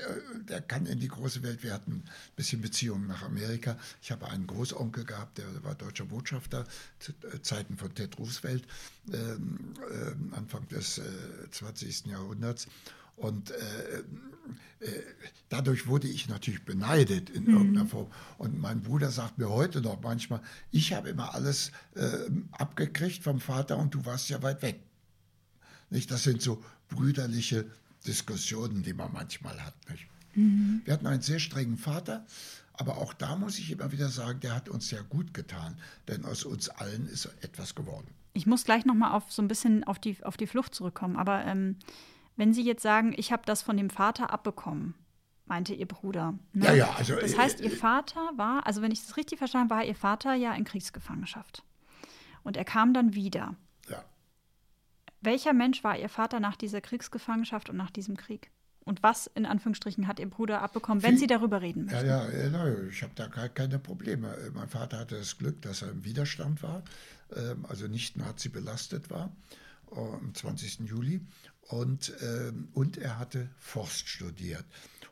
der 0.50 0.62
kann 0.62 0.88
in 0.88 1.00
die 1.00 1.08
große 1.08 1.44
Welt. 1.44 1.62
Wir 1.62 1.74
hatten 1.74 1.92
ein 1.92 2.04
bisschen 2.36 2.62
Beziehungen 2.62 3.08
nach 3.08 3.22
Amerika. 3.22 3.78
Ich 4.02 4.12
habe 4.12 4.28
einen 4.28 4.48
Großonkel 4.48 5.06
gehabt, 5.06 5.38
der 5.38 5.46
war 5.64 5.76
deutscher 5.76 6.06
Botschafter 6.06 6.66
zu 6.98 7.12
äh, 7.32 7.42
Zeiten 7.44 7.78
von 7.78 7.94
Ted 7.94 8.18
Roosevelt, 8.18 8.66
ähm, 9.14 9.76
äh, 9.90 10.36
Anfang 10.36 10.68
des 10.68 11.00
20. 11.52 12.08
Jahrhunderts. 12.08 12.68
Und 13.16 13.52
äh, 13.52 14.04
äh, 14.80 15.04
dadurch 15.50 15.88
wurde 15.88 16.08
ich 16.08 16.30
natürlich 16.30 16.66
beneidet 16.66 17.30
in 17.30 17.44
mhm. 17.44 17.58
irgendeiner 17.58 17.88
Form. 17.88 18.12
Und 18.40 18.60
mein 18.60 18.82
Bruder 18.82 19.12
sagt 19.12 19.38
mir 19.38 19.50
heute 19.50 19.82
noch 19.82 20.02
manchmal, 20.02 20.42
ich 20.72 20.94
habe 20.94 21.10
immer 21.10 21.34
alles 21.36 21.72
äh, 21.96 22.30
abgekriegt 22.52 23.24
vom 23.24 23.40
Vater 23.40 23.78
und 23.78 23.94
du 23.94 24.06
warst 24.06 24.30
ja 24.30 24.42
weit 24.42 24.62
weg. 24.62 24.87
Nicht? 25.90 26.12
Das 26.12 26.24
sind 26.24 26.42
so 26.42 26.64
brüderliche 26.90 27.66
Diskussionen, 28.06 28.84
die 28.84 28.94
man 28.94 29.12
manchmal 29.12 29.64
hat. 29.64 29.76
Nicht? 29.90 30.08
Mhm. 30.36 30.82
Wir 30.86 30.94
hatten 30.94 31.08
einen 31.08 31.22
sehr 31.22 31.40
strengen 31.40 31.78
Vater, 31.78 32.26
aber 32.74 32.98
auch 32.98 33.14
da 33.14 33.36
muss 33.36 33.58
ich 33.58 33.72
immer 33.72 33.92
wieder 33.92 34.10
sagen, 34.10 34.40
der 34.40 34.56
hat 34.56 34.70
uns 34.70 34.90
sehr 34.90 35.04
gut 35.04 35.34
getan, 35.34 35.78
denn 36.08 36.26
aus 36.26 36.44
uns 36.44 36.70
allen 36.70 37.08
ist 37.08 37.26
etwas 37.42 37.76
geworden. 37.76 38.08
Ich 38.34 38.46
muss 38.46 38.66
gleich 38.66 38.86
noch 38.86 38.94
mal 38.94 39.12
auf 39.12 39.32
so 39.32 39.42
ein 39.42 39.48
bisschen 39.48 39.84
auf 39.84 39.98
die, 39.98 40.24
auf 40.24 40.38
die 40.38 40.46
Flucht 40.46 40.76
zurückkommen, 40.76 41.16
aber 41.16 41.44
ähm, 41.46 41.78
wenn 42.36 42.54
Sie 42.54 42.62
jetzt 42.62 42.84
sagen, 42.84 43.16
ich 43.18 43.32
habe 43.32 43.42
das 43.46 43.64
von 43.64 43.78
dem 43.78 43.90
Vater 43.90 44.32
abbekommen, 44.32 44.94
meinte 45.46 45.74
Ihr 45.74 45.88
Bruder. 45.88 46.38
Ne? 46.54 46.66
Ja, 46.66 46.74
ja, 46.74 46.92
also. 46.92 47.16
Das 47.16 47.36
heißt, 47.36 47.62
Ihr 47.62 47.72
Vater 47.72 48.32
war, 48.36 48.68
also 48.68 48.84
wenn 48.84 48.92
ich 48.92 49.02
das 49.02 49.18
richtig 49.18 49.40
verstanden 49.40 49.72
habe, 49.72 49.80
war 49.80 49.88
Ihr 49.88 49.96
Vater 49.96 50.36
ja 50.36 50.54
in 50.54 50.64
Kriegsgefangenschaft. 50.64 51.64
Und 52.44 52.58
er 52.58 52.66
kam 52.66 52.94
dann 52.94 53.16
wieder. 53.16 53.56
Welcher 55.22 55.54
Mensch 55.54 55.84
war 55.84 55.98
Ihr 55.98 56.10
Vater 56.10 56.40
nach 56.40 56.56
dieser 56.56 56.82
Kriegsgefangenschaft 56.82 57.70
und 57.70 57.78
nach 57.78 57.92
diesem 57.92 58.18
Krieg? 58.18 58.52
Und 58.88 59.04
was, 59.04 59.28
in 59.36 59.46
Anführungsstrichen, 59.46 60.08
hat 60.08 60.20
Ihr 60.20 60.30
Bruder 60.30 60.62
abbekommen, 60.62 61.04
wenn 61.04 61.18
Sie 61.18 61.28
darüber 61.28 61.62
reden 61.62 61.86
möchten? 61.86 62.08
Ja, 62.08 62.30
ja, 62.30 62.88
ich 62.90 63.04
habe 63.04 63.12
da 63.16 63.28
gar 63.28 63.50
keine 63.50 63.80
Probleme. 63.80 64.34
Mein 64.54 64.70
Vater 64.70 65.00
hatte 65.00 65.18
das 65.18 65.38
Glück, 65.38 65.62
dass 65.62 65.82
er 65.82 65.92
im 65.92 66.06
Widerstand 66.06 66.64
war, 66.64 66.84
ähm, 67.36 67.66
also 67.68 67.88
nicht 67.88 68.16
Nazi 68.16 68.48
belastet 68.48 69.10
war, 69.10 69.36
am 69.92 70.34
20. 70.34 70.88
Juli. 70.88 71.20
Und, 71.64 72.14
ähm, 72.22 72.70
und 72.74 72.98
er 72.98 73.20
hatte 73.20 73.50
Forst 73.60 74.08
studiert. 74.08 74.64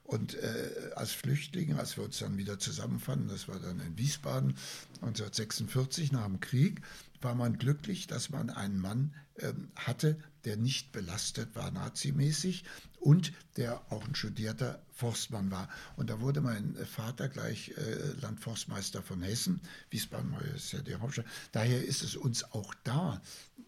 Und 0.06 0.36
äh, 0.36 0.92
als 0.96 1.12
Flüchtlinge, 1.12 1.78
als 1.78 1.98
wir 1.98 2.06
uns 2.06 2.20
dann 2.20 2.38
wieder 2.38 2.60
zusammenfanden, 2.60 3.28
das 3.28 3.50
war 3.50 3.60
dann 3.60 3.82
in 3.82 3.98
Wiesbaden 3.98 4.56
1946 5.02 6.14
nach 6.14 6.26
dem 6.26 6.40
Krieg, 6.40 6.82
war 7.22 7.36
man 7.36 7.58
glücklich, 7.58 8.08
dass 8.08 8.30
man 8.30 8.50
einen 8.50 8.80
Mann 8.80 9.14
hatte, 9.76 10.18
der 10.46 10.58
nicht 10.58 10.92
belastet 10.92 11.56
war 11.56 11.72
nazimäßig 11.72 12.64
und 13.00 13.34
der 13.58 13.82
auch 13.92 14.06
ein 14.08 14.16
studierter 14.16 14.82
Forstmann 14.92 15.52
war. 15.52 15.70
Und 15.98 16.10
da 16.10 16.22
wurde 16.22 16.42
mein 16.42 16.76
Vater 16.86 17.28
gleich 17.28 17.74
äh, 17.78 18.14
Landforstmeister 18.22 19.04
von 19.04 19.22
Hessen. 19.22 19.60
Wiesbaden 19.90 20.34
ist 20.56 20.72
ja 20.72 20.80
die 20.80 20.96
Hauptstadt. 20.96 21.26
Daher 21.52 21.84
ist 21.84 22.02
es 22.02 22.16
uns 22.16 22.44
auch 22.54 22.74
da 22.84 23.22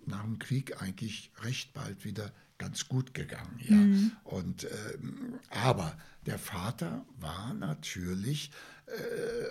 nach 0.06 0.24
dem 0.24 0.40
Krieg 0.40 0.82
eigentlich 0.82 1.32
recht 1.42 1.74
bald 1.74 2.06
wieder 2.06 2.32
ganz 2.58 2.88
gut 2.88 3.14
gegangen. 3.14 3.60
Ja. 3.60 3.76
Mhm. 3.76 4.12
Und, 4.24 4.64
ähm, 4.64 5.40
aber 5.50 5.98
der 6.26 6.40
Vater 6.40 7.06
war 7.20 7.54
natürlich, 7.54 8.52
äh, 8.88 9.48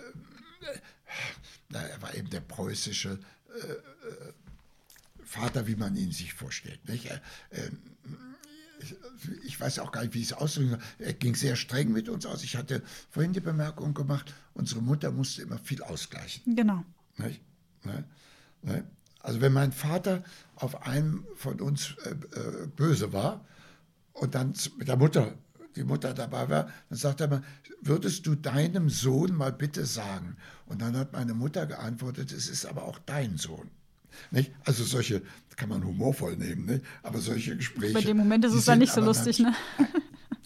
er 1.73 2.03
war 2.03 2.14
eben 2.14 2.31
der 2.31 2.41
preußische 2.41 3.21
äh, 3.49 3.73
äh, 3.73 4.33
Vater, 5.27 5.66
wie 5.66 5.77
man 5.77 5.97
ihn 5.97 6.12
sich 6.12 6.33
vorstellt. 6.33 6.89
Nicht? 6.89 7.11
Ähm, 7.51 7.79
ich 9.45 9.61
weiß 9.61 9.81
auch 9.81 9.91
gar 9.93 10.03
nicht, 10.03 10.14
wie 10.14 10.20
ich 10.20 10.27
es 10.27 10.33
ausdrücken 10.33 10.70
soll. 10.70 10.79
Er 10.99 11.12
ging 11.14 11.35
sehr 11.35 11.57
streng 11.57 11.93
mit 11.93 12.09
uns 12.09 12.27
aus. 12.27 12.43
Ich 12.43 12.57
hatte 12.57 12.83
vorhin 13.11 13.33
die 13.33 13.41
Bemerkung 13.41 13.95
gemacht, 13.95 14.35
unsere 14.55 14.83
Mutter 14.83 15.11
musste 15.11 15.43
immer 15.43 15.59
viel 15.59 15.83
ausgleichen. 15.83 16.55
Genau. 16.55 16.85
Nicht? 17.16 17.41
Ne? 17.85 18.05
Ne? 18.62 18.85
Also 19.20 19.41
wenn 19.41 19.53
mein 19.53 19.72
Vater 19.72 20.22
auf 20.55 20.87
einem 20.87 21.27
von 21.35 21.61
uns 21.61 21.97
äh, 22.05 22.11
äh, 22.11 22.66
böse 22.68 23.12
war 23.12 23.45
und 24.12 24.35
dann 24.35 24.55
mit 24.79 24.87
der 24.87 24.97
Mutter, 24.97 25.35
die 25.74 25.85
Mutter 25.85 26.14
dabei 26.14 26.49
war, 26.49 26.70
dann 26.89 26.99
sagt 26.99 27.20
er 27.20 27.29
mal, 27.29 27.43
würdest 27.81 28.27
du 28.27 28.35
deinem 28.35 28.89
Sohn 28.89 29.35
mal 29.35 29.53
bitte 29.53 29.85
sagen? 29.85 30.37
Und 30.66 30.81
dann 30.81 30.97
hat 30.97 31.12
meine 31.12 31.35
Mutter 31.35 31.66
geantwortet, 31.66 32.33
es 32.33 32.49
ist 32.49 32.66
aber 32.66 32.85
auch 32.85 32.99
dein 33.01 33.37
Sohn. 33.37 33.70
Nicht? 34.31 34.53
Also 34.64 34.85
solche, 34.85 35.23
kann 35.57 35.69
man 35.69 35.85
humorvoll 35.85 36.37
nehmen, 36.37 36.67
nicht? 36.67 36.85
aber 37.03 37.19
solche 37.19 37.57
Gespräche. 37.57 37.95
Bei 37.95 38.01
dem 38.01 38.17
Moment 38.17 38.45
ist 38.45 38.55
es 38.55 38.64
dann 38.64 38.79
nicht 38.79 38.93
so 38.93 39.01
lustig, 39.01 39.39
ne? 39.39 39.55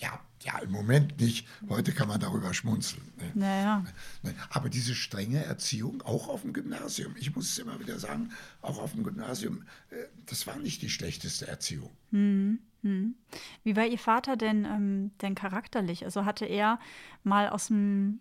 Ja, 0.01 0.19
ja, 0.43 0.59
im 0.61 0.71
Moment 0.71 1.21
nicht. 1.21 1.47
Heute 1.69 1.93
kann 1.93 2.09
man 2.09 2.19
darüber 2.19 2.55
schmunzeln. 2.55 3.03
Ne? 3.19 3.31
Naja. 3.35 3.85
Ne? 4.23 4.35
Aber 4.49 4.71
diese 4.71 4.95
strenge 4.95 5.45
Erziehung, 5.45 6.01
auch 6.03 6.29
auf 6.29 6.41
dem 6.41 6.55
Gymnasium, 6.55 7.15
ich 7.19 7.37
muss 7.37 7.51
es 7.51 7.59
immer 7.59 7.79
wieder 7.81 7.99
sagen, 7.99 8.31
auch 8.63 8.79
auf 8.79 8.93
dem 8.93 9.05
Gymnasium, 9.05 9.65
äh, 9.91 9.97
das 10.25 10.47
war 10.47 10.57
nicht 10.57 10.81
die 10.81 10.89
schlechteste 10.89 11.47
Erziehung. 11.47 11.91
Hm, 12.13 12.61
hm. 12.83 13.15
Wie 13.63 13.77
war 13.77 13.87
Ihr 13.87 13.99
Vater 13.99 14.37
denn, 14.37 14.65
ähm, 14.65 15.11
denn 15.21 15.35
charakterlich? 15.35 16.07
Also 16.07 16.25
hatte 16.25 16.47
er 16.47 16.79
mal 17.23 17.51
aus 17.51 17.67
dem 17.67 18.21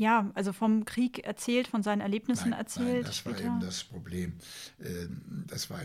ja, 0.00 0.30
also 0.32 0.54
vom 0.54 0.86
Krieg 0.86 1.18
erzählt, 1.24 1.68
von 1.68 1.82
seinen 1.82 2.00
Erlebnissen 2.00 2.50
nein, 2.50 2.58
erzählt. 2.58 2.88
Nein, 2.88 3.04
das 3.04 3.16
später. 3.18 3.44
war 3.44 3.44
eben 3.44 3.60
das 3.60 3.84
Problem. 3.84 4.32
Ähm, 4.82 5.44
das 5.46 5.68
war 5.68 5.80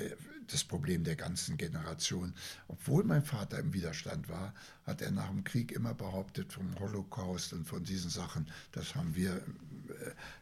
das 0.47 0.63
Problem 0.63 1.03
der 1.03 1.17
ganzen 1.17 1.57
Generation. 1.57 2.33
Obwohl 2.69 3.03
mein 3.03 3.25
Vater 3.25 3.59
im 3.59 3.73
Widerstand 3.73 4.29
war, 4.29 4.53
hat 4.85 5.01
er 5.01 5.11
nach 5.11 5.27
dem 5.27 5.43
Krieg 5.43 5.73
immer 5.73 5.93
behauptet 5.93 6.53
vom 6.53 6.79
Holocaust 6.79 7.51
und 7.51 7.67
von 7.67 7.83
diesen 7.83 8.09
Sachen. 8.09 8.47
Das 8.71 8.95
haben 8.95 9.13
wir 9.15 9.41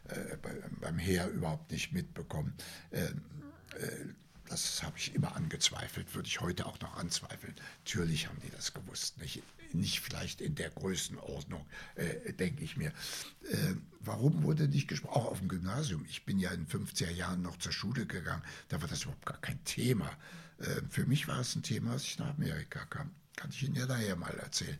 äh, 0.08 0.34
äh 0.34 0.36
beim 0.80 0.98
Heer 0.98 1.28
überhaupt 1.30 1.72
nicht 1.72 1.92
mitbekommen. 1.92 2.54
Ähm, 2.92 3.22
äh, 3.76 4.14
das 4.48 4.84
habe 4.84 4.96
ich 4.98 5.16
immer 5.16 5.34
angezweifelt, 5.34 6.14
würde 6.14 6.28
ich 6.28 6.40
heute 6.40 6.66
auch 6.66 6.78
noch 6.78 6.96
anzweifeln. 6.96 7.54
Natürlich 7.84 8.28
haben 8.28 8.38
die 8.44 8.50
das 8.50 8.72
gewusst, 8.72 9.18
nicht, 9.18 9.42
nicht 9.74 10.00
vielleicht 10.00 10.40
in 10.40 10.54
der 10.54 10.70
Größenordnung, 10.70 11.66
äh, 11.96 12.32
denke 12.32 12.64
ich 12.64 12.76
mir. 12.76 12.88
Äh, 13.50 13.74
warum 14.00 14.42
wurde 14.42 14.68
nicht 14.68 14.88
gesprochen? 14.88 15.14
Auch 15.14 15.26
auf 15.26 15.38
dem 15.38 15.48
Gymnasium. 15.48 16.04
Ich 16.08 16.24
bin 16.24 16.38
ja 16.38 16.50
in 16.50 16.66
50er 16.66 17.10
Jahren 17.10 17.42
noch 17.42 17.58
zur 17.58 17.72
Schule 17.72 18.06
gegangen, 18.06 18.42
da 18.68 18.80
war 18.80 18.88
das 18.88 19.02
überhaupt 19.02 19.26
gar 19.26 19.40
kein 19.40 19.62
Thema. 19.64 20.10
Äh, 20.58 20.82
für 20.88 21.06
mich 21.06 21.28
war 21.28 21.40
es 21.40 21.54
ein 21.56 21.62
Thema, 21.62 21.92
als 21.92 22.04
ich 22.04 22.18
nach 22.18 22.30
Amerika 22.30 22.84
kam. 22.86 23.10
Kann 23.36 23.50
ich 23.50 23.62
Ihnen 23.64 23.74
ja 23.74 23.86
daher 23.86 24.16
mal 24.16 24.34
erzählen. 24.38 24.78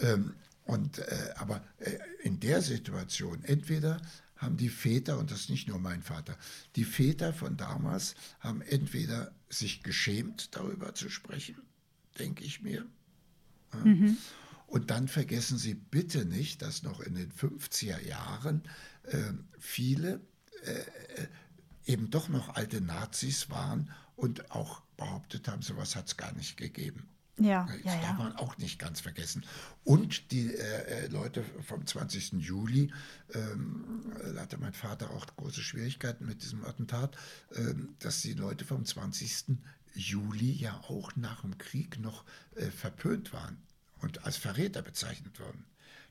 Ähm, 0.00 0.34
und, 0.64 0.98
äh, 0.98 1.32
aber 1.36 1.64
äh, 1.78 1.98
in 2.22 2.40
der 2.40 2.60
Situation, 2.60 3.42
entweder 3.44 4.00
haben 4.36 4.56
die 4.56 4.68
Väter, 4.68 5.18
und 5.18 5.30
das 5.30 5.40
ist 5.40 5.50
nicht 5.50 5.68
nur 5.68 5.78
mein 5.78 6.02
Vater, 6.02 6.36
die 6.74 6.84
Väter 6.84 7.32
von 7.32 7.56
damals 7.56 8.14
haben 8.40 8.60
entweder 8.62 9.32
sich 9.48 9.82
geschämt, 9.82 10.54
darüber 10.54 10.94
zu 10.94 11.08
sprechen, 11.08 11.56
denke 12.18 12.44
ich 12.44 12.60
mir. 12.62 12.84
Mhm. 13.84 14.16
Und 14.66 14.90
dann 14.90 15.08
vergessen 15.08 15.58
Sie 15.58 15.74
bitte 15.74 16.24
nicht, 16.24 16.62
dass 16.62 16.82
noch 16.82 17.00
in 17.00 17.14
den 17.14 17.30
50er 17.30 18.00
Jahren 18.00 18.62
äh, 19.04 19.32
viele 19.58 20.20
äh, 20.64 21.26
eben 21.86 22.10
doch 22.10 22.28
noch 22.28 22.54
alte 22.56 22.80
Nazis 22.80 23.48
waren 23.48 23.90
und 24.16 24.50
auch 24.50 24.82
behauptet 24.96 25.46
haben, 25.48 25.62
sowas 25.62 25.94
hat 25.94 26.08
es 26.08 26.16
gar 26.16 26.32
nicht 26.32 26.56
gegeben. 26.56 27.08
Ja, 27.38 27.68
das 27.84 27.94
ja, 27.94 28.00
darf 28.00 28.18
man 28.18 28.34
auch 28.36 28.56
nicht 28.56 28.78
ganz 28.78 29.00
vergessen. 29.00 29.44
Und 29.84 30.30
die 30.32 30.54
äh, 30.54 31.04
äh 31.04 31.06
Leute 31.08 31.44
vom 31.60 31.86
20. 31.86 32.32
Juli, 32.38 32.90
ähm, 33.34 34.10
da 34.34 34.40
hatte 34.40 34.56
mein 34.56 34.72
Vater 34.72 35.10
auch 35.10 35.26
große 35.36 35.60
Schwierigkeiten 35.60 36.24
mit 36.24 36.42
diesem 36.42 36.64
Attentat, 36.64 37.16
ähm, 37.54 37.94
dass 37.98 38.22
die 38.22 38.32
Leute 38.32 38.64
vom 38.64 38.86
20. 38.86 39.58
Juli 39.96 40.52
ja 40.52 40.74
auch 40.88 41.16
nach 41.16 41.40
dem 41.42 41.58
Krieg 41.58 41.98
noch 42.00 42.24
äh, 42.54 42.66
verpönt 42.70 43.32
waren 43.32 43.56
und 44.00 44.24
als 44.24 44.36
Verräter 44.36 44.82
bezeichnet 44.82 45.40
wurden. 45.40 45.64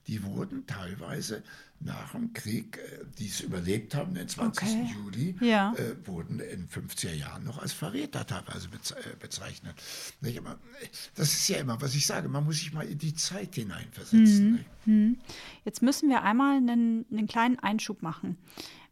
die 0.07 0.21
wurden 0.23 0.67
teilweise 0.67 1.41
nach 1.79 2.11
dem 2.11 2.31
Krieg, 2.33 2.77
äh, 2.77 3.05
die 3.17 3.25
es 3.27 3.41
überlebt 3.41 3.95
haben, 3.95 4.13
den 4.13 4.27
20. 4.27 4.67
Okay. 4.67 4.89
Juli, 4.93 5.35
Ja. 5.41 5.73
äh, 5.73 5.95
wurden 6.07 6.39
in 6.39 6.67
50er 6.69 7.11
Jahren 7.13 7.43
noch 7.43 7.57
als 7.57 7.73
Verräter 7.73 8.25
teilweise 8.27 8.67
äh, 8.67 9.15
bezeichnet. 9.19 9.75
Nicht? 10.21 10.37
Aber, 10.37 10.51
äh, 10.81 10.87
das 11.15 11.33
ist 11.33 11.47
ja 11.47 11.57
immer, 11.57 11.81
was 11.81 11.95
ich 11.95 12.05
sage, 12.05 12.29
man 12.29 12.43
muss 12.43 12.57
sich 12.59 12.71
mal 12.71 12.85
in 12.87 12.99
die 12.99 13.15
Zeit 13.15 13.55
hineinversetzen. 13.55 14.65
nicht? 14.85 15.19
Jetzt 15.63 15.81
müssen 15.81 16.07
wir 16.09 16.21
einmal 16.21 16.57
einen, 16.57 17.05
einen 17.11 17.25
kleinen 17.27 17.57
Einschub 17.59 18.03
machen. 18.03 18.37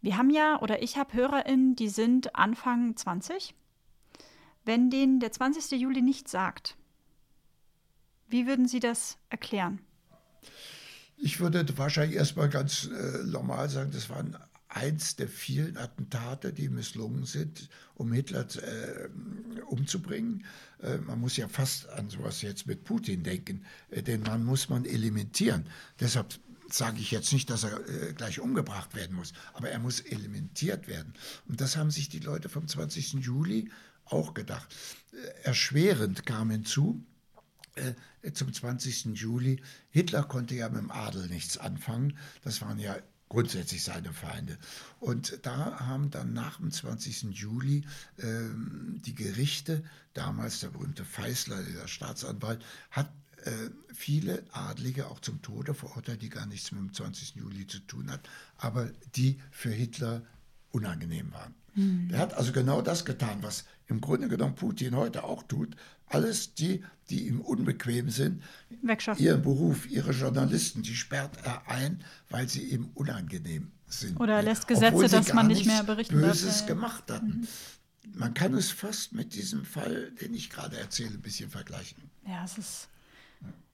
Wir 0.01 0.17
haben 0.17 0.31
ja, 0.31 0.59
oder 0.61 0.81
ich 0.81 0.97
habe 0.97 1.13
HörerInnen, 1.13 1.75
die 1.75 1.89
sind 1.89 2.35
Anfang 2.35 2.95
20. 2.97 3.53
Wenn 4.65 4.89
denen 4.89 5.19
der 5.19 5.31
20. 5.31 5.79
Juli 5.79 6.01
nichts 6.01 6.31
sagt, 6.31 6.77
wie 8.27 8.47
würden 8.47 8.67
Sie 8.67 8.79
das 8.79 9.17
erklären? 9.29 9.79
Ich 11.17 11.39
würde 11.39 11.65
wahrscheinlich 11.77 12.17
erstmal 12.17 12.49
ganz 12.49 12.85
äh, 12.85 13.23
normal 13.25 13.69
sagen, 13.69 13.91
das 13.91 14.09
waren 14.09 14.37
eins 14.67 15.15
der 15.15 15.27
vielen 15.27 15.77
Attentate, 15.77 16.51
die 16.51 16.67
misslungen 16.67 17.25
sind, 17.25 17.69
um 17.93 18.11
Hitler 18.11 18.47
äh, 18.57 19.09
umzubringen. 19.65 20.45
Äh, 20.81 20.97
man 20.97 21.19
muss 21.19 21.37
ja 21.37 21.47
fast 21.47 21.87
an 21.89 22.09
sowas 22.09 22.41
jetzt 22.41 22.65
mit 22.65 22.83
Putin 22.83 23.23
denken, 23.23 23.65
äh, 23.91 24.01
den 24.01 24.23
Mann 24.23 24.43
muss 24.43 24.69
man 24.69 24.85
elimentieren. 24.85 25.67
Deshalb 25.99 26.33
sage 26.69 26.99
ich 26.99 27.11
jetzt 27.11 27.31
nicht, 27.31 27.49
dass 27.49 27.63
er 27.63 27.87
äh, 27.87 28.13
gleich 28.13 28.39
umgebracht 28.39 28.95
werden 28.95 29.15
muss, 29.15 29.33
aber 29.53 29.69
er 29.69 29.79
muss 29.79 29.99
elimentiert 29.99 30.87
werden. 30.87 31.13
Und 31.47 31.61
das 31.61 31.77
haben 31.77 31.91
sich 31.91 32.09
die 32.09 32.19
Leute 32.19 32.49
vom 32.49 32.67
20. 32.67 33.13
Juli 33.13 33.69
auch 34.13 34.33
gedacht. 34.33 34.73
Äh, 35.11 35.43
erschwerend 35.43 36.25
kam 36.25 36.51
hinzu, 36.51 37.03
äh, 37.75 38.31
zum 38.31 38.53
20. 38.53 39.15
Juli. 39.15 39.61
Hitler 39.89 40.23
konnte 40.23 40.55
ja 40.55 40.69
mit 40.69 40.81
dem 40.81 40.91
Adel 40.91 41.27
nichts 41.27 41.57
anfangen. 41.57 42.17
Das 42.43 42.61
waren 42.61 42.79
ja 42.79 42.95
grundsätzlich 43.29 43.83
seine 43.83 44.13
Feinde. 44.13 44.57
Und 44.99 45.39
da 45.41 45.79
haben 45.79 46.11
dann 46.11 46.33
nach 46.33 46.57
dem 46.57 46.71
20. 46.71 47.23
Juli 47.31 47.83
ähm, 48.19 49.01
die 49.03 49.15
Gerichte, 49.15 49.83
damals 50.13 50.59
der 50.59 50.69
berühmte 50.69 51.03
Feißler, 51.03 51.63
der 51.63 51.87
Staatsanwalt, 51.87 52.63
hat 52.91 53.11
äh, 53.43 53.51
viele 53.93 54.43
Adlige 54.51 55.07
auch 55.07 55.19
zum 55.19 55.41
Tode 55.41 55.73
verurteilt, 55.73 56.21
die 56.21 56.29
gar 56.29 56.45
nichts 56.45 56.71
mit 56.71 56.79
dem 56.79 56.93
20. 56.93 57.35
Juli 57.35 57.65
zu 57.65 57.79
tun 57.79 58.11
hat, 58.11 58.29
aber 58.57 58.89
die 59.15 59.41
für 59.51 59.71
Hitler 59.71 60.21
unangenehm 60.71 61.33
waren. 61.33 61.55
Er 62.11 62.19
hat 62.19 62.35
also 62.35 62.51
genau 62.51 62.81
das 62.83 63.03
getan, 63.03 63.41
was 63.41 63.65
im 63.87 64.01
Grunde 64.01 64.27
genommen 64.27 64.55
Putin 64.55 64.95
heute 64.95 65.23
auch 65.23 65.43
tut. 65.43 65.75
Alles 66.07 66.53
die, 66.53 66.83
die 67.09 67.27
ihm 67.27 67.41
unbequem 67.41 68.09
sind, 68.09 68.43
Wegschaffen. 68.81 69.23
ihren 69.23 69.41
Beruf, 69.41 69.89
ihre 69.89 70.11
Journalisten, 70.11 70.83
die 70.83 70.95
sperrt 70.95 71.37
er 71.43 71.67
ein, 71.67 72.03
weil 72.29 72.47
sie 72.47 72.63
ihm 72.63 72.89
unangenehm 72.93 73.71
sind. 73.87 74.19
Oder 74.19 74.35
er 74.35 74.43
lässt 74.43 74.67
Gesetze, 74.67 75.07
dass 75.07 75.33
man 75.33 75.47
nicht 75.47 75.65
mehr 75.65 75.83
berichten 75.83 76.19
darf. 76.19 76.31
Böses 76.31 76.61
ja. 76.61 76.67
gemacht 76.67 77.09
hatten. 77.11 77.47
Man 78.13 78.33
kann 78.33 78.53
es 78.53 78.69
fast 78.71 79.13
mit 79.13 79.33
diesem 79.33 79.65
Fall, 79.65 80.11
den 80.21 80.33
ich 80.33 80.49
gerade 80.49 80.77
erzähle, 80.77 81.11
ein 81.11 81.21
bisschen 81.21 81.49
vergleichen. 81.49 81.97
Ja, 82.27 82.43
es 82.43 82.57
ist, 82.57 82.89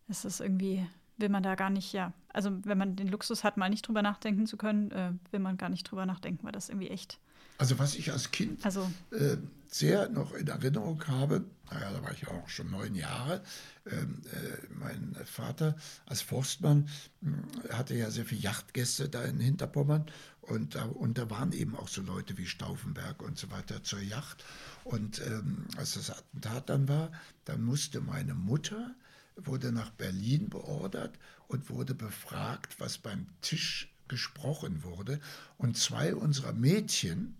es 0.07 0.24
ist 0.24 0.39
irgendwie, 0.39 0.86
will 1.18 1.30
man 1.30 1.43
da 1.43 1.55
gar 1.55 1.70
nicht, 1.70 1.93
ja. 1.93 2.14
Also 2.32 2.51
wenn 2.64 2.78
man 2.78 2.95
den 2.95 3.07
Luxus 3.07 3.43
hat, 3.43 3.57
mal 3.57 3.70
nicht 3.70 3.88
drüber 3.88 4.01
nachdenken 4.01 4.45
zu 4.45 4.55
können, 4.55 4.91
äh, 4.91 5.12
will 5.32 5.39
man 5.39 5.57
gar 5.57 5.70
nicht 5.70 5.84
drüber 5.84 6.05
nachdenken, 6.05 6.45
weil 6.45 6.51
das 6.51 6.70
irgendwie 6.70 6.89
echt, 6.89 7.20
Also 7.57 7.80
was 7.80 7.95
ich 7.95 8.12
als 8.12 8.32
Kind 8.32 8.64
also 8.66 8.89
äh, 9.12 9.38
sehr 9.72 10.09
noch 10.09 10.34
in 10.34 10.47
Erinnerung 10.47 11.05
habe, 11.07 11.45
naja, 11.72 11.91
da 11.91 12.03
war 12.03 12.11
ich 12.11 12.28
auch 12.28 12.49
schon 12.49 12.72
neun 12.72 12.95
Jahre, 12.95 13.43
ähm, 13.86 14.22
äh, 14.32 14.74
mein 14.74 15.15
Vater 15.26 15.76
als 16.07 16.22
Forstmann 16.22 16.89
mh, 17.22 17.74
hatte 17.74 17.93
ja 17.95 18.09
sehr 18.09 18.26
viele 18.26 18.41
Yachtgäste 18.41 19.09
da 19.09 19.24
in 19.24 19.39
Hinterpommern 19.39 20.05
und 20.49 20.74
da, 20.74 20.86
und 20.86 21.20
da 21.20 21.30
waren 21.30 21.51
eben 21.51 21.76
auch 21.76 21.88
so 21.88 22.01
Leute 22.01 22.38
wie 22.39 22.47
Stauffenberg 22.47 23.22
und 23.22 23.38
so 23.38 23.51
weiter 23.51 23.84
zur 23.84 23.99
Yacht. 23.99 24.43
Und 24.84 25.22
ähm, 25.22 25.67
als 25.78 25.93
das 25.93 26.09
Attentat 26.09 26.70
dann 26.70 26.88
war, 26.88 27.11
dann 27.45 27.61
musste 27.61 28.01
meine 28.01 28.34
Mutter, 28.34 28.95
wurde 29.36 29.72
nach 29.72 29.91
Berlin 29.91 30.49
beordert 30.49 31.20
und 31.47 31.70
wurde 31.70 31.93
befragt, 31.93 32.80
was 32.80 32.97
beim 32.97 33.28
Tisch 33.41 33.93
gesprochen 34.07 34.84
wurde. 34.84 35.20
Und 35.57 35.78
zwei 35.78 36.15
unserer 36.15 36.53
Mädchen, 36.53 37.38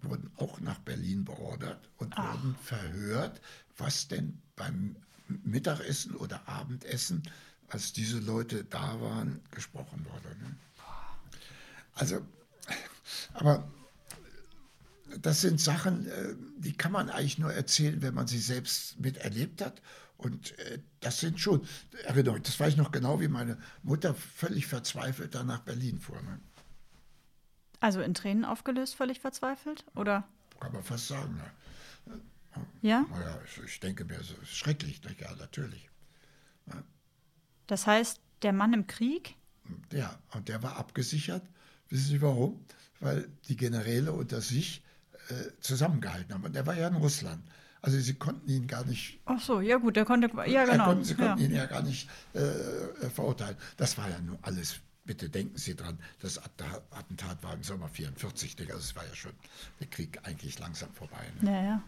wurden 0.00 0.30
auch 0.36 0.60
nach 0.60 0.78
Berlin 0.80 1.24
beordert 1.24 1.88
und 1.98 2.16
wurden 2.16 2.56
verhört, 2.62 3.40
was 3.76 4.08
denn 4.08 4.40
beim 4.56 4.96
Mittagessen 5.44 6.14
oder 6.16 6.46
Abendessen, 6.48 7.22
als 7.68 7.92
diese 7.92 8.18
Leute 8.18 8.64
da 8.64 9.00
waren, 9.00 9.40
gesprochen 9.50 10.04
wurde. 10.04 10.36
Ne? 10.38 10.56
Also, 11.94 12.20
aber 13.34 13.70
das 15.20 15.40
sind 15.40 15.60
Sachen, 15.60 16.06
äh, 16.06 16.34
die 16.58 16.72
kann 16.72 16.92
man 16.92 17.10
eigentlich 17.10 17.38
nur 17.38 17.52
erzählen, 17.52 18.02
wenn 18.02 18.14
man 18.14 18.26
sie 18.26 18.38
selbst 18.38 18.98
miterlebt 19.00 19.62
hat. 19.62 19.80
Und 20.16 20.58
äh, 20.58 20.78
das 21.00 21.20
sind 21.20 21.40
schon 21.40 21.66
Erinnerungen. 22.04 22.42
Das 22.42 22.58
weiß 22.58 22.70
ich 22.70 22.76
noch 22.76 22.92
genau, 22.92 23.20
wie 23.20 23.28
meine 23.28 23.58
Mutter 23.82 24.14
völlig 24.14 24.66
verzweifelt 24.66 25.34
da 25.34 25.42
nach 25.42 25.60
Berlin 25.60 25.98
fuhr. 25.98 26.20
Ne? 26.22 26.40
Also 27.82 28.00
in 28.00 28.14
Tränen 28.14 28.44
aufgelöst, 28.44 28.94
völlig 28.94 29.18
verzweifelt? 29.18 29.84
Oder? 29.96 30.22
Kann 30.60 30.72
man 30.72 30.84
fast 30.84 31.08
sagen. 31.08 31.34
Ne? 31.34 32.20
Ja? 32.80 33.04
Naja, 33.10 33.40
ich, 33.44 33.60
ich 33.60 33.80
denke 33.80 34.04
mir, 34.04 34.20
es 34.20 34.30
ist 34.30 34.56
schrecklich, 34.56 35.00
ja, 35.18 35.34
natürlich. 35.34 35.90
Das 37.66 37.88
heißt, 37.88 38.20
der 38.42 38.52
Mann 38.52 38.72
im 38.72 38.86
Krieg, 38.86 39.34
Ja, 39.92 40.16
und 40.32 40.48
der 40.48 40.62
war 40.62 40.76
abgesichert. 40.76 41.42
Wissen 41.88 42.06
Sie 42.06 42.22
warum? 42.22 42.64
Weil 43.00 43.28
die 43.48 43.56
Generäle 43.56 44.12
unter 44.12 44.40
sich 44.40 44.84
äh, 45.28 45.50
zusammengehalten 45.60 46.32
haben. 46.34 46.44
Und 46.44 46.54
der 46.54 46.64
war 46.66 46.76
ja 46.76 46.86
in 46.86 46.94
Russland. 46.94 47.42
Also 47.80 47.98
sie 47.98 48.14
konnten 48.14 48.48
ihn 48.48 48.68
gar 48.68 48.84
nicht, 48.84 49.18
ach 49.24 49.40
so, 49.40 49.60
ja 49.60 49.76
gut, 49.76 49.96
der 49.96 50.04
konnte, 50.04 50.30
ja 50.46 50.64
genau. 50.66 50.84
konnten, 50.84 51.02
sie 51.02 51.14
ja. 51.14 51.26
konnten 51.26 51.42
ihn 51.42 51.52
ja 51.52 51.66
gar 51.66 51.82
nicht 51.82 52.08
äh, 52.32 53.10
verurteilen. 53.10 53.56
Das 53.76 53.98
war 53.98 54.08
ja 54.08 54.20
nur 54.20 54.38
alles, 54.42 54.76
bitte 55.04 55.28
denken 55.28 55.58
Sie 55.58 55.74
dran, 55.74 55.98
das 56.20 56.38
Attentat 56.38 57.42
war 57.42 57.54
im 57.54 57.62
Sommer 57.62 57.88
44, 57.88 58.58
also 58.60 58.78
es 58.78 58.94
war 58.94 59.06
ja 59.06 59.14
schon 59.14 59.32
der 59.80 59.88
Krieg 59.88 60.20
eigentlich 60.24 60.58
langsam 60.58 60.92
vorbei. 60.94 61.30
Ne? 61.40 61.50
Ja, 61.50 61.62
ja. 61.62 61.82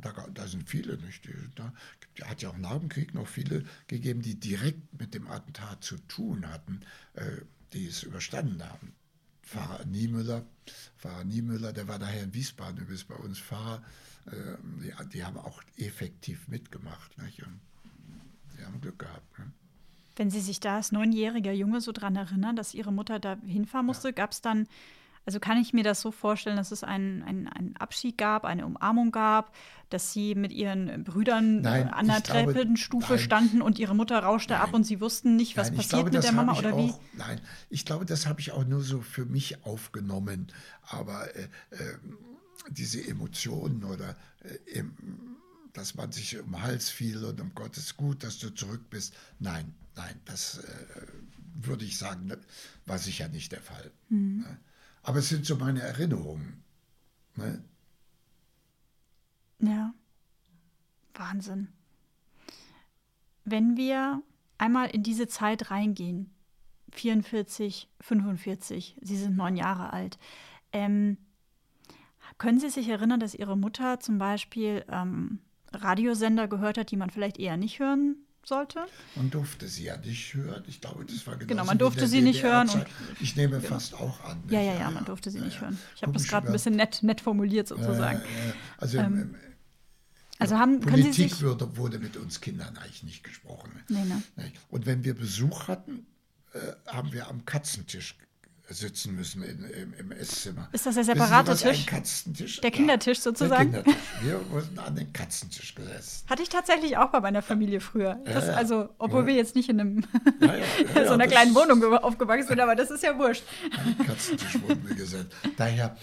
Da, 0.00 0.12
da 0.32 0.46
sind 0.46 0.68
viele, 0.68 0.96
nicht? 0.98 1.28
Da 1.56 1.72
gibt, 2.00 2.28
hat 2.28 2.42
ja 2.42 2.50
auch 2.50 2.58
nach 2.58 2.78
dem 2.78 2.88
Krieg 2.88 3.14
noch 3.14 3.26
viele 3.26 3.64
gegeben, 3.88 4.22
die 4.22 4.38
direkt 4.38 5.00
mit 5.00 5.14
dem 5.14 5.26
Attentat 5.26 5.82
zu 5.82 5.96
tun 6.06 6.48
hatten, 6.48 6.82
äh, 7.14 7.38
die 7.72 7.86
es 7.86 8.02
überstanden 8.04 8.62
haben. 8.62 8.94
Pfarrer 9.42 9.84
Niemöller, 9.86 10.46
Pfarrer 10.96 11.24
Niemöller, 11.24 11.72
der 11.72 11.88
war 11.88 11.98
daher 11.98 12.22
in 12.22 12.34
Wiesbaden 12.34 12.78
übrigens 12.80 13.04
bei 13.04 13.16
uns 13.16 13.38
Pfarrer, 13.38 13.82
äh, 14.26 14.56
die, 14.82 14.92
die 15.08 15.24
haben 15.24 15.38
auch 15.38 15.62
effektiv 15.76 16.46
mitgemacht. 16.46 17.18
Nicht? 17.18 17.42
Und 17.42 17.60
die 18.56 18.64
haben 18.64 18.80
Glück 18.80 19.00
gehabt. 19.00 19.38
Ne? 19.38 19.50
Wenn 20.16 20.30
Sie 20.30 20.40
sich 20.40 20.60
da 20.60 20.76
als 20.76 20.92
neunjähriger 20.92 21.52
Junge 21.52 21.80
so 21.80 21.92
dran 21.92 22.16
erinnern, 22.16 22.56
dass 22.56 22.74
Ihre 22.74 22.92
Mutter 22.92 23.18
da 23.18 23.36
hinfahren 23.46 23.86
musste, 23.86 24.12
gab 24.12 24.32
es 24.32 24.40
dann, 24.40 24.68
also 25.26 25.40
kann 25.40 25.58
ich 25.58 25.72
mir 25.72 25.82
das 25.82 26.00
so 26.00 26.10
vorstellen, 26.12 26.56
dass 26.56 26.70
es 26.70 26.84
einen, 26.84 27.22
einen, 27.22 27.48
einen 27.48 27.76
Abschied 27.76 28.18
gab, 28.18 28.44
eine 28.44 28.66
Umarmung 28.66 29.10
gab, 29.10 29.52
dass 29.90 30.12
Sie 30.12 30.34
mit 30.34 30.52
Ihren 30.52 31.04
Brüdern 31.04 31.62
Nein, 31.62 31.88
äh, 31.88 31.90
an 31.90 32.06
der 32.06 32.22
Treppenstufe 32.22 33.14
nein. 33.14 33.22
standen 33.22 33.62
und 33.62 33.78
Ihre 33.78 33.94
Mutter 33.94 34.18
rauschte 34.18 34.56
ab 34.58 34.66
Nein. 34.66 34.76
und 34.76 34.84
Sie 34.84 35.00
wussten 35.00 35.36
nicht, 35.36 35.56
was 35.56 35.68
Nein, 35.68 35.76
passiert 35.76 36.02
glaube, 36.02 36.10
mit 36.16 36.24
der 36.24 36.32
Mama 36.32 36.56
oder 36.56 36.76
wie? 36.76 36.90
auch, 36.90 37.00
Nein, 37.14 37.40
ich 37.70 37.84
glaube, 37.84 38.04
das 38.04 38.26
habe 38.26 38.40
ich 38.40 38.52
auch 38.52 38.64
nur 38.64 38.82
so 38.82 39.00
für 39.00 39.24
mich 39.24 39.64
aufgenommen. 39.64 40.48
Aber 40.82 41.34
äh, 41.34 41.42
äh, 41.70 41.98
diese 42.70 43.06
Emotionen 43.06 43.84
oder 43.84 44.16
äh, 44.42 44.82
dass 45.72 45.96
man 45.96 46.12
sich 46.12 46.38
um 46.38 46.52
den 46.52 46.62
Hals 46.62 46.88
fiel 46.88 47.24
und 47.24 47.40
um 47.40 47.54
Gottes 47.54 47.96
gut, 47.96 48.22
dass 48.22 48.38
du 48.38 48.50
zurück 48.50 48.88
bist. 48.90 49.14
Nein, 49.40 49.74
nein, 49.96 50.20
das 50.24 50.58
äh, 50.58 51.06
würde 51.54 51.84
ich 51.84 51.98
sagen, 51.98 52.26
ne, 52.26 52.38
war 52.86 52.98
sicher 52.98 53.28
nicht 53.28 53.52
der 53.52 53.60
Fall. 53.60 53.92
Ne? 54.08 54.58
Aber 55.02 55.18
es 55.18 55.28
sind 55.28 55.46
so 55.46 55.56
meine 55.56 55.82
Erinnerungen. 55.82 56.62
Ne? 57.36 57.62
Ja. 59.60 59.94
Wahnsinn. 61.14 61.68
Wenn 63.44 63.76
wir 63.76 64.22
einmal 64.58 64.90
in 64.90 65.02
diese 65.02 65.28
Zeit 65.28 65.70
reingehen, 65.70 66.30
44, 66.92 67.88
45, 68.00 68.96
Sie 69.00 69.16
sind 69.16 69.36
neun 69.36 69.56
Jahre 69.56 69.92
alt, 69.92 70.18
ähm, 70.72 71.18
können 72.38 72.58
Sie 72.58 72.70
sich 72.70 72.88
erinnern, 72.88 73.20
dass 73.20 73.34
Ihre 73.34 73.56
Mutter 73.56 74.00
zum 74.00 74.18
Beispiel 74.18 74.84
ähm, 74.88 75.40
Radiosender 75.72 76.48
gehört 76.48 76.78
hat, 76.78 76.90
die 76.90 76.96
man 76.96 77.10
vielleicht 77.10 77.38
eher 77.38 77.56
nicht 77.56 77.78
hören 77.78 78.23
sollte? 78.46 78.86
Man 79.16 79.30
durfte 79.30 79.68
sie 79.68 79.84
ja 79.84 79.96
nicht 79.96 80.34
hören. 80.34 80.62
Ich 80.66 80.80
glaube, 80.80 81.04
das 81.04 81.26
war 81.26 81.36
genau 81.36 81.48
Genau, 81.48 81.64
man 81.64 81.78
durfte 81.78 82.06
sie 82.06 82.20
nicht 82.20 82.42
hören 82.42 82.68
und- 82.68 82.86
ich 83.20 83.36
nehme 83.36 83.60
fast 83.60 83.94
auch 83.94 84.22
an. 84.24 84.42
Ja, 84.48 84.58
nicht? 84.60 84.68
ja, 84.72 84.78
ja, 84.80 84.90
man 84.90 85.04
durfte 85.04 85.30
sie 85.30 85.40
nicht 85.40 85.56
ja. 85.56 85.62
hören. 85.62 85.78
Ich 85.96 86.02
habe 86.02 86.12
das 86.12 86.28
gerade 86.28 86.46
ein 86.48 86.52
bisschen 86.52 86.76
nett, 86.76 87.02
nett 87.02 87.20
formuliert 87.20 87.68
sozusagen. 87.68 88.18
Äh, 88.20 88.52
also 88.78 88.98
im- 88.98 89.20
im- 89.22 89.34
also 90.38 90.58
haben, 90.58 90.80
Politik 90.80 91.30
sich... 91.30 91.40
würde, 91.40 91.76
wurde 91.76 91.98
mit 92.00 92.16
uns 92.16 92.40
Kindern 92.40 92.76
eigentlich 92.76 93.04
nicht 93.04 93.22
gesprochen. 93.22 93.70
Nee, 93.88 94.04
ne? 94.04 94.22
Und 94.68 94.84
wenn 94.84 95.04
wir 95.04 95.14
Besuch 95.14 95.68
hatten, 95.68 96.06
äh, 96.52 96.58
haben 96.90 97.12
wir 97.12 97.28
am 97.28 97.44
Katzentisch 97.44 98.16
sitzen 98.68 99.14
müssen 99.14 99.42
in, 99.42 99.62
im, 99.64 99.94
im, 99.94 100.12
Esszimmer. 100.12 100.68
Ist 100.72 100.86
das 100.86 100.94
der 100.94 101.04
separate 101.04 101.52
Wissen 101.52 101.58
Sie, 101.66 101.70
Tisch? 101.72 101.80
Ein 101.80 101.86
Katzentisch? 101.86 102.60
Der 102.62 102.70
Kindertisch 102.70 103.18
sozusagen? 103.20 103.72
Der 103.72 103.82
Kindertisch. 103.82 104.04
Wir 104.22 104.50
wurden 104.50 104.78
an 104.78 104.96
den 104.96 105.12
Katzentisch 105.12 105.74
gesetzt. 105.74 106.24
Hatte 106.30 106.42
ich 106.42 106.48
tatsächlich 106.48 106.96
auch 106.96 107.10
bei 107.10 107.20
meiner 107.20 107.42
Familie 107.42 107.80
früher. 107.80 108.18
Das, 108.24 108.46
ja. 108.46 108.54
Also, 108.54 108.88
obwohl 108.98 109.20
Ja. 109.22 109.26
wir 109.28 109.34
jetzt 109.34 109.54
nicht 109.54 109.68
in 109.68 109.80
einem 109.80 110.06
Ja, 110.40 111.04
so 111.06 111.12
einer 111.12 111.26
kleinen 111.26 111.54
Wohnung 111.54 111.80
ge- 111.80 111.90
aufgewachsen 111.98 112.48
sind, 112.48 112.60
aber 112.60 112.74
das 112.74 112.90
ist 112.90 113.02
ja 113.02 113.18
wurscht. 113.18 113.44
An 113.76 113.96
den 113.98 114.06
Katzentisch 114.06 114.60
wurden 114.62 114.88
wir 114.88 114.94
gesetzt. 114.96 115.32
Daher 115.58 115.96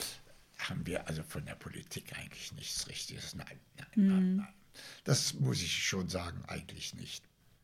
haben 0.60 0.86
wir 0.86 1.08
also 1.08 1.24
von 1.28 1.44
der 1.46 1.56
Politik 1.56 2.14
eigentlich 2.20 2.52
nichts 2.54 2.88
Richtiges. 2.88 3.34
Nein, 3.36 3.60
nein, 3.78 3.88
Mhm. 3.96 4.08
nein, 4.08 4.36
nein. 4.36 4.48
Das 5.04 5.34
muss 5.34 5.62
ich 5.64 5.84
schon 5.84 6.08
sagen, 6.10 6.44
eigentlich 6.48 6.94
nicht. 6.94 7.24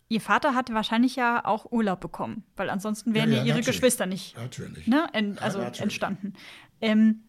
Ihr 0.09 0.21
Vater 0.21 0.55
hatte 0.55 0.73
wahrscheinlich 0.73 1.15
ja 1.15 1.43
auch 1.43 1.71
Urlaub 1.71 1.99
bekommen, 1.99 2.43
weil 2.55 2.69
ansonsten 2.69 3.13
wären 3.13 3.31
ja, 3.31 3.39
ja, 3.39 3.43
ihre. 3.43 3.61
Geschwister 3.61 4.05
nicht 4.05 4.37
Natürlich. 4.37 4.87
ne, 4.87 5.07
en, 5.13 5.35
Ja, 5.35 5.41
also 5.41 5.59
natürlich. 5.59 5.81
entstanden. 5.81 6.33
Ähm, 6.79 7.23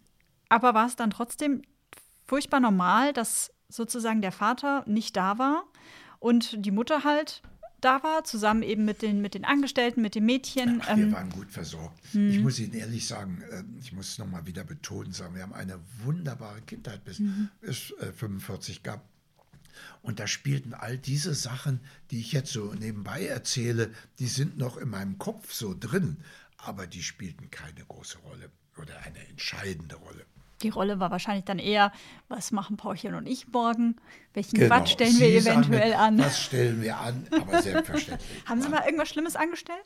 aber 0.48 0.74
war 0.74 0.86
es 0.86 0.94
dann 0.96 1.10
trotzdem 1.10 1.62
furchtbar 2.24 2.60
normal, 2.60 3.12
dass 3.12 3.52
sozusagen 3.68 4.22
der 4.22 4.32
Vater 4.32 4.84
nicht 4.86 5.16
da 5.16 5.38
war 5.38 5.64
und 6.20 6.64
die 6.64 6.70
Mutter 6.70 7.04
halt 7.04 7.42
da 7.80 8.02
war, 8.02 8.24
zusammen 8.24 8.62
eben 8.62 8.84
mit 8.84 9.02
den, 9.02 9.20
mit 9.20 9.34
den 9.34 9.44
Angestellten, 9.44 10.02
mit 10.02 10.14
den 10.16 10.24
Mädchen. 10.24 10.80
Ach, 10.82 10.96
wir 10.96 11.04
Ähm, 11.04 11.12
waren 11.12 11.30
gut 11.30 11.50
versorgt. 11.50 11.96
Ich 12.12 12.40
muss 12.40 12.58
Ihnen 12.58 12.74
ehrlich 12.74 13.06
sagen, 13.06 13.40
äh, 13.50 13.62
ich 13.78 13.92
muss 13.92 14.08
es 14.08 14.18
nochmal 14.18 14.46
wieder 14.46 14.64
betonen, 14.64 15.12
sagen, 15.12 15.36
wir 15.36 15.42
haben 15.42 15.52
eine 15.52 15.78
wunderbare 16.04 16.60
Kindheit 16.62 17.04
bis 17.04 17.22
es 17.60 17.92
äh, 18.00 18.12
45 18.12 18.82
gab. 18.82 19.04
Und 20.02 20.20
da 20.20 20.26
spielten 20.26 20.74
all 20.74 20.98
diese 20.98 21.34
Sachen, 21.34 21.80
die 22.10 22.20
ich 22.20 22.32
jetzt 22.32 22.52
so 22.52 22.72
nebenbei 22.74 23.26
erzähle, 23.26 23.90
die 24.18 24.26
sind 24.28 24.58
noch 24.58 24.76
in 24.76 24.88
meinem 24.90 25.18
Kopf 25.18 25.52
so 25.52 25.74
drin, 25.78 26.18
aber 26.56 26.86
die 26.86 27.02
spielten 27.02 27.50
keine 27.50 27.84
große 27.86 28.18
Rolle 28.18 28.50
oder 28.80 28.94
eine 29.04 29.18
entscheidende 29.28 29.96
Rolle. 29.96 30.24
die 30.62 30.68
Rolle 30.70 30.98
war 30.98 31.10
wahrscheinlich 31.12 31.44
dann 31.44 31.58
eher, 31.60 31.92
was 32.28 32.50
machen 32.50 32.76
Paulchen 32.76 33.14
und 33.14 33.26
ich 33.28 33.46
morgen? 33.48 33.96
Welchen 34.34 34.58
Genau. 34.58 34.74
Quatsch 34.74 34.90
stellen 34.92 35.18
wir 35.18 35.28
Sie 35.28 35.40
sagen 35.40 35.60
eventuell 35.62 35.94
an? 35.94 36.18
Was 36.18 36.40
stellen 36.42 36.82
wir 36.82 36.96
an? 36.98 37.26
Aber 37.30 37.62
selbstverständlich. 37.62 38.28
Haben 38.46 38.60
Sie 38.62 38.68
mal 38.68 38.84
irgendwas 38.84 39.08
Schlimmes 39.08 39.36
angestellt 39.36 39.84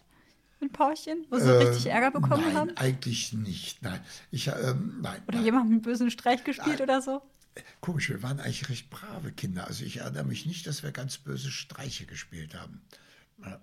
mit 0.61 0.73
Paulchen, 0.73 1.27
wo 1.29 1.39
Sie 1.39 1.51
richtig 1.59 1.87
Ärger 1.87 2.11
bekommen 2.11 2.43
Äh, 2.45 2.47
nein, 2.47 2.57
haben? 2.57 2.77
eigentlich 2.77 3.33
nicht. 3.35 3.83
Nein, 3.83 4.01
ich, 4.31 4.47
ähm, 4.49 4.99
nein, 5.03 5.21
Oder 5.27 5.37
nein. 5.39 5.45
jemand 5.45 5.67
einen 5.71 5.83
bösen 5.83 6.11
Streich 6.11 6.43
gespielt 6.45 6.81
oder 6.81 7.03
so? 7.03 7.21
Komisch, 7.81 8.09
wir 8.09 8.23
waren 8.23 8.41
eigentlich 8.41 8.69
recht 8.69 8.89
brave 8.91 9.33
Kinder. 9.33 9.67
Also 9.67 9.85
ich 9.85 9.99
erinnere 9.99 10.25
mich 10.25 10.47
nicht, 10.47 10.67
dass 10.67 10.83
wir 10.83 10.93
ganz 10.93 11.19
böse 11.19 11.51
Streiche 11.51 12.07
gespielt 12.07 12.55
haben. 12.55 12.83
Nein. 13.37 13.59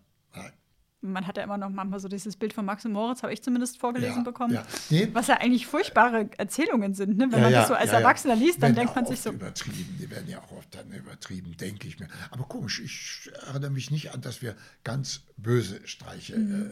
Man 1.01 1.25
hat 1.25 1.37
ja 1.37 1.43
immer 1.43 1.57
noch 1.57 1.69
manchmal 1.69 2.01
so 2.01 2.09
dieses 2.09 2.35
Bild 2.35 2.51
von 2.51 2.65
Max 2.65 2.83
und 2.83 2.91
Moritz, 2.91 3.23
habe 3.23 3.31
ich 3.31 3.41
zumindest 3.41 3.77
vorgelesen 3.79 4.17
Ja, 4.17 4.23
bekommen. 4.23 4.53
ja. 4.53 4.65
Nee. 4.89 5.07
Was 5.13 5.27
ja 5.27 5.37
eigentlich 5.37 5.65
furchtbare 5.65 6.29
Erzählungen 6.37 6.93
sind. 6.93 7.17
Ne? 7.17 7.27
Wenn 7.31 7.39
Ja, 7.39 7.43
man 7.45 7.53
das 7.53 7.67
so 7.69 7.73
als. 7.73 7.91
Erwachsener 7.91 8.35
liest, 8.35 8.61
dann 8.61 8.75
denkt 8.75 8.93
man 8.93 9.05
sich 9.05 9.21
so, 9.21 9.29
Übertrieben. 9.31 9.97
Die 9.97 10.09
werden 10.11 10.27
ja 10.27 10.39
auch 10.41 10.51
oft 10.51 10.75
dann 10.75 10.91
übertrieben, 10.91 11.55
denke 11.55 11.87
ich 11.87 11.99
mir. 12.01 12.09
Aber 12.31 12.43
komisch, 12.43 12.81
ich 12.81 13.31
erinnere 13.47 13.71
mich 13.71 13.91
nicht 13.91 14.11
an, 14.13 14.19
dass 14.19 14.41
wir 14.41 14.57
ganz 14.83 15.21
böse 15.37 15.79
Streiche 15.87 16.37
Mhm. 16.37 16.69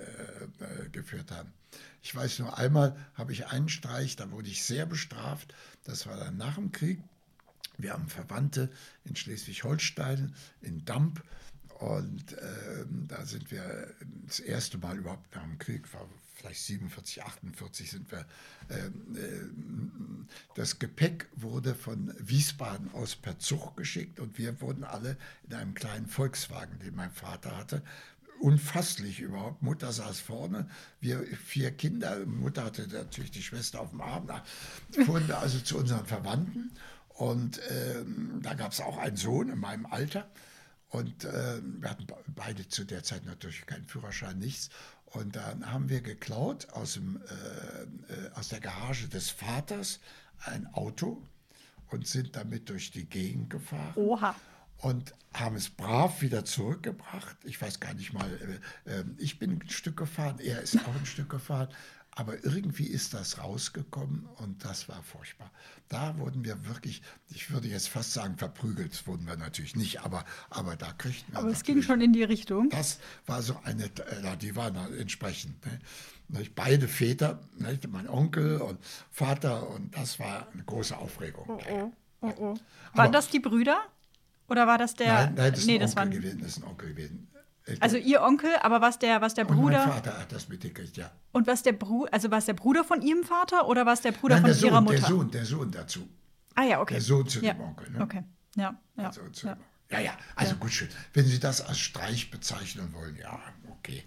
äh, 0.59 0.83
äh, 0.85 0.89
geführt 0.89 1.31
haben. 1.31 1.53
Ich 2.01 2.13
weiß 2.13 2.39
nur, 2.39 2.57
einmal 2.57 2.97
habe 3.15 3.31
ich 3.31 3.47
einen 3.47 3.69
Streich, 3.69 4.17
da 4.17 4.29
wurde 4.31 4.49
ich 4.49 4.63
sehr 4.65 4.85
bestraft. 4.85 5.53
Das 5.87 6.05
war 6.05 6.17
dann 6.17 6.37
nach 6.37 6.55
dem 6.55 6.71
Krieg. 6.71 6.99
Wir 7.77 7.93
haben 7.93 8.07
Verwandte 8.07 8.69
in 9.05 9.15
Schleswig-Holstein, 9.15 10.35
in 10.61 10.83
Damp. 10.85 11.23
Und 11.79 12.35
ähm, 12.41 13.05
da 13.07 13.25
sind 13.25 13.51
wir 13.51 13.93
das 14.25 14.39
erste 14.39 14.77
Mal 14.79 14.97
überhaupt 14.97 15.33
nach 15.35 15.43
dem 15.43 15.59
Krieg, 15.59 15.91
war 15.93 16.07
vielleicht 16.33 16.61
47, 16.61 17.23
48 17.23 17.89
sind 17.89 18.11
wir. 18.11 18.25
Ähm, 18.69 19.15
ähm, 19.15 20.27
das 20.55 20.79
Gepäck 20.79 21.27
wurde 21.35 21.75
von 21.75 22.13
Wiesbaden 22.19 22.91
aus 22.93 23.15
per 23.15 23.39
Zug 23.39 23.77
geschickt 23.77 24.19
und 24.19 24.37
wir 24.37 24.59
wurden 24.61 24.83
alle 24.83 25.17
in 25.47 25.53
einem 25.53 25.73
kleinen 25.73 26.07
Volkswagen, 26.07 26.79
den 26.79 26.95
mein 26.95 27.11
Vater 27.11 27.55
hatte. 27.55 27.83
Unfasslich 28.39 29.19
überhaupt. 29.19 29.61
Mutter 29.61 29.91
saß 29.91 30.19
vorne, 30.19 30.67
wir 30.99 31.23
vier 31.43 31.71
Kinder. 31.71 32.25
Mutter 32.25 32.65
hatte 32.65 32.87
natürlich 32.87 33.31
die 33.31 33.43
Schwester 33.43 33.81
auf 33.81 33.89
dem 33.89 34.01
Arm. 34.01 34.29
Fuhren 35.05 35.27
wir 35.27 35.39
also 35.39 35.59
zu 35.59 35.77
unseren 35.77 36.05
Verwandten. 36.05 36.71
Und 37.09 37.59
ähm, 37.69 38.39
da 38.43 38.53
gab 38.53 38.71
es 38.71 38.79
auch 38.81 38.97
einen 38.97 39.17
Sohn 39.17 39.49
in 39.49 39.59
meinem 39.59 39.85
Alter. 39.87 40.29
Und 40.89 41.25
äh, 41.25 41.61
wir 41.63 41.89
hatten 41.89 42.05
be- 42.05 42.23
beide 42.27 42.67
zu 42.67 42.85
der 42.85 43.03
Zeit 43.03 43.25
natürlich 43.25 43.65
keinen 43.65 43.85
Führerschein, 43.85 44.37
nichts. 44.37 44.69
Und 45.05 45.35
dann 45.35 45.71
haben 45.71 45.89
wir 45.89 46.01
geklaut 46.01 46.69
aus, 46.73 46.93
dem, 46.93 47.17
äh, 47.17 48.13
äh, 48.13 48.31
aus 48.35 48.49
der 48.49 48.59
Garage 48.59 49.07
des 49.07 49.29
Vaters 49.29 49.99
ein 50.45 50.67
Auto 50.73 51.23
und 51.89 52.05
sind 52.05 52.35
damit 52.35 52.69
durch 52.69 52.91
die 52.91 53.05
Gegend 53.05 53.49
gefahren 53.49 53.93
oha. 53.95 54.35
Und 54.79 55.13
haben 55.33 55.55
es 55.55 55.69
brav 55.69 56.21
wieder 56.21 56.45
zurückgebracht. 56.45 57.37
Ich 57.43 57.61
weiß 57.61 57.79
gar 57.79 57.93
nicht 57.93 58.13
mal, 58.13 58.59
äh, 58.85 58.91
äh, 58.99 59.03
ich 59.17 59.39
bin 59.39 59.59
ein 59.61 59.69
Stück 59.69 59.97
gefahren, 59.97 60.39
er 60.39 60.61
ist 60.61 60.77
auch 60.77 60.95
ein 60.95 61.05
Stück 61.05 61.29
gefahren. 61.29 61.69
Aber 62.11 62.43
irgendwie 62.43 62.87
ist 62.87 63.13
das 63.13 63.37
rausgekommen 63.37 64.25
und 64.37 64.65
das 64.65 64.89
war 64.89 65.03
furchtbar. 65.03 65.51
Da 65.87 66.17
wurden 66.17 66.43
wir 66.43 66.65
wirklich, 66.65 67.03
ich 67.29 67.51
würde 67.51 67.67
jetzt 67.67 67.89
fast 67.89 68.11
sagen, 68.11 68.39
verprügelt. 68.39 69.05
Wurden 69.05 69.27
wir 69.27 69.35
natürlich 69.37 69.75
nicht, 69.75 70.01
aber, 70.01 70.25
aber 70.49 70.75
da 70.75 70.93
kriegten 70.93 71.31
wir. 71.33 71.39
Aber 71.39 71.49
es 71.49 71.61
ging 71.61 71.83
schon 71.83 72.01
in 72.01 72.13
die 72.13 72.23
Richtung. 72.23 72.71
Das 72.71 72.97
war 73.27 73.43
so 73.43 73.59
eine, 73.63 73.83
äh, 73.85 74.35
die 74.41 74.55
waren 74.55 74.73
da 74.73 74.87
entsprechend. 74.87 75.63
Ne? 76.29 76.43
Beide 76.55 76.87
Väter, 76.87 77.39
nicht? 77.53 77.87
mein 77.87 78.09
Onkel 78.09 78.61
und 78.61 78.79
Vater, 79.11 79.69
und 79.69 79.95
das 79.95 80.17
war 80.17 80.47
eine 80.51 80.63
große 80.63 80.97
Aufregung. 80.97 81.47
Oh, 81.47 81.91
oh. 82.21 82.31
Waren 82.31 82.59
Aber- 82.95 83.09
das 83.09 83.29
die 83.29 83.39
Brüder? 83.39 83.79
Oder 84.49 84.67
war 84.67 84.77
das 84.77 84.93
der. 84.95 85.13
Nein, 85.13 85.33
nein, 85.35 85.51
das 85.51 85.59
ist 85.59 85.65
nee, 85.67 85.75
ein 85.75 85.79
das 85.81 85.91
Onkel 85.91 85.97
waren. 85.97 86.11
gewesen. 86.11 86.39
Das 86.39 86.47
ist 86.49 86.57
ein 86.57 86.63
Onkel 86.63 86.89
gewesen. 86.89 87.27
Äh, 87.65 87.75
Also 87.79 87.97
ihr 87.97 88.21
Onkel, 88.21 88.51
aber 88.61 88.81
was 88.81 88.99
der, 88.99 89.21
was 89.21 89.33
der 89.33 89.45
und 89.47 89.55
mein 89.55 89.61
Bruder. 89.63 89.81
Vater 89.81 90.17
hat 90.19 90.31
das 90.31 90.47
mitgekriegt, 90.49 90.95
ja. 90.97 91.11
Und 91.31 91.47
was 91.47 91.63
der 91.63 91.73
Bruder, 91.73 92.13
also 92.13 92.31
was 92.31 92.45
der 92.45 92.53
Bruder 92.53 92.83
von 92.83 93.01
ihrem 93.01 93.23
Vater 93.23 93.67
oder 93.67 93.85
was 93.85 94.01
der 94.01 94.13
Bruder 94.13 94.35
Nein, 94.35 94.43
von 94.43 94.49
der 94.49 94.55
Sohn, 94.55 94.69
ihrer 94.69 94.81
Mutter? 94.81 94.95
der 94.95 95.07
Sohn, 95.07 95.31
der 95.31 95.45
Sohn 95.45 95.71
dazu. 95.71 96.09
Ah 96.55 96.63
ja, 96.63 96.81
okay. 96.81 96.95
Der 96.95 97.01
Sohn 97.01 97.27
zu 97.27 97.39
ja. 97.41 97.53
dem 97.53 97.61
Onkel. 97.61 97.89
Ne? 97.91 98.01
Okay, 98.01 98.23
ja, 98.55 98.79
ja. 98.95 99.11
Zu 99.11 99.47
ja. 99.47 99.55
dem. 99.55 99.63
Ja, 99.89 99.99
ja, 99.99 100.17
also 100.35 100.55
gut 100.55 100.71
schön. 100.71 100.89
Wenn 101.13 101.25
Sie 101.25 101.39
das 101.39 101.61
als 101.61 101.79
Streich 101.79 102.29
bezeichnen 102.29 102.93
wollen, 102.93 103.15
ja, 103.15 103.39
okay. 103.69 104.03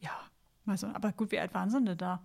ja. 0.00 0.10
Also, 0.66 0.86
aber 0.88 1.12
gut, 1.12 1.32
wie 1.32 1.38
alt 1.38 1.52
waren 1.54 1.70
sie 1.70 1.82
denn 1.82 1.98
da? 1.98 2.22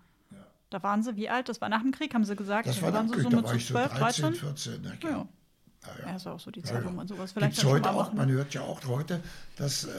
Da 0.69 0.81
waren 0.81 1.03
sie, 1.03 1.15
wie 1.15 1.29
alt? 1.29 1.49
Das 1.49 1.61
war 1.61 1.69
nach 1.69 1.81
dem 1.81 1.91
Krieg, 1.91 2.13
haben 2.13 2.23
sie 2.23 2.35
gesagt. 2.35 2.67
Das 2.67 2.77
Da 2.77 2.81
war 2.81 2.91
dann 2.91 3.07
sie 3.07 3.15
Krieg, 3.15 3.23
so 3.23 3.29
da 3.29 3.37
mit 3.37 3.45
war 3.45 3.55
ich 3.55 3.65
so 3.65 3.73
12, 3.73 3.93
13, 3.93 4.23
13? 4.23 4.33
14. 4.35 4.81
Ne? 4.81 4.97
Ja. 5.03 5.27
Ja. 6.01 6.13
Ja, 6.13 6.25
war 6.25 6.33
auch 6.33 6.39
so 6.39 6.51
die 6.51 6.61
Ja, 6.61 6.65
Zeit, 6.65 6.83
ja. 6.85 6.91
man 6.91 7.07
sowas 7.07 7.31
vielleicht 7.31 7.55
Gibt's 7.55 7.69
heute 7.69 7.89
auch, 7.91 8.05
machen. 8.05 8.17
man 8.17 8.29
hört 8.31 8.53
ja 8.53 8.61
auch 8.61 8.83
heute, 8.87 9.21
dass 9.57 9.85
äh, 9.85 9.89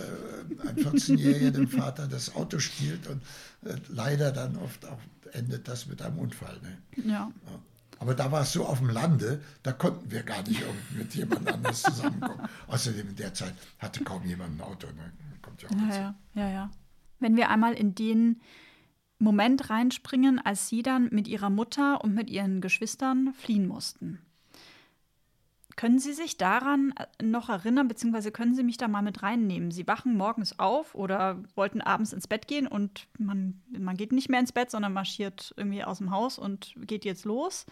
ein 0.69 0.77
14-Jähriger 0.77 1.51
dem 1.51 1.69
Vater 1.69 2.07
das 2.07 2.35
Auto 2.35 2.59
stiehlt 2.59 3.07
und 3.07 3.23
äh, 3.69 3.77
leider 3.89 4.33
dann 4.33 4.57
oft 4.57 4.85
auch 4.87 4.99
endet 5.33 5.69
das 5.69 5.87
mit 5.87 6.01
einem 6.03 6.19
Unfall. 6.19 6.59
Ne? 6.63 6.79
Ja. 7.05 7.31
Ja. 7.47 7.59
Aber 7.99 8.15
da 8.15 8.31
war 8.31 8.43
es 8.43 8.53
so 8.53 8.67
auf 8.67 8.79
dem 8.79 8.91
Lande, 8.91 9.41
da 9.63 9.73
konnten 9.73 10.11
wir 10.11 10.23
gar 10.23 10.43
nicht 10.43 10.61
irgendwie 10.61 10.99
mit 10.99 11.15
jemand 11.15 11.51
anders 11.51 11.83
zusammenkommen. 11.83 12.49
Außerdem 12.67 13.09
in 13.11 13.17
der 13.17 13.33
Zeit 13.35 13.55
hatte 13.79 14.03
kaum 14.05 14.25
jemand 14.25 14.59
ein 14.59 14.61
Auto. 14.61 14.87
Ne? 14.89 15.13
Kommt 15.43 15.63
ja 15.63 15.69
auch 15.69 15.95
ja, 15.95 16.15
ja, 16.35 16.51
ja. 16.51 16.71
Wenn 17.21 17.37
wir 17.37 17.51
einmal 17.51 17.75
in 17.75 17.95
den 17.95 18.41
Moment 19.19 19.71
reinspringen, 19.71 20.39
als 20.45 20.69
Sie 20.69 20.83
dann 20.83 21.09
mit 21.13 21.29
Ihrer 21.29 21.51
Mutter 21.51 22.03
und 22.03 22.15
mit 22.15 22.31
Ihren 22.31 22.61
Geschwistern 22.61 23.33
fliehen 23.35 23.67
mussten. 23.67 24.19
Können 25.77 25.99
Sie 25.99 26.13
sich 26.13 26.37
daran 26.37 26.95
äh, 26.97 27.25
noch 27.25 27.49
erinnern, 27.49 27.89
beziehungsweise 27.89 28.31
können 28.31 28.55
Sie 28.55 28.63
mich 28.63 28.77
da 28.77 28.89
mal 28.89 29.03
mit 29.03 29.23
reinnehmen? 29.23 29.71
Sie 29.71 29.87
wachen 29.87 30.17
morgens 30.17 30.59
auf 30.59 30.95
oder 30.95 31.43
wollten 31.55 31.81
abends 31.81 32.13
ins 32.13 32.27
Bett 32.27 32.47
gehen 32.49 32.67
und 32.67 33.07
man, 33.19 33.61
man 33.77 33.97
geht 33.97 34.13
nicht 34.13 34.29
mehr 34.29 34.41
ins 34.41 34.53
Bett, 34.53 34.71
sondern 34.71 34.93
marschiert 34.93 35.55
irgendwie 35.57 35.85
aus 35.85 35.99
dem 35.99 36.11
Haus 36.11 36.39
und 36.39 36.75
geht 36.87 37.05
jetzt 37.05 37.25
los? 37.25 37.67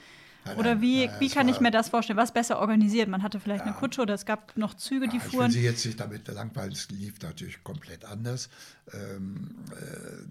Nein, 0.44 0.56
Oder 0.56 0.80
wie, 0.80 1.06
nein, 1.06 1.14
wie 1.20 1.26
es 1.26 1.34
kann 1.34 1.48
ich 1.48 1.60
mir 1.60 1.70
das 1.70 1.88
vorstellen? 1.88 2.16
Was 2.16 2.32
besser 2.32 2.58
organisiert? 2.58 3.08
Man 3.08 3.22
hatte 3.22 3.38
vielleicht 3.38 3.64
eine 3.64 3.74
Kutsche 3.74 4.02
oder 4.02 4.14
es 4.14 4.26
gab 4.26 4.56
noch 4.56 4.74
Züge, 4.74 5.06
die 5.06 5.18
Ja, 5.18 5.22
ich 5.22 5.32
will 5.32 5.38
fuhren. 5.38 5.50
Sie 5.52 5.62
jetzt 5.62 5.86
nicht 5.86 6.00
damit 6.00 6.26
langweilen, 6.26 6.72
es 6.72 6.90
lief 6.90 7.20
natürlich 7.22 7.62
komplett 7.62 8.04
anders. 8.04 8.48
Ähm, 8.92 9.54
äh, 9.70 10.24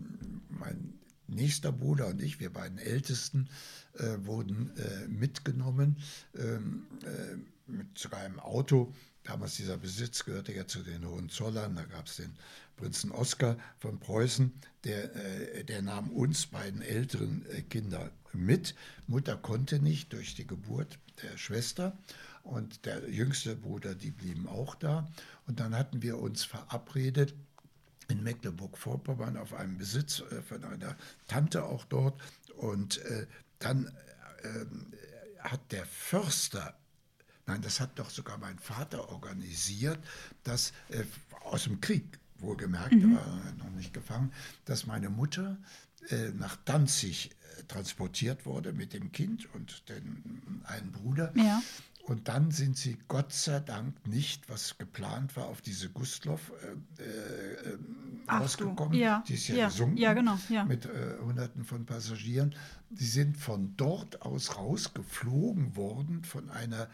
mein 0.49 0.93
nächster 1.27 1.71
Bruder 1.71 2.07
und 2.07 2.21
ich, 2.21 2.41
wir 2.41 2.51
beiden 2.51 2.77
Ältesten, 2.77 3.47
äh, 3.93 4.25
wurden 4.25 4.71
äh, 4.77 5.07
mitgenommen 5.07 5.97
ähm, 6.37 6.87
äh, 7.03 7.37
mit 7.71 7.97
sogar 7.97 8.21
einem 8.21 8.39
Auto. 8.39 8.93
Damals 9.23 9.55
dieser 9.55 9.77
Besitz 9.77 10.25
gehörte 10.25 10.53
ja 10.53 10.67
zu 10.67 10.81
den 10.83 11.07
Hohenzollern. 11.07 11.75
Da 11.75 11.83
gab 11.83 12.07
es 12.07 12.17
den 12.17 12.35
Prinzen 12.75 13.11
Oskar 13.11 13.57
von 13.79 13.99
Preußen, 13.99 14.51
der, 14.83 15.15
äh, 15.15 15.63
der 15.63 15.81
nahm 15.81 16.09
uns 16.09 16.47
beiden 16.47 16.81
älteren 16.81 17.45
äh, 17.51 17.61
Kinder 17.61 18.11
mit. 18.33 18.75
Mutter 19.07 19.37
konnte 19.37 19.79
nicht 19.79 20.13
durch 20.13 20.33
die 20.35 20.47
Geburt 20.47 20.97
der 21.21 21.37
Schwester 21.37 21.97
und 22.43 22.85
der 22.85 23.07
jüngste 23.09 23.55
Bruder, 23.55 23.93
die 23.93 24.11
blieben 24.11 24.47
auch 24.47 24.75
da. 24.75 25.07
Und 25.45 25.59
dann 25.59 25.75
hatten 25.75 26.01
wir 26.01 26.17
uns 26.17 26.43
verabredet, 26.43 27.35
in 28.07 28.23
Mecklenburg-Vorpommern 28.23 29.37
auf 29.37 29.53
einem 29.53 29.77
Besitz 29.77 30.21
äh, 30.31 30.41
von 30.41 30.63
einer 30.63 30.95
Tante 31.27 31.63
auch 31.63 31.85
dort. 31.85 32.19
Und 32.55 32.97
äh, 33.05 33.27
dann 33.59 33.87
äh, 34.43 34.65
hat 35.39 35.71
der 35.71 35.85
Förster, 35.85 36.75
nein, 37.45 37.61
das 37.61 37.79
hat 37.79 37.97
doch 37.99 38.09
sogar 38.09 38.37
mein 38.37 38.59
Vater 38.59 39.09
organisiert, 39.09 39.99
dass 40.43 40.71
äh, 40.89 41.03
aus 41.43 41.63
dem 41.63 41.81
Krieg, 41.81 42.19
wohlgemerkt, 42.39 42.93
mhm. 42.93 43.15
war 43.15 43.53
noch 43.57 43.69
nicht 43.71 43.93
gefangen, 43.93 44.31
dass 44.65 44.85
meine 44.85 45.09
Mutter 45.09 45.57
äh, 46.09 46.29
nach 46.29 46.57
Danzig 46.65 47.31
äh, 47.59 47.63
transportiert 47.63 48.45
wurde 48.45 48.73
mit 48.73 48.93
dem 48.93 49.11
Kind 49.11 49.53
und 49.53 49.87
den 49.89 50.61
einen 50.65 50.91
Bruder. 50.91 51.31
Ja. 51.35 51.61
Und 52.03 52.27
dann 52.27 52.51
sind 52.51 52.77
sie 52.77 52.97
Gott 53.07 53.31
sei 53.31 53.59
Dank 53.59 54.07
nicht, 54.07 54.49
was 54.49 54.77
geplant 54.77 55.35
war, 55.35 55.45
auf 55.45 55.61
diese 55.61 55.89
Gustloff 55.89 56.51
äh, 56.97 57.03
äh, 57.03 57.77
rausgekommen. 58.29 58.97
Ja, 58.97 59.23
die 59.27 59.35
ist 59.35 59.47
ja, 59.47 59.55
ja 59.55 59.67
gesunken 59.67 59.97
ja, 59.97 60.13
genau, 60.13 60.37
ja. 60.49 60.65
mit 60.65 60.85
äh, 60.85 61.17
Hunderten 61.21 61.63
von 61.63 61.85
Passagieren. 61.85 62.55
Die 62.89 63.05
sind 63.05 63.37
von 63.37 63.75
dort 63.77 64.23
aus 64.23 64.57
rausgeflogen 64.57 65.75
worden 65.75 66.23
von 66.23 66.49
einer 66.49 66.89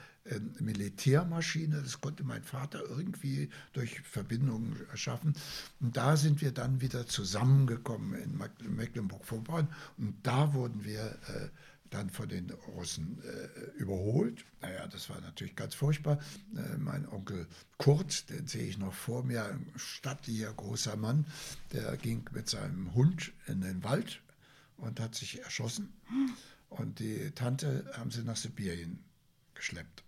Militärmaschine. 0.59 1.81
Das 1.81 2.01
konnte 2.01 2.23
mein 2.23 2.43
Vater 2.43 2.81
irgendwie 2.87 3.49
durch 3.73 4.01
Verbindungen 4.01 4.75
schaffen. 4.95 5.33
Und 5.79 5.97
da 5.97 6.17
sind 6.17 6.41
wir 6.41 6.51
dann 6.51 6.81
wieder 6.81 7.07
zusammengekommen 7.07 8.13
in 8.15 8.75
Mecklenburg-Vorpommern. 8.75 9.69
Und 9.97 10.15
da 10.23 10.53
wurden 10.53 10.83
wir 10.83 11.17
äh, 11.27 11.49
dann 11.89 12.09
von 12.09 12.27
den 12.27 12.49
Russen 12.75 13.21
äh, 13.23 13.79
überholt. 13.79 14.45
Naja, 14.61 14.87
das 14.87 15.09
war 15.09 15.21
natürlich 15.21 15.55
ganz 15.55 15.75
furchtbar. 15.75 16.19
Äh, 16.55 16.77
mein 16.77 17.07
Onkel 17.07 17.47
Kurt, 17.77 18.29
den 18.29 18.47
sehe 18.47 18.67
ich 18.67 18.77
noch 18.77 18.93
vor 18.93 19.23
mir, 19.23 19.45
ein 19.45 19.71
stattlicher 19.75 20.53
großer 20.53 20.95
Mann, 20.95 21.25
der 21.71 21.95
ging 21.97 22.27
mit 22.33 22.49
seinem 22.49 22.93
Hund 22.93 23.31
in 23.47 23.61
den 23.61 23.83
Wald 23.83 24.21
und 24.77 24.99
hat 24.99 25.15
sich 25.15 25.41
erschossen. 25.41 25.93
Und 26.69 26.99
die 26.99 27.31
Tante 27.31 27.89
haben 27.93 28.11
sie 28.11 28.23
nach 28.23 28.37
Sibirien 28.37 28.99
geschleppt. 29.53 30.03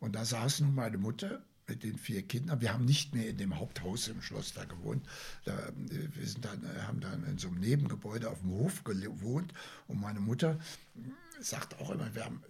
Und 0.00 0.14
da 0.14 0.24
saß 0.24 0.60
nun 0.60 0.74
meine 0.74 0.98
Mutter 0.98 1.42
mit 1.68 1.82
den 1.82 1.98
vier 1.98 2.22
Kindern. 2.22 2.60
Wir 2.60 2.72
haben 2.72 2.84
nicht 2.84 3.14
mehr 3.14 3.28
in 3.28 3.36
dem 3.36 3.58
Haupthaus 3.58 4.08
im 4.08 4.22
Schloss 4.22 4.54
da 4.54 4.64
gewohnt. 4.64 5.06
Da, 5.44 5.72
wir 5.76 6.26
sind 6.26 6.44
dann, 6.44 6.62
haben 6.86 7.00
dann 7.00 7.24
in 7.24 7.38
so 7.38 7.48
einem 7.48 7.60
Nebengebäude 7.60 8.30
auf 8.30 8.40
dem 8.40 8.50
Hof 8.50 8.84
gewohnt. 8.84 9.52
Und 9.86 10.00
meine 10.00 10.20
Mutter 10.20 10.58
sagt 11.40 11.78
auch 11.80 11.90
immer, 11.90 12.14
wir 12.14 12.24
haben, 12.24 12.42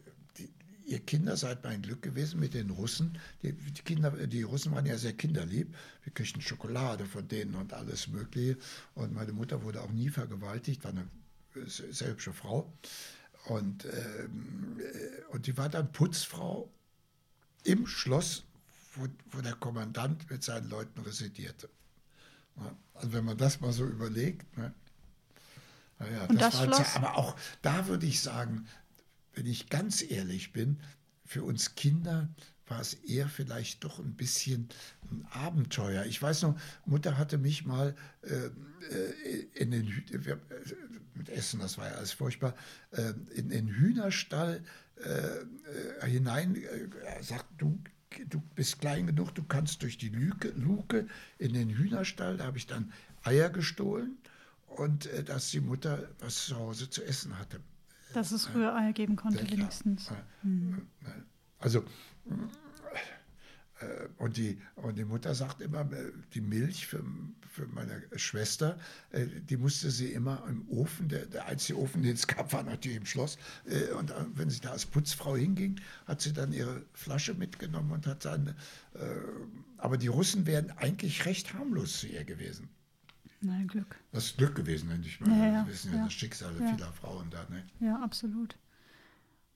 ihr 0.84 1.00
Kinder 1.00 1.36
seid 1.36 1.64
mein 1.64 1.82
Glück 1.82 2.02
gewesen 2.02 2.40
mit 2.40 2.54
den 2.54 2.70
Russen. 2.70 3.18
Die, 3.42 3.52
die, 3.52 3.82
Kinder, 3.82 4.10
die 4.10 4.42
Russen 4.42 4.72
waren 4.72 4.86
ja 4.86 4.96
sehr 4.96 5.14
kinderlieb. 5.14 5.74
Wir 6.04 6.12
kriegten 6.12 6.40
Schokolade 6.40 7.04
von 7.04 7.26
denen 7.26 7.54
und 7.54 7.72
alles 7.72 8.08
Mögliche. 8.08 8.56
Und 8.94 9.12
meine 9.12 9.32
Mutter 9.32 9.62
wurde 9.64 9.82
auch 9.82 9.90
nie 9.90 10.10
vergewaltigt, 10.10 10.84
war 10.84 10.92
eine 10.92 11.08
sehr 11.66 12.08
hübsche 12.08 12.32
Frau. 12.32 12.72
Und, 13.46 13.86
ähm, 13.86 14.78
äh, 14.80 15.34
und 15.34 15.46
die 15.46 15.56
war 15.56 15.68
dann 15.68 15.90
Putzfrau 15.90 16.70
im 17.68 17.86
Schloss 17.86 18.44
wo, 18.98 19.06
wo 19.30 19.40
der 19.40 19.54
Kommandant 19.54 20.28
mit 20.30 20.42
seinen 20.42 20.68
Leuten 20.68 21.00
residierte. 21.00 21.68
Also 22.94 23.12
wenn 23.12 23.24
man 23.24 23.36
das 23.36 23.60
mal 23.60 23.72
so 23.72 23.86
überlegt. 23.86 24.56
Ne? 24.56 24.74
Naja, 25.98 26.24
Und 26.24 26.40
das, 26.40 26.54
das 26.54 26.64
Schloss? 26.64 26.96
aber 26.96 27.16
auch 27.16 27.36
da 27.62 27.86
würde 27.86 28.06
ich 28.06 28.20
sagen, 28.20 28.66
wenn 29.34 29.46
ich 29.46 29.68
ganz 29.68 30.02
ehrlich 30.02 30.52
bin, 30.52 30.80
für 31.24 31.44
uns 31.44 31.74
Kinder 31.74 32.28
war 32.66 32.80
es 32.80 32.94
eher 32.94 33.28
vielleicht 33.28 33.84
doch 33.84 33.98
ein 33.98 34.14
bisschen 34.14 34.68
ein 35.10 35.26
Abenteuer. 35.30 36.04
Ich 36.04 36.20
weiß 36.20 36.42
noch, 36.42 36.58
Mutter 36.84 37.16
hatte 37.16 37.38
mich 37.38 37.64
mal 37.64 37.94
äh, 38.22 38.50
äh 38.94 39.46
in 39.54 39.70
den 39.70 39.86
wir, 40.10 40.40
mit 41.14 41.28
Essen, 41.30 41.60
das 41.60 41.78
war 41.78 41.88
ja 41.88 41.94
alles 41.94 42.12
furchtbar, 42.12 42.54
äh, 42.90 43.14
in 43.34 43.48
den 43.48 43.68
Hühnerstall 43.68 44.62
äh, 45.04 46.06
äh 46.06 46.10
hinein, 46.10 46.56
äh, 46.56 47.22
sagt 47.22 47.46
du 47.58 47.78
du 48.28 48.40
bist 48.54 48.80
klein 48.80 49.06
genug, 49.06 49.34
du 49.34 49.42
kannst 49.42 49.82
durch 49.82 49.98
die 49.98 50.08
Luke, 50.08 50.52
Luke 50.56 51.06
in 51.38 51.52
den 51.52 51.70
Hühnerstall, 51.70 52.36
da 52.36 52.44
habe 52.44 52.58
ich 52.58 52.66
dann 52.66 52.92
Eier 53.22 53.50
gestohlen 53.50 54.16
und 54.66 55.06
äh, 55.06 55.24
dass 55.24 55.50
die 55.50 55.60
Mutter 55.60 56.08
was 56.20 56.46
zu 56.46 56.56
Hause 56.56 56.90
zu 56.90 57.04
essen 57.04 57.38
hatte. 57.38 57.60
Dass 58.14 58.32
es 58.32 58.54
Rührei 58.54 58.92
geben 58.92 59.16
konnte, 59.16 59.48
wenigstens. 59.50 60.10
Hm. 60.42 60.86
Also 61.58 61.80
äh, 61.80 62.32
und 64.18 64.36
die, 64.36 64.58
und 64.76 64.98
die 64.98 65.04
Mutter 65.04 65.34
sagt 65.34 65.60
immer, 65.60 65.80
äh, 65.92 66.12
die 66.34 66.40
Milch 66.40 66.86
für, 66.86 67.04
für 67.48 67.66
meine 67.68 68.02
Schwester, 68.16 68.78
äh, 69.10 69.26
die 69.26 69.56
musste 69.56 69.90
sie 69.90 70.12
immer 70.12 70.44
im 70.48 70.68
Ofen, 70.68 71.08
der, 71.08 71.26
der 71.26 71.46
einzige 71.46 71.78
Ofen, 71.78 72.02
den 72.02 72.14
es 72.14 72.26
gab, 72.26 72.52
war 72.52 72.62
natürlich 72.62 72.98
im 72.98 73.06
Schloss. 73.06 73.38
Und 73.98 74.12
wenn 74.34 74.50
sie 74.50 74.60
da 74.60 74.70
als 74.70 74.86
Putzfrau 74.86 75.36
hinging, 75.36 75.80
hat 76.06 76.20
sie 76.20 76.32
dann 76.32 76.52
ihre 76.52 76.82
Flasche 76.92 77.34
mitgenommen 77.34 77.92
und 77.92 78.06
hat 78.06 78.24
dann, 78.24 78.54
aber 79.76 79.96
die 79.96 80.08
Russen 80.08 80.46
wären 80.46 80.70
eigentlich 80.72 81.24
recht 81.26 81.54
harmlos 81.54 82.00
zu 82.00 82.06
ihr 82.08 82.24
gewesen. 82.24 82.68
Na, 83.40 83.62
Glück. 83.66 83.96
Das 84.10 84.24
ist 84.26 84.36
Glück 84.38 84.56
gewesen, 84.56 84.88
nenne 84.88 85.06
ich 85.06 85.20
mal. 85.20 85.30
Ja, 85.30 85.46
ja, 85.46 85.66
Wir 85.66 85.72
wissen 85.72 85.92
ja, 85.92 85.98
ja. 85.98 86.04
das 86.04 86.12
Schicksal 86.12 86.52
Ja. 86.60 86.74
vieler 86.74 86.92
Frauen 86.92 87.30
da. 87.30 87.46
Ne? 87.48 87.62
Ja, 87.80 88.00
absolut. 88.02 88.56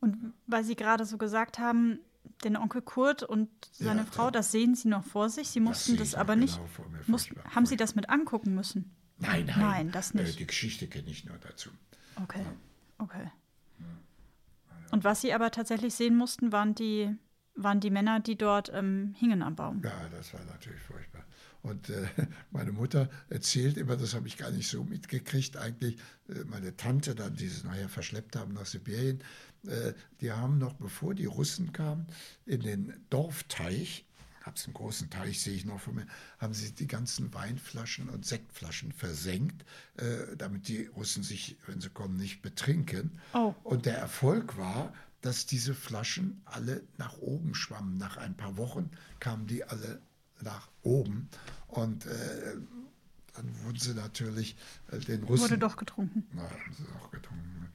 Und 0.00 0.32
weil 0.46 0.62
Sie 0.64 0.76
gerade 0.76 1.04
so 1.04 1.18
gesagt 1.18 1.58
haben, 1.58 1.98
den 2.44 2.56
Onkel 2.56 2.82
Kurt 2.82 3.22
und 3.22 3.48
seine 3.72 4.00
Ja, 4.02 4.06
Frau, 4.06 4.24
da- 4.26 4.38
das 4.38 4.52
sehen 4.52 4.74
Sie 4.74 4.88
noch 4.88 5.04
vor 5.04 5.28
sich. 5.30 5.48
Sie 5.48 5.60
mussten 5.60 5.96
das, 5.96 6.12
noch 6.12 6.18
aber 6.20 6.36
nicht. 6.36 6.56
genau 6.56 6.88
mir, 6.90 7.00
mussten, 7.06 7.36
haben 7.54 7.66
Sie 7.66 7.76
das 7.76 7.94
mit 7.94 8.10
angucken 8.10 8.54
müssen? 8.54 8.94
Nein, 9.18 9.46
nein. 9.46 9.58
Nein, 9.60 9.90
das 9.92 10.14
nicht. 10.14 10.34
Äh, 10.34 10.38
die 10.38 10.46
Geschichte 10.46 10.88
kenne 10.88 11.08
ich 11.10 11.24
nur 11.24 11.36
dazu. 11.38 11.70
Okay, 12.16 12.44
okay. 12.98 13.30
Und 14.90 15.04
was 15.04 15.22
Sie 15.22 15.32
aber 15.32 15.50
tatsächlich 15.50 15.94
sehen 15.94 16.16
mussten, 16.16 16.52
waren 16.52 16.74
die, 16.74 17.14
waren 17.54 17.80
die 17.80 17.90
Männer, 17.90 18.20
die 18.20 18.36
dort 18.36 18.70
ähm, 18.74 19.14
hingen 19.18 19.42
am 19.42 19.56
Baum. 19.56 19.80
Ja, 19.82 20.08
das 20.10 20.34
war 20.34 20.44
natürlich 20.44 20.82
furchtbar. 20.82 21.24
Und 21.62 21.88
äh, 21.90 22.06
meine 22.50 22.72
Mutter 22.72 23.08
erzählt 23.30 23.78
immer, 23.78 23.96
das 23.96 24.14
habe 24.14 24.26
ich 24.28 24.36
gar 24.36 24.50
nicht 24.50 24.68
so 24.68 24.84
mitgekriegt, 24.84 25.56
eigentlich, 25.56 25.96
äh, 26.28 26.44
meine 26.44 26.76
Tante 26.76 27.14
dann, 27.14 27.34
die 27.36 27.48
sie 27.48 27.64
nachher 27.66 27.88
verschleppt 27.88 28.36
haben 28.36 28.52
nach 28.52 28.66
Sibirien, 28.66 29.20
äh, 29.20 29.22
die 30.20 30.32
haben 30.32 30.58
noch, 30.58 30.74
bevor 30.74 31.14
die 31.14 31.26
Russen 31.26 31.72
kamen, 31.72 32.06
in 32.46 32.60
den 32.60 32.94
Dorfteich, 33.10 34.04
gab 34.44 34.56
es 34.56 34.64
einen 34.64 34.74
großen 34.74 35.08
Teich, 35.10 35.40
sehe 35.40 35.54
ich 35.54 35.64
noch 35.64 35.80
von 35.80 35.94
mir, 35.94 36.06
haben 36.38 36.54
sie 36.54 36.72
die 36.72 36.86
ganzen 36.86 37.32
Weinflaschen 37.32 38.08
und 38.08 38.26
Sektflaschen 38.26 38.92
versenkt, 38.92 39.64
äh, 39.96 40.36
damit 40.36 40.68
die 40.68 40.86
Russen 40.86 41.22
sich, 41.22 41.56
wenn 41.66 41.80
sie 41.80 41.90
kommen, 41.90 42.16
nicht 42.16 42.42
betrinken. 42.42 43.20
Oh. 43.34 43.54
Und 43.62 43.86
der 43.86 43.98
Erfolg 43.98 44.56
war, 44.56 44.92
dass 45.20 45.46
diese 45.46 45.74
Flaschen 45.74 46.42
alle 46.44 46.82
nach 46.98 47.18
oben 47.18 47.54
schwammen. 47.54 47.96
Nach 47.98 48.16
ein 48.16 48.36
paar 48.36 48.56
Wochen 48.56 48.90
kamen 49.20 49.46
die 49.46 49.62
alle 49.64 50.02
nach 50.40 50.68
oben. 50.82 51.28
Und 51.68 52.06
äh, 52.06 52.56
dann 53.34 53.64
wurden 53.64 53.78
sie 53.78 53.94
natürlich 53.94 54.56
äh, 54.90 54.98
den 54.98 55.22
Russen. 55.22 55.44
Wurde 55.44 55.58
doch 55.58 55.76
getrunken. 55.76 56.26
Na, 56.32 56.42
haben 56.42 56.76
sie 56.76 56.84
auch 56.98 57.10
getrunken. 57.12 57.68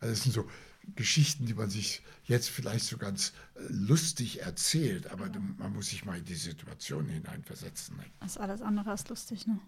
Also 0.00 0.14
das 0.14 0.22
sind 0.24 0.32
so 0.32 0.50
Geschichten, 0.94 1.46
die 1.46 1.54
man 1.54 1.70
sich 1.70 2.02
jetzt 2.24 2.50
vielleicht 2.50 2.84
so 2.84 2.98
ganz 2.98 3.32
äh, 3.54 3.60
lustig 3.68 4.42
erzählt, 4.42 5.10
aber 5.10 5.28
man 5.58 5.72
muss 5.72 5.88
sich 5.88 6.04
mal 6.04 6.18
in 6.18 6.24
die 6.24 6.34
Situation 6.34 7.08
hineinversetzen. 7.08 7.96
Ne? 7.96 8.04
Das 8.20 8.32
ist 8.32 8.38
alles 8.38 8.62
andere 8.62 8.90
als 8.90 9.08
lustig, 9.08 9.46
ne? 9.46 9.58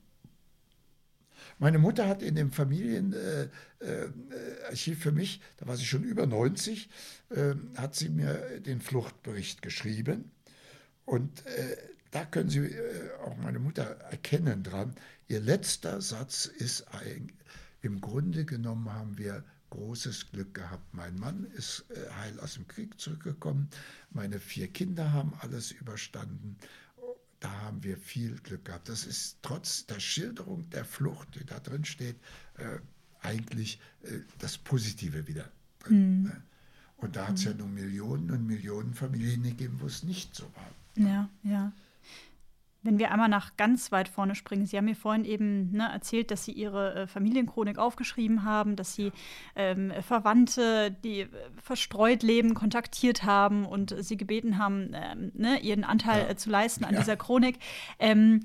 Meine 1.58 1.78
Mutter 1.78 2.08
hat 2.08 2.22
in 2.22 2.34
dem 2.34 2.50
Familienarchiv 2.50 3.52
äh, 3.80 4.92
äh, 4.92 4.96
für 4.96 5.12
mich, 5.12 5.40
da 5.58 5.66
war 5.66 5.76
sie 5.76 5.84
schon 5.84 6.02
über 6.02 6.26
90, 6.26 6.88
äh, 7.30 7.54
hat 7.76 7.94
sie 7.94 8.08
mir 8.08 8.60
den 8.60 8.80
Fluchtbericht 8.80 9.60
geschrieben. 9.62 10.30
Und 11.04 11.44
äh, 11.46 11.76
da 12.10 12.24
können 12.24 12.48
Sie 12.48 12.60
äh, 12.60 13.10
auch 13.24 13.36
meine 13.36 13.58
Mutter 13.58 13.82
erkennen 13.82 14.62
dran. 14.62 14.94
Ihr 15.28 15.40
letzter 15.40 16.00
Satz 16.00 16.46
ist 16.46 16.82
ein, 16.94 17.32
im 17.82 18.00
Grunde 18.00 18.44
genommen 18.44 18.92
haben 18.92 19.18
wir 19.18 19.44
großes 19.74 20.30
Glück 20.30 20.54
gehabt. 20.54 20.94
Mein 20.94 21.18
Mann 21.18 21.44
ist 21.56 21.84
äh, 21.90 22.10
heil 22.20 22.38
aus 22.40 22.54
dem 22.54 22.66
Krieg 22.68 22.98
zurückgekommen. 23.00 23.68
Meine 24.10 24.38
vier 24.38 24.68
Kinder 24.68 25.12
haben 25.12 25.34
alles 25.40 25.72
überstanden. 25.72 26.56
Da 27.40 27.50
haben 27.62 27.82
wir 27.82 27.98
viel 27.98 28.36
Glück 28.36 28.64
gehabt. 28.64 28.88
Das 28.88 29.04
ist 29.04 29.38
trotz 29.42 29.86
der 29.86 30.00
Schilderung 30.00 30.70
der 30.70 30.84
Flucht, 30.84 31.34
die 31.34 31.44
da 31.44 31.58
drin 31.58 31.84
steht, 31.84 32.16
äh, 32.56 32.78
eigentlich 33.20 33.80
äh, 34.02 34.20
das 34.38 34.56
Positive 34.58 35.26
wieder 35.26 35.50
drin. 35.80 36.22
Ne? 36.22 36.42
Und 36.96 37.16
da 37.16 37.28
hat 37.28 37.36
es 37.36 37.44
ja 37.44 37.52
nun 37.52 37.74
Millionen 37.74 38.30
und 38.30 38.46
Millionen 38.46 38.94
Familien 38.94 39.42
gegeben, 39.42 39.78
wo 39.80 39.86
es 39.86 40.04
nicht 40.04 40.34
so 40.34 40.44
war. 40.54 41.04
Ja, 41.04 41.28
ja. 41.42 41.72
Wenn 42.84 42.98
wir 42.98 43.10
einmal 43.10 43.28
nach 43.30 43.56
ganz 43.56 43.90
weit 43.92 44.08
vorne 44.08 44.34
springen, 44.34 44.66
Sie 44.66 44.76
haben 44.76 44.84
mir 44.84 44.94
vorhin 44.94 45.24
eben 45.24 45.72
ne, 45.72 45.88
erzählt, 45.90 46.30
dass 46.30 46.44
Sie 46.44 46.52
Ihre 46.52 46.94
äh, 46.94 47.06
Familienchronik 47.06 47.78
aufgeschrieben 47.78 48.44
haben, 48.44 48.76
dass 48.76 48.94
Sie 48.94 49.10
ähm, 49.56 49.90
Verwandte, 50.06 50.90
die 51.02 51.20
äh, 51.20 51.28
verstreut 51.62 52.22
leben, 52.22 52.54
kontaktiert 52.54 53.24
haben 53.24 53.64
und 53.64 53.94
Sie 54.04 54.16
gebeten 54.18 54.58
haben, 54.58 54.90
ähm, 54.94 55.32
ne, 55.34 55.58
ihren 55.60 55.82
Anteil 55.84 56.24
Ja. 56.24 56.28
äh, 56.30 56.36
zu 56.36 56.50
leisten 56.50 56.84
an 56.84 56.92
Ja. 56.94 57.00
dieser 57.00 57.16
Chronik. 57.16 57.58
Ähm, 57.98 58.40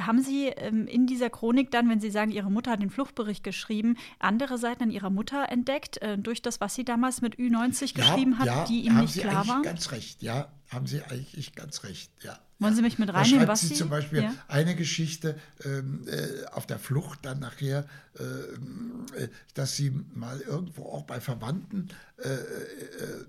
haben 0.00 0.20
Sie 0.20 0.46
ähm, 0.48 0.86
in 0.88 1.06
dieser 1.06 1.30
Chronik 1.30 1.70
dann, 1.70 1.88
wenn 1.88 2.00
Sie 2.00 2.10
sagen, 2.10 2.32
Ihre 2.32 2.50
Mutter 2.50 2.72
hat 2.72 2.82
den 2.82 2.90
Fluchtbericht 2.90 3.44
geschrieben, 3.44 3.96
andere 4.18 4.58
Seiten 4.58 4.82
an 4.84 4.90
Ihrer 4.90 5.10
Mutter 5.10 5.46
entdeckt, 5.48 6.02
äh, 6.02 6.18
durch 6.18 6.42
das, 6.42 6.60
was 6.60 6.74
sie 6.74 6.84
damals 6.84 7.22
mit 7.22 7.36
Ü90 7.36 7.94
geschrieben 7.94 8.38
hat, 8.40 8.68
die 8.68 8.80
Ihnen 8.80 8.98
nicht 9.00 9.18
klar 9.20 9.46
waren? 9.46 9.62
Ganz 9.62 9.92
recht, 9.92 10.22
ja, 10.22 10.48
haben 10.68 10.86
Sie 10.86 11.02
eigentlich 11.02 11.54
ganz 11.54 11.84
recht, 11.84 12.10
ja. 12.22 12.38
Wollen. 12.58 12.74
Sie 12.74 12.82
mich 12.82 12.98
mit 12.98 13.08
Da 13.10 13.14
reinnehmen, 13.14 13.40
schreibt 13.40 13.48
was 13.50 13.60
sie 13.60 13.74
zum 13.74 13.90
Beispiel 13.90 14.22
ja. 14.22 14.34
eine 14.48 14.74
Geschichte 14.74 15.38
ähm, 15.64 16.06
äh, 16.08 16.46
auf 16.46 16.66
der 16.66 16.78
Flucht 16.78 17.18
dann 17.22 17.38
nachher, 17.38 17.86
ähm, 18.18 19.04
äh, 19.14 19.28
dass 19.54 19.76
sie 19.76 19.90
mal 20.14 20.40
irgendwo 20.40 20.84
auch 20.84 21.02
bei 21.02 21.20
Verwandten 21.20 21.88
äh, 22.16 22.28
äh, 22.28 23.26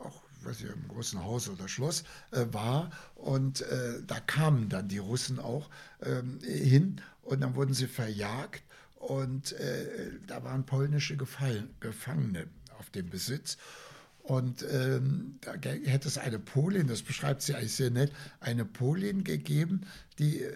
auch 0.00 0.22
weiß 0.42 0.60
ich, 0.60 0.70
im 0.70 0.86
großen 0.86 1.22
Haus 1.24 1.48
oder 1.48 1.66
Schloss 1.66 2.04
äh, 2.30 2.44
war 2.52 2.90
und 3.16 3.64
da 4.06 4.20
kamen 4.20 4.68
dann 4.68 4.86
die 4.86 4.98
Russen 4.98 5.40
auch 5.40 5.68
ähm, 6.00 6.38
hin 6.40 7.00
und 7.22 7.40
dann 7.40 7.56
wurden 7.56 7.74
sie 7.74 7.88
verjagt 7.88 8.62
und 8.94 9.54
da 10.28 10.44
waren 10.44 10.64
polnische 10.64 11.16
Gefallen, 11.16 11.70
Gefangene 11.80 12.46
auf 12.78 12.90
dem 12.90 13.10
Besitz 13.10 13.58
und 14.28 14.62
ähm, 14.70 15.38
da 15.40 15.52
hätte 15.70 16.06
es 16.06 16.18
eine 16.18 16.38
Polin, 16.38 16.86
das 16.86 17.00
beschreibt 17.00 17.40
sie 17.40 17.54
eigentlich 17.54 17.74
sehr 17.74 17.90
nett, 17.90 18.12
eine 18.40 18.66
Polin 18.66 19.24
gegeben, 19.24 19.86
die 20.18 20.42
äh, 20.42 20.52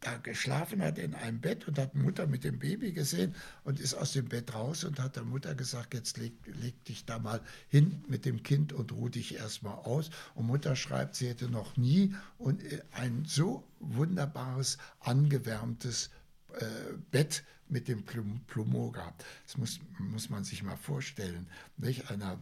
da 0.00 0.18
geschlafen 0.18 0.82
hat 0.82 0.98
in 0.98 1.14
einem 1.14 1.40
Bett 1.40 1.66
und 1.66 1.78
hat 1.78 1.94
Mutter 1.94 2.26
mit 2.26 2.44
dem 2.44 2.58
Baby 2.58 2.92
gesehen 2.92 3.34
und 3.64 3.80
ist 3.80 3.94
aus 3.94 4.12
dem 4.12 4.28
Bett 4.28 4.52
raus 4.52 4.84
und 4.84 5.00
hat 5.00 5.16
der 5.16 5.24
Mutter 5.24 5.54
gesagt, 5.54 5.94
jetzt 5.94 6.18
leg, 6.18 6.34
leg 6.60 6.84
dich 6.84 7.06
da 7.06 7.18
mal 7.18 7.40
hin 7.70 8.04
mit 8.08 8.26
dem 8.26 8.42
Kind 8.42 8.74
und 8.74 8.92
ruh 8.92 9.08
dich 9.08 9.36
erstmal 9.36 9.76
aus. 9.76 10.10
Und 10.34 10.46
Mutter 10.46 10.76
schreibt, 10.76 11.14
sie 11.14 11.28
hätte 11.28 11.48
noch 11.48 11.78
nie 11.78 12.14
und 12.36 12.62
äh, 12.62 12.82
ein 12.92 13.24
so 13.24 13.66
wunderbares, 13.80 14.76
angewärmtes 15.00 16.10
äh, 16.52 16.66
Bett 17.10 17.42
mit 17.70 17.88
dem 17.88 18.04
Plum 18.04 18.42
Plumeau 18.48 18.90
gehabt. 18.90 19.24
Das 19.46 19.56
muss, 19.56 19.80
muss 19.98 20.28
man 20.28 20.44
sich 20.44 20.62
mal 20.62 20.76
vorstellen. 20.76 21.48
Nicht? 21.78 22.10
Einer 22.10 22.38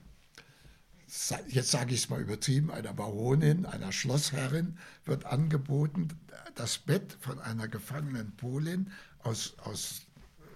jetzt 1.49 1.71
sage 1.71 1.95
ich 1.95 2.05
es 2.05 2.11
mal 2.11 2.21
übertrieben, 2.21 2.71
einer 2.71 2.93
Baronin, 2.93 3.65
einer 3.67 3.93
Schlossherrin 3.93 4.79
wird 5.05 5.25
angeboten, 5.25 6.09
das 6.55 6.79
Bett 6.79 7.17
von 7.21 7.39
einer 7.39 7.69
gefangenen 7.69 8.33
Polin 8.37 8.91
aus, 9.23 9.55
aus 9.59 10.03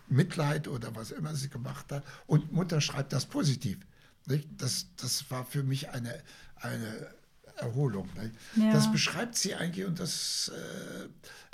Mitleid 0.08 0.66
oder 0.66 0.94
was 0.96 1.10
immer 1.10 1.34
sie 1.34 1.48
gemacht 1.48 1.92
hat. 1.92 2.04
Und 2.26 2.52
Mutter 2.52 2.80
schreibt 2.80 3.12
das 3.12 3.26
positiv. 3.26 3.78
Nicht? 4.26 4.48
Das, 4.58 4.86
das 4.96 5.30
war 5.30 5.44
für 5.44 5.62
mich 5.62 5.90
eine, 5.90 6.22
eine 6.56 7.14
Erholung. 7.56 8.08
Ja. 8.56 8.72
Das 8.72 8.90
beschreibt 8.90 9.36
sie 9.36 9.54
eigentlich 9.54 9.86
und 9.86 9.98
das, 9.98 10.50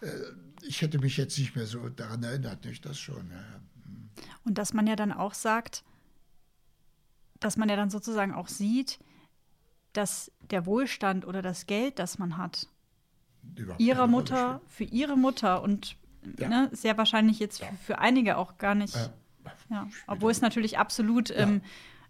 äh, 0.03 0.07
äh, 0.07 0.32
ich 0.62 0.82
hätte 0.82 0.99
mich 0.99 1.16
jetzt 1.16 1.38
nicht 1.38 1.55
mehr 1.55 1.66
so 1.66 1.88
daran 1.88 2.22
erinnert, 2.22 2.64
nicht 2.64 2.84
das 2.84 2.99
schon. 2.99 3.30
Ja. 3.30 3.36
ja. 3.36 4.22
Und 4.44 4.59
dass 4.59 4.72
man 4.72 4.86
ja 4.86 4.97
dann 4.97 5.12
auch 5.12 5.34
sagt, 5.34 5.84
dass 7.41 7.57
man 7.57 7.68
ja 7.68 7.76
dann 7.76 7.91
sozusagen 7.91 8.32
auch 8.34 8.49
sieht, 8.49 8.99
dass 9.93 10.30
der 10.51 10.66
Wohlstand 10.66 11.26
oder 11.26 11.43
das 11.43 11.66
Geld, 11.66 11.99
das 11.99 12.18
man 12.18 12.37
hat, 12.37 12.68
Überhaupt 13.55 13.80
ihrer 13.80 14.07
Mutter, 14.07 14.61
für 14.66 14.84
ihre 14.84 15.16
Mutter 15.16 15.62
und 15.62 15.97
Ja. 16.39 16.49
ne, 16.49 16.68
sehr 16.72 16.99
wahrscheinlich 16.99 17.39
jetzt 17.39 17.61
Ja. 17.61 17.68
für 17.82 17.99
einige 17.99 18.37
auch 18.37 18.59
gar 18.59 18.74
nicht, 18.74 18.95
spielt. 18.95 19.12
ja, 19.70 19.89
obwohl 20.07 20.32
es 20.32 20.41
natürlich 20.41 20.76
absolut, 20.76 21.30
ähm, 21.30 21.62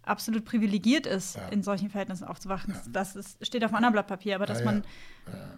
absolut 0.02 0.44
privilegiert 0.44 1.06
ist, 1.06 1.38
in 1.50 1.62
solchen 1.62 1.90
Verhältnissen 1.90 2.24
aufzuwachen. 2.24 2.74
Das 2.92 3.14
ist, 3.14 3.44
steht 3.46 3.62
auf 3.64 3.70
einem 3.70 3.76
anderen 3.76 3.92
Blatt 3.92 4.06
Papier, 4.06 4.36
aber 4.36 4.46
dass 4.46 4.64
man 4.64 4.84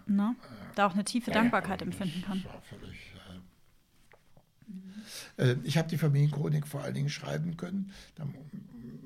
ne, 0.07 0.35
da 0.75 0.87
auch 0.87 0.93
eine 0.93 1.05
tiefe 1.05 1.31
Dankbarkeit 1.31 1.81
empfinden 1.81 2.21
kann. 2.21 2.43
völlig, 2.69 3.13
äh, 5.37 5.51
äh, 5.51 5.57
Ich 5.63 5.77
habe 5.77 5.87
die 5.87 5.97
Familienchronik 5.97 6.67
vor 6.67 6.81
allen 6.83 6.93
Dingen 6.93 7.09
schreiben 7.09 7.57
können. 7.57 7.91
Da 8.15 8.25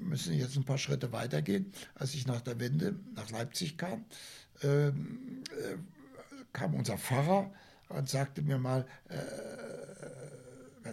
müssen 0.03 0.33
jetzt 0.33 0.55
ein 0.55 0.63
paar 0.63 0.77
Schritte 0.77 1.11
weitergehen. 1.11 1.71
Als 1.95 2.13
ich 2.13 2.27
nach 2.27 2.41
der 2.41 2.59
Wende 2.59 2.95
nach 3.15 3.29
Leipzig 3.31 3.77
kam, 3.77 4.05
ähm, 4.61 5.43
äh, 5.51 5.77
kam 6.53 6.75
unser 6.75 6.97
Pfarrer 6.97 7.51
und 7.89 8.09
sagte 8.09 8.41
mir 8.41 8.57
mal, 8.57 8.85
äh, 9.09 9.17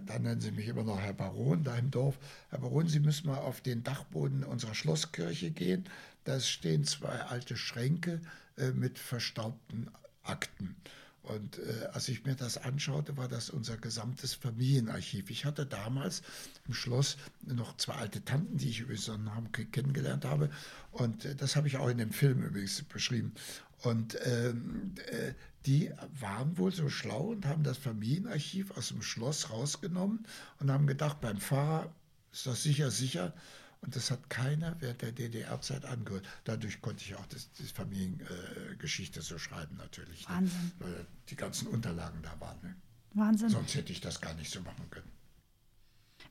dann 0.06 0.22
nennen 0.22 0.40
Sie 0.40 0.52
mich 0.52 0.68
immer 0.68 0.84
noch 0.84 1.00
Herr 1.00 1.12
Baron 1.12 1.64
da 1.64 1.76
im 1.76 1.90
Dorf. 1.90 2.16
Herr 2.50 2.60
Baron, 2.60 2.88
Sie 2.88 3.00
müssen 3.00 3.28
mal 3.28 3.38
auf 3.38 3.60
den 3.60 3.82
Dachboden 3.82 4.44
unserer 4.44 4.74
Schlosskirche 4.74 5.50
gehen. 5.50 5.84
Da 6.24 6.38
stehen 6.40 6.84
zwei 6.84 7.08
alte 7.08 7.56
Schränke 7.56 8.20
äh, 8.56 8.70
mit 8.70 8.98
verstaubten 8.98 9.90
Akten. 10.22 10.76
Und 11.22 11.58
äh, 11.58 11.86
als 11.92 12.08
ich 12.08 12.24
mir 12.24 12.34
das 12.34 12.56
anschaute, 12.56 13.16
war 13.16 13.28
das 13.28 13.50
unser 13.50 13.76
gesamtes 13.76 14.34
Familienarchiv. 14.34 15.30
Ich 15.30 15.44
hatte 15.44 15.66
damals 15.66 16.22
im 16.66 16.74
Schloss 16.74 17.18
noch 17.42 17.76
zwei 17.76 17.94
alte 17.94 18.24
Tanten, 18.24 18.56
die 18.56 18.70
ich 18.70 18.80
übrigens 18.80 19.04
dem 19.04 19.52
Krieg 19.52 19.72
kennengelernt 19.72 20.24
habe. 20.24 20.50
Und 20.92 21.24
äh, 21.24 21.34
das 21.34 21.56
habe 21.56 21.68
ich 21.68 21.76
auch 21.76 21.88
in 21.88 21.98
dem 21.98 22.12
Film 22.12 22.42
übrigens 22.42 22.82
beschrieben. 22.82 23.34
Und 23.82 24.16
ähm, 24.24 24.94
äh, 25.10 25.34
die 25.66 25.92
waren 26.18 26.56
wohl 26.56 26.72
so 26.72 26.88
schlau 26.88 27.28
und 27.28 27.46
haben 27.46 27.64
das 27.64 27.78
Familienarchiv 27.78 28.70
aus 28.76 28.88
dem 28.88 29.02
Schloss 29.02 29.50
rausgenommen 29.50 30.26
und 30.58 30.70
haben 30.70 30.86
gedacht, 30.86 31.20
beim 31.20 31.38
Pfarrer 31.38 31.92
ist 32.32 32.46
das 32.46 32.62
sicher 32.62 32.90
sicher. 32.90 33.34
Und 33.82 33.96
das 33.96 34.10
hat 34.10 34.28
keiner 34.28 34.76
während 34.80 35.00
der 35.00 35.12
DDR-Zeit 35.12 35.86
angehört. 35.86 36.26
Dadurch 36.44 36.82
konnte 36.82 37.02
ich 37.02 37.14
auch 37.14 37.26
das, 37.26 37.50
die 37.52 37.64
Familiengeschichte 37.64 39.22
so 39.22 39.38
schreiben 39.38 39.76
natürlich. 39.78 40.28
ne? 40.28 40.34
Wahnsinn. 40.34 40.72
Weil 40.78 41.06
die 41.28 41.36
ganzen 41.36 41.68
Unterlagen 41.68 42.20
da 42.22 42.38
waren. 42.40 42.58
Ne? 42.62 42.76
Wahnsinn. 43.14 43.48
Sonst 43.48 43.74
hätte 43.74 43.92
ich 43.92 44.00
das 44.00 44.20
gar 44.20 44.34
nicht 44.34 44.52
so 44.52 44.60
machen 44.60 44.88
können. 44.90 45.10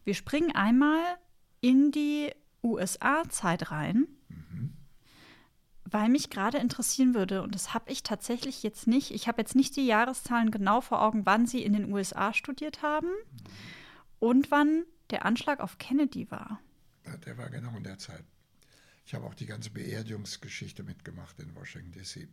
Wir 0.04 0.14
springen 0.14 0.56
einmal 0.56 1.02
in 1.62 1.92
die 1.92 2.32
USA-Zeit 2.64 3.72
rein, 3.72 4.08
weil 5.92 6.10
mich 6.10 6.30
gerade 6.30 6.60
interessieren 6.60 7.16
würde, 7.16 7.42
und 7.42 7.56
das 7.56 7.74
habe 7.74 7.92
ich 7.92 8.04
tatsächlich 8.04 8.62
jetzt 8.62 8.86
nicht, 8.86 9.12
ich 9.12 9.28
habe 9.28 9.42
jetzt 9.42 9.56
nicht 9.56 9.76
die 9.76 9.86
Jahreszahlen 9.86 10.52
genau 10.52 10.82
vor 10.82 11.02
Augen, 11.02 11.26
wann 11.26 11.48
Sie 11.48 11.64
in 11.64 11.74
den 11.74 11.92
USA 11.92 12.34
studiert 12.34 12.84
haben 12.84 13.10
und 14.20 14.52
wann 14.52 14.84
der 15.10 15.26
Anschlag 15.26 15.60
auf 15.60 15.80
Kennedy 15.80 16.30
war. 16.30 16.62
Ja, 17.10 17.18
Der 17.18 17.38
war 17.38 17.50
genau 17.50 17.76
in 17.76 17.84
der 17.84 17.98
Zeit. 17.98 18.24
Ich 19.06 19.16
habe 19.16 19.26
auch 19.26 19.34
die 19.34 19.48
ganze 19.48 19.72
Beerdigungsgeschichte 19.72 20.84
mitgemacht 20.84 21.40
in 21.40 21.56
Washington, 21.56 21.92
D.C. 21.92 22.28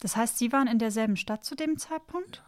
Das 0.00 0.16
heißt, 0.16 0.38
Sie 0.38 0.52
waren 0.52 0.68
in 0.68 0.78
derselben 0.78 1.16
Stadt 1.16 1.44
zu 1.44 1.54
dem 1.54 1.76
Zeitpunkt? 1.76 2.42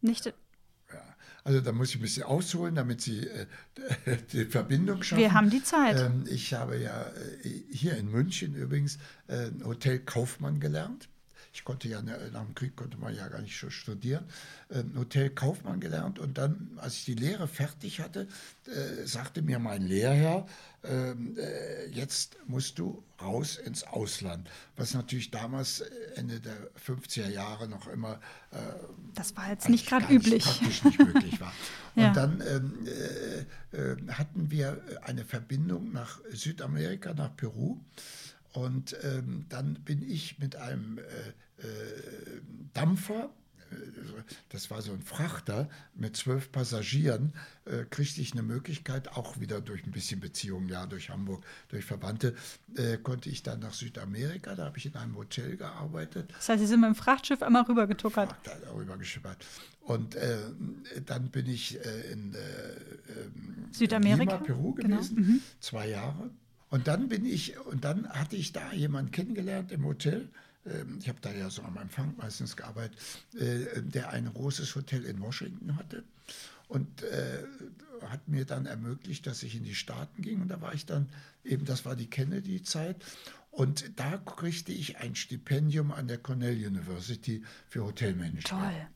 Nicht, 0.00 0.26
Ja, 0.26 1.16
also 1.42 1.60
da 1.60 1.72
muss 1.72 1.90
ich 1.90 1.96
ein 1.96 2.02
bisschen 2.02 2.24
ausholen, 2.24 2.74
damit 2.74 3.00
Sie 3.00 3.26
äh, 3.26 3.46
die 4.32 4.44
Verbindung 4.44 5.02
schaffen. 5.02 5.20
Wir 5.20 5.32
haben 5.32 5.50
die 5.50 5.62
Zeit. 5.62 5.98
Ähm, 5.98 6.24
ich 6.28 6.54
habe 6.54 6.78
ja 6.78 7.02
äh, 7.02 7.48
hier 7.72 7.96
in 7.96 8.10
München 8.10 8.54
übrigens 8.54 8.98
äh, 9.26 9.50
Hotel 9.64 9.98
Kaufmann 10.00 10.60
gelernt. 10.60 11.08
Ich 11.54 11.64
konnte 11.64 11.88
ja 11.88 12.00
ne, 12.00 12.18
nach 12.32 12.44
dem 12.44 12.54
Krieg 12.54 12.76
konnte 12.76 12.96
man 12.96 13.14
ja 13.14 13.28
gar 13.28 13.42
nicht 13.42 13.54
studieren. 13.56 14.24
Ähm, 14.70 14.92
Hotel 14.96 15.30
Kaufmann 15.30 15.80
gelernt 15.80 16.18
und 16.18 16.38
dann, 16.38 16.70
als 16.78 16.94
ich 16.94 17.04
die 17.04 17.14
Lehre 17.14 17.46
fertig 17.46 18.00
hatte, 18.00 18.26
äh, 18.66 19.06
sagte 19.06 19.42
mir 19.42 19.58
mein 19.58 19.82
Lehrherr, 19.82 20.46
ähm, 20.84 21.36
äh, 21.38 21.86
jetzt 21.90 22.36
musst 22.46 22.78
du 22.78 23.02
raus 23.20 23.56
ins 23.56 23.84
Ausland. 23.84 24.48
Was 24.76 24.94
natürlich 24.94 25.30
damals 25.30 25.80
äh, 25.82 25.90
Ende 26.16 26.40
der 26.40 26.56
50er 26.86 27.28
Jahre 27.28 27.68
noch 27.68 27.86
immer 27.86 28.18
das 29.14 29.36
war 29.36 29.48
jetzt 29.50 29.68
nicht 29.68 29.86
gerade 29.88 30.12
üblich. 30.12 30.44
praktisch 30.44 30.84
nicht 30.84 30.98
möglich 30.98 31.40
war. 31.40 31.52
Und 31.94 32.02
Ja. 32.02 32.12
dann 32.12 32.42
ähm, 32.46 32.86
äh, 32.86 33.76
äh, 33.76 33.96
hatten 34.08 34.50
wir 34.50 34.82
eine 35.02 35.24
Verbindung 35.24 35.92
nach 35.92 36.20
Südamerika, 36.32 37.14
nach 37.14 37.34
Peru. 37.36 37.78
Und 38.52 38.96
ähm, 39.02 39.46
dann 39.48 39.74
bin 39.84 40.02
ich 40.02 40.38
mit 40.38 40.56
einem 40.56 40.98
äh, 40.98 41.02
äh, 41.02 42.40
Dampfer, 42.74 43.30
äh, 43.70 43.74
das 44.50 44.70
war 44.70 44.82
so 44.82 44.92
ein 44.92 45.00
Frachter 45.00 45.70
mit 45.94 46.16
zwölf 46.16 46.52
Passagieren, 46.52 47.32
äh, 47.64 47.84
kriegte 47.88 48.20
ich 48.20 48.32
eine 48.32 48.42
Möglichkeit, 48.42 49.08
auch 49.16 49.40
wieder 49.40 49.60
durch 49.62 49.84
ein 49.86 49.90
bisschen 49.90 50.20
Beziehungen, 50.20 50.68
ja, 50.68 50.84
durch 50.86 51.08
Hamburg, 51.08 51.44
durch 51.68 51.84
Verwandte, 51.86 52.34
äh, 52.76 52.98
konnte 52.98 53.30
ich 53.30 53.42
dann 53.42 53.60
nach 53.60 53.72
Südamerika, 53.72 54.54
da 54.54 54.66
habe 54.66 54.76
ich 54.76 54.84
in 54.86 54.96
einem 54.96 55.16
Hotel 55.16 55.56
gearbeitet 55.56 56.30
Das 56.36 56.50
heißt, 56.50 56.60
Sie 56.60 56.66
sind 56.66 56.80
mit 56.80 56.88
dem 56.88 56.94
Frachtschiff 56.94 57.42
einmal 57.42 57.62
rübergetuckert. 57.62 58.34
da 58.44 58.52
darüber 58.64 58.98
geschippert. 58.98 59.44
Und 59.80 60.14
äh, 60.14 60.36
dann 61.06 61.30
bin 61.30 61.46
ich 61.46 61.82
äh, 61.84 62.12
in 62.12 62.34
äh, 62.34 62.38
ähm, 62.38 63.66
Südamerika? 63.72 64.34
Lima, 64.34 64.36
Peru 64.44 64.74
Genau. 64.74 64.96
gewesen, 64.98 65.42
zwei 65.58 65.88
Jahre. 65.88 66.30
Und 66.72 66.88
dann 66.88 67.10
bin 67.10 67.26
ich, 67.26 67.58
und 67.58 67.84
dann 67.84 68.08
hatte 68.08 68.34
ich 68.34 68.54
da 68.54 68.72
jemanden 68.72 69.10
kennengelernt 69.10 69.72
im 69.72 69.84
Hotel, 69.84 70.30
ähm, 70.64 70.96
ich 71.02 71.08
habe 71.10 71.18
da 71.20 71.30
ja 71.30 71.50
so 71.50 71.60
am 71.64 71.76
Empfang 71.76 72.14
meistens 72.16 72.56
gearbeitet, 72.56 72.98
äh, 73.34 73.82
der 73.82 74.08
ein 74.08 74.32
großes 74.32 74.74
Hotel 74.74 75.04
in 75.04 75.20
Washington 75.20 75.76
hatte 75.76 76.02
und 76.68 77.02
äh, 77.02 77.44
hat 78.06 78.26
mir 78.26 78.46
dann 78.46 78.64
ermöglicht, 78.64 79.26
dass 79.26 79.42
ich 79.42 79.54
in 79.54 79.64
die 79.64 79.74
Staaten 79.74 80.22
ging 80.22 80.40
und 80.40 80.48
da 80.48 80.62
war 80.62 80.72
ich 80.72 80.86
dann 80.86 81.10
eben, 81.44 81.66
das 81.66 81.84
war 81.84 81.94
die 81.94 82.08
Kennedy-Zeit 82.08 83.04
und 83.50 84.00
da 84.00 84.16
kriegte 84.16 84.72
ich 84.72 84.96
ein 84.96 85.14
Stipendium 85.14 85.92
an 85.92 86.08
der 86.08 86.16
Cornell 86.16 86.56
University 86.56 87.44
für 87.68 87.84
Hotelmanagement. 87.84 88.46
Toll. 88.46 88.86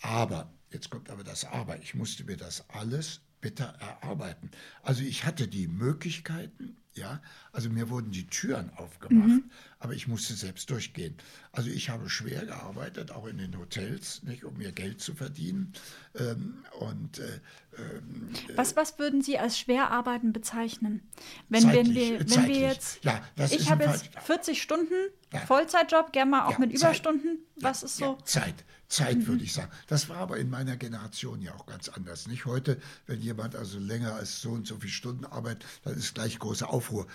Aber, 0.00 0.50
jetzt 0.70 0.88
kommt 0.88 1.10
aber 1.10 1.22
das 1.22 1.44
Aber, 1.44 1.78
ich 1.82 1.94
musste 1.94 2.24
mir 2.24 2.38
das 2.38 2.64
alles 2.70 3.20
bitter 3.42 3.74
erarbeiten. 3.78 4.50
Also 4.82 5.02
ich 5.02 5.26
hatte 5.26 5.48
die 5.48 5.68
Möglichkeiten, 5.68 6.78
ja, 6.96 7.20
also 7.52 7.68
mir 7.70 7.90
wurden 7.90 8.10
die 8.10 8.26
Türen 8.26 8.70
aufgemacht, 8.76 9.28
mhm. 9.28 9.50
aber 9.78 9.92
ich 9.94 10.08
musste 10.08 10.34
selbst 10.34 10.70
durchgehen. 10.70 11.14
Also 11.52 11.70
ich 11.70 11.90
habe 11.90 12.08
schwer 12.08 12.44
gearbeitet, 12.46 13.10
auch 13.10 13.26
in 13.26 13.38
den 13.38 13.58
Hotels, 13.58 14.22
nicht, 14.22 14.44
um 14.44 14.56
mir 14.56 14.72
Geld 14.72 15.00
zu 15.00 15.14
verdienen. 15.14 15.72
Ähm, 16.14 16.64
und, 16.78 17.18
äh, 17.18 17.40
ähm, 17.78 18.30
was, 18.54 18.76
was 18.76 18.98
würden 18.98 19.22
Sie 19.22 19.38
als 19.38 19.58
Schwerarbeiten 19.58 20.32
bezeichnen? 20.32 21.02
Wenn, 21.48 21.62
zeitlich, 21.62 21.86
wenn, 21.86 21.94
wir, 21.94 22.20
wenn 22.20 22.28
zeitlich. 22.28 22.56
wir 22.56 22.68
jetzt, 22.68 23.04
ja, 23.04 23.20
ich 23.50 23.70
habe 23.70 23.84
jetzt 23.84 24.08
40 24.20 24.62
Stunden 24.62 24.94
ja. 25.32 25.40
Vollzeitjob, 25.40 26.12
gerne 26.12 26.30
mal 26.30 26.46
auch 26.46 26.52
ja, 26.52 26.58
mit 26.58 26.72
Überstunden. 26.72 27.38
Was 27.56 27.82
ist 27.82 27.96
so? 27.96 28.16
Zeit. 28.24 28.64
Zeit, 28.88 29.26
würde 29.26 29.44
ich 29.44 29.52
sagen. 29.54 29.70
Das 29.86 30.08
war 30.08 30.18
aber 30.18 30.38
in 30.38 30.50
meiner 30.50 30.76
Generation 30.76 31.40
ja 31.40 31.54
auch 31.54 31.66
ganz 31.66 31.88
anders. 31.88 32.26
Nicht 32.26 32.46
heute, 32.46 32.78
wenn 33.06 33.20
jemand 33.20 33.56
also 33.56 33.78
länger 33.78 34.14
als 34.14 34.40
so 34.40 34.50
und 34.50 34.66
so 34.66 34.76
viele 34.76 34.92
Stunden 34.92 35.24
arbeitet, 35.24 35.64
dann 35.84 35.94
ist 35.94 36.14
gleich 36.14 36.38
große 36.38 36.68
Aufruhr 36.68 37.06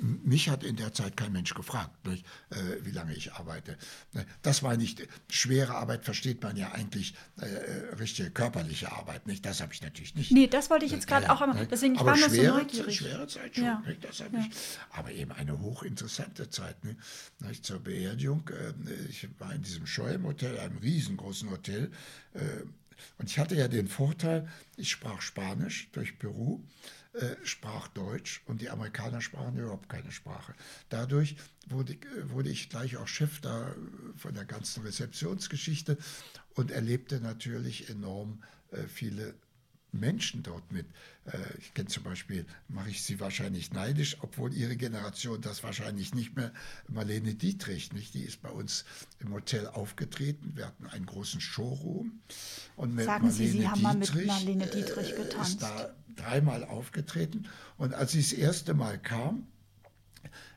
mich 0.00 0.48
hat 0.48 0.64
in 0.64 0.76
der 0.76 0.92
Zeit 0.92 1.16
kein 1.16 1.32
Mensch 1.32 1.54
gefragt, 1.54 2.06
nicht, 2.06 2.24
äh, 2.50 2.56
wie 2.82 2.90
lange 2.90 3.14
ich 3.14 3.32
arbeite. 3.32 3.76
Ne, 4.12 4.26
das 4.42 4.62
war 4.62 4.76
nicht, 4.76 5.06
schwere 5.28 5.74
Arbeit 5.74 6.04
versteht 6.04 6.42
man 6.42 6.56
ja 6.56 6.72
eigentlich 6.72 7.14
äh, 7.38 7.46
richtige 7.96 8.30
körperliche 8.30 8.92
Arbeit, 8.92 9.26
nicht? 9.26 9.44
Das 9.44 9.60
habe 9.60 9.72
ich 9.72 9.82
natürlich 9.82 10.14
nicht. 10.14 10.32
Nee, 10.32 10.46
das 10.46 10.70
wollte 10.70 10.86
ich 10.86 10.92
jetzt 10.92 11.06
gerade 11.06 11.26
ja, 11.26 11.34
auch 11.34 11.40
einmal, 11.40 11.66
deswegen 11.66 11.94
ich 11.94 12.00
aber 12.00 12.10
war 12.10 12.16
schwere, 12.16 12.52
so 12.54 12.58
neugierig. 12.58 12.96
Schwere 12.96 13.26
Zeit 13.26 13.54
schon, 13.54 13.64
ja. 13.64 13.82
Das 14.00 14.20
habe 14.20 14.36
ja. 14.36 14.46
ich. 14.48 14.56
Aber 14.90 15.12
eben 15.12 15.32
eine 15.32 15.58
hochinteressante 15.58 16.50
Zeit, 16.50 16.82
nicht? 16.84 16.98
nicht? 17.40 17.64
Zur 17.64 17.80
Beerdigung, 17.80 18.48
äh, 18.48 19.08
ich 19.08 19.28
war 19.38 19.54
in 19.54 19.62
diesem 19.62 19.86
Scheuem-Hotel, 19.86 20.58
einem 20.58 20.78
riesengroßen 20.78 21.50
Hotel, 21.50 21.90
äh, 22.34 22.40
und 23.18 23.30
ich 23.30 23.38
hatte 23.38 23.54
ja 23.54 23.68
den 23.68 23.88
Vorteil, 23.88 24.48
ich 24.76 24.90
sprach 24.90 25.20
Spanisch 25.22 25.88
durch 25.92 26.18
Peru 26.18 26.60
äh, 27.12 27.34
sprach 27.42 27.88
Deutsch 27.88 28.42
und 28.46 28.60
die 28.60 28.70
Amerikaner 28.70 29.20
sprachen 29.20 29.58
überhaupt 29.58 29.88
keine 29.88 30.12
Sprache. 30.12 30.54
Dadurch 30.90 31.36
wurde, 31.68 31.96
wurde 32.28 32.50
ich 32.50 32.68
gleich 32.68 32.96
auch 32.96 33.08
Chef 33.08 33.40
da 33.40 33.74
von 34.16 34.34
der 34.34 34.44
ganzen 34.44 34.84
Rezeptionsgeschichte 34.84 35.98
und 36.54 36.70
erlebte 36.70 37.20
natürlich 37.20 37.90
enorm 37.90 38.42
äh, 38.70 38.84
viele 38.86 39.34
Menschen 39.92 40.42
dort 40.42 40.70
mit. 40.70 40.86
Äh, 41.24 41.38
ich 41.58 41.74
kenne 41.74 41.88
zum 41.88 42.04
Beispiel, 42.04 42.46
mache 42.68 42.90
ich 42.90 43.02
sie 43.02 43.20
wahrscheinlich 43.20 43.72
neidisch, 43.72 44.16
obwohl 44.20 44.52
ihre 44.54 44.76
Generation 44.76 45.40
das 45.40 45.62
wahrscheinlich 45.62 46.14
nicht 46.14 46.36
mehr, 46.36 46.52
Marlene 46.88 47.34
Dietrich, 47.34 47.92
nicht? 47.92 48.14
die 48.14 48.22
ist 48.22 48.42
bei 48.42 48.50
uns 48.50 48.84
im 49.18 49.32
Hotel 49.32 49.66
aufgetreten. 49.66 50.52
Wir 50.54 50.66
hatten 50.66 50.86
einen 50.86 51.06
großen 51.06 51.40
Showroom. 51.40 52.20
Und 52.76 52.96
Sagen 53.00 53.26
Marlene 53.26 53.32
Sie, 53.32 53.48
Sie 53.48 53.68
haben 53.68 53.80
Dietrich, 53.80 53.82
mal 53.82 53.96
mit 53.96 54.26
Marlene 54.26 54.66
Dietrich 54.66 55.12
äh, 55.12 55.16
getanzt. 55.16 55.54
Ist 55.54 55.62
da 55.62 55.94
dreimal 56.16 56.64
aufgetreten. 56.64 57.48
Und 57.76 57.94
als 57.94 58.12
sie 58.12 58.20
das 58.20 58.32
erste 58.32 58.74
Mal 58.74 58.98
kam, 58.98 59.46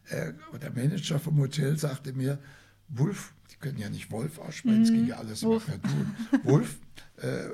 äh, 0.10 0.34
der 0.62 0.72
Manager 0.72 1.20
vom 1.20 1.38
Hotel 1.38 1.78
sagte 1.78 2.14
mir, 2.14 2.40
Wolf, 2.90 3.34
die 3.52 3.56
können 3.56 3.78
ja 3.78 3.90
nicht 3.90 4.12
Wolf 4.12 4.40
aussprechen, 4.40 4.84
es 4.84 4.92
mm, 4.92 4.94
ging 4.94 5.08
ja 5.08 5.18
alles 5.18 5.44
Wolf. 5.44 5.68
immer 5.68 5.78
per 5.78 5.90
Du. 5.90 6.50
Wolf, 6.50 6.78
äh, 7.18 7.48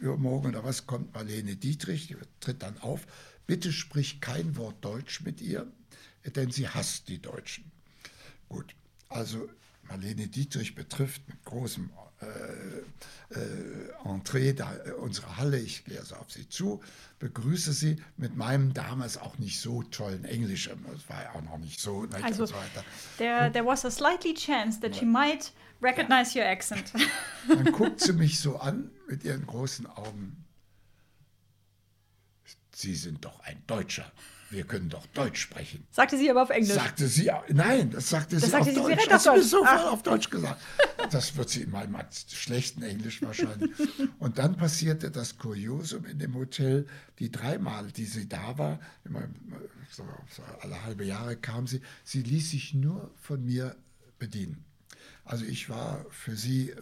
übermorgen 0.00 0.48
oder 0.48 0.64
was 0.64 0.86
kommt 0.86 1.14
Marlene 1.14 1.56
Dietrich, 1.56 2.08
die 2.08 2.16
tritt 2.40 2.62
dann 2.62 2.78
auf. 2.78 3.06
Bitte 3.46 3.72
sprich 3.72 4.20
kein 4.20 4.56
Wort 4.56 4.84
Deutsch 4.84 5.20
mit 5.22 5.40
ihr, 5.40 5.70
denn 6.34 6.50
sie 6.50 6.68
hasst 6.68 7.08
die 7.08 7.20
Deutschen. 7.20 7.70
Gut, 8.48 8.74
also 9.08 9.48
Marlene 9.88 10.28
Dietrich 10.28 10.74
betrifft 10.74 11.28
mit 11.28 11.44
großem 11.44 11.84
äh, 11.84 11.88
äh, 11.88 12.05
Entree 14.26 14.52
da, 14.54 14.74
äh, 14.84 14.90
unsere 14.92 15.36
Halle. 15.36 15.58
Ich 15.58 15.84
gehe 15.84 15.98
also 15.98 16.16
auf 16.16 16.30
sie 16.30 16.48
zu, 16.48 16.82
begrüße 17.20 17.72
sie 17.72 17.96
mit 18.16 18.36
meinem 18.36 18.74
damals 18.74 19.18
auch 19.18 19.38
nicht 19.38 19.60
so 19.60 19.82
tollen 19.84 20.24
Englisch. 20.24 20.68
Das 20.68 21.08
war 21.08 21.22
ja 21.22 21.30
auch 21.34 21.42
noch 21.42 21.58
nicht 21.58 21.80
so. 21.80 22.04
Nicht 22.04 22.24
also, 22.24 22.46
so 22.46 22.54
there, 23.18 23.50
there 23.52 23.64
was 23.64 23.84
a 23.84 23.90
slightly 23.90 24.34
chance 24.34 24.80
that 24.80 24.96
she 24.96 25.04
might 25.04 25.52
recognize 25.80 26.36
your 26.36 26.46
accent. 26.46 26.92
Dann 27.48 27.72
guckt 27.72 28.00
sie 28.00 28.12
mich 28.12 28.40
so 28.40 28.56
an 28.56 28.90
mit 29.08 29.24
ihren 29.24 29.46
großen 29.46 29.86
Augen. 29.86 30.44
Sie 32.76 32.94
sind 32.94 33.24
doch 33.24 33.40
ein 33.40 33.62
Deutscher 33.66 34.12
wir 34.50 34.64
können 34.64 34.88
doch 34.88 35.06
Deutsch 35.08 35.40
sprechen. 35.40 35.86
Sagte 35.90 36.16
sie 36.16 36.30
aber 36.30 36.42
auf 36.42 36.50
Englisch. 36.50 36.74
Sagte 36.74 37.08
sie, 37.08 37.30
nein, 37.48 37.90
das 37.90 38.10
sagte 38.10 38.36
das 38.36 38.44
sie 38.44 38.50
sagte 38.50 38.68
auf 38.68 38.74
sie 38.74 38.80
Deutsch. 38.80 38.94
Direkt 38.94 39.10
das 39.10 39.26
auf 39.26 39.36
Deutsch. 39.36 39.46
sofort 39.46 39.92
auf 39.92 40.02
Deutsch 40.02 40.30
gesagt. 40.30 40.62
Das 41.10 41.36
wird 41.36 41.50
sie 41.50 41.62
in 41.62 41.70
meinem 41.70 41.96
schlechten 42.32 42.82
Englisch 42.82 43.22
wahrscheinlich. 43.22 43.72
Und 44.18 44.38
dann 44.38 44.56
passierte 44.56 45.10
das 45.10 45.38
Kuriosum 45.38 46.04
in 46.04 46.18
dem 46.18 46.34
Hotel. 46.34 46.86
Die 47.18 47.30
dreimal, 47.30 47.90
die 47.90 48.04
sie 48.04 48.28
da 48.28 48.56
war, 48.58 48.78
immer 49.04 49.22
so, 49.90 50.04
so 50.30 50.42
alle 50.60 50.82
halbe 50.84 51.04
Jahre 51.04 51.36
kam 51.36 51.66
sie, 51.66 51.80
sie 52.04 52.22
ließ 52.22 52.50
sich 52.50 52.74
nur 52.74 53.10
von 53.20 53.44
mir 53.44 53.74
bedienen. 54.18 54.64
Also 55.24 55.44
ich 55.44 55.68
war 55.68 56.06
für 56.10 56.36
sie, 56.36 56.72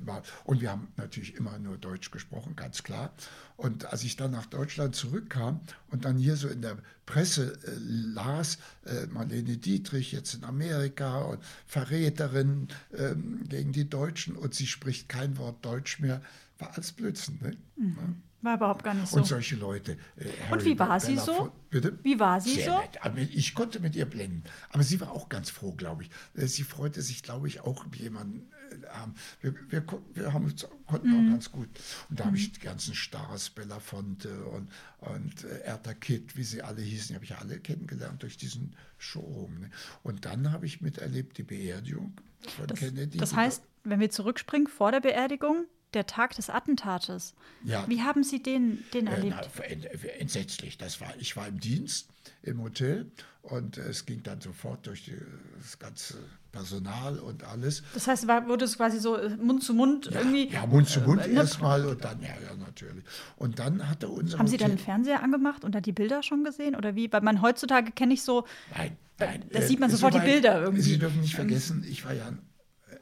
und 0.44 0.60
wir 0.60 0.70
haben 0.70 0.88
natürlich 0.96 1.34
immer 1.34 1.58
nur 1.58 1.78
Deutsch 1.78 2.10
gesprochen, 2.10 2.56
ganz 2.56 2.82
klar. 2.82 3.14
Und 3.56 3.86
als 3.86 4.02
ich 4.02 4.16
dann 4.16 4.32
nach 4.32 4.46
Deutschland 4.46 4.96
zurückkam 4.96 5.60
und 5.90 6.04
dann 6.04 6.18
hier 6.18 6.36
so 6.36 6.48
in 6.48 6.60
der 6.60 6.76
Presse 7.06 7.56
äh, 7.64 7.70
las, 7.78 8.58
äh, 8.84 9.06
Marlene 9.06 9.56
Dietrich 9.56 10.12
jetzt 10.12 10.34
in 10.34 10.44
Amerika 10.44 11.22
und 11.22 11.42
Verräterin 11.66 12.68
äh, 12.92 13.14
gegen 13.48 13.72
die 13.72 13.88
Deutschen 13.88 14.36
und 14.36 14.54
sie 14.54 14.66
spricht 14.66 15.08
kein 15.08 15.38
Wort 15.38 15.64
Deutsch 15.64 16.00
mehr, 16.00 16.20
war 16.58 16.72
alles 16.74 16.92
Blödsinn. 16.92 17.38
Ne? 17.40 17.56
Mhm. 17.76 18.22
War 18.44 18.56
überhaupt 18.56 18.84
gar 18.84 18.92
nicht 18.92 19.08
so. 19.08 19.16
Und 19.16 19.26
solche 19.26 19.56
Leute. 19.56 19.96
Äh, 20.16 20.52
und 20.52 20.64
wie 20.64 20.78
war 20.78 21.00
sie 21.00 21.16
so? 21.16 21.34
Von, 21.34 21.52
bitte? 21.70 21.98
Wie 22.02 22.20
war 22.20 22.40
sie 22.42 22.56
Sehr 22.56 22.82
so? 23.02 23.12
Nett. 23.14 23.30
Ich 23.34 23.54
konnte 23.54 23.80
mit 23.80 23.96
ihr 23.96 24.04
blenden. 24.04 24.42
Aber 24.68 24.82
sie 24.82 25.00
war 25.00 25.12
auch 25.12 25.30
ganz 25.30 25.48
froh, 25.48 25.72
glaube 25.72 26.02
ich. 26.02 26.10
Äh, 26.34 26.46
sie 26.46 26.62
freute 26.64 27.00
sich, 27.00 27.22
glaube 27.22 27.48
ich, 27.48 27.62
auch 27.62 27.86
jemanden 27.94 28.50
haben. 28.90 29.14
Wir, 29.40 29.54
wir, 29.70 29.84
wir 30.14 30.32
haben 30.32 30.44
uns, 30.44 30.66
konnten 30.86 31.08
mhm. 31.08 31.28
auch 31.28 31.32
ganz 31.32 31.50
gut. 31.50 31.68
Und 32.08 32.20
da 32.20 32.24
mhm. 32.24 32.28
habe 32.28 32.36
ich 32.36 32.52
die 32.52 32.60
ganzen 32.60 32.94
Stars, 32.94 33.50
Belafonte 33.50 34.44
und, 34.46 34.68
und 35.00 35.44
äh, 35.44 35.60
Erta 35.60 35.94
Kitt, 35.94 36.36
wie 36.36 36.44
sie 36.44 36.62
alle 36.62 36.82
hießen, 36.82 37.08
die 37.08 37.14
habe 37.14 37.24
ich 37.24 37.30
ja 37.30 37.38
alle 37.38 37.58
kennengelernt 37.58 38.22
durch 38.22 38.36
diesen 38.36 38.76
Showroom. 38.98 39.60
Ne? 39.60 39.70
Und 40.02 40.24
dann 40.24 40.52
habe 40.52 40.66
ich 40.66 40.80
miterlebt 40.80 41.38
die 41.38 41.42
Beerdigung 41.42 42.14
von 42.56 42.66
das, 42.66 42.78
Kennedy. 42.78 43.18
Das 43.18 43.34
heißt, 43.34 43.62
wenn 43.84 44.00
wir 44.00 44.10
zurückspringen 44.10 44.68
vor 44.68 44.92
der 44.92 45.00
Beerdigung, 45.00 45.66
der 45.94 46.06
Tag 46.06 46.34
des 46.34 46.50
Attentates. 46.50 47.34
Ja. 47.64 47.84
Wie 47.88 48.02
haben 48.02 48.24
Sie 48.24 48.42
den, 48.42 48.84
den 48.92 49.06
erlebt? 49.06 49.36
Äh, 49.60 49.76
na, 49.76 49.98
entsetzlich. 50.18 50.76
Das 50.76 51.00
war, 51.00 51.14
ich 51.18 51.36
war 51.36 51.46
im 51.48 51.60
Dienst 51.60 52.08
im 52.42 52.60
Hotel 52.60 53.10
und 53.44 53.76
es 53.76 54.06
ging 54.06 54.22
dann 54.22 54.40
sofort 54.40 54.86
durch 54.86 55.04
die, 55.04 55.16
das 55.60 55.78
ganze 55.78 56.14
Personal 56.50 57.18
und 57.18 57.44
alles. 57.44 57.82
Das 57.92 58.06
heißt, 58.06 58.26
war, 58.26 58.48
wurde 58.48 58.64
es 58.64 58.76
quasi 58.76 58.98
so 58.98 59.16
äh, 59.16 59.36
Mund 59.36 59.62
zu 59.62 59.74
Mund 59.74 60.06
ja, 60.06 60.20
irgendwie? 60.20 60.48
Ja, 60.50 60.64
Mund 60.66 60.88
zu 60.88 61.00
Mund 61.00 61.26
äh, 61.26 61.32
erstmal 61.32 61.84
und 61.84 62.02
dann, 62.02 62.22
ja, 62.22 62.28
ja, 62.28 62.56
natürlich. 62.58 63.04
Und 63.36 63.58
dann 63.58 63.88
hatte 63.88 64.08
unser 64.08 64.38
Haben 64.38 64.46
Sie 64.46 64.56
dann 64.56 64.70
den 64.70 64.78
Fernseher 64.78 65.22
angemacht 65.22 65.62
und 65.62 65.74
da 65.74 65.82
die 65.82 65.92
Bilder 65.92 66.22
schon 66.22 66.42
gesehen? 66.42 66.74
Oder 66.74 66.94
wie? 66.94 67.12
Weil 67.12 67.20
man 67.20 67.42
heutzutage 67.42 67.92
kenne 67.92 68.14
ich 68.14 68.22
so. 68.22 68.44
Nein, 68.74 68.96
nein. 69.18 69.44
Da 69.52 69.58
äh, 69.58 69.66
sieht 69.66 69.78
man 69.78 69.90
sofort 69.90 70.14
so 70.14 70.20
die 70.20 70.24
Bilder 70.24 70.62
irgendwie. 70.62 70.82
Sie 70.82 70.98
dürfen 70.98 71.20
nicht 71.20 71.34
vergessen, 71.34 71.84
ich 71.86 72.04
war 72.06 72.14
ja 72.14 72.26
ein, 72.26 72.38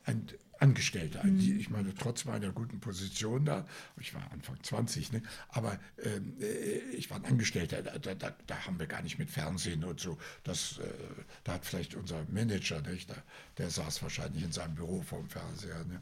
ein 0.07 0.27
Angestellter. 0.63 1.25
Mhm. 1.25 1.59
Ich 1.59 1.71
meine, 1.71 1.93
trotz 1.93 2.25
meiner 2.25 2.53
guten 2.53 2.79
Position 2.79 3.45
da, 3.45 3.67
ich 4.01 4.15
war 4.15 4.23
Anfang 4.31 4.57
20, 4.63 5.13
ne, 5.13 5.23
aber 5.49 5.79
ähm, 6.03 6.37
äh, 6.41 6.79
ich 6.95 7.11
war 7.11 7.17
ein 7.17 7.25
Angestellter, 7.25 7.83
da, 7.83 7.99
da, 7.99 8.15
da, 8.47 8.57
haben 8.67 8.79
wir 8.79 8.87
gar 8.87 9.03
nicht 9.03 9.19
mit 9.19 9.29
Fernsehen 9.29 9.83
und 9.83 9.99
so. 9.99 10.19
Das, 10.45 10.79
äh, 10.79 10.85
da 11.43 11.55
hat 11.55 11.67
vielleicht 11.67 11.97
unser 11.97 12.25
Manager, 12.31 12.81
nicht, 12.83 13.11
der, 13.11 13.23
der 13.59 13.71
saß 13.71 14.03
wahrscheinlich 14.05 14.45
in 14.45 14.53
seinem 14.53 14.77
Büro 14.77 15.03
vorm 15.03 15.29
Fernseher. 15.29 15.85
Ne. 15.85 16.01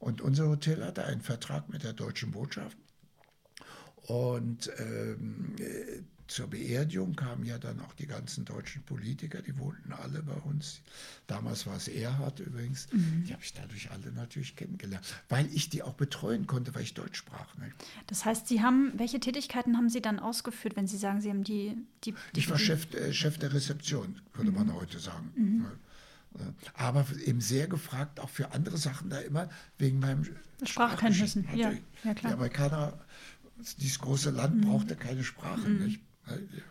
Und 0.00 0.20
unser 0.20 0.48
Hotel 0.48 0.84
hatte 0.84 1.04
einen 1.04 1.20
Vertrag 1.20 1.68
mit 1.68 1.84
der 1.84 1.92
deutschen 1.92 2.32
Botschaft. 2.32 2.76
Und 4.08 4.68
ähm, 4.78 5.54
äh, 5.60 6.02
zur 6.32 6.48
Beerdigung 6.48 7.14
kamen 7.14 7.44
ja 7.44 7.58
dann 7.58 7.80
auch 7.80 7.92
die 7.94 8.06
ganzen 8.06 8.44
deutschen 8.44 8.82
Politiker, 8.82 9.42
die 9.42 9.58
wohnten 9.58 9.92
alle 9.92 10.22
bei 10.22 10.32
uns. 10.32 10.80
Damals 11.26 11.66
war 11.66 11.76
es 11.76 11.88
Erhard 11.88 12.40
übrigens. 12.40 12.88
Mhm. 12.92 13.24
Die 13.26 13.32
habe 13.32 13.42
ich 13.42 13.52
dadurch 13.52 13.90
alle 13.90 14.10
natürlich 14.12 14.56
kennengelernt, 14.56 15.04
weil 15.28 15.46
ich 15.52 15.68
die 15.68 15.82
auch 15.82 15.92
betreuen 15.92 16.46
konnte, 16.46 16.74
weil 16.74 16.82
ich 16.82 16.94
Deutsch 16.94 17.18
sprach. 17.18 17.56
Ne? 17.58 17.70
Das 18.06 18.24
heißt, 18.24 18.48
Sie 18.48 18.62
haben, 18.62 18.92
welche 18.96 19.20
Tätigkeiten 19.20 19.76
haben 19.76 19.90
Sie 19.90 20.00
dann 20.00 20.18
ausgeführt, 20.18 20.74
wenn 20.74 20.86
Sie 20.86 20.96
sagen, 20.96 21.20
Sie 21.20 21.28
haben 21.28 21.44
die. 21.44 21.76
die, 22.04 22.14
die 22.34 22.40
ich 22.40 22.50
war 22.50 22.58
Chef, 22.58 22.92
äh, 22.94 23.12
Chef 23.12 23.38
der 23.38 23.52
Rezeption, 23.52 24.20
würde 24.32 24.50
mhm. 24.50 24.56
man 24.56 24.74
heute 24.74 24.98
sagen. 24.98 25.32
Mhm. 25.36 25.66
Aber 26.72 27.04
eben 27.26 27.42
sehr 27.42 27.66
gefragt, 27.66 28.18
auch 28.20 28.30
für 28.30 28.52
andere 28.52 28.78
Sachen 28.78 29.10
da 29.10 29.18
immer, 29.18 29.50
wegen 29.76 29.98
meinem 29.98 30.26
Sprachkenntnissen. 30.62 31.46
Ja, 31.54 31.72
ja, 32.04 32.14
klar. 32.14 32.32
Die 32.32 32.38
Amerikaner, 32.38 32.98
dieses 33.78 33.98
große 33.98 34.30
Land, 34.30 34.56
mhm. 34.56 34.60
brauchte 34.62 34.96
keine 34.96 35.24
Sprache. 35.24 35.68
Mhm. 35.68 35.98
Nicht? 36.26 36.62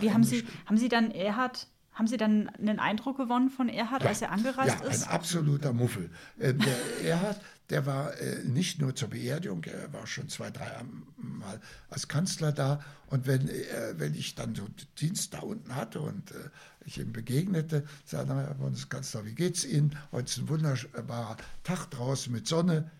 Wie 0.00 0.12
haben 0.12 0.24
Sie, 0.24 0.44
haben 0.66 0.78
Sie 0.78 0.88
dann 0.88 1.10
Erhard 1.10 1.66
haben 1.92 2.06
Sie 2.06 2.16
dann 2.16 2.48
einen 2.48 2.78
Eindruck 2.78 3.18
gewonnen 3.18 3.50
von 3.50 3.68
Erhard, 3.68 4.02
ja, 4.02 4.08
als 4.08 4.22
er 4.22 4.32
angereist 4.32 4.80
ja, 4.80 4.86
ist? 4.88 5.06
Ein 5.06 5.10
absoluter 5.10 5.72
Muffel. 5.72 6.10
Äh, 6.38 6.54
der 6.54 7.04
Erhard, 7.04 7.40
der 7.68 7.84
war 7.86 8.18
äh, 8.18 8.44
nicht 8.44 8.80
nur 8.80 8.94
zur 8.94 9.08
Beerdigung, 9.08 9.62
er 9.64 9.92
war 9.92 10.06
schon 10.06 10.28
zwei, 10.28 10.50
drei 10.50 10.70
Mal 11.16 11.60
als 11.90 12.08
Kanzler 12.08 12.52
da. 12.52 12.82
Und 13.08 13.26
wenn, 13.26 13.48
äh, 13.48 13.94
wenn 13.96 14.14
ich 14.14 14.34
dann 14.34 14.54
so 14.54 14.66
Dienst 15.00 15.34
da 15.34 15.40
unten 15.40 15.74
hatte 15.74 16.00
und 16.00 16.30
äh, 16.30 16.48
ich 16.86 16.98
ihm 16.98 17.12
begegnete, 17.12 17.84
sagte 18.06 18.32
er, 18.32 18.46
Herr 18.46 18.54
Bundeskanzler, 18.54 19.26
wie 19.26 19.34
geht's 19.34 19.64
Ihnen? 19.64 19.96
Heute 20.12 20.30
ist 20.30 20.38
ein 20.38 20.48
wunderbarer 20.48 21.36
Tag 21.62 21.90
draußen 21.90 22.32
mit 22.32 22.46
Sonne. 22.46 22.90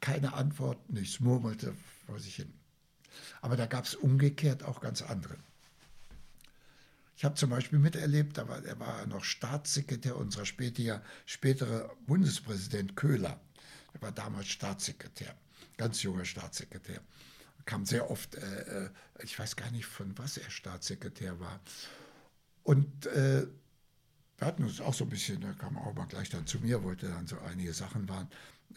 Keine 0.00 0.34
Antwort, 0.34 0.90
nichts, 0.90 1.20
murmelte 1.20 1.74
vor 2.06 2.18
sich 2.18 2.36
hin. 2.36 2.52
Aber 3.44 3.58
da 3.58 3.66
gab 3.66 3.84
es 3.84 3.94
umgekehrt 3.94 4.62
auch 4.62 4.80
ganz 4.80 5.02
andere. 5.02 5.36
Ich 7.14 7.26
habe 7.26 7.34
zum 7.34 7.50
Beispiel 7.50 7.78
miterlebt, 7.78 8.38
da 8.38 8.48
war, 8.48 8.64
er 8.64 8.80
war 8.80 9.06
noch 9.06 9.22
Staatssekretär 9.22 10.16
unserer 10.16 10.46
spätere, 10.46 11.02
spätere 11.26 11.94
Bundespräsident 12.06 12.96
Köhler. 12.96 13.38
Er 13.92 14.00
war 14.00 14.12
damals 14.12 14.48
Staatssekretär, 14.48 15.34
ganz 15.76 16.02
junger 16.02 16.24
Staatssekretär. 16.24 17.02
Kam 17.66 17.84
sehr 17.84 18.10
oft, 18.10 18.34
äh, 18.34 18.84
äh, 18.86 18.90
ich 19.22 19.38
weiß 19.38 19.56
gar 19.56 19.70
nicht, 19.72 19.84
von 19.84 20.16
was 20.16 20.38
er 20.38 20.48
Staatssekretär 20.48 21.38
war. 21.38 21.60
Und 22.62 23.04
äh, 23.08 23.46
wir 24.38 24.46
hatten 24.46 24.64
uns 24.64 24.80
auch 24.80 24.94
so 24.94 25.04
ein 25.04 25.10
bisschen, 25.10 25.42
da 25.42 25.52
kam 25.52 25.76
auch 25.76 25.92
mal 25.92 26.06
gleich 26.06 26.30
dann 26.30 26.46
zu 26.46 26.60
mir, 26.60 26.82
wollte 26.82 27.08
dann 27.08 27.26
so 27.26 27.38
einige 27.40 27.74
Sachen 27.74 28.08
waren. 28.08 28.30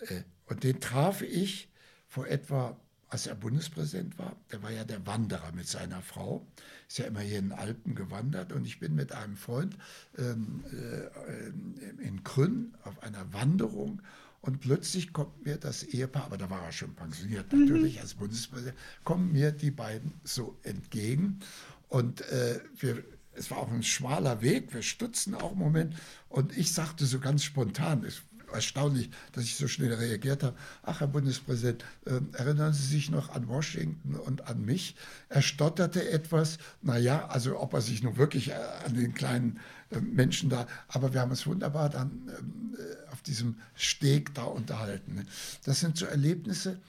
Äh, 0.10 0.24
und 0.48 0.66
den 0.66 0.82
traf 0.82 1.22
ich 1.22 1.70
vor 2.10 2.28
etwa 2.28 2.78
als 3.10 3.28
er 3.28 3.36
Bundespräsident 3.36 4.18
war, 4.18 4.36
der 4.52 4.62
war 4.64 4.72
ja 4.72 4.84
der 4.84 5.06
Wanderer 5.08 5.52
mit 5.54 5.68
seiner 5.68 6.02
Frau, 6.02 6.46
ist 6.88 6.98
ja 6.98 7.06
immer 7.06 7.22
hier 7.22 7.40
in 7.40 7.50
den 7.50 7.58
Alpen 7.58 7.96
gewandert. 7.96 8.52
Und 8.52 8.66
ich 8.66 8.80
bin 8.80 8.96
mit 8.96 9.14
einem 9.14 9.38
Freund 9.38 9.78
ähm, 10.18 10.64
äh, 10.72 12.06
in 12.06 12.24
Krünn 12.24 12.76
auf 12.84 13.02
einer 13.04 13.32
Wanderung. 13.34 14.02
Und 14.42 14.60
plötzlich 14.60 15.14
kommt 15.14 15.46
mir 15.46 15.58
das 15.58 15.84
Ehepaar, 15.84 16.26
aber 16.26 16.38
da 16.38 16.50
war 16.50 16.64
er 16.64 16.72
schon 16.72 16.96
pensioniert 16.96 17.52
mhm. 17.52 17.66
natürlich 17.66 17.96
mhm. 17.96 18.02
als 18.02 18.14
Bundespräsident, 18.16 18.78
kommen 19.04 19.32
mir 19.32 19.52
die 19.52 19.72
beiden 19.72 20.14
so 20.24 20.58
entgegen. 20.64 21.40
Und 21.90 22.22
äh, 22.30 22.60
wir 22.78 23.04
es 23.38 23.52
war 23.52 23.60
auch 23.60 23.72
ein 23.72 23.84
schmaler 23.84 24.42
Weg, 24.42 24.74
wir 24.74 24.82
stutzen 24.82 25.36
auch 25.36 25.52
einen 25.52 25.60
Moment. 25.60 25.96
Und 26.28 26.58
ich 26.58 26.74
sagte 26.74 27.06
so 27.06 27.20
ganz 27.20 27.44
spontan, 27.44 28.04
es 28.04 28.24
erstaunlich, 28.52 29.10
dass 29.32 29.44
ich 29.44 29.56
so 29.56 29.68
schnell 29.68 29.94
reagiert 29.94 30.44
habe. 30.44 30.56
Ach, 30.84 31.00
Herr 31.00 31.08
Bundespräsident, 31.08 31.84
äh, 32.06 32.20
erinnern 32.34 32.74
Sie 32.74 32.86
sich 32.86 33.10
noch 33.10 33.30
an 33.30 33.48
Washington 33.48 34.16
und 34.16 34.48
an 34.48 34.64
mich? 34.64 34.96
Er 35.30 35.42
stotterte 35.42 36.10
etwas. 36.10 36.58
Naja, 36.82 37.28
also 37.28 37.60
ob 37.60 37.74
er 37.74 37.82
sich 37.82 38.04
nun 38.04 38.18
wirklich 38.18 38.50
äh, 38.50 38.54
an 38.86 38.94
den 38.94 39.14
kleinen 39.14 39.60
äh, 39.90 40.00
Menschen 40.00 40.50
da, 40.50 40.68
aber 40.88 41.14
wir 41.14 41.22
haben 41.22 41.32
es 41.32 41.46
wunderbar 41.48 41.90
dann 41.90 42.30
ähm, 42.38 42.76
äh, 42.78 43.12
auf 43.12 43.22
diesem 43.22 43.58
Steg 43.76 44.34
da 44.34 44.44
unterhalten. 44.44 45.16
Ne? 45.16 45.26
Das 45.64 45.80
sind 45.80 45.98
so 45.98 46.06
Erlebnisse, 46.06 46.80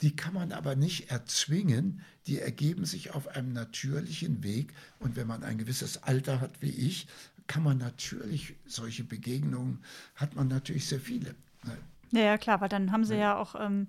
die 0.00 0.14
kann 0.14 0.34
man 0.34 0.52
aber 0.52 0.76
nicht 0.76 1.10
erzwingen, 1.10 2.02
die 2.26 2.38
ergeben 2.38 2.84
sich 2.84 3.14
auf 3.14 3.28
einem 3.28 3.52
natürlichen 3.52 4.44
Weg. 4.44 4.72
Und 5.00 5.16
wenn 5.16 5.26
man 5.26 5.42
ein 5.42 5.58
gewisses 5.58 6.02
Alter 6.04 6.40
hat 6.40 6.62
wie 6.62 6.70
ich, 6.70 7.08
kann 7.48 7.64
man 7.64 7.78
natürlich, 7.78 8.54
solche 8.66 9.02
Begegnungen 9.02 9.82
hat 10.14 10.36
man 10.36 10.46
natürlich 10.46 10.86
sehr 10.86 11.00
viele. 11.00 11.34
Ja, 12.12 12.20
ja, 12.20 12.38
klar, 12.38 12.60
weil 12.60 12.68
dann 12.68 12.92
haben 12.92 13.04
sie 13.04 13.14
ja, 13.14 13.20
ja 13.20 13.36
auch 13.36 13.56
ähm, 13.58 13.88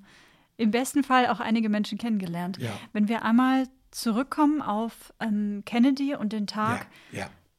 im 0.58 0.72
besten 0.72 1.04
Fall 1.04 1.28
auch 1.28 1.40
einige 1.40 1.70
Menschen 1.70 1.98
kennengelernt. 1.98 2.58
Ja. 2.58 2.72
Wenn 2.92 3.08
wir 3.08 3.24
einmal 3.24 3.68
zurückkommen 3.92 4.62
auf 4.62 5.14
ähm, 5.20 5.64
Kennedy 5.66 6.16
und 6.16 6.34
den 6.34 6.48
Tag 6.48 6.88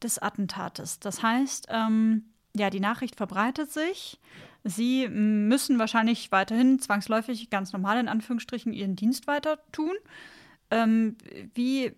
des 0.02 0.18
Attentates. 0.18 1.00
Das 1.00 1.22
heißt, 1.22 1.66
ähm, 1.70 2.24
ja, 2.56 2.70
die 2.70 2.80
Nachricht 2.80 3.16
verbreitet 3.16 3.72
sich. 3.72 4.18
Sie 4.64 5.08
müssen 5.08 5.78
wahrscheinlich 5.78 6.30
weiterhin 6.32 6.78
zwangsläufig, 6.78 7.50
ganz 7.50 7.72
normal 7.72 7.98
in 7.98 8.08
Anführungsstrichen, 8.08 8.72
ihren 8.72 8.96
Dienst 8.96 9.26
weiter 9.26 9.58
tun. 9.72 9.94
Ähm, 10.70 11.16
wie 11.54 11.92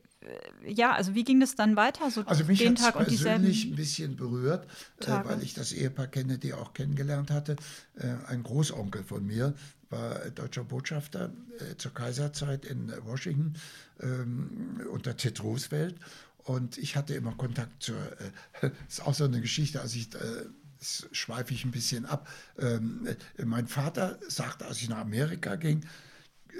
ja, 0.66 0.92
also 0.92 1.14
wie 1.14 1.24
ging 1.24 1.40
das 1.40 1.54
dann 1.54 1.76
weiter? 1.76 2.10
So 2.10 2.22
also 2.22 2.44
mich 2.44 2.66
hat 2.66 2.78
es 2.78 2.92
persönlich 2.92 3.66
ein 3.66 3.76
bisschen 3.76 4.16
berührt, 4.16 4.66
äh, 5.00 5.10
weil 5.24 5.42
ich 5.42 5.54
das 5.54 5.72
Ehepaar 5.72 6.06
kenne, 6.06 6.38
die 6.38 6.54
auch 6.54 6.72
kennengelernt 6.72 7.30
hatte. 7.30 7.56
Äh, 7.96 8.14
ein 8.28 8.42
Großonkel 8.42 9.02
von 9.04 9.26
mir 9.26 9.54
war 9.90 10.18
deutscher 10.30 10.64
Botschafter 10.64 11.32
äh, 11.58 11.76
zur 11.76 11.92
Kaiserzeit 11.92 12.64
in 12.64 12.92
Washington 13.04 13.54
ähm, 14.00 14.80
unter 14.90 15.16
Ted 15.16 15.42
Roosevelt. 15.42 15.96
Und 16.44 16.78
ich 16.78 16.96
hatte 16.96 17.14
immer 17.14 17.32
Kontakt 17.32 17.82
zur, 17.82 17.96
das 18.60 18.70
äh, 18.70 18.74
ist 18.88 19.06
auch 19.06 19.14
so 19.14 19.24
eine 19.24 19.40
Geschichte, 19.40 19.80
als 19.80 19.94
ich 19.94 20.14
äh, 20.14 20.46
schweife 21.12 21.54
ich 21.54 21.64
ein 21.64 21.70
bisschen 21.70 22.06
ab. 22.06 22.28
Ähm, 22.58 23.08
mein 23.44 23.68
Vater 23.68 24.18
sagte, 24.28 24.66
als 24.66 24.82
ich 24.82 24.88
nach 24.88 24.98
Amerika 24.98 25.56
ging, 25.56 25.82
äh, 25.82 25.86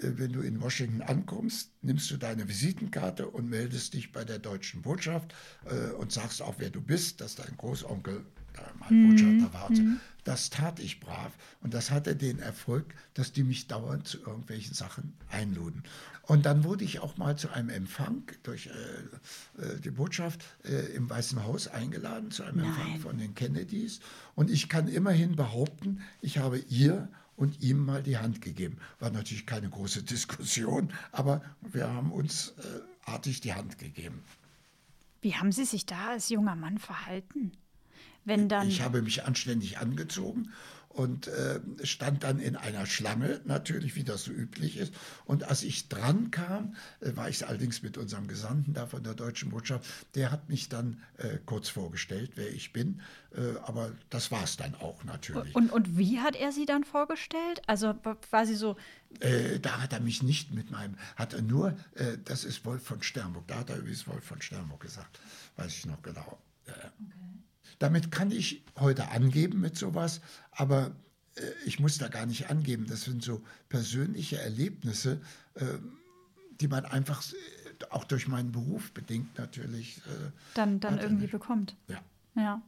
wenn 0.01 0.33
du 0.33 0.41
in 0.41 0.61
Washington 0.61 1.03
ankommst, 1.03 1.71
nimmst 1.83 2.11
du 2.11 2.17
deine 2.17 2.49
Visitenkarte 2.49 3.29
und 3.29 3.49
meldest 3.49 3.95
dich 3.95 4.13
bei 4.13 4.25
der 4.25 4.39
deutschen 4.39 4.83
Botschaft 4.83 5.35
äh, 5.67 5.93
und 5.93 6.13
sagst 6.13 6.43
auch, 6.43 6.55
wer 6.59 6.71
du 6.71 6.81
bist, 6.81 7.21
dass 7.21 7.35
dein 7.35 7.57
Großonkel 7.57 8.25
mein 8.79 9.03
mhm. 9.03 9.11
Botschafter 9.11 9.55
war. 9.55 9.71
Mhm. 9.71 10.01
Das 10.25 10.51
tat 10.51 10.79
ich 10.79 11.01
brav 11.01 11.33
und 11.63 11.75
das 11.75 11.91
hatte 11.91 12.15
den 12.15 12.39
Erfolg, 12.39 12.95
dass 13.15 13.33
die 13.33 13.43
mich 13.43 13.67
dauernd 13.67 14.07
zu 14.07 14.19
irgendwelchen 14.19 14.75
Sachen 14.75 15.15
einluden. 15.31 15.83
Und 16.23 16.47
dann 16.47 16.63
wurde 16.63 16.85
ich 16.85 17.01
auch 17.01 17.17
mal 17.17 17.37
zu 17.37 17.51
einem 17.51 17.71
Empfang 17.71 18.23
durch 18.45 18.69
äh, 18.69 19.63
äh 19.63 19.81
die 19.81 19.91
Botschaft 19.91 20.45
äh, 20.65 20.95
im 20.95 21.11
Weißen 21.11 21.43
Haus 21.43 21.67
eingeladen, 21.67 22.31
zu 22.31 22.45
einem 22.45 22.59
Nein. 22.59 22.67
Empfang 22.67 23.01
von 23.01 23.19
den 23.19 23.35
Kennedys. 23.35 23.99
Und 24.37 24.49
ich 24.49 24.69
kann 24.69 24.87
immerhin 24.87 25.35
behaupten, 25.35 26.01
ich 26.21 26.39
habe 26.39 26.59
ihr 26.59 27.09
und 27.37 27.63
ihm 27.63 27.85
mal 27.85 28.03
die 28.03 28.19
Hand 28.19 28.41
gegeben. 28.41 28.79
War 29.01 29.11
natürlich 29.11 29.47
keine 29.47 29.69
große 29.69 30.03
Diskussion, 30.05 30.93
aber 31.13 31.43
wir 31.61 31.89
haben 31.89 32.13
uns 32.13 32.55
äh, 32.59 33.11
artig 33.11 33.41
die 33.41 33.55
Hand 33.55 33.79
gegeben. 33.79 34.23
Wie 35.21 35.37
haben 35.37 35.53
Sie 35.53 35.65
sich 35.65 35.87
da 35.87 36.11
als 36.11 36.29
junger 36.29 36.57
Mann 36.57 36.79
verhalten? 36.79 37.53
Wenn 38.25 38.49
dann 38.49 38.69
ich 38.69 38.83
habe 38.83 39.03
mich 39.03 39.25
anständig 39.25 39.79
angezogen 39.79 40.53
und 40.93 41.29
äh, 41.29 41.61
stand 41.85 42.23
dann 42.23 42.39
in 42.39 42.57
einer 42.57 42.87
Schlange, 42.87 43.41
natürlich, 43.45 43.97
wie 43.97 44.05
das 44.05 44.25
so 44.25 44.33
üblich 44.33 44.77
ist. 44.77 44.93
Und 45.25 45.45
als 45.45 45.63
ich 45.63 45.89
dran 45.89 46.31
kam, 46.31 46.77
äh, 47.01 47.17
war 47.17 47.29
ich 47.29 47.47
allerdings 47.47 47.83
mit 47.83 47.99
unserem 47.99 48.29
Gesandten 48.29 48.75
da 48.75 48.87
von 48.87 49.03
der 49.03 49.15
Deutschen 49.15 49.51
Botschaft, 49.51 49.87
der 50.15 50.31
hat 50.31 50.49
mich 50.49 50.69
dann 50.69 51.03
äh, 51.19 51.39
kurz 51.45 51.69
vorgestellt, 51.69 52.33
wer 52.35 52.53
ich 52.53 52.73
bin. 52.73 53.01
Äh, 53.35 53.59
aber 53.65 53.93
das 54.11 54.31
war 54.31 54.45
es 54.45 54.57
dann 54.57 54.75
auch 54.75 55.05
natürlich. 55.05 55.55
Und, 55.55 55.73
und 55.73 55.97
wie 55.97 56.21
hat 56.21 56.37
er 56.37 56.53
Sie 56.53 56.67
dann 56.67 56.85
vorgestellt? 56.85 57.63
Also 57.67 57.95
quasi 58.29 58.55
so. 58.55 58.77
Äh, 59.21 59.61
da 59.61 59.81
hat 59.81 59.93
er 59.93 60.01
mich 60.01 60.23
nicht 60.23 60.53
mit 60.53 60.71
meinem, 60.71 60.97
hat 61.17 61.33
er 61.33 61.43
nur, 61.43 61.77
äh, 61.95 62.19
das 62.25 62.45
ist 62.45 62.65
Wolf 62.65 62.83
von 62.83 63.03
Sternburg, 63.03 63.47
da 63.47 63.61
hat 63.61 63.71
er 63.71 63.79
übrigens 63.79 64.07
Wolf 64.07 64.25
von 64.25 64.41
Sternburg 64.41 64.81
gesagt, 64.81 65.19
weiß 65.57 65.73
ich 65.73 65.87
noch 65.87 66.03
genau. 66.03 66.39
Okay. 66.67 66.89
Damit 67.83 68.13
kann 68.13 68.31
ich 68.31 68.63
heute 68.79 69.09
angeben 69.11 69.61
mit 69.61 69.77
sowas, 69.77 70.21
aber 70.53 70.93
äh, 71.35 71.41
ich 71.67 71.81
muss 71.81 71.99
da 71.99 72.07
gar 72.07 72.27
nicht 72.27 72.49
angeben. 72.49 72.87
Das 72.87 73.03
sind 73.03 73.25
so 73.25 73.43
persönliche 73.69 74.39
Erlebnisse, 74.39 75.21
äh, 75.55 75.65
die 76.61 76.69
man 76.69 76.85
einfach 76.85 77.25
äh, 77.33 77.85
auch 77.91 78.05
durch 78.05 78.29
meinen 78.29 78.53
Beruf 78.53 78.93
bedingt 78.93 79.37
natürlich. 79.37 79.97
Äh, 80.07 80.31
dann 80.55 80.79
dann 80.79 81.01
irgendwie 81.01 81.27
bekommt. 81.27 81.75
Ja. 81.89 81.99
Ja. 82.37 82.63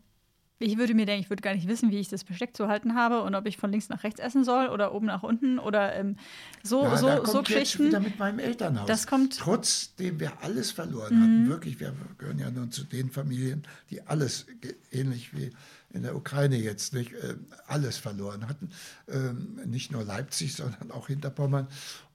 Ich 0.60 0.78
würde 0.78 0.94
mir 0.94 1.04
denken, 1.04 1.22
ich 1.22 1.30
würde 1.30 1.42
gar 1.42 1.54
nicht 1.54 1.66
wissen, 1.66 1.90
wie 1.90 1.98
ich 1.98 2.08
das 2.08 2.22
Besteck 2.22 2.56
zu 2.56 2.68
halten 2.68 2.94
habe 2.94 3.22
und 3.22 3.34
ob 3.34 3.46
ich 3.46 3.56
von 3.56 3.72
links 3.72 3.88
nach 3.88 4.04
rechts 4.04 4.20
essen 4.20 4.44
soll 4.44 4.68
oder 4.68 4.94
oben 4.94 5.06
nach 5.06 5.24
unten 5.24 5.58
oder 5.58 5.94
ähm, 5.96 6.16
so, 6.62 6.84
ja, 6.84 6.96
so, 6.96 7.06
da 7.06 7.16
kommt 7.16 7.28
so 7.28 7.42
Geschichten. 7.42 7.84
Jetzt 7.84 7.90
wieder 7.90 8.00
mit 8.00 8.18
meinem 8.18 8.38
Elternhaus. 8.38 8.86
Das 8.86 9.06
kommt. 9.06 9.36
Trotzdem 9.38 10.20
wir 10.20 10.32
alles 10.42 10.70
verloren 10.70 11.16
mhm. 11.16 11.22
hatten, 11.22 11.48
wirklich, 11.48 11.80
wir 11.80 11.92
gehören 12.18 12.38
ja 12.38 12.50
nun 12.50 12.70
zu 12.70 12.84
den 12.84 13.10
Familien, 13.10 13.64
die 13.90 14.02
alles, 14.02 14.46
ähnlich 14.92 15.36
wie 15.36 15.50
in 15.92 16.02
der 16.02 16.14
Ukraine 16.14 16.56
jetzt, 16.56 16.92
nicht, 16.92 17.12
äh, 17.14 17.34
alles 17.66 17.96
verloren 17.96 18.48
hatten. 18.48 18.70
Ähm, 19.08 19.60
nicht 19.64 19.90
nur 19.90 20.04
Leipzig, 20.04 20.54
sondern 20.54 20.90
auch 20.92 21.08
Hinterpommern. 21.08 21.66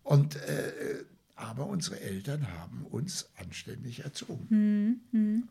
Und 0.03 0.35
äh, 0.37 1.03
aber 1.39 1.67
unsere 1.67 1.99
Eltern 1.99 2.47
haben 2.59 2.85
uns 2.85 3.29
anständig 3.37 4.03
erzogen. 4.03 4.47
Hm, 4.49 5.01
hm. 5.11 5.49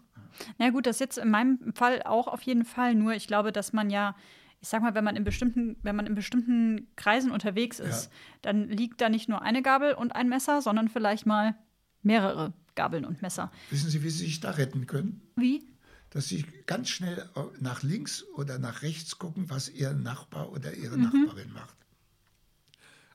Na 0.59 0.71
gut, 0.71 0.87
das 0.87 0.97
ist 0.97 1.01
jetzt 1.01 1.19
in 1.19 1.31
meinem 1.31 1.73
Fall 1.75 2.03
auch 2.03 2.29
auf 2.29 2.43
jeden 2.43 2.65
Fall. 2.65 2.95
Nur 2.95 3.15
ich 3.15 3.27
glaube, 3.27 3.53
dass 3.53 3.73
man 3.73 3.91
ja, 3.91 4.15
ich 4.61 4.69
sag 4.69 4.83
mal, 4.83 4.95
wenn 4.95 5.05
man 5.05 5.17
in 5.17 5.25
bestimmten, 5.25 5.77
wenn 5.83 5.97
man 5.97 6.07
in 6.07 6.15
bestimmten 6.15 6.89
Kreisen 6.97 7.31
unterwegs 7.31 7.81
ist, 7.81 8.07
ja. 8.07 8.11
dann 8.43 8.69
liegt 8.69 9.01
da 9.01 9.09
nicht 9.09 9.29
nur 9.29 9.43
eine 9.43 9.63
Gabel 9.63 9.95
und 9.95 10.15
ein 10.15 10.29
Messer, 10.29 10.63
sondern 10.63 10.89
vielleicht 10.89 11.27
mal 11.27 11.55
mehrere 12.03 12.53
Gabeln 12.75 13.05
und 13.05 13.23
Messer. 13.23 13.51
Wissen 13.71 13.91
Sie, 13.91 14.03
wie 14.03 14.11
Sie 14.11 14.27
sich 14.27 14.41
da 14.41 14.51
retten 14.51 14.87
können? 14.87 15.23
Wie? 15.37 15.67
dass 16.11 16.29
sie 16.29 16.45
ganz 16.65 16.89
schnell 16.89 17.29
äh, 17.35 17.43
nach 17.61 17.83
links 17.83 18.25
oder 18.35 18.59
nach 18.59 18.83
rechts 18.83 19.19
gucken, 19.19 19.51
was 19.51 19.69
ihr 19.69 19.93
Nachbar 19.93 20.51
oder 20.53 20.73
ihre 20.75 20.97
Nachbarin 20.97 21.53
macht. 21.53 21.77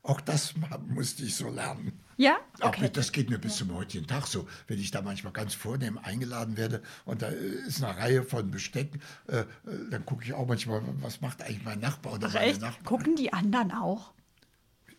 Auch 0.03 0.21
das 0.21 0.53
musste 0.87 1.23
ich 1.23 1.35
so 1.35 1.49
lernen. 1.49 2.02
Ja? 2.17 2.37
Okay. 2.61 2.85
Auch 2.85 2.91
das 2.91 3.11
geht 3.11 3.29
mir 3.29 3.37
bis 3.37 3.57
zum 3.57 3.73
heutigen 3.73 4.07
Tag 4.07 4.27
so. 4.27 4.47
Wenn 4.67 4.79
ich 4.79 4.91
da 4.91 5.01
manchmal 5.01 5.33
ganz 5.33 5.53
vornehm 5.53 5.97
eingeladen 5.97 6.57
werde 6.57 6.81
und 7.05 7.21
da 7.21 7.27
ist 7.27 7.83
eine 7.83 7.97
Reihe 7.97 8.23
von 8.23 8.51
Bestecken, 8.51 9.01
äh, 9.27 9.39
äh 9.39 9.45
dann 9.89 10.05
gucke 10.05 10.23
ich 10.23 10.33
auch 10.33 10.47
manchmal, 10.47 10.81
was 11.01 11.21
macht 11.21 11.41
eigentlich 11.41 11.63
mein 11.63 11.79
Nachbar 11.79 12.13
oder 12.13 12.27
Ach, 12.27 12.33
meine 12.33 12.45
echt? 12.45 12.61
Nachbarin. 12.61 12.85
Gucken 12.85 13.15
die 13.15 13.33
anderen 13.33 13.71
auch? 13.71 14.13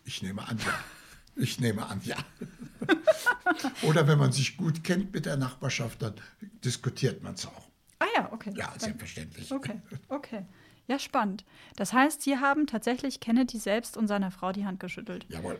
Ich 0.03 0.21
nehme 0.21 0.47
an, 0.47 0.57
ja. 0.57 0.73
Ich 1.37 1.59
nehme 1.59 1.85
an, 1.85 2.01
ja. 2.03 2.17
oder 3.81 4.07
wenn 4.07 4.17
man 4.17 4.31
sich 4.31 4.55
gut 4.55 4.83
kennt 4.83 5.13
mit 5.13 5.25
der 5.25 5.35
Nachbarschaft, 5.35 6.01
dann 6.01 6.13
diskutiert 6.63 7.23
man 7.23 7.33
es 7.33 7.45
auch. 7.45 7.69
Ah 7.99 8.05
ja, 8.15 8.31
okay. 8.31 8.53
Ja, 8.55 8.73
selbstverständlich. 8.77 9.51
Okay, 9.51 9.81
okay. 10.09 10.45
Ja, 10.87 10.99
spannend. 10.99 11.43
Das 11.75 11.93
heißt, 11.93 12.21
Sie 12.21 12.37
haben 12.37 12.67
tatsächlich 12.67 13.19
Kennedy 13.19 13.57
selbst 13.57 13.97
und 13.97 14.07
seiner 14.07 14.31
Frau 14.31 14.51
die 14.51 14.65
Hand 14.65 14.79
geschüttelt. 14.79 15.25
Jawohl. 15.29 15.59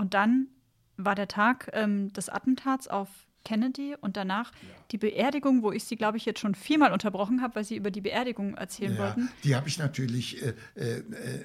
Und 0.00 0.14
dann 0.14 0.48
war 0.96 1.14
der 1.14 1.28
Tag 1.28 1.68
ähm, 1.74 2.10
des 2.14 2.30
Attentats 2.30 2.88
auf 2.88 3.10
Kennedy 3.44 3.96
und 4.00 4.16
danach 4.16 4.52
die 4.90 4.98
Beerdigung, 4.98 5.62
wo 5.62 5.72
ich 5.72 5.84
Sie, 5.84 5.96
glaube 5.96 6.16
ich, 6.16 6.24
jetzt 6.24 6.40
schon 6.40 6.54
viermal 6.54 6.92
unterbrochen 6.92 7.42
habe, 7.42 7.56
weil 7.56 7.64
Sie 7.64 7.76
über 7.76 7.90
die 7.90 8.00
Beerdigung 8.00 8.54
erzählen 8.54 8.94
Ja, 8.94 8.98
wollten. 8.98 9.30
die 9.44 9.56
habe 9.56 9.68
ich 9.68 9.78
natürlich 9.78 10.42
äh, 10.42 10.54
äh, 10.74 11.02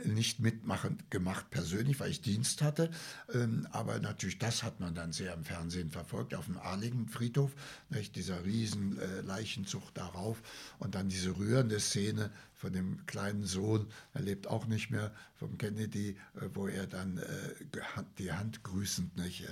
nicht 0.07 0.39
mitmachen 0.39 0.97
gemacht 1.09 1.49
persönlich, 1.51 1.99
weil 1.99 2.11
ich 2.11 2.21
Dienst 2.21 2.61
hatte. 2.61 2.89
Ähm, 3.33 3.67
aber 3.71 3.99
natürlich, 3.99 4.39
das 4.39 4.63
hat 4.63 4.79
man 4.79 4.95
dann 4.95 5.11
sehr 5.11 5.33
im 5.33 5.43
Fernsehen 5.43 5.89
verfolgt, 5.89 6.35
auf 6.35 6.45
dem 6.45 6.57
Arligen 6.57 7.07
Friedhof, 7.07 7.51
nicht, 7.89 8.15
dieser 8.15 8.43
riesen 8.45 8.99
äh, 8.99 9.21
Leichenzug 9.21 9.93
darauf 9.93 10.41
und 10.79 10.95
dann 10.95 11.09
diese 11.09 11.37
rührende 11.37 11.79
Szene 11.79 12.31
von 12.53 12.73
dem 12.73 13.05
kleinen 13.05 13.43
Sohn, 13.45 13.87
er 14.13 14.21
lebt 14.21 14.47
auch 14.47 14.65
nicht 14.65 14.89
mehr, 14.89 15.11
vom 15.35 15.57
Kennedy, 15.57 16.17
äh, 16.35 16.49
wo 16.53 16.67
er 16.67 16.87
dann 16.87 17.17
äh, 17.17 17.81
die 18.17 18.31
Hand 18.31 18.63
grüßend 18.63 19.17
nicht, 19.17 19.47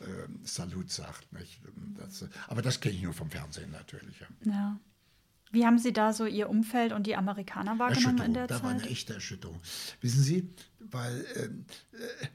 äh, 0.00 0.04
Salut 0.44 0.90
sagt. 0.90 1.32
Nicht? 1.32 1.60
Das, 1.96 2.24
aber 2.48 2.62
das 2.62 2.80
kenne 2.80 2.94
ich 2.94 3.02
nur 3.02 3.14
vom 3.14 3.30
Fernsehen 3.30 3.70
natürlich. 3.70 4.16
Ja. 4.44 4.78
Wie 5.52 5.64
haben 5.64 5.78
Sie 5.78 5.92
da 5.92 6.12
so 6.12 6.26
Ihr 6.26 6.48
Umfeld 6.48 6.92
und 6.92 7.06
die 7.06 7.16
Amerikaner 7.16 7.78
wahrgenommen 7.78 8.20
in 8.20 8.34
der 8.34 8.46
da 8.46 8.62
war 8.62 8.70
eine 8.70 8.80
Zeit? 8.80 8.90
echte 8.90 9.14
Erschütterung. 9.14 9.60
Wissen 10.00 10.22
Sie, 10.22 10.50
weil 10.80 11.24
ähm, 11.36 11.64
äh, 11.92 12.26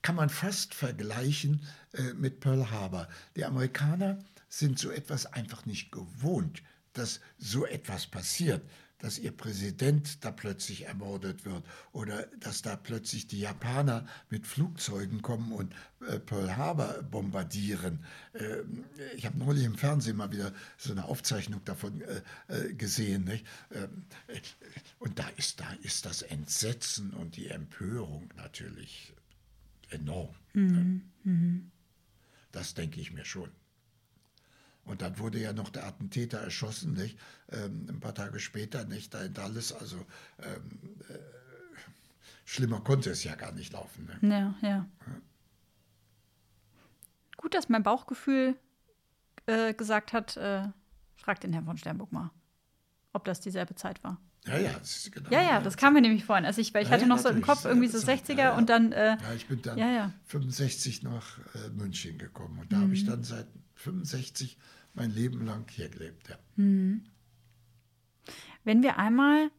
kann 0.00 0.16
man 0.16 0.30
fast 0.30 0.74
vergleichen 0.74 1.62
äh, 1.92 2.12
mit 2.14 2.40
Pearl 2.40 2.70
Harbor. 2.70 3.08
Die 3.36 3.44
Amerikaner 3.44 4.18
sind 4.48 4.78
so 4.78 4.90
etwas 4.90 5.26
einfach 5.26 5.66
nicht 5.66 5.92
gewohnt, 5.92 6.62
dass 6.92 7.20
so 7.38 7.66
etwas 7.66 8.06
passiert, 8.06 8.62
dass 9.02 9.18
ihr 9.18 9.32
Präsident 9.32 10.24
da 10.24 10.30
plötzlich 10.30 10.86
ermordet 10.86 11.44
wird 11.44 11.64
oder 11.90 12.26
dass 12.38 12.62
da 12.62 12.76
plötzlich 12.76 13.26
die 13.26 13.40
Japaner 13.40 14.06
mit 14.30 14.46
Flugzeugen 14.46 15.22
kommen 15.22 15.50
und 15.50 15.74
äh, 16.06 16.20
Pearl 16.20 16.56
Harbor 16.56 17.02
bombardieren. 17.02 18.04
Ähm, 18.34 18.84
ich 19.16 19.26
habe 19.26 19.38
neulich 19.38 19.64
im 19.64 19.76
Fernsehen 19.76 20.16
mal 20.16 20.30
wieder 20.30 20.52
so 20.78 20.92
eine 20.92 21.04
Aufzeichnung 21.04 21.60
davon 21.64 22.00
äh, 22.00 22.22
äh, 22.46 22.74
gesehen. 22.74 23.28
Ähm, 23.72 24.04
äh, 24.28 24.40
und 25.00 25.18
da 25.18 25.28
ist, 25.36 25.58
da 25.58 25.72
ist 25.82 26.06
das 26.06 26.22
Entsetzen 26.22 27.10
und 27.10 27.34
die 27.36 27.48
Empörung 27.48 28.28
natürlich 28.36 29.12
enorm. 29.90 30.34
Das 32.52 32.74
denke 32.74 33.00
ich 33.00 33.12
mir 33.12 33.24
schon. 33.24 33.50
Und 34.84 35.00
dann 35.00 35.18
wurde 35.18 35.38
ja 35.38 35.52
noch 35.52 35.70
der 35.70 35.86
Attentäter 35.86 36.38
erschossen, 36.38 36.94
nicht? 36.94 37.16
Ähm, 37.50 37.86
ein 37.88 38.00
paar 38.00 38.14
Tage 38.14 38.40
später, 38.40 38.84
nicht? 38.84 39.14
Da 39.14 39.22
in 39.22 39.32
Dallas. 39.32 39.72
Also 39.72 39.96
ähm, 40.40 40.96
äh, 41.08 41.18
schlimmer 42.44 42.80
konnte 42.80 43.10
es 43.10 43.22
ja 43.22 43.34
gar 43.36 43.52
nicht 43.52 43.72
laufen. 43.72 44.08
Ne? 44.20 44.54
Ja, 44.62 44.68
ja. 44.68 44.86
Gut, 47.36 47.54
dass 47.54 47.68
mein 47.68 47.82
Bauchgefühl 47.82 48.56
äh, 49.46 49.74
gesagt 49.74 50.12
hat, 50.12 50.36
äh, 50.36 50.68
frag 51.16 51.40
den 51.40 51.52
Herrn 51.52 51.64
von 51.64 51.76
Sternburg 51.78 52.12
mal, 52.12 52.30
ob 53.12 53.24
das 53.24 53.40
dieselbe 53.40 53.74
Zeit 53.74 54.02
war. 54.04 54.20
Ja, 54.46 54.58
ja, 54.58 54.72
das 54.78 55.08
genau. 55.12 55.30
Ja, 55.30 55.40
ja, 55.40 55.60
das 55.60 55.76
kam 55.76 55.94
mir 55.94 56.00
nämlich 56.00 56.24
vorhin. 56.24 56.44
Also 56.44 56.60
ich, 56.60 56.74
ich 56.74 56.74
Ja, 56.74 56.90
hatte 56.90 57.02
ja, 57.02 57.06
noch 57.06 57.18
so 57.18 57.28
im. 57.28 57.42
Kopf 57.42 57.64
irgendwie 57.64 57.86
so 57.86 57.98
Das 57.98 58.06
war- 58.08 58.14
60er 58.14 58.32
ja, 58.36 58.44
ja. 58.46 58.56
und 58.56 58.68
dann, 58.68 58.90
äh, 58.90 59.16
Ja, 59.22 59.34
ich 59.34 59.46
bin 59.46 59.62
dann 59.62 59.78
Ja, 59.78 59.88
ja. 59.88 60.12
65 60.26 61.02
nach 61.04 61.38
äh, 61.54 61.68
München 61.70 62.18
gekommen 62.18 62.58
und 62.58 62.72
da 62.72 62.78
habe 62.78 62.92
ich 62.92 63.04
dann 63.04 63.22
seit 63.22 63.46
65 63.82 64.56
mein 64.94 65.10
Leben 65.10 65.44
lang 65.46 65.68
hier 65.70 65.88
gelebt. 65.88 66.28
Ja. 66.28 66.38
wenn 68.64 68.82
wir 68.82 68.98
einmal 68.98 69.50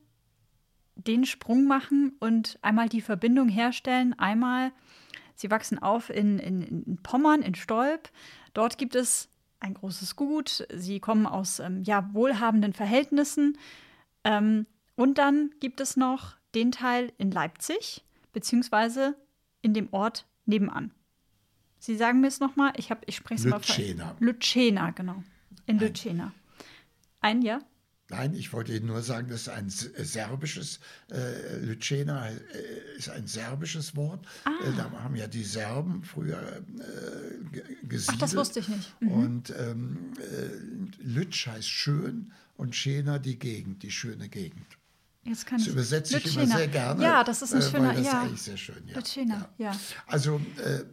den 0.95 1.25
Sprung 1.25 1.65
machen 1.65 2.13
und 2.19 2.59
einmal 2.61 2.87
die 2.89 3.01
Verbindung 3.01 3.49
herstellen, 3.49 4.13
einmal, 4.17 4.71
sie 5.35 5.49
wachsen 5.49 5.79
auf 5.79 6.09
in, 6.09 6.39
in, 6.39 6.61
in 6.61 6.97
Pommern, 6.97 7.41
in 7.41 7.55
Stolp. 7.55 8.09
Dort 8.53 8.77
gibt 8.77 8.95
es 8.95 9.29
ein 9.59 9.73
großes 9.73 10.15
Gut. 10.15 10.67
Sie 10.73 10.99
kommen 10.99 11.25
aus 11.25 11.59
ähm, 11.59 11.83
ja, 11.83 12.09
wohlhabenden 12.13 12.73
Verhältnissen. 12.73 13.57
Ähm, 14.23 14.67
und 14.95 15.17
dann 15.17 15.51
gibt 15.59 15.81
es 15.81 15.97
noch 15.97 16.35
den 16.53 16.71
Teil 16.71 17.11
in 17.17 17.31
Leipzig, 17.31 18.03
beziehungsweise 18.31 19.15
in 19.61 19.73
dem 19.73 19.91
Ort 19.91 20.27
nebenan. 20.45 20.91
Sie 21.85 21.97
sagen 21.97 22.21
mir 22.21 22.27
es 22.27 22.39
nochmal, 22.39 22.71
ich, 22.77 22.91
hab- 22.91 23.03
ich 23.09 23.17
spreche 23.17 23.41
es 23.43 23.45
mal 23.49 23.57
Lütschena. 23.57 24.15
Lütschena, 24.21 24.91
genau. 24.91 25.21
In 25.65 25.79
Lütschena. 25.79 26.31
Ein, 27.19 27.41
ja? 27.41 27.59
Nein, 28.07 28.33
ich 28.35 28.53
wollte 28.53 28.73
Ihnen 28.73 28.85
nur 28.85 29.01
sagen, 29.01 29.27
das 29.27 29.41
ist 29.41 29.49
ein 29.49 29.67
s- 29.67 29.89
serbisches, 29.97 30.79
äh, 31.11 31.57
Lütschena 31.57 32.29
äh, 32.29 32.37
ist 32.97 33.09
ein 33.09 33.27
serbisches 33.27 33.97
Wort. 33.97 34.25
Äh, 34.45 34.71
da 34.77 34.89
haben 34.91 35.17
ja 35.17 35.27
die 35.27 35.43
Serben 35.43 36.03
früher 36.03 36.41
äh, 36.57 37.51
ge- 37.51 37.63
gesiedelt. 37.83 38.09
Ah. 38.09 38.13
Ach, 38.13 38.19
das 38.19 38.35
wusste 38.37 38.59
ich 38.61 38.69
nicht. 38.69 39.01
Mhm. 39.01 39.11
Und 39.11 39.53
ähm, 39.59 40.13
äh, 40.19 41.03
Lütsch 41.03 41.47
heißt 41.47 41.67
schön 41.67 42.31
und 42.55 42.77
Schena 42.77 43.19
die 43.19 43.37
Gegend, 43.37 43.83
die 43.83 43.91
schöne 43.91 44.29
Gegend. 44.29 44.67
Jetzt 45.25 45.45
kann 45.45 45.57
Das 45.57 45.67
ich. 45.67 45.73
übersetze 45.73 46.17
ich 46.17 46.25
immer 46.27 46.43
Lütschena. 46.43 46.57
sehr 46.59 46.67
gerne. 46.69 47.03
Ja, 47.03 47.23
das 47.25 47.41
ist 47.41 47.53
ein 47.53 47.59
äh, 47.61 47.69
schöner, 47.69 47.93
das 47.93 48.05
ja. 48.05 48.11
ist 48.11 48.15
eigentlich 48.25 48.41
sehr 48.41 48.57
schön. 48.57 48.87
Ja. 48.87 48.95
Lütschena, 48.95 49.49
ja. 49.57 49.71
Also, 50.07 50.39
äh, 50.63 50.83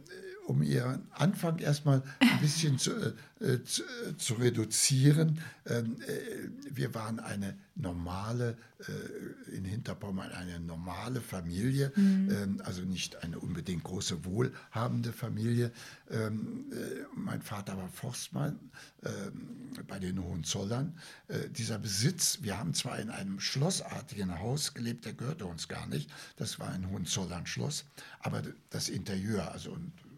um 0.47 0.61
Ihren 0.61 1.07
Anfang 1.11 1.59
erstmal 1.59 2.03
ein 2.19 2.39
bisschen 2.41 2.77
zu, 2.77 2.91
äh, 3.39 3.63
zu, 3.63 3.83
äh, 3.83 4.17
zu 4.17 4.35
reduzieren, 4.35 5.39
ähm, 5.65 5.97
äh, 6.01 6.49
wir 6.75 6.93
waren 6.93 7.19
eine 7.19 7.57
normale, 7.75 8.57
äh, 8.79 9.55
in 9.55 9.65
Hinterpommern 9.65 10.31
eine 10.31 10.59
normale 10.59 11.21
Familie, 11.21 11.91
ähm, 11.95 12.61
also 12.63 12.81
nicht 12.81 13.23
eine 13.23 13.39
unbedingt 13.39 13.83
große, 13.83 14.25
wohlhabende 14.25 15.13
Familie. 15.13 15.71
Ähm, 16.09 16.65
äh, 16.71 17.05
mein 17.15 17.41
Vater 17.41 17.77
war 17.77 17.89
Forstmann 17.89 18.59
ähm, 19.03 19.71
bei 19.87 19.99
den 19.99 20.21
Hohenzollern. 20.23 20.97
Äh, 21.27 21.49
dieser 21.49 21.79
Besitz, 21.79 22.39
wir 22.41 22.57
haben 22.57 22.73
zwar 22.73 22.99
in 22.99 23.09
einem 23.09 23.39
schlossartigen 23.39 24.39
Haus 24.39 24.73
gelebt, 24.73 25.05
der 25.05 25.13
gehörte 25.13 25.45
uns 25.45 25.67
gar 25.67 25.87
nicht, 25.87 26.09
das 26.35 26.59
war 26.59 26.69
ein 26.69 26.89
Hohenzollern-Schloss, 26.89 27.85
aber 28.19 28.41
das 28.69 28.89
Interieur, 28.89 29.51
also 29.51 29.71
und 29.71 29.87
äh, 29.87 30.10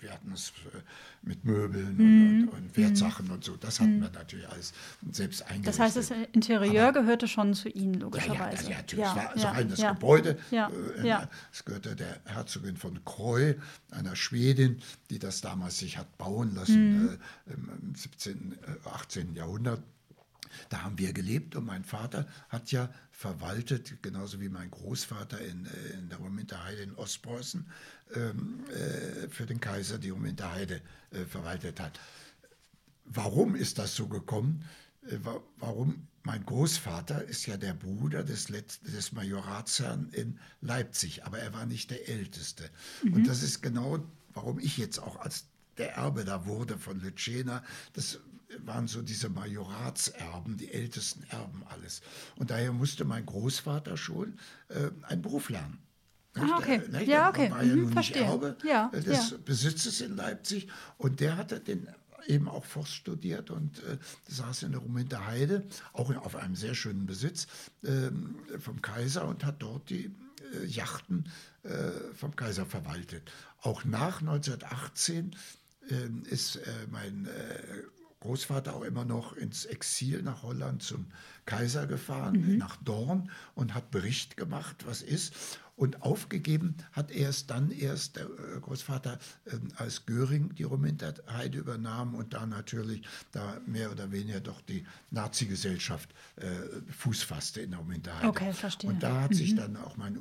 wir 0.00 0.10
hatten 0.12 0.32
es 0.32 0.50
äh, 0.72 0.78
mit 1.22 1.44
Möbeln 1.44 1.96
und, 1.98 2.48
und, 2.48 2.58
und 2.58 2.76
Wertsachen 2.76 3.30
und 3.30 3.44
so, 3.44 3.56
das 3.56 3.80
hatten 3.80 4.00
wir 4.00 4.10
natürlich 4.10 4.48
alles 4.48 4.72
selbst 5.10 5.42
eingerichtet. 5.42 5.68
Das 5.68 5.78
heißt, 5.80 5.96
das 5.96 6.10
Interieur 6.32 6.92
gehörte 6.92 7.28
schon 7.28 7.54
zu 7.54 7.68
Ihnen, 7.68 7.94
Ja, 7.94 7.98
ja, 7.98 8.04
logischerweise. 8.04 8.70
ja, 8.70 8.76
natürlich. 8.76 9.04
es 9.06 9.14
war 9.16 9.30
also 9.30 9.44
ja, 9.44 9.50
rein 9.52 9.68
das 9.68 9.78
ja. 9.80 9.92
Gebäude. 9.92 10.38
Ja, 10.50 10.70
äh, 10.98 11.06
ja. 11.08 11.28
Es 11.52 11.64
gehörte 11.64 11.96
der 11.96 12.20
Herzogin 12.24 12.76
von 12.76 13.04
Kreu, 13.04 13.54
einer 13.90 14.16
Schwedin, 14.16 14.80
die 15.10 15.18
das 15.18 15.40
damals 15.40 15.78
sich 15.78 15.98
hat 15.98 16.16
bauen 16.18 16.54
lassen 16.54 17.02
Mhm. 17.02 17.08
äh, 17.48 17.52
im 17.52 17.70
im 17.82 17.94
17., 17.94 18.52
äh, 18.84 18.88
18. 18.88 19.34
Jahrhundert. 19.34 19.82
Da 20.68 20.82
haben 20.82 20.98
wir 20.98 21.12
gelebt 21.12 21.56
und 21.56 21.64
mein 21.64 21.84
Vater 21.84 22.26
hat 22.48 22.70
ja 22.72 22.90
verwaltet, 23.10 24.02
genauso 24.02 24.40
wie 24.40 24.48
mein 24.48 24.70
Großvater 24.70 25.40
in, 25.40 25.66
äh, 25.66 25.98
in 25.98 26.08
der 26.08 26.18
Ruminterheide 26.18 26.82
in 26.82 26.94
Ostpreußen, 26.94 27.66
ähm, 28.14 28.64
äh, 28.70 29.28
für 29.28 29.46
den 29.46 29.60
Kaiser 29.60 29.98
die 29.98 30.10
Ruminterheide 30.10 30.80
äh, 31.10 31.24
verwaltet 31.24 31.80
hat. 31.80 31.98
Warum 33.04 33.54
ist 33.54 33.78
das 33.78 33.94
so 33.94 34.08
gekommen? 34.08 34.64
Äh, 35.06 35.18
wa- 35.22 35.42
Warum? 35.58 36.08
Mein 36.26 36.46
Großvater 36.46 37.22
ist 37.24 37.44
ja 37.44 37.58
der 37.58 37.74
Bruder 37.74 38.22
des, 38.24 38.48
Letz 38.48 38.80
des 38.80 39.12
Majoratsherrn 39.12 40.08
in 40.12 40.38
Leipzig, 40.62 41.24
aber 41.26 41.38
er 41.38 41.52
war 41.52 41.66
nicht 41.66 41.90
der 41.90 42.08
Älteste. 42.08 42.70
Und 43.02 43.26
das 43.26 43.42
ist 43.42 43.60
genau, 43.62 44.02
warum 44.32 44.58
ich 44.58 44.78
jetzt 44.78 44.98
auch 45.00 45.16
als 45.20 45.44
der 45.76 45.96
Erbe 45.96 46.24
da 46.24 46.46
wurde 46.46 46.78
von 46.78 46.98
Lütschena. 46.98 47.62
Das 47.92 48.20
waren 48.64 48.88
so 48.88 49.02
diese 49.02 49.28
Majoratserben, 49.28 50.56
die 50.56 50.70
ältesten 50.72 51.24
Erben 51.30 51.62
alles. 51.68 52.02
Und 52.36 52.50
daher 52.50 52.72
musste 52.72 53.04
mein 53.04 53.26
Großvater 53.26 53.96
schon 53.96 54.38
äh, 54.68 54.90
einen 55.02 55.22
Beruf 55.22 55.48
lernen. 55.50 55.78
Ah, 56.36 56.58
okay. 56.58 56.78
Der, 56.80 57.00
ne, 57.00 57.04
Ja, 57.04 57.28
okay. 57.28 57.50
war 57.50 57.62
ja 57.62 57.74
Mhm, 57.76 57.82
nun 57.82 57.92
verstehe. 57.92 58.22
nicht 58.22 58.30
Erbe 58.30 58.56
Ja, 58.64 58.90
äh, 58.92 59.00
des 59.00 59.30
ja. 59.30 59.36
Besitzes 59.44 60.00
in 60.00 60.16
Leipzig 60.16 60.68
und 60.98 61.20
der 61.20 61.36
hatte 61.36 61.60
den 61.60 61.88
eben 62.26 62.48
auch 62.48 62.64
Forst 62.64 62.92
studiert 62.94 63.50
und 63.50 63.78
äh, 63.84 63.98
saß 64.28 64.62
in 64.64 64.72
der 64.72 64.80
Rumänter 64.80 65.26
Heide, 65.26 65.62
auch 65.92 66.14
auf 66.16 66.36
einem 66.36 66.56
sehr 66.56 66.74
schönen 66.74 67.06
Besitz 67.06 67.46
äh, 67.82 68.10
vom 68.58 68.80
Kaiser 68.82 69.26
und 69.28 69.44
hat 69.44 69.62
dort 69.62 69.90
die 69.90 70.10
äh, 70.54 70.66
Yachten 70.66 71.30
äh, 71.64 71.90
vom 72.14 72.34
Kaiser 72.34 72.64
verwaltet. 72.66 73.30
Auch 73.60 73.84
nach 73.84 74.20
1918 74.20 75.36
ähm, 75.90 76.22
ist 76.24 76.56
äh, 76.56 76.62
mein 76.90 77.28
Großvater 78.24 78.74
auch 78.74 78.84
immer 78.84 79.04
noch 79.04 79.36
ins 79.36 79.66
Exil 79.66 80.22
nach 80.22 80.42
Holland 80.42 80.82
zum 80.82 81.08
Kaiser 81.44 81.86
gefahren, 81.86 82.40
mhm. 82.40 82.56
nach 82.56 82.76
Dorn 82.76 83.30
und 83.54 83.74
hat 83.74 83.90
Bericht 83.90 84.38
gemacht, 84.38 84.86
was 84.86 85.02
ist. 85.02 85.34
Und 85.76 86.02
aufgegeben 86.02 86.76
hat 86.92 87.10
er 87.10 87.30
es 87.30 87.46
dann 87.46 87.70
erst, 87.72 88.16
der 88.16 88.26
äh, 88.26 88.60
Großvater, 88.60 89.18
ähm, 89.50 89.68
als 89.76 90.06
Göring 90.06 90.54
die 90.54 90.62
Ruminterheide 90.62 91.58
übernahm 91.58 92.14
und 92.14 92.32
da 92.32 92.46
natürlich 92.46 93.02
da 93.32 93.60
mehr 93.66 93.90
oder 93.90 94.12
weniger 94.12 94.40
doch 94.40 94.60
die 94.60 94.86
Nazi-Gesellschaft 95.10 96.10
äh, 96.36 96.46
Fuß 96.92 97.24
fasste 97.24 97.60
in 97.60 97.70
der 97.72 97.80
Ruminterheide. 97.80 98.28
Okay, 98.28 98.52
verstehe. 98.52 98.90
Und 98.90 99.02
da 99.02 99.22
hat 99.22 99.32
mhm. 99.32 99.34
sich 99.34 99.56
dann 99.56 99.76
auch 99.76 99.96
mein 99.96 100.18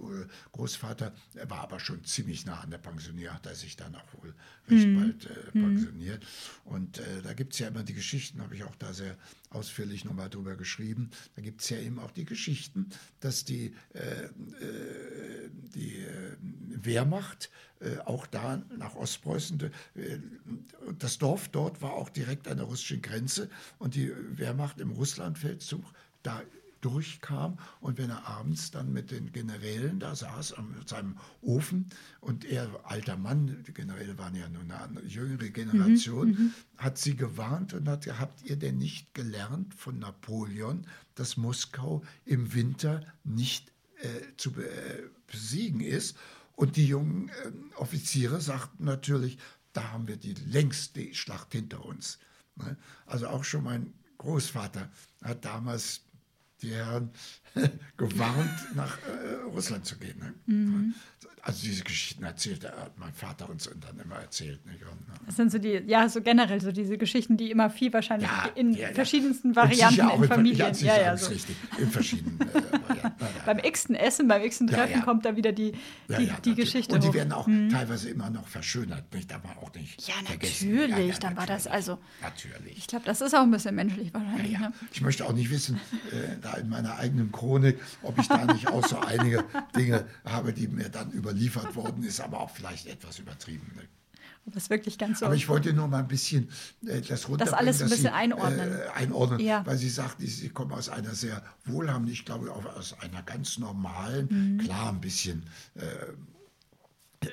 Großvater, 0.53 1.13
er 1.35 1.49
war 1.49 1.61
aber 1.61 1.79
schon 1.79 2.03
ziemlich 2.03 2.45
nah 2.45 2.59
an 2.59 2.71
der 2.71 2.79
Pensionierung, 2.79 3.35
hat 3.35 3.45
er 3.45 3.55
sich 3.55 3.75
dann 3.75 3.95
auch 3.95 4.23
wohl 4.23 4.33
recht 4.69 4.87
mhm. 4.87 4.99
bald 4.99 5.25
äh, 5.25 5.57
mhm. 5.57 5.61
pensioniert. 5.61 6.25
Und 6.65 6.97
äh, 6.97 7.21
da 7.21 7.33
gibt 7.33 7.53
es 7.53 7.59
ja 7.59 7.67
immer 7.67 7.83
die 7.83 7.93
Geschichten, 7.93 8.41
habe 8.41 8.55
ich 8.55 8.63
auch 8.63 8.75
da 8.75 8.93
sehr 8.93 9.15
ausführlich 9.53 10.05
nochmal 10.05 10.29
drüber 10.29 10.55
geschrieben. 10.55 11.11
Da 11.35 11.41
gibt 11.41 11.61
es 11.61 11.69
ja 11.69 11.77
eben 11.77 11.99
auch 11.99 12.11
die 12.11 12.25
Geschichten, 12.25 12.89
dass 13.19 13.45
die, 13.45 13.73
äh, 13.93 13.99
äh 13.99 15.49
die 15.75 15.97
äh, 15.97 16.35
Wehrmacht 16.85 17.49
äh, 17.79 17.97
auch 18.05 18.27
da 18.27 18.63
nach 18.77 18.95
Ostpreußen, 18.95 19.61
äh, 19.61 20.19
das 20.99 21.17
Dorf 21.17 21.49
dort 21.49 21.81
war 21.81 21.93
auch 21.93 22.09
direkt 22.09 22.47
an 22.47 22.57
der 22.57 22.65
russischen 22.65 23.01
Grenze 23.01 23.49
und 23.79 23.95
die 23.95 24.11
Wehrmacht 24.37 24.79
im 24.79 24.91
Russlandfeldzug 24.91 25.83
da 26.21 26.41
durchkam 26.83 27.57
und 27.79 27.97
wenn 27.97 28.09
er 28.09 28.27
abends 28.27 28.71
dann 28.71 28.91
mit 28.91 29.11
den 29.11 29.31
Generälen 29.31 29.99
da 29.99 30.15
saß 30.15 30.53
an 30.53 30.75
seinem 30.85 31.17
Ofen 31.41 31.89
und 32.19 32.45
er, 32.45 32.69
alter 32.83 33.17
Mann, 33.17 33.63
die 33.67 33.73
Generäle 33.73 34.17
waren 34.17 34.35
ja 34.35 34.49
nur 34.49 34.63
eine 34.63 35.01
jüngere 35.05 35.49
Generation, 35.49 36.29
mhm, 36.29 36.33
mhm, 36.33 36.53
hat 36.77 36.97
sie 36.97 37.15
gewarnt 37.15 37.73
und 37.73 37.87
hat, 37.87 38.07
habt 38.19 38.43
ihr 38.43 38.57
denn 38.57 38.77
nicht 38.77 39.13
gelernt 39.13 39.73
von 39.73 39.99
Napoleon, 39.99 40.85
dass 41.15 41.37
Moskau 41.37 42.03
im 42.25 42.53
Winter 42.53 43.01
nicht 43.23 43.71
äh, 44.01 44.07
zu 44.37 44.51
äh, 44.51 45.03
besiegen 45.27 45.79
ist? 45.79 46.17
Und 46.55 46.75
die 46.75 46.85
jungen 46.85 47.29
äh, 47.29 47.51
Offiziere 47.77 48.41
sagten 48.41 48.83
natürlich, 48.83 49.37
da 49.73 49.91
haben 49.91 50.07
wir 50.07 50.17
die 50.17 50.33
längst 50.33 50.95
die 50.95 51.15
Schlacht 51.15 51.51
hinter 51.51 51.83
uns. 51.83 52.19
Ne? 52.55 52.77
Also 53.05 53.27
auch 53.27 53.43
schon 53.43 53.63
mein 53.63 53.93
Großvater 54.17 54.89
hat 55.21 55.45
damals 55.45 56.01
die 56.63 56.73
Herren 56.73 57.11
gewarnt, 57.97 58.75
nach 58.75 58.97
äh, 58.99 59.43
Russland 59.51 59.85
zu 59.85 59.97
gehen. 59.97 60.17
Ne? 60.19 60.33
Mhm. 60.45 60.95
Also 61.45 61.65
diese 61.65 61.83
Geschichten 61.83 62.23
erzählt 62.23 62.63
hat 62.63 62.97
mein 62.97 63.11
Vater 63.11 63.49
uns 63.49 63.69
dann 63.81 63.99
immer 63.99 64.15
erzählt. 64.15 64.65
Nicht? 64.65 64.81
Und, 64.83 65.05
ne? 65.09 65.13
Das 65.25 65.35
sind 65.35 65.51
so 65.51 65.57
die, 65.57 65.83
ja, 65.87 66.07
so 66.07 66.21
generell 66.21 66.61
so 66.61 66.71
diese 66.71 66.97
Geschichten, 66.97 67.35
die 67.35 67.51
immer 67.51 67.69
viel 67.69 67.91
wahrscheinlich 67.91 68.29
ja, 68.29 68.49
in 68.55 68.73
ja, 68.73 68.87
verschiedensten 68.93 69.53
Varianten 69.53 69.99
in, 69.99 70.23
in 70.23 70.29
Familien. 70.29 70.73
Ja, 70.75 71.01
ja, 71.01 71.17
so. 71.17 71.31
richtig, 71.31 71.57
in 71.77 71.91
verschiedenen 71.91 72.39
äh, 72.39 72.45
Varianten. 72.87 73.25
beim 73.45 73.59
x-ten 73.59 73.95
Essen, 73.97 74.29
beim 74.29 74.41
x-ten 74.41 74.67
Treffen 74.67 75.01
kommt 75.01 75.25
da 75.25 75.35
wieder 75.35 75.51
die, 75.51 75.73
die, 76.07 76.31
die 76.45 76.55
Geschichte 76.55 76.95
Und 76.95 77.03
die 77.03 77.09
hoch. 77.09 77.13
werden 77.13 77.33
auch 77.33 77.45
mhm. 77.45 77.67
teilweise 77.67 78.09
immer 78.09 78.29
noch 78.29 78.47
verschönert, 78.47 79.13
nicht? 79.13 79.29
darf 79.29 79.43
man 79.43 79.57
auch 79.57 79.73
nicht 79.73 80.07
Ja, 80.07 80.15
natürlich, 80.29 81.19
dann 81.19 81.35
war 81.35 81.45
das 81.45 81.67
also. 81.67 81.99
Natürlich. 82.21 82.77
Ich 82.77 82.87
glaube, 82.87 83.03
das 83.03 83.19
ist 83.19 83.33
auch 83.33 83.41
ein 83.41 83.51
bisschen 83.51 83.75
menschlich 83.75 84.13
wahrscheinlich. 84.13 84.57
Ne? 84.57 84.71
Ich 84.93 85.01
möchte 85.01 85.25
auch 85.25 85.33
nicht 85.33 85.49
wissen, 85.49 85.75
äh, 86.11 86.37
da 86.41 86.53
in 86.53 86.69
meiner 86.69 86.97
eigenen 86.99 87.33
Chronik, 87.33 87.81
ob 88.01 88.17
ich 88.17 88.29
da 88.29 88.45
nicht 88.45 88.69
auch 88.69 88.87
so 88.87 88.97
einige 88.97 89.43
Dinge 89.75 90.05
habe, 90.23 90.53
die 90.53 90.69
mir 90.69 90.87
dann 90.87 91.11
überliefert 91.33 91.75
worden 91.75 92.03
ist, 92.03 92.19
aber 92.19 92.39
auch 92.39 92.49
vielleicht 92.49 92.87
etwas 92.87 93.19
übertrieben. 93.19 93.71
Ne? 93.75 93.83
Ob 94.45 94.55
es 94.55 94.69
wirklich 94.69 94.97
ganz 94.97 95.19
so. 95.19 95.25
Aber 95.25 95.35
ich 95.35 95.47
wollte 95.47 95.73
nur 95.73 95.87
mal 95.87 95.99
ein 95.99 96.07
bisschen 96.07 96.49
äh, 96.85 97.01
das 97.01 97.29
runterbringen. 97.29 97.37
Das 97.37 97.53
alles 97.53 97.81
ein 97.81 97.89
bisschen 97.89 98.03
Sie, 98.03 98.09
einordnen. 98.09 98.71
Äh, 98.73 98.87
einordnen, 98.93 99.39
ja. 99.39 99.65
weil 99.65 99.77
Sie 99.77 99.89
sagten, 99.89 100.25
Sie 100.27 100.49
kommen 100.49 100.71
aus 100.73 100.89
einer 100.89 101.15
sehr 101.15 101.43
wohlhabenden, 101.65 102.13
ich 102.13 102.25
glaube 102.25 102.51
auch 102.51 102.65
aus 102.65 102.99
einer 102.99 103.23
ganz 103.23 103.57
normalen, 103.57 104.27
mhm. 104.29 104.57
klar 104.59 104.89
ein 104.89 105.01
bisschen 105.01 105.43
äh, 105.75 107.25
äh 107.25 107.29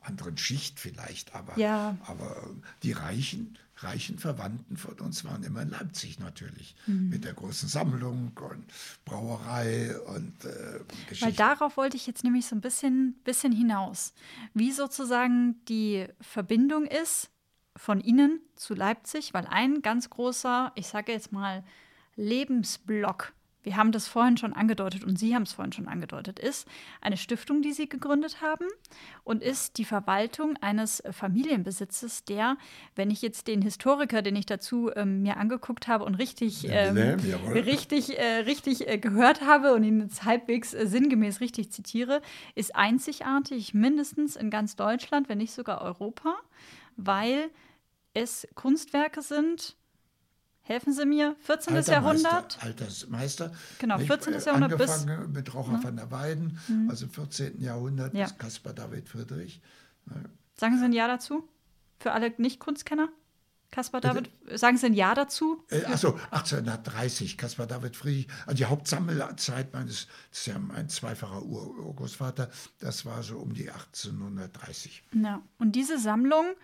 anderen 0.00 0.36
Schicht 0.36 0.78
vielleicht, 0.78 1.34
aber, 1.34 1.58
ja. 1.58 1.96
aber 2.06 2.48
die 2.84 2.92
Reichen 2.92 3.58
reichen 3.78 4.18
Verwandten 4.18 4.76
von 4.76 4.98
uns 5.00 5.24
waren 5.24 5.42
immer 5.42 5.62
in 5.62 5.70
Leipzig 5.70 6.18
natürlich, 6.18 6.74
mhm. 6.86 7.10
mit 7.10 7.24
der 7.24 7.34
großen 7.34 7.68
Sammlung 7.68 8.32
und 8.40 8.64
Brauerei 9.04 9.98
und 10.06 10.44
äh, 10.44 10.80
Geschichte. 11.08 11.26
Weil 11.26 11.32
darauf 11.32 11.76
wollte 11.76 11.96
ich 11.96 12.06
jetzt 12.06 12.24
nämlich 12.24 12.46
so 12.46 12.56
ein 12.56 12.60
bisschen, 12.60 13.14
bisschen 13.24 13.52
hinaus. 13.52 14.14
Wie 14.54 14.72
sozusagen 14.72 15.62
die 15.66 16.06
Verbindung 16.20 16.86
ist 16.86 17.30
von 17.76 18.00
Ihnen 18.00 18.40
zu 18.54 18.74
Leipzig, 18.74 19.34
weil 19.34 19.46
ein 19.46 19.82
ganz 19.82 20.08
großer, 20.08 20.72
ich 20.74 20.86
sage 20.86 21.12
jetzt 21.12 21.32
mal, 21.32 21.62
Lebensblock 22.16 23.34
wir 23.66 23.76
haben 23.76 23.90
das 23.90 24.06
vorhin 24.06 24.36
schon 24.36 24.52
angedeutet 24.52 25.02
und 25.02 25.18
Sie 25.18 25.34
haben 25.34 25.42
es 25.42 25.54
vorhin 25.54 25.72
schon 25.72 25.88
angedeutet, 25.88 26.38
ist 26.38 26.68
eine 27.00 27.16
Stiftung, 27.16 27.62
die 27.62 27.72
Sie 27.72 27.88
gegründet 27.88 28.40
haben 28.40 28.64
und 29.24 29.42
ist 29.42 29.78
die 29.78 29.84
Verwaltung 29.84 30.56
eines 30.60 31.02
Familienbesitzes, 31.10 32.24
der, 32.24 32.58
wenn 32.94 33.10
ich 33.10 33.22
jetzt 33.22 33.48
den 33.48 33.62
Historiker, 33.62 34.22
den 34.22 34.36
ich 34.36 34.46
dazu 34.46 34.92
ähm, 34.94 35.22
mir 35.22 35.36
angeguckt 35.36 35.88
habe 35.88 36.04
und 36.04 36.14
richtig, 36.14 36.64
ähm, 36.70 36.96
richtig, 37.54 38.16
äh, 38.16 38.42
richtig 38.46 38.88
äh, 38.88 38.98
gehört 38.98 39.40
habe 39.40 39.74
und 39.74 39.82
ihn 39.82 40.00
jetzt 40.00 40.22
halbwegs 40.22 40.72
äh, 40.72 40.86
sinngemäß 40.86 41.40
richtig 41.40 41.72
zitiere, 41.72 42.22
ist 42.54 42.76
einzigartig, 42.76 43.74
mindestens 43.74 44.36
in 44.36 44.48
ganz 44.48 44.76
Deutschland, 44.76 45.28
wenn 45.28 45.38
nicht 45.38 45.52
sogar 45.52 45.82
Europa, 45.82 46.36
weil 46.96 47.50
es 48.14 48.46
Kunstwerke 48.54 49.22
sind, 49.22 49.76
helfen 50.66 50.92
Sie 50.92 51.06
mir, 51.06 51.36
14. 51.40 51.76
Alter 51.76 51.92
Jahrhundert. 51.92 52.58
Altersmeister. 52.60 53.52
Genau, 53.78 53.98
14. 53.98 54.34
Nicht, 54.34 54.46
Jahrhundert 54.46 54.72
angefangen 54.72 55.32
bis. 55.32 55.34
mit 55.34 55.54
Rocher 55.54 55.72
ja. 55.72 55.84
van 55.84 55.96
der 55.96 56.10
Weyden, 56.10 56.58
mhm. 56.68 56.90
also 56.90 57.06
im 57.06 57.12
14. 57.12 57.60
Jahrhundert 57.60 58.14
ja. 58.14 58.24
bis 58.24 58.36
Caspar 58.36 58.72
David 58.72 59.08
Friedrich. 59.08 59.60
Sagen 60.56 60.78
Sie 60.78 60.84
ein 60.84 60.92
Ja 60.92 61.06
dazu? 61.06 61.48
Für 61.98 62.12
alle 62.12 62.32
Nicht-Kunstkenner? 62.36 63.08
Kaspar 63.70 64.00
David, 64.00 64.30
sagen 64.54 64.76
Sie 64.76 64.86
ein 64.86 64.94
Ja 64.94 65.14
dazu? 65.14 65.62
Äh, 65.70 65.84
Achso, 65.84 66.18
1830, 66.30 67.36
Kaspar 67.36 67.66
David 67.66 67.96
Friedrich. 67.96 68.28
Also 68.46 68.56
die 68.56 68.64
Hauptsammelzeit 68.64 69.72
meines, 69.72 70.06
das 70.30 70.38
ist 70.40 70.46
ja 70.46 70.58
mein 70.58 70.88
zweifacher 70.88 71.42
Ur 71.42 71.76
Urgroßvater, 71.78 72.50
das 72.78 73.04
war 73.04 73.22
so 73.22 73.38
um 73.38 73.54
die 73.54 73.70
1830. 73.70 75.02
Ja, 75.12 75.42
und 75.58 75.72
diese 75.72 75.98
Sammlung 75.98 76.54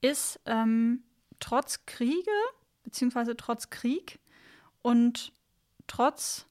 ist 0.00 0.40
ähm, 0.46 1.02
trotz 1.40 1.86
Kriege 1.86 2.30
beziehungsweise 2.88 3.36
trotz 3.36 3.68
Krieg 3.68 4.18
und 4.80 5.32
trotz 5.86 6.46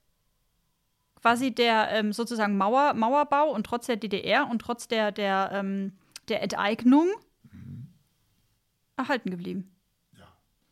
quasi 1.19 1.51
der 1.51 1.89
ähm, 1.91 2.13
sozusagen 2.13 2.57
Mauer, 2.57 2.93
Mauerbau 2.93 3.51
und 3.51 3.65
trotz 3.65 3.87
der 3.87 3.95
DDR 3.97 4.47
und 4.47 4.59
trotz 4.59 4.87
der, 4.87 5.11
der, 5.11 5.49
ähm, 5.51 5.93
der 6.27 6.43
Enteignung 6.43 7.07
mhm. 7.51 7.87
erhalten 8.97 9.31
geblieben. 9.31 9.75
Ja. 10.15 10.27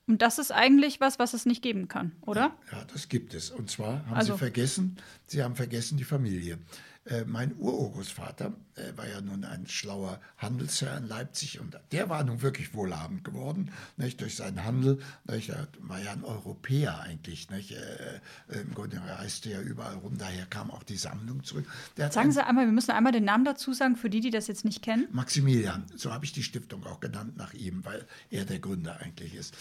Und 0.05 0.21
das 0.21 0.37
ist 0.37 0.51
eigentlich 0.51 1.01
was, 1.01 1.17
was 1.17 1.33
es 1.33 1.47
nicht 1.47 1.63
geben 1.63 1.87
kann, 1.87 2.11
oder? 2.21 2.55
Ja, 2.71 2.77
ja 2.77 2.85
das 2.85 3.09
gibt 3.09 3.33
es. 3.33 3.49
Und 3.49 3.71
zwar 3.71 4.05
haben 4.05 4.13
also, 4.13 4.33
Sie 4.33 4.39
vergessen, 4.39 4.97
Sie 5.25 5.43
haben 5.43 5.55
vergessen 5.55 5.97
die 5.97 6.03
Familie. 6.03 6.59
Äh, 7.05 7.23
mein 7.25 7.55
Urgroßvater 7.57 8.53
äh, 8.75 8.97
war 8.97 9.07
ja 9.07 9.21
nun 9.21 9.45
ein 9.45 9.67
schlauer 9.67 10.19
Handelsherr 10.37 10.97
in 10.97 11.07
Leipzig 11.07 11.59
und 11.59 11.77
der 11.91 12.09
war 12.09 12.23
nun 12.23 12.41
wirklich 12.41 12.73
wohlhabend 12.73 13.23
geworden 13.23 13.71
nicht, 13.97 14.21
durch 14.21 14.35
seinen 14.35 14.63
Handel. 14.63 14.99
Nicht, 15.25 15.49
er 15.49 15.67
war 15.79 16.01
ja 16.01 16.13
ein 16.13 16.23
Europäer 16.23 16.99
eigentlich. 17.01 17.51
Nicht, 17.51 17.73
äh, 17.73 18.19
Im 18.49 18.73
Grunde 18.73 18.99
reiste 19.05 19.51
er 19.51 19.61
überall 19.61 19.95
rum, 19.97 20.17
daher 20.17 20.47
kam 20.47 20.71
auch 20.71 20.81
die 20.81 20.97
Sammlung 20.97 21.43
zurück. 21.43 21.65
Sagen 22.09 22.31
Sie 22.31 22.43
einmal, 22.43 22.65
wir 22.65 22.73
müssen 22.73 22.91
einmal 22.91 23.11
den 23.11 23.25
Namen 23.25 23.45
dazu 23.45 23.73
sagen, 23.73 23.95
für 23.95 24.09
die, 24.09 24.19
die 24.19 24.31
das 24.31 24.47
jetzt 24.47 24.65
nicht 24.65 24.81
kennen. 24.81 25.07
Maximilian, 25.11 25.85
so 25.95 26.11
habe 26.11 26.25
ich 26.25 26.33
die 26.33 26.43
Stiftung 26.43 26.85
auch 26.87 27.01
genannt 27.01 27.37
nach 27.37 27.53
ihm, 27.53 27.85
weil 27.85 28.07
er 28.31 28.45
der 28.45 28.57
Gründer 28.57 28.99
eigentlich 28.99 29.35
ist. 29.35 29.55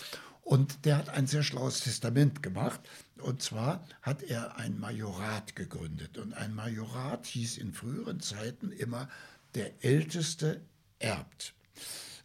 Und 0.45 0.85
der 0.85 0.99
hat 0.99 1.09
ein 1.09 1.27
sehr 1.27 1.43
schlaues 1.43 1.81
Testament 1.81 2.43
gemacht. 2.43 2.81
Und 3.19 3.43
zwar 3.43 3.87
hat 4.03 4.23
er 4.23 4.57
ein 4.57 4.79
Majorat 4.79 5.57
gegründet. 5.57 6.19
Und 6.19 6.35
ein 6.35 6.55
Majorat 6.55 7.27
hieß 7.27 7.57
in 7.57 7.73
früheren 7.73 8.21
Zeiten 8.21 8.71
immer, 8.71 9.09
der 9.55 9.83
Älteste 9.83 10.61
erbt 10.99 11.55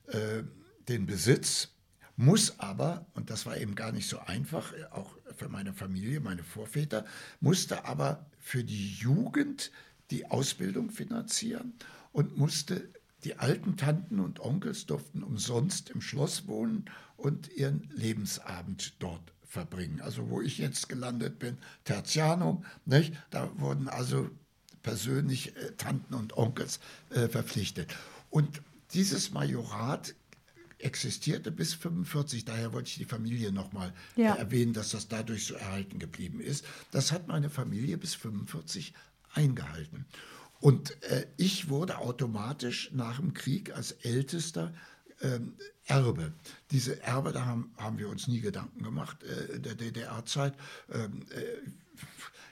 äh, 0.08 0.44
den 0.88 1.06
Besitz, 1.06 1.70
muss 2.18 2.60
aber, 2.60 3.06
und 3.14 3.30
das 3.30 3.46
war 3.46 3.56
eben 3.56 3.76
gar 3.76 3.94
nicht 3.94 4.10
so 4.10 4.20
einfach, 4.20 4.74
auch 4.92 5.16
für 5.38 5.48
meine 5.48 5.74
Familie, 5.74 6.20
meine 6.20 6.44
Vorväter, 6.44 7.06
musste 7.40 7.86
aber 7.86 8.26
für 8.40 8.66
die 8.66 8.94
Jugend 8.96 9.72
die 10.12 10.26
Ausbildung 10.30 10.90
finanzieren 10.90 11.74
und 12.12 12.38
musste 12.38 12.90
die 13.24 13.38
alten 13.38 13.78
Tanten 13.78 14.20
und 14.20 14.40
Onkels 14.40 14.86
durften 14.86 15.24
umsonst 15.24 15.90
im 15.92 16.02
Schloss 16.02 16.48
wohnen 16.48 16.86
und 17.20 17.52
ihren 17.56 17.90
Lebensabend 17.94 18.94
dort 19.00 19.34
verbringen. 19.48 20.02
Also 20.02 20.30
wo 20.30 20.42
ich 20.42 20.58
jetzt 20.58 20.90
gelandet 20.90 21.40
bin, 21.40 21.58
Tertianum, 21.84 22.64
nicht? 22.86 23.14
da 23.32 23.50
wurden 23.60 23.88
also 23.90 24.30
persönlich 24.84 25.56
äh, 25.56 25.72
Tanten 25.78 26.14
und 26.14 26.38
Onkels 26.38 26.80
äh, 27.10 27.28
verpflichtet. 27.28 27.94
Und 28.30 28.62
dieses 28.94 29.32
Majorat 29.32 30.16
existierte 30.78 31.52
bis 31.52 31.74
45. 31.74 32.46
Daher 32.46 32.74
wollte 32.74 32.90
ich 32.90 32.98
die 32.98 33.06
Familie 33.06 33.52
nochmal 33.52 33.94
ja. 34.16 34.36
äh, 34.36 34.40
erwähnen, 34.40 34.74
dass 34.74 34.92
das 34.92 35.08
dadurch 35.08 35.46
so 35.46 35.56
erhalten 35.56 36.00
geblieben 36.00 36.40
ist. 36.40 36.66
Das 36.92 37.12
hat 37.12 37.28
meine 37.28 37.50
Familie 37.50 37.98
bis 37.98 38.16
45 38.16 38.94
eingehalten. 39.34 40.06
Und 40.60 41.02
äh, 41.04 41.26
ich 41.38 41.70
wurde 41.70 41.98
automatisch 42.00 42.92
nach 42.94 43.18
dem 43.18 43.34
Krieg 43.34 43.76
als 43.76 43.92
ältester 43.92 44.74
ähm, 45.22 45.54
Erbe. 45.86 46.34
Diese 46.72 47.02
Erbe, 47.02 47.32
da 47.32 47.46
haben, 47.46 47.74
haben 47.78 47.98
wir 47.98 48.10
uns 48.10 48.28
nie 48.28 48.42
Gedanken 48.42 48.84
gemacht 48.84 49.24
äh, 49.24 49.56
in 49.56 49.64
der 49.64 49.76
DDR-Zeit. 49.76 50.54
Ähm, 50.92 51.24
äh, 51.32 51.70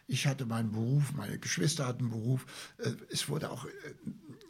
ich 0.07 0.26
hatte 0.26 0.45
meinen 0.45 0.72
Beruf, 0.72 1.14
meine 1.14 1.38
Geschwister 1.38 1.85
hatten 1.85 2.06
einen 2.06 2.11
Beruf. 2.11 2.45
Äh, 2.77 2.91
es 3.10 3.27
wurde 3.30 3.49
auch 3.52 3.65
äh, 3.65 3.69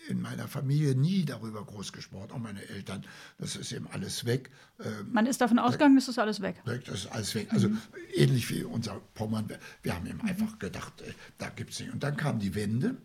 in 0.08 0.22
meiner 0.22 0.48
Familie 0.48 0.96
nie 0.96 1.26
darüber 1.26 1.66
groß 1.66 1.92
gesprochen, 1.92 2.32
auch 2.32 2.38
meine 2.38 2.64
Eltern. 2.70 3.06
Das 3.40 3.56
ist 3.56 3.72
eben 3.72 3.88
alles 3.88 4.26
weg. 4.26 4.52
Ähm, 4.80 5.12
Man 5.12 5.26
ist 5.26 5.42
davon 5.42 5.60
ausgegangen, 5.60 5.96
das 5.96 6.08
ist 6.08 6.20
alles 6.20 6.42
weg. 6.42 6.62
Das 6.66 6.88
ist 6.88 7.08
alles 7.08 7.36
weg. 7.36 7.48
Also 7.52 7.70
mhm. 7.70 7.82
ähnlich 8.14 8.50
wie 8.50 8.64
unser 8.64 9.02
Pommern. 9.16 9.50
Wir 9.82 9.96
haben 9.96 10.06
eben 10.06 10.20
mhm. 10.20 10.30
einfach 10.30 10.60
gedacht, 10.60 11.02
äh, 11.02 11.14
da 11.38 11.50
gibt 11.50 11.72
es 11.72 11.80
nicht. 11.80 11.92
Und 11.92 12.04
dann 12.04 12.16
kam 12.16 12.40
die 12.40 12.56
Wende. 12.56 12.96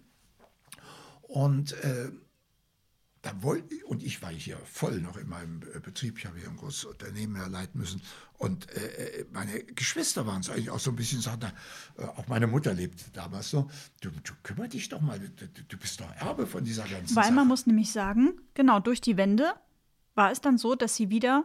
Und 1.22 1.72
äh, 1.72 2.10
da 3.22 3.40
wollte, 3.40 3.76
und 3.86 4.02
ich 4.02 4.20
war 4.20 4.30
hier 4.30 4.58
voll 4.64 5.00
noch 5.00 5.16
in 5.16 5.28
meinem 5.28 5.62
äh, 5.74 5.78
Betrieb, 5.78 6.18
ich 6.18 6.26
habe 6.26 6.38
hier 6.38 6.48
ein 6.48 6.56
großes 6.56 6.86
Unternehmen 6.86 7.50
leiten 7.50 7.80
müssen. 7.80 8.02
Und 8.36 8.68
äh, 8.72 9.20
äh, 9.20 9.26
meine 9.32 9.62
Geschwister 9.62 10.26
waren 10.26 10.40
es 10.40 10.50
eigentlich 10.50 10.70
auch 10.70 10.80
so 10.80 10.90
ein 10.90 10.96
bisschen, 10.96 11.20
sagten, 11.20 11.52
äh, 11.98 12.02
auch 12.02 12.26
meine 12.26 12.48
Mutter 12.48 12.74
lebte 12.74 13.04
damals 13.12 13.50
so, 13.50 13.70
du, 14.00 14.10
du 14.10 14.32
kümmer 14.42 14.66
dich 14.66 14.88
doch 14.88 15.00
mal, 15.00 15.20
du, 15.20 15.46
du, 15.46 15.76
bist 15.76 16.00
doch 16.00 16.12
Erbe 16.16 16.48
von 16.48 16.64
dieser 16.64 16.82
ganzen 16.88 17.14
Weil 17.14 17.24
Sache. 17.24 17.34
man 17.34 17.46
muss 17.46 17.66
nämlich 17.66 17.92
sagen, 17.92 18.34
genau, 18.54 18.80
durch 18.80 19.00
die 19.00 19.16
Wende 19.16 19.54
war 20.16 20.32
es 20.32 20.40
dann 20.40 20.58
so, 20.58 20.74
dass 20.74 20.96
sie 20.96 21.08
wieder 21.08 21.44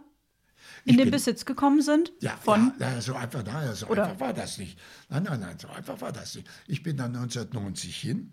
in 0.85 0.91
ich 0.91 0.97
den 0.97 1.05
bin, 1.05 1.11
Besitz 1.11 1.45
gekommen 1.45 1.81
sind? 1.81 2.11
Ja, 2.19 2.37
von 2.37 2.73
ja, 2.79 3.01
so 3.01 3.15
einfach, 3.15 3.43
naja, 3.43 3.73
so 3.75 3.87
oder? 3.87 4.05
einfach 4.05 4.19
war 4.19 4.33
das 4.33 4.57
nicht. 4.57 4.79
Nein, 5.09 5.23
nein, 5.23 5.39
nein, 5.39 5.57
so 5.59 5.67
einfach 5.69 5.99
war 6.01 6.11
das 6.11 6.35
nicht. 6.35 6.47
Ich 6.67 6.83
bin 6.83 6.97
dann 6.97 7.15
1990 7.15 7.95
hin 7.95 8.31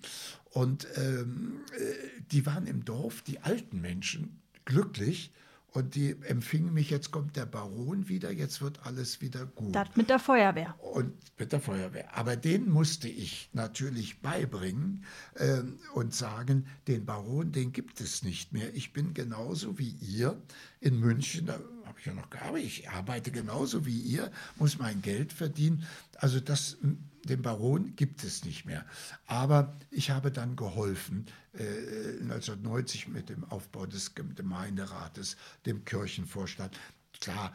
und 0.50 0.86
ähm, 0.96 1.60
äh, 1.76 2.20
die 2.30 2.46
waren 2.46 2.66
im 2.66 2.84
Dorf, 2.84 3.22
die 3.22 3.40
alten 3.40 3.80
Menschen, 3.80 4.40
glücklich. 4.64 5.32
Und 5.74 5.96
die 5.96 6.14
empfingen 6.22 6.72
mich, 6.72 6.88
jetzt 6.90 7.10
kommt 7.10 7.34
der 7.34 7.46
Baron 7.46 8.08
wieder, 8.08 8.30
jetzt 8.30 8.62
wird 8.62 8.86
alles 8.86 9.20
wieder 9.20 9.44
gut. 9.44 9.74
Das 9.74 9.88
mit 9.96 10.08
der 10.08 10.20
Feuerwehr. 10.20 10.76
Und 10.78 11.14
mit 11.36 11.50
der 11.50 11.58
Feuerwehr. 11.58 12.16
Aber 12.16 12.36
den 12.36 12.70
musste 12.70 13.08
ich 13.08 13.50
natürlich 13.52 14.20
beibringen 14.20 15.04
äh, 15.34 15.62
und 15.94 16.14
sagen, 16.14 16.68
den 16.86 17.04
Baron, 17.04 17.50
den 17.50 17.72
gibt 17.72 18.00
es 18.00 18.22
nicht 18.22 18.52
mehr. 18.52 18.72
Ich 18.76 18.92
bin 18.92 19.14
genauso 19.14 19.76
wie 19.76 19.88
ihr 19.88 20.40
in 20.78 21.00
München, 21.00 21.46
da 21.46 21.58
habe 21.94 22.00
ich 22.00 22.06
ja 22.06 22.14
noch 22.14 22.30
gearbeitet, 22.30 22.66
ich 22.66 22.90
arbeite 22.90 23.30
genauso 23.30 23.86
wie 23.86 23.96
ihr, 23.96 24.32
muss 24.56 24.78
mein 24.78 25.00
Geld 25.00 25.32
verdienen. 25.32 25.86
Also 26.16 26.40
das, 26.40 26.76
den 27.24 27.42
Baron 27.42 27.94
gibt 27.94 28.24
es 28.24 28.44
nicht 28.44 28.64
mehr. 28.64 28.84
Aber 29.26 29.76
ich 29.90 30.10
habe 30.10 30.32
dann 30.32 30.56
geholfen, 30.56 31.26
äh, 31.52 32.20
1990 32.22 33.08
mit 33.08 33.28
dem 33.28 33.44
Aufbau 33.44 33.86
des 33.86 34.14
Gemeinderates, 34.14 35.36
dem 35.66 35.84
Kirchenvorstand. 35.84 36.76
Klar, 37.20 37.54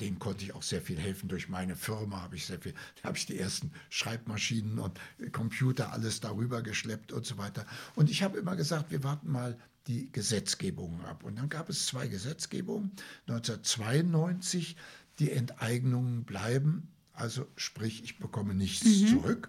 denen 0.00 0.18
konnte 0.18 0.44
ich 0.44 0.54
auch 0.54 0.62
sehr 0.62 0.80
viel 0.80 0.98
helfen. 0.98 1.28
Durch 1.28 1.48
meine 1.48 1.76
Firma 1.76 2.22
habe 2.22 2.36
ich 2.36 2.46
sehr 2.46 2.60
viel, 2.60 2.74
habe 3.02 3.16
ich 3.16 3.26
die 3.26 3.38
ersten 3.38 3.72
Schreibmaschinen 3.90 4.78
und 4.78 4.98
Computer 5.32 5.92
alles 5.92 6.20
darüber 6.20 6.62
geschleppt 6.62 7.12
und 7.12 7.26
so 7.26 7.38
weiter. 7.38 7.66
Und 7.94 8.10
ich 8.10 8.22
habe 8.22 8.38
immer 8.38 8.56
gesagt, 8.56 8.90
wir 8.90 9.02
warten 9.02 9.30
mal 9.30 9.58
die 9.86 10.10
Gesetzgebungen 10.12 11.04
ab. 11.04 11.24
Und 11.24 11.36
dann 11.36 11.48
gab 11.48 11.68
es 11.68 11.86
zwei 11.86 12.06
Gesetzgebungen. 12.06 12.92
1992, 13.26 14.76
die 15.18 15.30
Enteignungen 15.30 16.24
bleiben, 16.24 16.88
also 17.12 17.46
sprich, 17.56 18.02
ich 18.02 18.18
bekomme 18.18 18.54
nichts 18.54 18.84
mhm. 18.84 19.06
zurück. 19.08 19.48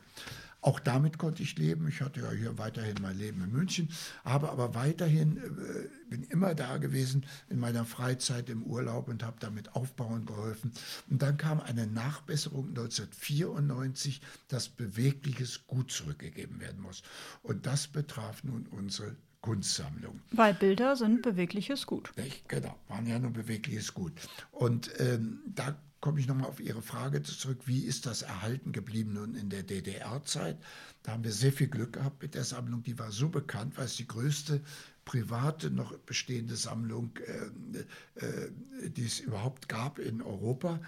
Auch 0.66 0.80
damit 0.80 1.20
konnte 1.20 1.44
ich 1.44 1.60
leben. 1.60 1.88
Ich 1.88 2.02
hatte 2.02 2.22
ja 2.22 2.32
hier 2.32 2.58
weiterhin 2.58 2.96
mein 3.00 3.16
Leben 3.16 3.44
in 3.44 3.52
München, 3.52 3.88
habe 4.24 4.50
aber 4.50 4.74
weiterhin, 4.74 5.38
äh, 5.38 6.10
bin 6.10 6.24
immer 6.24 6.56
da 6.56 6.78
gewesen 6.78 7.28
in 7.50 7.60
meiner 7.60 7.86
Freizeit 7.86 8.50
im 8.50 8.64
Urlaub 8.64 9.08
und 9.08 9.22
habe 9.22 9.38
damit 9.40 9.76
aufbauen 9.76 10.26
geholfen. 10.26 10.74
Und 11.08 11.22
dann 11.22 11.38
kam 11.38 11.60
eine 11.60 11.86
Nachbesserung 11.86 12.70
1994, 12.70 14.22
dass 14.48 14.68
bewegliches 14.68 15.68
Gut 15.68 15.92
zurückgegeben 15.92 16.60
werden 16.60 16.82
muss. 16.82 17.04
Und 17.44 17.68
das 17.68 17.86
betraf 17.86 18.44
nun 18.44 18.66
unsere 18.72 19.16
Kunstsammlung. 19.42 20.20
Weil 20.32 20.56
Bilder 20.56 20.96
sind 20.96 21.22
bewegliches 21.22 21.86
Gut. 21.86 22.12
Nicht? 22.18 22.50
Genau, 22.50 22.76
waren 22.88 23.06
ja 23.06 23.20
nur 23.20 23.30
bewegliches 23.30 23.94
Gut. 23.94 24.14
Und 24.50 24.90
ähm, 24.98 25.42
da 25.46 25.78
komme 26.06 26.20
ich 26.20 26.28
nochmal 26.28 26.50
auf 26.50 26.60
Ihre 26.60 26.84
Frage 26.84 27.24
zurück, 27.24 27.62
wie 27.66 27.80
ist 27.80 28.06
das 28.06 28.22
erhalten 28.22 28.72
geblieben 28.72 29.14
nun 29.14 29.34
in 29.34 29.50
der 29.50 29.64
DDR-Zeit? 29.64 30.56
Da 31.02 31.14
haben 31.14 31.24
wir 31.24 31.32
sehr 31.32 31.52
viel 31.52 31.66
Glück 31.68 31.94
gehabt 31.94 32.22
mit 32.22 32.36
der 32.36 32.44
Sammlung, 32.44 32.84
die 32.84 33.00
war 33.00 33.12
so 33.12 33.28
bekannt, 33.28 33.76
weil 33.76 33.86
es 33.86 33.96
die 33.96 34.08
größte 34.08 34.62
private 35.04 35.72
noch 35.72 35.98
bestehende 35.98 36.58
Sammlung, 36.58 37.10
äh, 37.26 38.24
äh, 38.24 38.52
die 38.88 39.04
es 39.04 39.20
überhaupt 39.20 39.68
gab 39.68 39.98
in 39.98 40.22
Europa. 40.22 40.80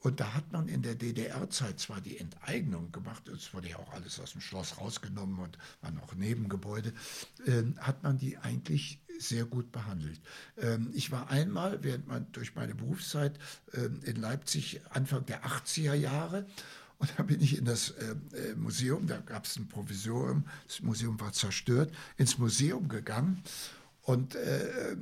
Und 0.00 0.20
da 0.20 0.34
hat 0.34 0.52
man 0.52 0.68
in 0.68 0.82
der 0.82 0.96
DDR-Zeit 0.96 1.80
zwar 1.80 2.02
die 2.02 2.18
Enteignung 2.18 2.92
gemacht, 2.92 3.26
es 3.28 3.54
wurde 3.54 3.70
ja 3.70 3.78
auch 3.78 3.94
alles 3.94 4.20
aus 4.20 4.32
dem 4.32 4.42
Schloss 4.42 4.76
rausgenommen 4.76 5.38
und 5.38 5.56
waren 5.80 5.98
auch 5.98 6.14
Nebengebäude, 6.14 6.92
äh, 7.46 7.62
hat 7.78 8.02
man 8.02 8.18
die 8.18 8.36
eigentlich 8.36 9.00
sehr 9.18 9.44
gut 9.44 9.72
behandelt. 9.72 10.20
Ähm, 10.56 10.90
ich 10.94 11.10
war 11.10 11.30
einmal 11.30 11.82
während 11.82 12.06
man, 12.06 12.30
durch 12.32 12.54
meine 12.54 12.74
Berufszeit 12.74 13.38
äh, 13.72 13.88
in 14.08 14.16
Leipzig 14.16 14.80
Anfang 14.90 15.26
der 15.26 15.44
80er 15.44 15.94
Jahre 15.94 16.46
und 16.98 17.12
da 17.16 17.22
bin 17.22 17.40
ich 17.40 17.56
in 17.56 17.64
das 17.64 17.90
äh, 17.90 18.14
äh, 18.36 18.54
Museum, 18.56 19.06
da 19.06 19.18
gab 19.18 19.44
es 19.44 19.56
ein 19.56 19.68
Provisorium, 19.68 20.44
das 20.66 20.82
Museum 20.82 21.18
war 21.20 21.32
zerstört, 21.32 21.92
ins 22.16 22.38
Museum 22.38 22.88
gegangen 22.88 23.42
und 24.02 24.34
äh, 24.34 24.96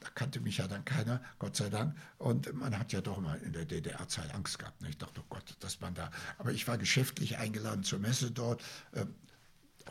da 0.00 0.08
kannte 0.14 0.40
mich 0.40 0.58
ja 0.58 0.66
dann 0.66 0.84
keiner, 0.84 1.22
Gott 1.38 1.56
sei 1.56 1.68
Dank. 1.68 1.94
Und 2.16 2.54
man 2.54 2.78
hat 2.78 2.92
ja 2.92 3.02
doch 3.02 3.18
immer 3.18 3.36
in 3.42 3.52
der 3.52 3.66
DDR-Zeit 3.66 4.34
Angst 4.34 4.58
gehabt. 4.58 4.82
Ich 4.88 4.96
dachte, 4.96 5.20
oh 5.20 5.26
Gott, 5.28 5.56
dass 5.60 5.80
man 5.80 5.92
da. 5.94 6.10
Aber 6.38 6.52
ich 6.52 6.66
war 6.66 6.78
geschäftlich 6.78 7.36
eingeladen 7.36 7.84
zur 7.84 7.98
Messe 7.98 8.30
dort. 8.30 8.62
Ähm, 8.94 9.14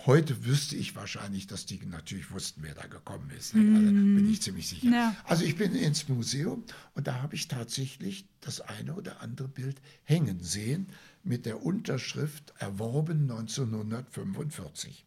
heute 0.05 0.45
wüsste 0.45 0.75
ich 0.75 0.95
wahrscheinlich, 0.95 1.47
dass 1.47 1.65
die 1.65 1.79
natürlich 1.85 2.31
wussten, 2.31 2.63
wer 2.63 2.73
da 2.73 2.87
gekommen 2.87 3.29
ist. 3.37 3.53
Mm. 3.53 3.75
Also 3.75 3.91
bin 3.91 4.29
ich 4.29 4.41
ziemlich 4.41 4.67
sicher. 4.67 4.89
Ja. 4.89 5.15
Also 5.25 5.43
ich 5.43 5.55
bin 5.55 5.75
ins 5.75 6.07
Museum 6.07 6.63
und 6.93 7.07
da 7.07 7.21
habe 7.21 7.35
ich 7.35 7.47
tatsächlich 7.47 8.27
das 8.41 8.61
eine 8.61 8.93
oder 8.93 9.21
andere 9.21 9.47
Bild 9.47 9.81
hängen 10.03 10.41
sehen 10.41 10.87
mit 11.23 11.45
der 11.45 11.63
Unterschrift 11.63 12.53
erworben 12.59 13.29
1945. 13.29 15.05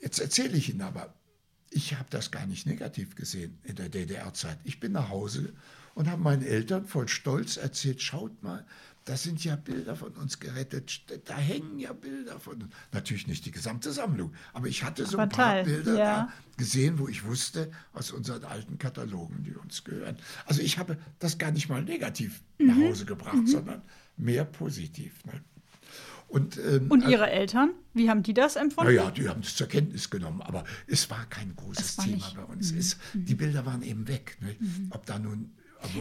Jetzt 0.00 0.18
erzähle 0.18 0.56
ich 0.56 0.70
Ihnen 0.70 0.82
aber, 0.82 1.14
ich 1.70 1.94
habe 1.94 2.08
das 2.10 2.30
gar 2.30 2.46
nicht 2.46 2.66
negativ 2.66 3.14
gesehen 3.14 3.58
in 3.62 3.76
der 3.76 3.88
DDR-Zeit. 3.88 4.58
Ich 4.64 4.80
bin 4.80 4.92
nach 4.92 5.08
Hause 5.08 5.52
und 5.94 6.08
habe 6.08 6.22
meinen 6.22 6.42
Eltern 6.42 6.86
voll 6.86 7.08
Stolz 7.08 7.56
erzählt, 7.56 8.02
schaut 8.02 8.42
mal, 8.42 8.66
da 9.04 9.16
sind 9.16 9.42
ja 9.44 9.56
Bilder 9.56 9.96
von 9.96 10.12
uns 10.12 10.38
gerettet, 10.40 11.02
da 11.24 11.36
hängen 11.36 11.78
ja 11.78 11.92
Bilder 11.92 12.38
von 12.38 12.62
uns. 12.62 12.74
Natürlich 12.92 13.26
nicht 13.26 13.46
die 13.46 13.50
gesamte 13.50 13.92
Sammlung, 13.92 14.32
aber 14.52 14.66
ich 14.66 14.84
hatte 14.84 15.06
so 15.06 15.18
ein 15.18 15.28
paar 15.28 15.64
Bilder 15.64 15.98
ja. 15.98 16.04
da 16.04 16.32
gesehen, 16.56 16.98
wo 16.98 17.08
ich 17.08 17.24
wusste, 17.24 17.70
aus 17.92 18.10
unseren 18.10 18.44
alten 18.44 18.78
Katalogen, 18.78 19.42
die 19.42 19.54
uns 19.54 19.84
gehören. 19.84 20.16
Also 20.44 20.62
ich 20.62 20.78
habe 20.78 20.98
das 21.18 21.38
gar 21.38 21.50
nicht 21.50 21.68
mal 21.68 21.82
negativ 21.82 22.42
mhm. 22.58 22.66
nach 22.66 22.76
Hause 22.76 23.04
gebracht, 23.06 23.34
mhm. 23.34 23.46
sondern 23.46 23.82
mehr 24.16 24.44
positiv. 24.44 25.24
Ne? 25.24 25.40
Und, 26.28 26.58
ähm, 26.58 26.90
und 26.90 27.02
Ihre 27.08 27.24
also, 27.24 27.34
Eltern, 27.34 27.70
wie 27.92 28.08
haben 28.08 28.22
die 28.22 28.34
das 28.34 28.54
empfunden? 28.54 28.94
Naja, 28.94 29.10
die 29.10 29.28
haben 29.28 29.40
es 29.40 29.56
zur 29.56 29.66
Kenntnis 29.66 30.10
genommen, 30.10 30.42
aber 30.42 30.64
es 30.86 31.10
war 31.10 31.26
kein 31.26 31.56
großes 31.56 31.98
war 31.98 32.04
Thema 32.04 32.16
nicht. 32.16 32.36
bei 32.36 32.44
uns. 32.44 32.72
Mhm. 32.72 32.78
Es, 32.78 32.96
die 33.14 33.34
Bilder 33.34 33.66
waren 33.66 33.82
eben 33.82 34.06
weg. 34.06 34.36
Ne? 34.40 34.54
Mhm. 34.60 34.86
Ob 34.90 35.06
da 35.06 35.18
nun 35.18 35.52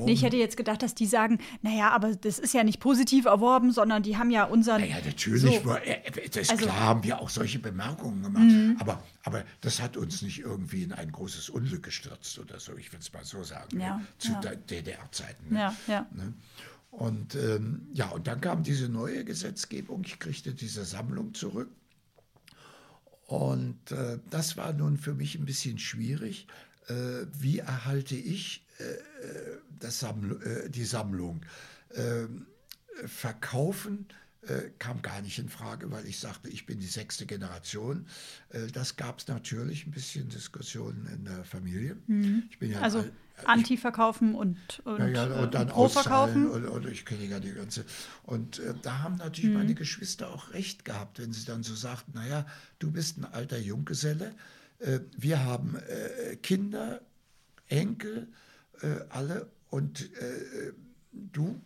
Nee, 0.01 0.11
ich 0.11 0.23
hätte 0.23 0.37
jetzt 0.37 0.57
gedacht, 0.57 0.81
dass 0.81 0.95
die 0.95 1.05
sagen, 1.05 1.39
naja, 1.61 1.91
aber 1.91 2.15
das 2.15 2.39
ist 2.39 2.53
ja 2.53 2.63
nicht 2.63 2.79
positiv 2.79 3.25
erworben, 3.25 3.71
sondern 3.71 4.03
die 4.03 4.17
haben 4.17 4.31
ja 4.31 4.43
unseren. 4.43 4.81
Naja, 4.81 4.97
natürlich, 5.05 5.59
so. 5.59 5.65
war, 5.65 5.79
das 5.79 6.35
ist 6.35 6.51
also, 6.51 6.65
klar, 6.65 6.79
haben 6.79 7.03
wir 7.03 7.19
auch 7.19 7.29
solche 7.29 7.59
Bemerkungen 7.59 8.21
gemacht. 8.21 8.43
Mhm. 8.43 8.77
Aber, 8.79 9.03
aber 9.23 9.43
das 9.61 9.81
hat 9.81 9.97
uns 9.97 10.21
nicht 10.21 10.39
irgendwie 10.39 10.83
in 10.83 10.93
ein 10.93 11.11
großes 11.11 11.49
Unglück 11.49 11.83
gestürzt 11.83 12.37
oder 12.39 12.59
so, 12.59 12.75
ich 12.77 12.91
will 12.91 12.99
es 12.99 13.11
mal 13.13 13.23
so 13.23 13.43
sagen, 13.43 13.79
ja, 13.79 13.97
ne? 13.97 14.05
zu 14.17 14.31
ja. 14.31 14.55
DDR-Zeiten. 14.55 15.53
Ne? 15.53 15.59
Ja, 15.59 15.75
ja. 15.87 16.07
Ne? 16.11 16.33
Und 16.91 17.35
ähm, 17.35 17.87
ja, 17.93 18.09
und 18.09 18.27
dann 18.27 18.41
kam 18.41 18.63
diese 18.63 18.89
neue 18.89 19.23
Gesetzgebung. 19.23 20.03
Ich 20.05 20.19
kriegte 20.19 20.53
diese 20.53 20.85
Sammlung 20.85 21.33
zurück. 21.33 21.69
Und 23.27 23.91
äh, 23.91 24.17
das 24.31 24.57
war 24.57 24.73
nun 24.73 24.97
für 24.97 25.13
mich 25.13 25.35
ein 25.35 25.45
bisschen 25.45 25.77
schwierig. 25.77 26.47
Äh, 26.87 27.27
wie 27.37 27.59
erhalte 27.59 28.15
ich 28.15 28.63
äh, 28.65 28.68
das 29.79 29.99
Samml 29.99 30.41
äh, 30.43 30.69
die 30.69 30.85
Sammlung? 30.85 31.41
Ähm, 31.95 32.45
verkaufen 33.05 34.07
äh, 34.41 34.69
kam 34.79 35.01
gar 35.01 35.21
nicht 35.21 35.37
in 35.37 35.49
Frage, 35.49 35.91
weil 35.91 36.05
ich 36.05 36.19
sagte, 36.19 36.49
ich 36.49 36.65
bin 36.65 36.79
die 36.79 36.87
sechste 36.87 37.25
Generation. 37.25 38.07
Äh, 38.49 38.67
das 38.67 38.95
gab 38.95 39.19
es 39.19 39.27
natürlich 39.27 39.85
ein 39.85 39.91
bisschen 39.91 40.29
Diskussionen 40.29 41.07
in 41.13 41.25
der 41.25 41.43
Familie. 41.43 41.97
Mhm. 42.07 42.43
Ich 42.49 42.57
bin 42.57 42.71
ja 42.71 42.79
also 42.79 43.03
Anti-verkaufen 43.45 44.35
und, 44.35 44.57
und, 44.85 44.99
ja, 44.99 45.07
ja, 45.07 45.23
und 45.25 45.49
äh, 45.49 45.51
dann 45.51 45.67
Pro-verkaufen. 45.67 46.49
Und, 46.49 46.65
und, 46.67 46.87
ich 46.87 47.05
kenne 47.05 47.25
ja 47.25 47.39
die 47.39 47.53
ganze. 47.53 47.85
Und 48.23 48.59
äh, 48.59 48.73
da 48.81 48.99
haben 48.99 49.15
natürlich 49.15 49.49
mhm. 49.49 49.57
meine 49.57 49.75
Geschwister 49.75 50.29
auch 50.29 50.53
recht 50.53 50.85
gehabt, 50.85 51.19
wenn 51.19 51.33
sie 51.33 51.45
dann 51.45 51.63
so 51.63 51.75
sagten, 51.75 52.13
naja, 52.15 52.45
du 52.79 52.91
bist 52.91 53.17
ein 53.17 53.25
alter 53.25 53.57
Junggeselle, 53.57 54.33
äh, 54.79 54.99
wir 55.17 55.43
haben 55.43 55.75
äh, 55.75 56.37
Kinder, 56.37 57.01
Enkel, 57.67 58.27
alle 59.09 59.49
und 59.69 60.09
du 61.11 61.61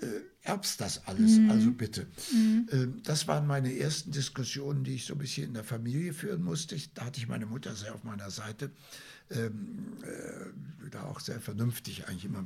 äh, 0.00 0.06
erbst 0.42 0.80
das 0.80 1.06
alles, 1.06 1.38
mhm. 1.38 1.50
also 1.50 1.70
bitte. 1.70 2.06
Mhm. 2.32 2.68
Ähm, 2.72 3.02
das 3.04 3.28
waren 3.28 3.46
meine 3.46 3.76
ersten 3.76 4.10
Diskussionen, 4.10 4.84
die 4.84 4.94
ich 4.94 5.04
so 5.04 5.14
ein 5.14 5.18
bisschen 5.18 5.48
in 5.48 5.54
der 5.54 5.64
Familie 5.64 6.14
führen 6.14 6.42
musste. 6.42 6.74
Ich, 6.74 6.94
da 6.94 7.04
hatte 7.04 7.20
ich 7.20 7.28
meine 7.28 7.46
Mutter 7.46 7.74
sehr 7.74 7.94
auf 7.94 8.04
meiner 8.04 8.30
Seite, 8.30 8.70
ähm, 9.30 9.98
äh, 10.02 10.88
da 10.90 11.04
auch 11.04 11.20
sehr 11.20 11.40
vernünftig 11.40 12.08
eigentlich 12.08 12.24
immer 12.24 12.44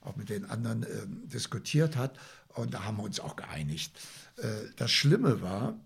auch 0.00 0.16
mit 0.16 0.28
den 0.28 0.44
anderen 0.44 0.82
äh, 0.82 1.06
diskutiert 1.32 1.96
hat. 1.96 2.18
Und 2.48 2.74
da 2.74 2.84
haben 2.84 2.96
wir 2.96 3.04
uns 3.04 3.20
auch 3.20 3.36
geeinigt. 3.36 3.96
Äh, 4.38 4.46
das 4.76 4.90
Schlimme 4.90 5.40
war, 5.40 5.78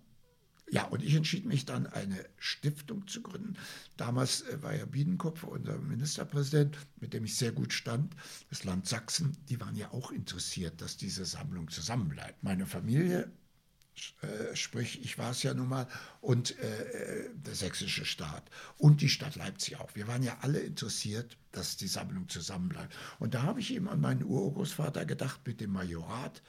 ja, 0.71 0.85
und 0.85 1.03
ich 1.03 1.15
entschied 1.15 1.45
mich 1.45 1.65
dann, 1.65 1.85
eine 1.85 2.25
Stiftung 2.37 3.05
zu 3.05 3.21
gründen. 3.21 3.57
Damals 3.97 4.43
äh, 4.43 4.63
war 4.63 4.73
ja 4.73 4.85
Biedenkopf 4.85 5.43
unser 5.43 5.77
Ministerpräsident, 5.77 6.77
mit 7.01 7.13
dem 7.13 7.25
ich 7.25 7.35
sehr 7.35 7.51
gut 7.51 7.73
stand, 7.73 8.15
das 8.49 8.63
Land 8.63 8.87
Sachsen. 8.87 9.35
Die 9.49 9.59
waren 9.59 9.75
ja 9.75 9.91
auch 9.91 10.11
interessiert, 10.11 10.79
dass 10.79 10.95
diese 10.95 11.25
Sammlung 11.25 11.69
zusammenbleibt. 11.69 12.41
Meine 12.41 12.65
Familie, 12.65 13.29
äh, 14.21 14.55
sprich, 14.55 15.03
ich 15.03 15.17
war 15.17 15.31
es 15.31 15.43
ja 15.43 15.53
nun 15.53 15.67
mal, 15.67 15.89
und 16.21 16.57
äh, 16.59 17.29
der 17.33 17.55
sächsische 17.55 18.05
Staat 18.05 18.49
und 18.77 19.01
die 19.01 19.09
Stadt 19.09 19.35
Leipzig 19.35 19.75
auch. 19.75 19.93
Wir 19.93 20.07
waren 20.07 20.23
ja 20.23 20.37
alle 20.39 20.61
interessiert, 20.61 21.37
dass 21.51 21.75
die 21.75 21.87
Sammlung 21.87 22.29
zusammenbleibt. 22.29 22.95
Und 23.19 23.33
da 23.33 23.41
habe 23.43 23.59
ich 23.59 23.73
eben 23.73 23.89
an 23.89 23.99
meinen 23.99 24.23
Urgroßvater 24.23 25.05
gedacht 25.05 25.41
mit 25.45 25.59
dem 25.59 25.73
Majorat 25.73 26.41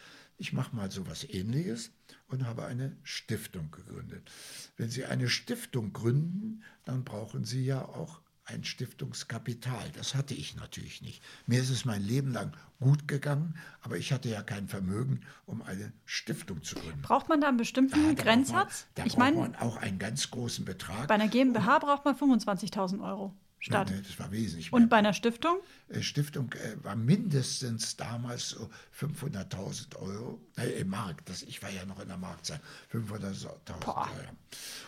ich 0.43 0.53
mache 0.53 0.75
mal 0.75 0.91
so 0.91 1.03
etwas 1.03 1.23
Ähnliches 1.23 1.93
und 2.33 2.47
habe 2.47 2.65
eine 2.65 2.97
Stiftung 3.03 3.71
gegründet. 3.71 4.31
Wenn 4.77 4.91
Sie 4.91 5.05
eine 5.05 5.29
Stiftung 5.29 5.93
gründen, 5.93 6.63
dann 6.85 7.05
brauchen 7.05 7.45
Sie 7.45 7.65
ja 7.65 7.85
auch 7.85 8.21
ein 8.45 8.65
Stiftungskapital. 8.65 9.91
Das 9.95 10.15
hatte 10.15 10.35
ich 10.35 10.57
natürlich 10.57 11.03
nicht. 11.03 11.23
Mir 11.47 11.61
ist 11.61 11.71
es 11.71 11.85
mein 11.85 12.03
Leben 12.03 12.33
lang 12.33 12.57
gut 12.81 13.07
gegangen, 13.07 13.55
aber 13.83 13.97
ich 13.97 14.13
hatte 14.13 14.29
ja 14.29 14.43
kein 14.43 14.67
Vermögen, 14.67 15.21
um 15.47 15.63
eine 15.63 15.93
Stiftung 16.05 16.63
zu 16.63 16.75
gründen. 16.75 17.03
Braucht 17.03 17.29
man 17.29 17.41
da 17.41 17.49
einen 17.49 17.57
bestimmten 17.57 18.17
da 18.17 18.23
Grenzsatz? 18.23 18.87
Man, 18.87 18.95
da 18.95 19.05
ich 19.07 19.15
braucht 19.15 19.35
man 19.35 19.57
auch 19.57 19.77
einen 19.77 19.99
ganz 19.99 20.31
großen 20.31 20.65
Betrag. 20.65 21.07
Bei 21.07 21.15
einer 21.15 21.29
GmbH 21.29 21.79
braucht 21.79 22.05
man 22.05 22.17
25.000 22.17 23.05
Euro 23.07 23.33
statt. 23.63 23.91
Nein, 23.91 24.03
das 24.07 24.19
war 24.19 24.31
wesentlich 24.33 24.73
mehr. 24.73 24.81
Und 24.81 24.89
bei 24.89 24.97
einer 24.97 25.15
Stiftung? 25.15 25.59
Äh, 25.89 26.03
Stiftung 26.03 26.53
äh, 26.53 26.85
war 26.85 26.97
mindestens 26.97 27.97
damals 27.97 28.51
so 28.51 28.69
500.000 28.99 29.97
Euro, 29.97 30.41
äh, 30.59 30.81
im 30.81 30.89
Markt, 30.89 31.29
das, 31.29 31.43
ich 31.43 31.63
war 31.63 31.71
ja 31.71 31.85
noch 31.87 32.01
in 32.01 32.09
der 32.09 32.19
Marktzeit, 32.19 32.61
500.000 32.93 33.87
Euro. 33.87 34.09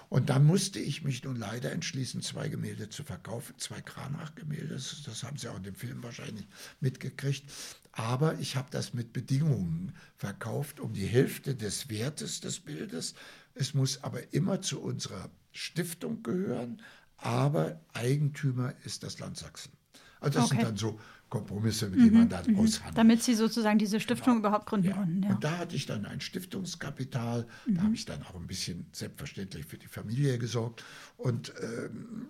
Und 0.08 0.28
dann 0.28 0.44
musste 0.44 0.80
ich 0.80 1.04
mich 1.04 1.22
nun 1.22 1.36
leider 1.36 1.70
entschließen, 1.70 2.20
zwei 2.20 2.48
Gemälde 2.48 2.88
zu 2.88 3.04
verkaufen, 3.04 3.54
zwei 3.58 3.80
Kranach-Gemälde, 3.80 4.74
das 4.74 5.22
haben 5.22 5.36
Sie 5.36 5.48
auch 5.48 5.56
in 5.56 5.62
dem 5.62 5.76
Film 5.76 6.02
wahrscheinlich 6.02 6.46
mitgekriegt. 6.80 7.44
Aber 7.92 8.40
ich 8.40 8.56
habe 8.56 8.68
das 8.72 8.92
mit 8.92 9.12
Bedingungen 9.12 9.94
verkauft, 10.16 10.80
um 10.80 10.92
die 10.92 11.06
Hälfte 11.06 11.54
des 11.54 11.88
Wertes 11.88 12.40
des 12.40 12.58
Bildes. 12.58 13.14
Es 13.54 13.72
muss 13.72 14.02
aber 14.02 14.32
immer 14.32 14.60
zu 14.60 14.80
unserer 14.80 15.30
Stiftung 15.52 16.24
gehören, 16.24 16.82
aber 17.24 17.80
Eigentümer 17.94 18.74
ist 18.84 19.02
das 19.02 19.18
Land 19.18 19.38
Sachsen. 19.38 19.72
Also 20.20 20.38
das 20.38 20.46
okay. 20.46 20.56
sind 20.56 20.68
dann 20.68 20.76
so 20.76 21.00
Kompromisse, 21.30 21.88
mit 21.88 21.98
mhm, 21.98 22.04
denen 22.04 22.18
man 22.18 22.28
dann 22.28 22.50
mhm. 22.50 22.60
aushandelt. 22.60 22.98
Damit 22.98 23.22
Sie 23.22 23.34
sozusagen 23.34 23.78
diese 23.78 23.98
Stiftung 23.98 24.36
genau. 24.36 24.48
überhaupt 24.48 24.66
gründen 24.66 24.88
ja. 24.88 24.94
konnten. 24.94 25.22
Ja. 25.22 25.30
Und 25.30 25.42
da 25.42 25.58
hatte 25.58 25.74
ich 25.74 25.86
dann 25.86 26.06
ein 26.06 26.20
Stiftungskapital, 26.20 27.46
mhm. 27.66 27.74
da 27.74 27.82
habe 27.82 27.94
ich 27.94 28.04
dann 28.04 28.22
auch 28.22 28.34
ein 28.34 28.46
bisschen 28.46 28.86
selbstverständlich 28.92 29.66
für 29.66 29.78
die 29.78 29.88
Familie 29.88 30.38
gesorgt. 30.38 30.84
Und 31.16 31.52
ähm, 31.60 32.28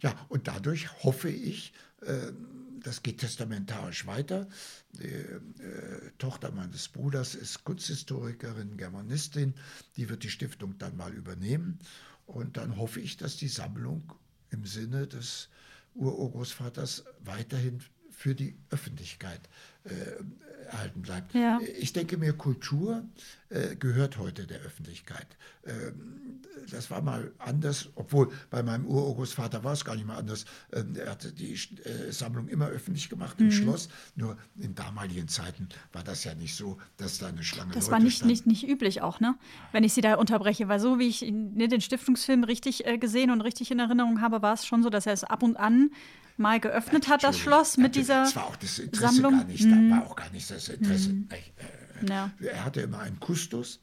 ja, 0.00 0.14
und 0.28 0.48
dadurch 0.48 1.02
hoffe 1.04 1.30
ich, 1.30 1.72
äh, 2.02 2.32
das 2.82 3.02
geht 3.02 3.18
testamentarisch 3.18 4.06
weiter. 4.06 4.48
Die 4.92 5.06
äh, 5.06 6.10
Tochter 6.18 6.52
meines 6.52 6.88
Bruders 6.88 7.34
ist 7.34 7.64
Kunsthistorikerin, 7.64 8.76
Germanistin, 8.76 9.54
die 9.96 10.08
wird 10.08 10.22
die 10.22 10.30
Stiftung 10.30 10.76
dann 10.78 10.96
mal 10.96 11.12
übernehmen. 11.12 11.78
Und 12.28 12.58
dann 12.58 12.76
hoffe 12.76 13.00
ich, 13.00 13.16
dass 13.16 13.36
die 13.36 13.48
Sammlung 13.48 14.12
im 14.50 14.66
Sinne 14.66 15.06
des 15.06 15.48
Urgroßvaters 15.94 17.04
weiterhin 17.20 17.82
für 18.10 18.34
die 18.34 18.54
Öffentlichkeit 18.70 19.40
äh, 19.84 19.92
erhalten 20.68 21.02
bleibt. 21.02 21.34
Ja. 21.34 21.60
Ich 21.78 21.92
denke 21.92 22.16
mir, 22.16 22.32
Kultur 22.32 23.04
äh, 23.50 23.76
gehört 23.76 24.18
heute 24.18 24.46
der 24.46 24.60
Öffentlichkeit. 24.60 25.26
Ähm, 25.66 26.40
das 26.70 26.90
war 26.90 27.00
mal 27.00 27.32
anders, 27.38 27.88
obwohl 27.94 28.30
bei 28.50 28.62
meinem 28.62 28.86
Urgroßvater 28.86 29.64
war 29.64 29.72
es 29.72 29.84
gar 29.84 29.94
nicht 29.94 30.06
mal 30.06 30.16
anders. 30.16 30.44
Ähm, 30.72 30.94
er 30.96 31.10
hatte 31.10 31.32
die 31.32 31.54
äh, 31.54 32.12
Sammlung 32.12 32.48
immer 32.48 32.68
öffentlich 32.68 33.08
gemacht 33.08 33.36
im 33.40 33.46
mhm. 33.46 33.52
Schloss. 33.52 33.88
Nur 34.16 34.36
in 34.58 34.74
damaligen 34.74 35.28
Zeiten 35.28 35.68
war 35.92 36.04
das 36.04 36.24
ja 36.24 36.34
nicht 36.34 36.56
so, 36.56 36.78
dass 36.96 37.18
da 37.18 37.28
eine 37.28 37.42
Schlange 37.42 37.72
Das 37.72 37.86
Leute 37.86 37.92
war 37.92 38.00
nicht, 38.00 38.24
nicht, 38.24 38.46
nicht 38.46 38.68
üblich 38.68 39.02
auch, 39.02 39.20
ne? 39.20 39.36
Wenn 39.72 39.84
ich 39.84 39.94
Sie 39.94 40.00
da 40.00 40.14
unterbreche, 40.14 40.68
weil 40.68 40.80
so 40.80 40.98
wie 40.98 41.08
ich 41.08 41.22
ne, 41.22 41.68
den 41.68 41.80
Stiftungsfilm 41.80 42.44
richtig 42.44 42.86
äh, 42.86 42.98
gesehen 42.98 43.30
und 43.30 43.40
richtig 43.40 43.70
in 43.70 43.78
Erinnerung 43.78 44.20
habe, 44.20 44.42
war 44.42 44.54
es 44.54 44.66
schon 44.66 44.82
so, 44.82 44.90
dass 44.90 45.06
er 45.06 45.12
es 45.12 45.24
ab 45.24 45.42
und 45.42 45.56
an 45.56 45.90
mal 46.38 46.60
geöffnet 46.60 47.06
ja, 47.06 47.12
hat, 47.12 47.24
das 47.24 47.38
Schloss 47.38 47.76
mit 47.76 47.94
dieser 47.94 48.22
Das 48.22 48.36
war 48.36 48.46
auch 48.46 48.56
das 48.56 48.78
Interesse 48.78 49.14
Sammlung. 49.14 49.38
gar 49.38 49.44
nicht, 49.44 49.64
mhm. 49.64 49.90
da 49.90 49.96
war 49.96 50.06
auch 50.06 50.16
gar 50.16 50.30
nicht 50.30 50.50
das 50.50 50.68
Interesse. 50.68 51.10
Mhm. 51.10 51.28
Ja. 52.06 52.30
Er 52.40 52.64
hatte 52.64 52.80
immer 52.82 53.00
einen 53.00 53.18
Kustos, 53.18 53.80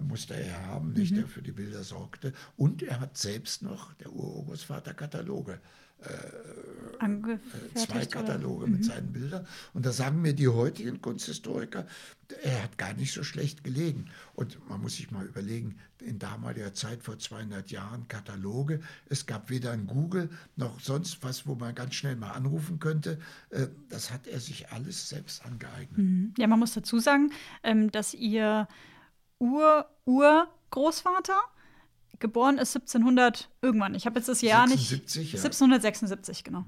musste 0.00 0.34
er 0.34 0.66
haben, 0.66 0.92
nicht, 0.92 1.12
mhm. 1.12 1.16
der 1.16 1.28
für 1.28 1.42
die 1.42 1.52
Bilder 1.52 1.82
sorgte. 1.82 2.32
Und 2.56 2.82
er 2.82 3.00
hat 3.00 3.16
selbst 3.18 3.62
noch, 3.62 3.92
der 3.94 4.12
Urgroßvater, 4.12 4.94
Kataloge 4.94 5.54
äh, 5.54 5.58
zwei 7.74 8.06
Kataloge 8.06 8.66
mit 8.66 8.80
mhm. 8.80 8.84
seinen 8.84 9.12
Bildern. 9.12 9.46
Und 9.74 9.86
da 9.86 9.92
sagen 9.92 10.22
mir 10.22 10.34
die 10.34 10.48
heutigen 10.48 11.00
Kunsthistoriker, 11.00 11.86
er 12.42 12.64
hat 12.64 12.78
gar 12.78 12.94
nicht 12.94 13.12
so 13.12 13.22
schlecht 13.22 13.64
gelegen. 13.64 14.06
Und 14.34 14.68
man 14.68 14.80
muss 14.80 14.96
sich 14.96 15.10
mal 15.10 15.26
überlegen, 15.26 15.76
in 16.00 16.18
damaliger 16.18 16.74
Zeit, 16.74 17.02
vor 17.02 17.18
200 17.18 17.70
Jahren, 17.70 18.06
Kataloge. 18.08 18.80
Es 19.08 19.26
gab 19.26 19.50
weder 19.50 19.72
ein 19.72 19.86
Google 19.86 20.30
noch 20.56 20.80
sonst 20.80 21.22
was, 21.22 21.46
wo 21.46 21.54
man 21.54 21.74
ganz 21.74 21.94
schnell 21.94 22.16
mal 22.16 22.32
anrufen 22.32 22.78
könnte. 22.78 23.18
Äh, 23.50 23.68
das 23.88 24.10
hat 24.10 24.26
er 24.26 24.40
sich 24.40 24.70
alles 24.70 25.08
selbst 25.08 25.44
angeeignet. 25.44 25.98
Mhm. 25.98 26.34
Ja, 26.38 26.46
man 26.46 26.58
muss 26.58 26.74
dazu 26.74 26.98
sagen, 26.98 27.32
ähm, 27.62 27.90
dass 27.90 28.14
ihr 28.14 28.68
Ur-Urgroßvater 29.38 31.40
geboren 32.18 32.58
ist 32.58 32.74
1700 32.76 33.50
irgendwann. 33.62 33.94
Ich 33.94 34.06
habe 34.06 34.18
jetzt 34.18 34.28
das 34.28 34.40
Jahr 34.40 34.66
76, 34.68 35.16
nicht. 35.16 35.32
Ja. 35.32 35.38
1776, 35.38 36.44
genau. 36.44 36.64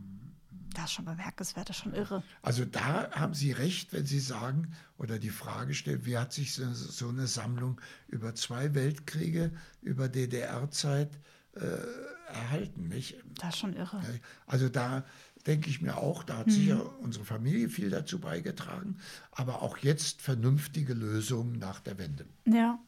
Das 0.74 0.86
ist 0.86 0.92
schon 0.92 1.06
bemerkenswert, 1.06 1.68
das 1.68 1.76
ist 1.76 1.82
schon 1.82 1.94
irre. 1.94 2.22
Also 2.42 2.64
da 2.64 3.10
haben 3.10 3.34
Sie 3.34 3.52
recht, 3.52 3.92
wenn 3.92 4.06
Sie 4.06 4.20
sagen 4.20 4.72
oder 4.96 5.18
die 5.18 5.30
Frage 5.30 5.74
stellen, 5.74 6.06
wie 6.06 6.16
hat 6.16 6.32
sich 6.32 6.54
so, 6.54 6.72
so 6.72 7.08
eine 7.08 7.26
Sammlung 7.26 7.80
über 8.06 8.34
zwei 8.34 8.74
Weltkriege, 8.74 9.50
über 9.82 10.08
DDR-Zeit 10.08 11.10
äh, 11.54 12.32
erhalten, 12.32 12.88
nicht? 12.88 13.16
Das 13.40 13.54
ist 13.54 13.58
schon 13.58 13.74
irre. 13.74 14.00
Also 14.46 14.68
da 14.68 15.04
denke 15.46 15.70
ich 15.70 15.80
mir 15.80 15.96
auch, 15.96 16.22
da 16.22 16.38
hat 16.38 16.46
mhm. 16.48 16.52
sicher 16.52 16.98
unsere 17.00 17.24
Familie 17.24 17.68
viel 17.68 17.90
dazu 17.90 18.18
beigetragen, 18.18 18.98
aber 19.30 19.62
auch 19.62 19.78
jetzt 19.78 20.22
vernünftige 20.22 20.94
Lösungen 20.94 21.58
nach 21.58 21.80
der 21.80 21.98
Wende. 21.98 22.26
Ja, 22.46 22.78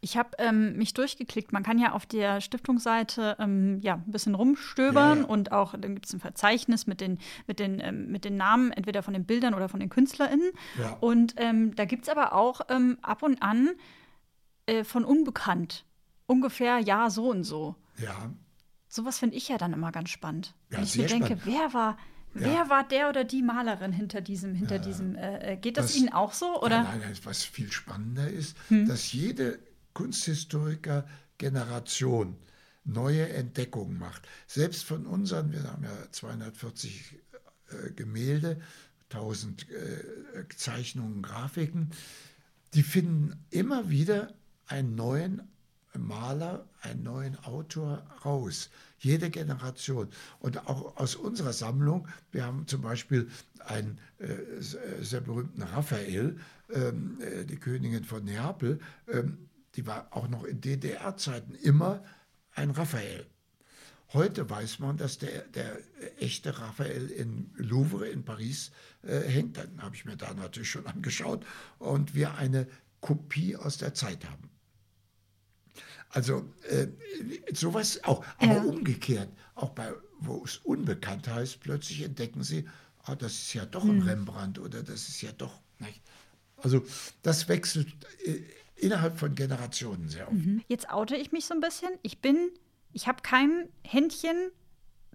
ich 0.00 0.16
habe 0.16 0.30
ähm, 0.38 0.76
mich 0.76 0.94
durchgeklickt. 0.94 1.52
Man 1.52 1.62
kann 1.62 1.78
ja 1.78 1.92
auf 1.92 2.06
der 2.06 2.40
Stiftungsseite 2.40 3.36
ähm, 3.38 3.80
ja, 3.80 3.94
ein 3.94 4.10
bisschen 4.10 4.34
rumstöbern 4.34 5.18
ja, 5.18 5.24
ja. 5.24 5.28
und 5.28 5.52
auch, 5.52 5.72
dann 5.72 5.94
gibt 5.94 6.06
es 6.06 6.12
ein 6.12 6.20
Verzeichnis 6.20 6.86
mit 6.86 7.00
den, 7.00 7.18
mit, 7.46 7.58
den, 7.58 7.80
ähm, 7.80 8.10
mit 8.10 8.24
den 8.24 8.36
Namen, 8.36 8.70
entweder 8.72 9.02
von 9.02 9.14
den 9.14 9.24
Bildern 9.24 9.54
oder 9.54 9.68
von 9.68 9.80
den 9.80 9.88
KünstlerInnen. 9.88 10.50
Ja. 10.78 10.96
Und 11.00 11.34
ähm, 11.38 11.74
da 11.74 11.84
gibt 11.84 12.04
es 12.04 12.08
aber 12.08 12.34
auch 12.34 12.60
ähm, 12.68 12.98
ab 13.02 13.22
und 13.22 13.42
an 13.42 13.70
äh, 14.66 14.84
von 14.84 15.04
Unbekannt 15.04 15.84
ungefähr 16.26 16.78
ja 16.78 17.10
so 17.10 17.30
und 17.30 17.44
so. 17.44 17.76
Ja. 17.98 18.30
Sowas 18.94 19.18
finde 19.18 19.36
ich 19.36 19.48
ja 19.48 19.58
dann 19.58 19.72
immer 19.72 19.90
ganz 19.90 20.10
spannend. 20.10 20.54
Ja, 20.70 20.76
Wenn 20.76 20.84
ich 20.84 20.96
mir 20.96 21.08
denke, 21.08 21.36
spannend. 21.36 21.46
wer 21.46 21.74
war, 21.74 21.98
wer 22.32 22.52
ja. 22.52 22.68
war 22.68 22.86
der 22.86 23.08
oder 23.08 23.24
die 23.24 23.42
Malerin 23.42 23.90
hinter 23.90 24.20
diesem, 24.20 24.54
hinter 24.54 24.76
ja, 24.76 24.82
diesem, 24.82 25.16
äh, 25.16 25.54
äh, 25.54 25.56
geht 25.56 25.78
das 25.78 25.86
was, 25.86 25.96
Ihnen 25.96 26.10
auch 26.10 26.32
so? 26.32 26.62
Oder? 26.62 26.84
Nein, 26.84 27.00
nein, 27.00 27.18
was 27.24 27.42
viel 27.42 27.72
spannender 27.72 28.28
ist, 28.28 28.56
hm. 28.68 28.86
dass 28.86 29.12
jede 29.12 29.58
Kunsthistoriker-Generation 29.94 32.36
neue 32.84 33.30
Entdeckungen 33.30 33.98
macht. 33.98 34.28
Selbst 34.46 34.84
von 34.84 35.06
unseren, 35.06 35.50
wir 35.50 35.64
haben 35.64 35.82
ja 35.82 35.90
240 36.12 37.18
äh, 37.70 37.90
Gemälde, 37.96 38.60
1000 39.10 39.68
äh, 39.72 40.46
Zeichnungen, 40.54 41.20
Grafiken, 41.20 41.90
die 42.74 42.84
finden 42.84 43.44
immer 43.50 43.90
wieder 43.90 44.32
einen 44.68 44.94
neuen 44.94 45.42
Maler, 45.98 46.66
einen 46.80 47.02
neuen 47.02 47.38
Autor 47.44 48.04
raus. 48.24 48.70
Jede 48.98 49.30
Generation. 49.30 50.08
Und 50.40 50.66
auch 50.66 50.96
aus 50.96 51.14
unserer 51.14 51.52
Sammlung, 51.52 52.08
wir 52.32 52.44
haben 52.44 52.66
zum 52.66 52.80
Beispiel 52.80 53.28
einen 53.60 53.98
äh, 54.18 54.26
sehr 55.02 55.20
berühmten 55.20 55.62
Raphael, 55.62 56.38
ähm, 56.72 57.18
äh, 57.20 57.44
die 57.44 57.56
Königin 57.56 58.04
von 58.04 58.24
Neapel, 58.24 58.80
ähm, 59.08 59.48
die 59.76 59.86
war 59.86 60.08
auch 60.10 60.28
noch 60.28 60.44
in 60.44 60.60
DDR-Zeiten 60.60 61.54
immer 61.54 62.02
ein 62.52 62.70
Raphael. 62.70 63.26
Heute 64.12 64.48
weiß 64.48 64.78
man, 64.78 64.96
dass 64.96 65.18
der, 65.18 65.42
der 65.48 65.76
echte 66.20 66.60
Raphael 66.60 67.08
in 67.08 67.50
Louvre 67.56 68.06
in 68.06 68.24
Paris 68.24 68.70
äh, 69.02 69.20
hängt. 69.20 69.56
Dann 69.56 69.82
habe 69.82 69.96
ich 69.96 70.04
mir 70.04 70.16
da 70.16 70.32
natürlich 70.34 70.70
schon 70.70 70.86
angeschaut. 70.86 71.44
Und 71.78 72.14
wir 72.14 72.34
eine 72.34 72.68
Kopie 73.00 73.56
aus 73.56 73.76
der 73.78 73.92
Zeit 73.92 74.24
haben. 74.24 74.53
Also 76.14 76.48
äh, 76.68 76.86
sowas 77.52 78.02
auch, 78.04 78.24
aber 78.38 78.54
ja. 78.54 78.62
umgekehrt, 78.62 79.28
auch 79.56 79.70
bei, 79.70 79.92
wo 80.20 80.44
es 80.44 80.58
unbekannt 80.58 81.26
heißt, 81.26 81.58
plötzlich 81.58 82.02
entdecken 82.02 82.44
sie, 82.44 82.68
ah, 83.02 83.16
das 83.16 83.32
ist 83.32 83.52
ja 83.54 83.66
doch 83.66 83.82
ein 83.82 84.00
hm. 84.00 84.08
Rembrandt 84.08 84.58
oder 84.60 84.84
das 84.84 85.08
ist 85.08 85.20
ja 85.22 85.32
doch. 85.32 85.60
Nicht? 85.80 86.00
Also 86.56 86.84
das 87.22 87.48
wechselt 87.48 87.88
äh, 88.24 88.42
innerhalb 88.76 89.18
von 89.18 89.34
Generationen 89.34 90.08
sehr 90.08 90.28
oft. 90.28 90.36
Mhm. 90.36 90.62
Jetzt 90.68 90.88
oute 90.88 91.16
ich 91.16 91.32
mich 91.32 91.46
so 91.46 91.54
ein 91.54 91.60
bisschen. 91.60 91.90
Ich 92.02 92.20
bin, 92.20 92.50
ich 92.92 93.08
habe 93.08 93.22
kein 93.22 93.68
Händchen 93.82 94.52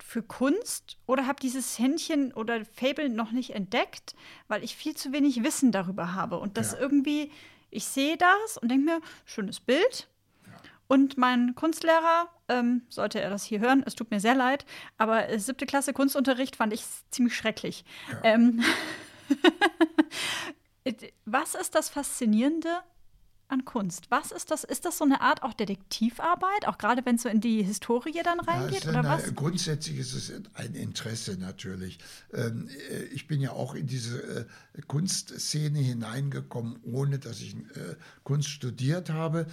für 0.04 0.22
Kunst 0.22 0.98
oder 1.06 1.28
habe 1.28 1.40
dieses 1.42 1.80
Händchen 1.80 2.34
oder 2.34 2.66
Fable 2.66 3.10
noch 3.10 3.32
nicht 3.32 3.52
entdeckt, 3.52 4.16
weil 4.50 4.66
ich 4.66 4.76
viel 4.76 4.96
zu 4.96 5.14
wenig 5.14 5.44
Wissen 5.44 5.72
darüber 5.72 6.14
habe 6.14 6.40
und 6.40 6.58
das 6.58 6.74
ja. 6.74 6.80
irgendwie, 6.80 7.32
ich 7.70 7.86
sehe 7.86 8.18
das 8.18 8.58
und 8.58 8.70
denke 8.70 8.86
mir, 8.86 9.02
schönes 9.26 9.62
Bild, 9.62 10.10
und 10.90 11.18
mein 11.18 11.54
Kunstlehrer, 11.54 12.28
ähm, 12.50 12.82
sollte 12.90 13.22
er 13.22 13.30
das 13.30 13.44
hier 13.44 13.60
hören, 13.60 13.84
es 13.86 13.94
tut 13.94 14.10
mir 14.10 14.20
sehr 14.20 14.34
leid, 14.34 14.66
aber 14.98 15.30
äh, 15.30 15.40
siebte 15.40 15.68
Klasse 15.68 15.94
Kunstunterricht 15.94 16.56
fand 16.56 16.74
ich 16.74 16.84
ziemlich 17.12 17.36
schrecklich. 17.36 17.86
Ja. 18.12 18.20
Ähm, 18.24 18.64
was 21.26 21.54
ist 21.54 21.76
das 21.76 21.90
Faszinierende 21.90 22.80
an 23.50 23.66
Kunst? 23.66 24.10
Was 24.10 24.32
ist 24.32 24.52
das? 24.52 24.64
Ist 24.64 24.86
das 24.86 24.98
so 24.98 25.06
eine 25.06 25.22
Art 25.22 25.44
auch 25.44 25.54
Detektivarbeit, 25.54 26.68
auch 26.68 26.78
gerade 26.78 27.06
wenn 27.06 27.16
es 27.16 27.24
so 27.24 27.30
in 27.30 27.42
die 27.42 27.64
Historie 27.64 28.22
dann 28.24 28.40
reingeht? 28.40 28.86
Ja, 28.86 28.92
oder 28.92 29.04
was? 29.04 29.36
Grundsätzlich 29.36 29.98
ist 29.98 30.14
es 30.14 30.32
ein 30.54 30.76
Interesse 30.76 31.38
natürlich. 31.38 32.00
Ähm, 32.34 32.70
äh, 32.90 33.04
ich 33.06 33.28
bin 33.28 33.42
ja 33.42 33.52
auch 33.52 33.74
in 33.74 33.88
diese 33.88 34.22
äh, 34.22 34.46
Kunstszene 34.88 35.80
hineingekommen, 35.80 36.80
ohne 36.84 37.20
dass 37.20 37.42
ich 37.42 37.56
äh, 37.56 37.96
Kunst 38.24 38.50
studiert 38.50 39.10
habe. 39.10 39.48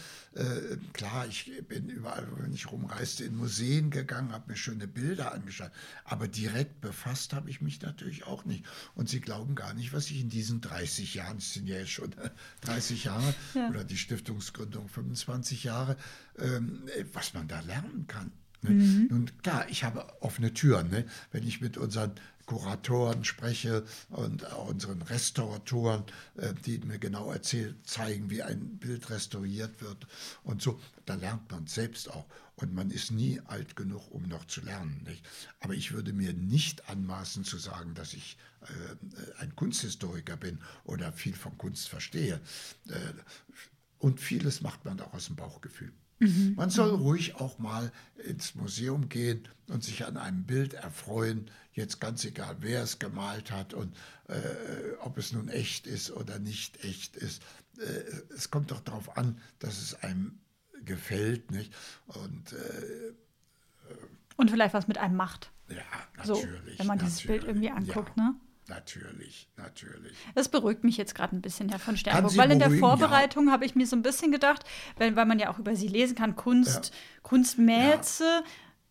Klar, 0.93 1.27
ich 1.27 1.51
bin 1.67 1.89
überall, 1.89 2.27
wenn 2.39 2.53
ich 2.53 2.71
rumreiste, 2.71 3.25
in 3.25 3.37
Museen 3.37 3.91
gegangen, 3.91 4.33
habe 4.33 4.51
mir 4.51 4.57
schöne 4.57 4.87
Bilder 4.87 5.33
angeschaut, 5.33 5.71
aber 6.05 6.29
direkt 6.29 6.83
befasst 6.83 7.33
habe 7.33 7.49
ich 7.49 7.63
mich 7.63 7.81
natürlich 7.81 8.27
auch 8.27 8.45
nicht. 8.45 8.65
Und 8.95 9.09
Sie 9.09 9.21
glauben 9.21 9.55
gar 9.55 9.73
nicht, 9.73 9.95
was 9.95 10.11
ich 10.11 10.21
in 10.21 10.29
diesen 10.29 10.61
30 10.61 11.15
Jahren, 11.15 11.39
es 11.39 11.55
sind 11.55 11.67
ja 11.69 11.77
jetzt 11.77 11.91
schon 11.91 12.15
30 12.63 13.05
Jahre 13.05 13.35
ja. 13.55 13.69
oder 13.71 13.86
die 13.87 13.97
Stiftungsgründung 13.97 14.89
25 14.89 15.65
Jahre, 15.65 15.97
ähm, 16.39 16.83
was 17.13 17.35
man 17.35 17.49
da 17.49 17.61
lernen 17.61 18.07
kann. 18.07 18.33
Ne? 18.63 18.71
Mhm. 18.71 19.07
Nun 19.11 19.31
klar, 19.43 19.69
ich 19.69 19.85
habe 19.85 20.07
offene 20.23 20.53
Türen. 20.53 20.91
Ne? 20.91 21.07
Wenn 21.33 21.47
ich 21.47 21.61
mit 21.61 21.77
unseren 21.77 22.13
Kuratoren 22.47 23.25
spreche 23.25 23.85
und 24.09 24.45
unseren 24.69 25.03
Restauratoren, 25.03 26.05
äh, 26.37 26.55
die 26.65 26.79
mir 26.79 26.99
genau 26.99 27.33
erzählen, 27.33 27.77
zeigen, 27.85 28.31
wie 28.31 28.43
ein 28.43 28.79
Bild 28.79 29.11
restauriert 29.11 29.83
wird 29.83 30.07
und 30.45 30.63
so, 30.63 30.81
da 31.05 31.15
lernt 31.15 31.51
man 31.51 31.67
selbst 31.67 32.11
auch. 32.11 32.27
Und 32.55 32.73
man 32.73 32.91
ist 32.91 33.11
nie 33.11 33.39
alt 33.47 33.77
genug, 33.77 34.11
um 34.11 34.23
noch 34.29 34.47
zu 34.47 34.63
lernen. 34.63 35.03
Nicht? 35.07 35.29
Aber 35.61 35.75
ich 35.75 35.93
würde 35.93 36.15
mir 36.15 36.33
nicht 36.33 36.89
anmaßen 36.89 37.45
zu 37.45 37.59
sagen, 37.59 37.95
dass 37.95 38.15
ich 38.15 38.39
äh, 38.63 39.43
ein 39.43 39.55
Kunsthistoriker 39.57 40.37
bin 40.37 40.61
oder 40.85 41.13
viel 41.13 41.35
von 41.35 41.59
Kunst 41.59 41.89
verstehe. 41.89 42.41
Äh, 42.89 43.13
und 43.99 44.21
vieles 44.21 44.61
macht 44.61 44.85
man 44.85 45.01
auch 45.01 45.15
aus 45.15 45.27
dem 45.27 45.37
Bauchgefühl. 45.37 45.93
Mhm. 46.19 46.55
Man 46.57 46.71
soll 46.71 46.91
ruhig 46.91 47.37
auch 47.37 47.59
mal 47.59 47.93
ins 48.27 48.55
Museum 48.55 49.09
gehen 49.09 49.49
und 49.69 49.85
sich 49.85 50.07
an 50.07 50.17
einem 50.17 50.45
Bild 50.45 50.75
erfreuen, 50.75 51.51
jetzt 51.73 52.01
ganz 52.01 52.25
egal, 52.25 52.57
wer 52.61 52.83
es 52.83 52.99
gemalt 52.99 53.51
hat 53.51 53.75
und 53.75 53.95
äh, 54.29 54.37
ob 55.01 55.19
es 55.19 55.33
nun 55.33 55.49
echt 55.49 55.87
ist 55.87 56.11
oder 56.11 56.39
nicht 56.39 56.83
echt 56.85 57.17
ist. 57.17 57.43
Äh, 57.79 58.33
es 58.35 58.51
kommt 58.51 58.71
doch 58.71 58.81
darauf 58.81 59.17
an, 59.19 59.39
dass 59.59 59.79
es 59.79 59.95
einem 60.03 60.41
gefällt, 60.85 61.51
nicht? 61.51 61.75
Und, 62.07 62.53
äh, 62.53 63.13
und 64.37 64.51
vielleicht 64.51 64.75
was 64.75 64.89
mit 64.89 64.99
einem 64.99 65.17
macht. 65.17 65.51
Ja, 65.69 65.77
natürlich. 66.17 66.73
So, 66.73 66.79
wenn 66.79 66.87
man 66.87 66.99
dieses 66.99 67.27
Bild 67.27 67.45
irgendwie 67.45 67.71
anguckt, 67.71 68.17
ja. 68.17 68.23
ne? 68.23 68.35
Natürlich, 68.69 69.49
natürlich. 69.57 70.17
Das 70.35 70.49
beruhigt 70.49 70.83
mich 70.83 70.97
jetzt 70.97 71.15
gerade 71.15 71.37
ein 71.37 71.41
bisschen, 71.41 71.69
Herr 71.69 71.79
von 71.79 71.97
Sternburg, 71.97 72.37
weil 72.37 72.51
in 72.51 72.59
der 72.59 72.71
Vorbereitung 72.73 73.47
ja. 73.47 73.53
habe 73.53 73.65
ich 73.65 73.77
mir 73.77 73.87
so 73.87 73.95
ein 73.95 74.03
bisschen 74.03 74.33
gedacht, 74.33 74.65
weil, 74.97 75.15
weil 75.15 75.25
man 75.27 75.39
ja 75.39 75.51
auch 75.51 75.59
über 75.59 75.77
sie 75.77 75.87
lesen 75.87 76.17
kann, 76.17 76.35
Kunst, 76.35 76.87
ja. 76.87 77.21
Kunstmäze. 77.23 78.25
Ja. 78.25 78.45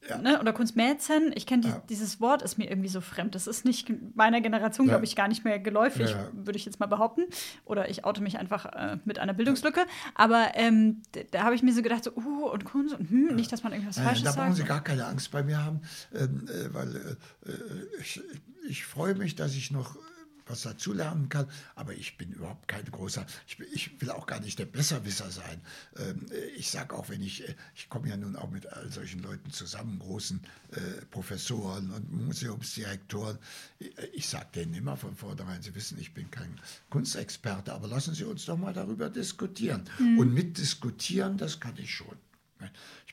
Ja. 0.07 0.17
Ne, 0.19 0.39
oder 0.39 0.53
Kunstmäzen, 0.53 1.31
ich 1.35 1.47
kenne 1.47 1.63
die, 1.63 1.69
ja. 1.69 1.81
dieses 1.89 2.21
Wort, 2.21 2.41
ist 2.41 2.57
mir 2.57 2.69
irgendwie 2.69 2.89
so 2.89 3.01
fremd. 3.01 3.33
Das 3.33 3.47
ist 3.47 3.65
nicht 3.65 3.91
meiner 4.15 4.41
Generation, 4.41 4.87
glaube 4.87 5.05
ich, 5.05 5.15
gar 5.15 5.27
nicht 5.27 5.43
mehr 5.43 5.59
geläufig, 5.59 6.15
würde 6.33 6.57
ich 6.57 6.65
jetzt 6.65 6.79
mal 6.79 6.85
behaupten. 6.85 7.23
Oder 7.65 7.89
ich 7.89 8.05
oute 8.05 8.21
mich 8.21 8.37
einfach 8.37 8.65
äh, 8.65 8.97
mit 9.05 9.19
einer 9.19 9.33
Bildungslücke. 9.33 9.85
Aber 10.13 10.49
ähm, 10.53 11.01
da 11.31 11.43
habe 11.43 11.55
ich 11.55 11.63
mir 11.63 11.73
so 11.73 11.81
gedacht, 11.81 12.03
so, 12.03 12.11
uh, 12.15 12.49
und 12.51 12.65
Kunst 12.65 12.93
und 12.93 13.09
hm, 13.09 13.35
nicht, 13.35 13.51
dass 13.51 13.63
man 13.63 13.73
irgendwas 13.73 13.97
Falsches 13.97 14.23
sagt. 14.23 14.37
Da 14.37 14.43
brauchen 14.43 14.55
Sie 14.55 14.63
gar 14.63 14.83
keine 14.83 15.05
Angst 15.05 15.31
bei 15.31 15.43
mir 15.43 15.63
haben, 15.63 15.81
ähm, 16.13 16.47
äh, 16.47 16.73
weil 16.73 16.95
äh, 16.95 17.49
äh 17.49 17.55
ich, 17.99 18.21
ich 18.67 18.85
freue 18.85 19.15
mich, 19.15 19.35
dass 19.35 19.55
ich 19.55 19.71
noch 19.71 19.97
was 20.47 20.61
dazulernen 20.61 21.29
kann. 21.29 21.47
Aber 21.75 21.93
ich 21.93 22.17
bin 22.17 22.31
überhaupt 22.31 22.67
kein 22.67 22.85
großer, 22.85 23.25
ich, 23.47 23.59
ich 23.73 24.01
will 24.01 24.11
auch 24.11 24.25
gar 24.25 24.39
nicht 24.39 24.59
der 24.59 24.65
Besserwisser 24.65 25.31
sein. 25.31 25.61
Ähm, 25.97 26.27
ich 26.55 26.69
sage 26.69 26.95
auch, 26.95 27.09
wenn 27.09 27.21
ich, 27.21 27.47
äh, 27.47 27.55
ich 27.75 27.89
komme 27.89 28.09
ja 28.09 28.17
nun 28.17 28.35
auch 28.35 28.49
mit 28.49 28.67
all 28.67 28.91
solchen 28.91 29.21
Leuten 29.21 29.51
zusammen, 29.51 29.99
großen 29.99 30.41
äh, 30.71 30.79
Professoren 31.11 31.91
und 31.91 32.11
Museumsdirektoren. 32.11 33.37
Ich, 33.79 33.97
äh, 33.97 34.05
ich 34.13 34.27
sage 34.27 34.47
denen 34.55 34.73
immer 34.73 34.97
von 34.97 35.15
vornherein, 35.15 35.61
Sie 35.61 35.75
wissen, 35.75 35.99
ich 35.99 36.13
bin 36.13 36.29
kein 36.31 36.59
Kunstexperte, 36.89 37.73
aber 37.73 37.87
lassen 37.87 38.13
Sie 38.13 38.23
uns 38.23 38.45
doch 38.45 38.57
mal 38.57 38.73
darüber 38.73 39.09
diskutieren. 39.09 39.83
Mhm. 39.99 40.19
Und 40.19 40.33
mitdiskutieren, 40.33 41.37
das 41.37 41.59
kann 41.59 41.77
ich 41.77 41.93
schon. 41.93 42.17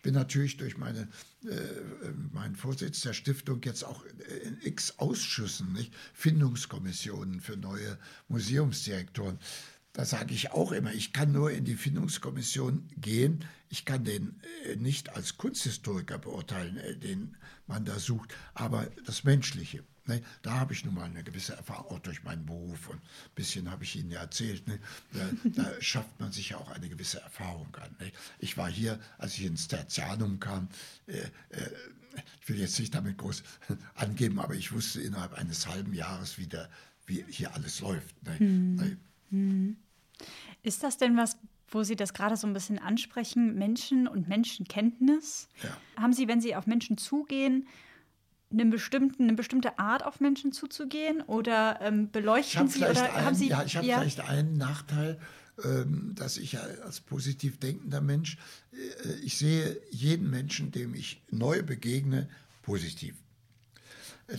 Ich 0.02 0.04
bin 0.04 0.14
natürlich 0.14 0.56
durch 0.56 0.78
meine, 0.78 1.06
äh, 1.44 2.10
meinen 2.32 2.56
Vorsitz 2.56 3.02
der 3.02 3.12
Stiftung 3.12 3.62
jetzt 3.62 3.84
auch 3.84 4.04
in 4.44 4.58
x 4.60 4.98
Ausschüssen, 4.98 5.72
nicht? 5.74 5.94
Findungskommissionen 6.12 7.40
für 7.40 7.56
neue 7.56 7.96
Museumsdirektoren. 8.26 9.38
Da 9.92 10.04
sage 10.04 10.34
ich 10.34 10.50
auch 10.50 10.72
immer, 10.72 10.92
ich 10.92 11.12
kann 11.12 11.30
nur 11.30 11.52
in 11.52 11.64
die 11.64 11.76
Findungskommission 11.76 12.88
gehen. 12.96 13.44
Ich 13.68 13.84
kann 13.84 14.04
den 14.04 14.40
äh, 14.64 14.74
nicht 14.74 15.10
als 15.10 15.36
Kunsthistoriker 15.36 16.18
beurteilen, 16.18 16.78
äh, 16.78 16.96
den 16.96 17.36
man 17.66 17.84
da 17.84 17.98
sucht, 17.98 18.34
aber 18.54 18.86
das 19.04 19.24
Menschliche. 19.24 19.84
Ne, 20.06 20.20
da 20.42 20.58
habe 20.58 20.72
ich 20.72 20.84
nun 20.84 20.94
mal 20.94 21.04
eine 21.04 21.22
gewisse 21.22 21.54
Erfahrung, 21.54 21.92
auch 21.92 22.00
durch 22.00 22.24
meinen 22.24 22.44
Beruf 22.44 22.88
und 22.88 22.96
ein 22.96 23.34
bisschen 23.36 23.70
habe 23.70 23.84
ich 23.84 23.94
Ihnen 23.94 24.10
ja 24.10 24.20
erzählt. 24.20 24.66
Ne, 24.66 24.80
da, 25.12 25.62
da, 25.62 25.72
schafft 25.80 26.18
man 26.18 26.32
sich 26.32 26.50
ja 26.50 26.56
auch 26.56 26.70
eine 26.72 26.88
gewisse 26.88 27.20
Erfahrung 27.20 27.72
an. 27.76 27.94
Ne. 28.00 28.10
Ich 28.40 28.56
war 28.56 28.68
hier, 28.68 28.98
als 29.18 29.34
ich 29.34 29.44
ins 29.44 29.68
Tertianum 29.68 30.40
kam, 30.40 30.68
äh, 31.06 31.18
äh, 31.50 31.70
ich 32.40 32.48
will 32.48 32.58
jetzt 32.58 32.80
nicht 32.80 32.92
damit 32.94 33.16
groß 33.18 33.44
angeben, 33.94 34.40
aber 34.40 34.54
ich 34.54 34.72
wusste 34.72 35.00
innerhalb 35.00 35.34
eines 35.34 35.68
halben 35.68 35.94
Jahres 35.94 36.36
wieder, 36.36 36.68
wie 37.06 37.24
hier 37.28 37.54
alles 37.54 37.80
läuft. 37.80 38.16
Hm. 38.38 38.98
Hm. 39.30 39.76
Ist 40.62 40.82
das 40.82 40.98
denn 40.98 41.16
was, 41.16 41.36
wo 41.74 41.82
Sie 41.82 41.96
das 41.96 42.14
gerade 42.14 42.36
so 42.36 42.46
ein 42.46 42.52
bisschen 42.52 42.78
ansprechen, 42.78 43.54
Menschen 43.54 44.06
und 44.06 44.28
Menschenkenntnis? 44.28 45.48
Ja. 45.62 46.02
Haben 46.02 46.12
Sie, 46.12 46.28
wenn 46.28 46.40
Sie 46.40 46.54
auf 46.54 46.66
Menschen 46.66 46.98
zugehen, 46.98 47.66
einen 48.50 48.70
bestimmten, 48.70 49.24
eine 49.24 49.34
bestimmte 49.34 49.78
Art 49.78 50.04
auf 50.04 50.20
Menschen 50.20 50.52
zuzugehen 50.52 51.22
oder 51.22 51.80
ähm, 51.80 52.10
beleuchten 52.10 52.68
Sie 52.68 52.84
oder 52.84 53.14
einen, 53.14 53.24
haben 53.24 53.34
Sie 53.34 53.48
ja 53.48 53.64
ich 53.64 53.76
habe 53.76 53.86
ja. 53.86 53.98
vielleicht 53.98 54.20
einen 54.20 54.58
Nachteil, 54.58 55.18
ähm, 55.64 56.14
dass 56.14 56.36
ich 56.36 56.58
als 56.58 57.00
positiv 57.00 57.58
denkender 57.58 58.00
Mensch 58.00 58.36
äh, 58.72 59.12
ich 59.22 59.38
sehe 59.38 59.80
jeden 59.90 60.30
Menschen, 60.30 60.70
dem 60.70 60.94
ich 60.94 61.22
neu 61.30 61.62
begegne, 61.62 62.28
positiv. 62.62 63.14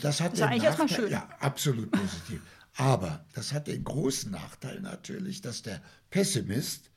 Das 0.01 0.21
hat 0.21 0.33
das 0.33 0.39
ist 0.39 0.45
eigentlich 0.45 0.63
erstmal 0.63 0.89
schön. 0.89 1.11
Ja, 1.11 1.27
absolut 1.39 1.91
positiv. 1.91 2.41
Aber 2.75 3.25
das 3.33 3.53
hat 3.53 3.67
den 3.67 3.83
großen 3.83 4.31
Nachteil 4.31 4.79
natürlich, 4.81 5.41
dass 5.41 5.61
der 5.61 5.81
Pessimist 6.09 6.89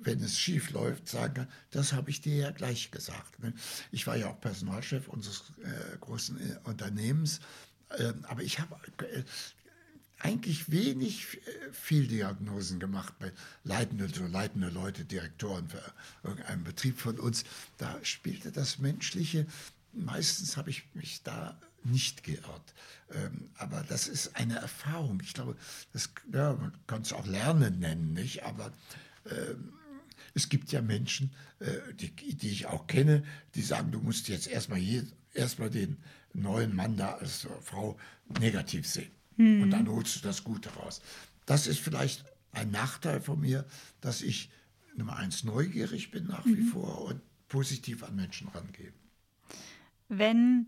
wenn 0.00 0.20
es 0.22 0.38
schief 0.38 0.70
läuft, 0.70 1.08
sagen 1.08 1.34
kann, 1.34 1.48
das 1.70 1.92
habe 1.92 2.10
ich 2.10 2.20
dir 2.20 2.36
ja 2.36 2.50
gleich 2.50 2.90
gesagt. 2.90 3.38
Ne? 3.42 3.52
Ich 3.90 4.06
war 4.06 4.16
ja 4.16 4.28
auch 4.28 4.40
Personalchef 4.40 5.08
unseres 5.08 5.52
äh, 5.62 5.96
großen 5.98 6.38
äh, 6.38 6.58
Unternehmens, 6.64 7.40
äh, 7.90 8.12
aber 8.24 8.42
ich 8.42 8.58
habe 8.58 8.76
äh, 8.98 9.22
eigentlich 10.20 10.70
wenig 10.70 11.38
Fehldiagnosen 11.70 12.80
gemacht 12.80 13.14
bei 13.20 13.32
leitende, 13.62 14.08
so 14.08 14.26
leitende 14.26 14.68
Leute, 14.68 15.04
Direktoren 15.04 15.68
für 15.68 15.80
irgendeinen 16.24 16.64
Betrieb 16.64 16.98
von 16.98 17.20
uns. 17.20 17.44
Da 17.76 17.96
spielte 18.02 18.50
das 18.50 18.78
Menschliche, 18.78 19.46
meistens 19.92 20.56
habe 20.56 20.70
ich 20.70 20.92
mich 20.94 21.22
da 21.22 21.56
nicht 21.84 22.24
geirrt. 22.24 22.74
Ähm, 23.12 23.50
aber 23.56 23.84
das 23.88 24.08
ist 24.08 24.36
eine 24.36 24.56
Erfahrung. 24.56 25.20
Ich 25.22 25.34
glaube, 25.34 25.56
das, 25.92 26.10
ja, 26.32 26.52
man 26.54 26.72
kann 26.86 27.02
es 27.02 27.12
auch 27.12 27.26
Lernen 27.26 27.78
nennen, 27.78 28.12
nicht? 28.12 28.42
Aber 28.44 28.72
ähm, 29.30 29.72
es 30.38 30.48
gibt 30.48 30.70
ja 30.70 30.80
Menschen, 30.80 31.32
äh, 31.58 31.92
die, 31.94 32.10
die, 32.14 32.48
ich 32.48 32.66
auch 32.66 32.86
kenne, 32.86 33.24
die 33.56 33.62
sagen, 33.62 33.90
du 33.90 33.98
musst 33.98 34.28
jetzt 34.28 34.46
erstmal 34.46 34.80
erstmal 35.34 35.68
den 35.68 35.98
neuen 36.32 36.74
Mann 36.74 36.96
da 36.96 37.14
als 37.14 37.48
Frau 37.60 37.96
negativ 38.40 38.86
sehen. 38.86 39.10
Mhm. 39.36 39.62
Und 39.64 39.70
dann 39.70 39.88
holst 39.88 40.16
du 40.16 40.20
das 40.20 40.44
Gute 40.44 40.70
raus. 40.74 41.02
Das 41.44 41.66
ist 41.66 41.80
vielleicht 41.80 42.24
ein 42.52 42.70
Nachteil 42.70 43.20
von 43.20 43.40
mir, 43.40 43.66
dass 44.00 44.22
ich 44.22 44.50
Nummer 44.96 45.16
eins 45.16 45.42
neugierig 45.42 46.12
bin 46.12 46.26
nach 46.26 46.44
mhm. 46.44 46.56
wie 46.56 46.62
vor 46.62 47.02
und 47.06 47.20
positiv 47.48 48.04
an 48.04 48.14
Menschen 48.14 48.48
rangehe. 48.48 48.92
Wenn 50.08 50.66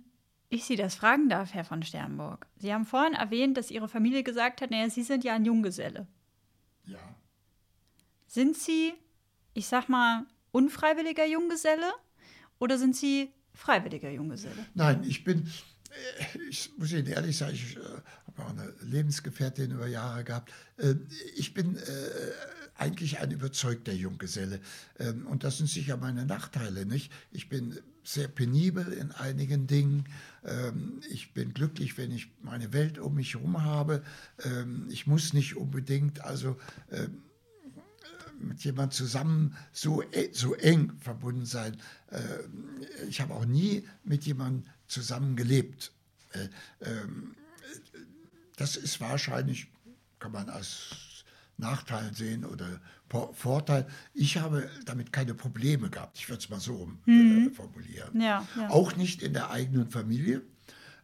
ich 0.48 0.64
Sie 0.64 0.74
das 0.74 0.96
fragen 0.96 1.28
darf, 1.28 1.54
Herr 1.54 1.64
von 1.64 1.84
Sternburg. 1.84 2.48
Sie 2.56 2.74
haben 2.74 2.84
vorhin 2.84 3.14
erwähnt, 3.14 3.56
dass 3.56 3.70
Ihre 3.70 3.88
Familie 3.88 4.24
gesagt 4.24 4.60
hat, 4.60 4.72
naja, 4.72 4.90
Sie 4.90 5.04
sind 5.04 5.22
ja 5.22 5.34
ein 5.34 5.44
Junggeselle. 5.44 6.08
Ja. 6.86 6.98
Sind 8.26 8.56
Sie, 8.56 8.94
ich 9.54 9.66
sag 9.66 9.88
mal, 9.88 10.26
unfreiwilliger 10.52 11.26
Junggeselle 11.26 11.92
oder 12.58 12.78
sind 12.78 12.96
Sie 12.96 13.32
freiwilliger 13.54 14.10
Junggeselle? 14.10 14.66
Nein, 14.74 15.04
ich 15.04 15.24
bin, 15.24 15.46
äh, 15.90 16.38
ich 16.48 16.70
muss 16.76 16.92
Ihnen 16.92 17.06
ehrlich 17.06 17.36
sagen, 17.36 17.54
ich 17.54 17.76
äh, 17.76 17.80
habe 17.80 18.42
auch 18.42 18.50
eine 18.50 18.74
Lebensgefährtin 18.80 19.72
über 19.72 19.86
Jahre 19.86 20.24
gehabt. 20.24 20.52
Äh, 20.76 20.94
ich 21.36 21.54
bin 21.54 21.78
eigentlich 22.80 23.20
ein 23.20 23.30
überzeugter 23.30 23.92
Junggeselle. 23.92 24.60
Ähm, 24.98 25.26
und 25.26 25.44
das 25.44 25.58
sind 25.58 25.68
sicher 25.68 25.96
meine 25.96 26.24
Nachteile, 26.24 26.86
nicht? 26.86 27.12
Ich 27.30 27.48
bin 27.48 27.78
sehr 28.02 28.28
penibel 28.28 28.92
in 28.92 29.12
einigen 29.12 29.66
Dingen. 29.66 30.04
Ähm, 30.44 31.00
ich 31.10 31.34
bin 31.34 31.52
glücklich, 31.52 31.98
wenn 31.98 32.10
ich 32.10 32.32
meine 32.40 32.72
Welt 32.72 32.98
um 32.98 33.14
mich 33.14 33.34
herum 33.34 33.62
habe. 33.62 34.02
Ähm, 34.42 34.88
ich 34.90 35.06
muss 35.06 35.34
nicht 35.34 35.56
unbedingt 35.56 36.24
also 36.24 36.56
mit 38.40 38.64
jemandem 38.64 38.90
zusammen 38.90 39.56
so, 39.72 40.02
e, 40.02 40.30
so 40.32 40.54
eng 40.54 40.92
verbunden 41.00 41.46
sein. 41.46 41.76
Ich 43.08 43.20
habe 43.20 43.34
auch 43.34 43.44
nie 43.44 43.86
mit 44.02 44.24
jemandem 44.24 44.64
zusammen 44.86 45.36
gelebt. 45.36 45.92
Äh, 46.32 46.48
das 48.56 48.76
ist 48.76 49.00
wahrscheinlich, 49.00 49.68
kann 50.18 50.32
man 50.32 50.48
als 50.48 51.24
Nachteil 51.56 52.12
sehen 52.14 52.44
oder 52.44 52.80
Vorteil. 53.32 53.86
Ich 54.14 54.38
habe 54.38 54.68
damit 54.84 55.12
keine 55.12 55.34
Probleme 55.34 55.90
gehabt. 55.90 56.18
Ich 56.18 56.28
würde 56.28 56.40
es 56.42 56.48
mal 56.48 56.60
so 56.60 56.90
mhm. 57.06 57.48
äh, 57.48 57.50
formulieren. 57.50 58.20
Ja, 58.20 58.46
ja. 58.56 58.70
Auch 58.70 58.96
nicht 58.96 59.22
in 59.22 59.32
der 59.32 59.50
eigenen 59.50 59.90
Familie. 59.90 60.42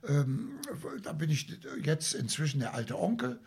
Ähm, 0.06 0.58
da 1.02 1.12
bin 1.12 1.30
ich 1.30 1.48
jetzt 1.82 2.14
inzwischen 2.14 2.60
der 2.60 2.74
alte 2.74 2.98
Onkel. 2.98 3.40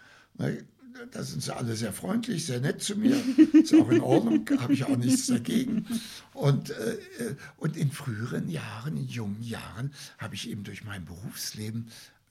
Da 1.11 1.23
sind 1.23 1.41
sie 1.43 1.55
alle 1.55 1.76
sehr 1.76 1.93
freundlich, 1.93 2.45
sehr 2.45 2.59
nett 2.59 2.81
zu 2.81 2.95
mir. 2.95 3.21
Ist 3.53 3.73
auch 3.73 3.89
in 3.89 4.01
Ordnung, 4.01 4.47
habe 4.59 4.73
ich 4.73 4.84
auch 4.84 4.97
nichts 4.97 5.27
dagegen. 5.27 5.85
Und, 6.34 6.71
äh, 6.71 6.97
und 7.57 7.77
in 7.77 7.91
früheren 7.91 8.49
Jahren, 8.49 8.97
in 8.97 9.07
jungen 9.07 9.41
Jahren, 9.41 9.93
habe 10.17 10.35
ich 10.35 10.49
eben 10.49 10.63
durch 10.63 10.84
mein 10.84 11.05
Berufsleben 11.05 11.89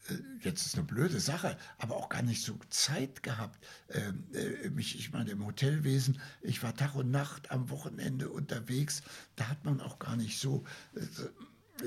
äh, 0.08 0.14
jetzt 0.40 0.66
ist 0.66 0.74
eine 0.74 0.84
blöde 0.84 1.20
Sache, 1.20 1.56
aber 1.78 1.96
auch 1.96 2.08
gar 2.08 2.22
nicht 2.22 2.42
so 2.42 2.58
Zeit 2.70 3.22
gehabt. 3.22 3.58
Ähm, 3.90 4.24
äh, 4.32 4.70
mich, 4.70 4.98
ich 4.98 5.12
meine, 5.12 5.30
im 5.30 5.44
Hotelwesen, 5.44 6.20
ich 6.42 6.62
war 6.62 6.74
Tag 6.74 6.94
und 6.94 7.10
Nacht 7.10 7.50
am 7.50 7.70
Wochenende 7.70 8.28
unterwegs, 8.28 9.02
da 9.36 9.48
hat 9.48 9.64
man 9.64 9.80
auch 9.80 9.98
gar 9.98 10.16
nicht 10.16 10.38
so. 10.38 10.64
Äh, 10.94 11.00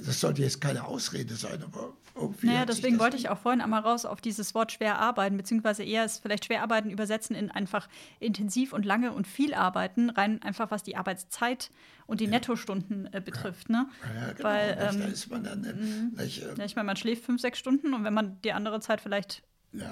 das 0.05 0.21
sollte 0.21 0.41
jetzt 0.41 0.61
keine 0.61 0.85
Ausrede 0.85 1.35
sein, 1.35 1.63
aber. 1.63 1.93
Naja, 2.41 2.65
deswegen 2.65 2.99
wollte 2.99 3.17
ich 3.17 3.29
auch 3.29 3.37
vorhin 3.37 3.61
einmal 3.61 3.81
raus 3.81 4.05
auf 4.05 4.21
dieses 4.21 4.53
Wort 4.53 4.71
schwer 4.71 4.99
arbeiten, 4.99 5.37
beziehungsweise 5.37 5.83
eher 5.83 6.03
es 6.03 6.19
vielleicht 6.19 6.45
schwer 6.45 6.61
arbeiten 6.61 6.89
übersetzen 6.89 7.35
in 7.35 7.49
einfach 7.51 7.87
intensiv 8.19 8.73
und 8.73 8.85
lange 8.85 9.11
und 9.13 9.27
viel 9.27 9.53
arbeiten, 9.53 10.09
rein 10.09 10.41
einfach 10.41 10.71
was 10.71 10.83
die 10.83 10.97
Arbeitszeit 10.97 11.71
und 12.07 12.19
die 12.19 12.25
ja. 12.25 12.31
Nettostunden 12.31 13.11
äh, 13.13 13.21
betrifft. 13.21 13.69
Ja. 13.69 13.83
Ne? 13.83 13.89
Ja, 14.03 14.33
genau. 14.33 14.49
Weil, 14.49 14.77
ähm, 14.79 14.99
da 14.99 15.05
ist 15.05 15.29
man 15.29 15.43
dann. 15.43 16.13
Äh, 16.17 16.25
ich, 16.25 16.43
äh, 16.43 16.53
ja, 16.57 16.65
ich 16.65 16.75
meine, 16.75 16.87
man 16.87 16.97
schläft 16.97 17.23
fünf, 17.25 17.41
sechs 17.41 17.59
Stunden 17.59 17.93
und 17.93 18.03
wenn 18.03 18.13
man 18.13 18.41
die 18.41 18.53
andere 18.53 18.79
Zeit 18.81 19.01
vielleicht 19.01 19.43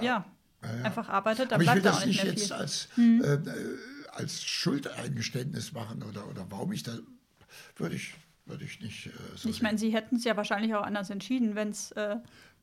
ja, 0.01 0.25
einfach 0.83 1.07
arbeitet, 1.07 1.51
dann 1.51 1.61
Aber 1.61 1.63
bleibt 1.63 1.85
da 1.85 1.93
auch 1.93 2.05
nicht 2.05 2.23
mehr 2.23 2.33
viel. 2.33 2.43
Ich 2.43 2.49
will 2.49 2.57
das 2.57 2.89
nicht 2.91 2.97
jetzt 2.97 2.97
als, 2.97 2.97
mhm. 2.97 3.23
äh, 3.23 4.11
als 4.11 4.43
Schuldeingeständnis 4.43 5.71
machen 5.71 6.03
oder, 6.03 6.27
oder 6.27 6.45
warum 6.49 6.71
ich 6.73 6.83
da, 6.83 6.97
würde 7.77 7.95
ich, 7.95 8.13
würde 8.49 8.65
ich 8.65 8.81
nicht 8.81 9.07
äh, 9.07 9.11
so 9.35 9.47
Ich 9.47 9.61
meine, 9.61 9.77
Sie 9.77 9.93
hätten 9.93 10.17
es 10.17 10.23
ja 10.23 10.35
wahrscheinlich 10.35 10.73
auch 10.75 10.83
anders 10.83 11.09
entschieden, 11.09 11.55
wenn 11.55 11.69
es 11.69 11.91
äh, 11.91 12.17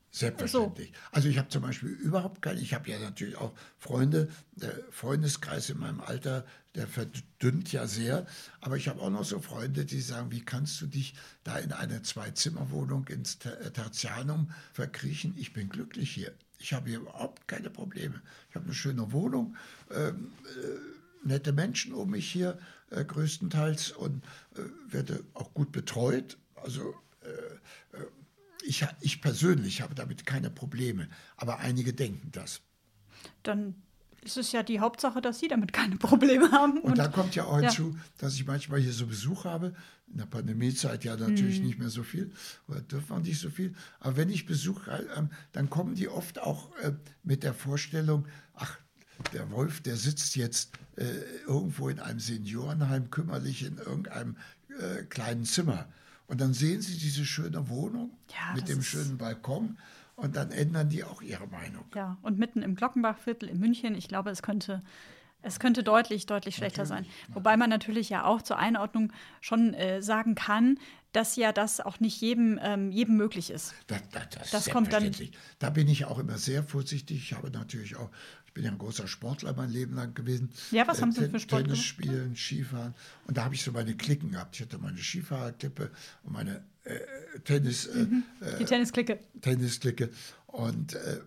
Selbstverständlich. 0.09 0.87
So. 0.93 1.09
Also 1.11 1.27
ich 1.27 1.37
habe 1.37 1.49
zum 1.49 1.61
Beispiel 1.61 1.89
überhaupt 1.89 2.41
keine, 2.41 2.59
ich 2.59 2.73
habe 2.73 2.89
ja 2.89 2.97
natürlich 2.97 3.35
auch 3.35 3.53
Freunde, 3.77 4.29
der 4.55 4.73
Freundeskreis 4.89 5.69
in 5.69 5.79
meinem 5.79 5.99
Alter, 5.99 6.45
der 6.75 6.87
verdünnt 6.87 7.71
ja 7.71 7.87
sehr, 7.87 8.25
aber 8.61 8.77
ich 8.77 8.87
habe 8.87 9.01
auch 9.01 9.09
noch 9.09 9.25
so 9.25 9.39
Freunde, 9.39 9.85
die 9.85 9.99
sagen, 9.99 10.31
wie 10.31 10.41
kannst 10.41 10.79
du 10.81 10.87
dich 10.87 11.13
da 11.43 11.57
in 11.57 11.73
eine 11.73 12.01
Zwei-Zimmer-Wohnung 12.01 13.07
ins 13.07 13.37
äh, 13.45 13.71
Tertianum 13.71 14.51
verkriechen? 14.73 15.35
Ich 15.37 15.53
bin 15.53 15.69
glücklich 15.69 16.11
hier. 16.11 16.33
Ich 16.59 16.73
habe 16.73 16.89
hier 16.89 16.99
überhaupt 16.99 17.47
keine 17.47 17.69
Probleme. 17.69 18.21
Ich 18.49 18.55
habe 18.55 18.65
eine 18.65 18.73
schöne 18.73 19.11
Wohnung, 19.11 19.57
ähm, 19.91 20.31
äh, 20.45 21.27
nette 21.27 21.51
Menschen 21.51 21.93
um 21.93 22.11
mich 22.11 22.31
hier 22.31 22.57
äh, 22.89 23.03
größtenteils 23.03 23.91
und 23.91 24.23
äh, 24.55 24.61
werde 24.87 25.23
auch 25.33 25.53
gut 25.53 25.71
betreut. 25.71 26.37
Also 26.55 26.93
äh, 27.21 27.97
äh, 27.97 28.05
ich, 28.65 28.85
ich 29.01 29.21
persönlich 29.21 29.81
habe 29.81 29.95
damit 29.95 30.25
keine 30.25 30.49
Probleme, 30.49 31.07
aber 31.35 31.59
einige 31.59 31.93
denken 31.93 32.31
das. 32.31 32.61
Dann 33.43 33.75
ist 34.23 34.37
es 34.37 34.51
ja 34.51 34.61
die 34.61 34.79
Hauptsache, 34.79 35.21
dass 35.21 35.39
Sie 35.39 35.47
damit 35.47 35.73
keine 35.73 35.95
Probleme 35.97 36.51
haben. 36.51 36.79
Und, 36.79 36.91
und 36.91 36.97
da 36.97 37.07
kommt 37.07 37.35
ja 37.35 37.45
auch 37.45 37.59
hinzu, 37.59 37.91
ja. 37.95 38.01
dass 38.17 38.35
ich 38.35 38.45
manchmal 38.45 38.79
hier 38.79 38.93
so 38.93 39.07
Besuch 39.07 39.45
habe. 39.45 39.73
In 40.09 40.19
der 40.19 40.25
Pandemiezeit 40.25 41.03
ja 41.03 41.17
natürlich 41.17 41.59
mhm. 41.59 41.65
nicht 41.65 41.79
mehr 41.79 41.89
so 41.89 42.01
viel, 42.01 42.31
oder 42.69 42.79
dürfen 42.79 43.09
wir 43.09 43.19
nicht 43.19 43.41
so 43.41 43.49
viel. 43.49 43.73
Aber 43.99 44.15
wenn 44.15 44.29
ich 44.29 44.45
Besuch, 44.45 44.87
äh, 44.87 45.03
dann 45.51 45.69
kommen 45.69 45.95
die 45.95 46.07
oft 46.07 46.39
auch 46.39 46.73
äh, 46.77 46.93
mit 47.23 47.43
der 47.43 47.53
Vorstellung, 47.53 48.25
der 49.33 49.51
Wolf, 49.51 49.81
der 49.81 49.97
sitzt 49.97 50.35
jetzt 50.35 50.71
äh, 50.95 51.03
irgendwo 51.45 51.89
in 51.89 51.99
einem 51.99 52.19
Seniorenheim 52.19 53.09
kümmerlich 53.11 53.63
in 53.63 53.77
irgendeinem 53.77 54.37
äh, 54.69 55.03
kleinen 55.03 55.45
Zimmer. 55.45 55.87
Und 56.27 56.41
dann 56.41 56.53
sehen 56.53 56.81
sie 56.81 56.97
diese 56.97 57.25
schöne 57.25 57.69
Wohnung 57.69 58.11
ja, 58.29 58.53
mit 58.55 58.67
dem 58.67 58.81
schönen 58.81 59.17
Balkon 59.17 59.77
und 60.15 60.35
dann 60.35 60.51
ändern 60.51 60.89
die 60.89 61.03
auch 61.03 61.21
ihre 61.21 61.47
Meinung. 61.47 61.85
Ja, 61.95 62.17
und 62.21 62.37
mitten 62.37 62.61
im 62.61 62.75
Glockenbachviertel 62.75 63.47
in 63.47 63.59
München, 63.59 63.95
ich 63.95 64.07
glaube, 64.07 64.29
es 64.29 64.41
könnte, 64.41 64.83
es 65.41 65.59
könnte 65.59 65.83
deutlich, 65.83 66.25
deutlich 66.25 66.55
schlechter 66.55 66.83
natürlich, 66.83 67.07
sein. 67.07 67.33
Wobei 67.33 67.55
man 67.55 67.69
natürlich 67.69 68.09
ja 68.09 68.25
auch 68.25 68.41
zur 68.41 68.57
Einordnung 68.57 69.13
schon 69.39 69.73
äh, 69.73 70.01
sagen 70.01 70.35
kann, 70.35 70.79
dass 71.13 71.35
ja 71.35 71.51
das 71.51 71.79
auch 71.79 71.99
nicht 71.99 72.19
jedem, 72.19 72.59
ähm, 72.61 72.91
jedem 72.91 73.15
möglich 73.15 73.49
ist. 73.49 73.73
Das, 73.87 74.01
das, 74.11 74.29
das, 74.29 74.51
das 74.51 74.69
kommt 74.69 74.91
dann. 74.91 75.09
Da 75.59 75.69
bin 75.69 75.87
ich 75.87 76.05
auch 76.05 76.19
immer 76.19 76.37
sehr 76.37 76.63
vorsichtig. 76.63 77.17
Ich 77.17 77.33
habe 77.33 77.49
natürlich 77.49 77.95
auch 77.95 78.09
bin 78.57 78.65
ja 78.65 78.71
ein 78.71 78.79
großer 78.79 79.07
Sportler 79.07 79.53
mein 79.53 79.69
Leben 79.69 79.93
lang 79.93 80.15
gewesen. 80.15 80.49
Ja, 80.71 80.87
was 80.87 80.97
äh, 80.97 81.01
haben 81.03 81.11
Sie 81.11 81.29
für 81.29 81.39
Sport 81.39 81.65
Tennis 81.65 81.83
spielen, 81.83 82.35
Skifahren. 82.35 82.95
Und 83.27 83.37
da 83.37 83.43
habe 83.45 83.53
ich 83.53 83.61
so 83.61 83.71
meine 83.71 83.95
Klicken 83.95 84.31
gehabt. 84.31 84.55
Ich 84.55 84.61
hatte 84.63 84.79
meine 84.79 84.97
Skifahrerklippe 84.97 85.91
und 86.23 86.33
meine 86.33 86.63
äh, 86.83 86.97
Tennis... 87.43 87.85
Äh, 87.85 87.99
mhm. 87.99 88.23
Die 88.59 88.65
Tennisklicke. 88.65 89.19
Tennisklicke. 89.41 90.09
Und... 90.47 90.95
Äh, 90.95 91.19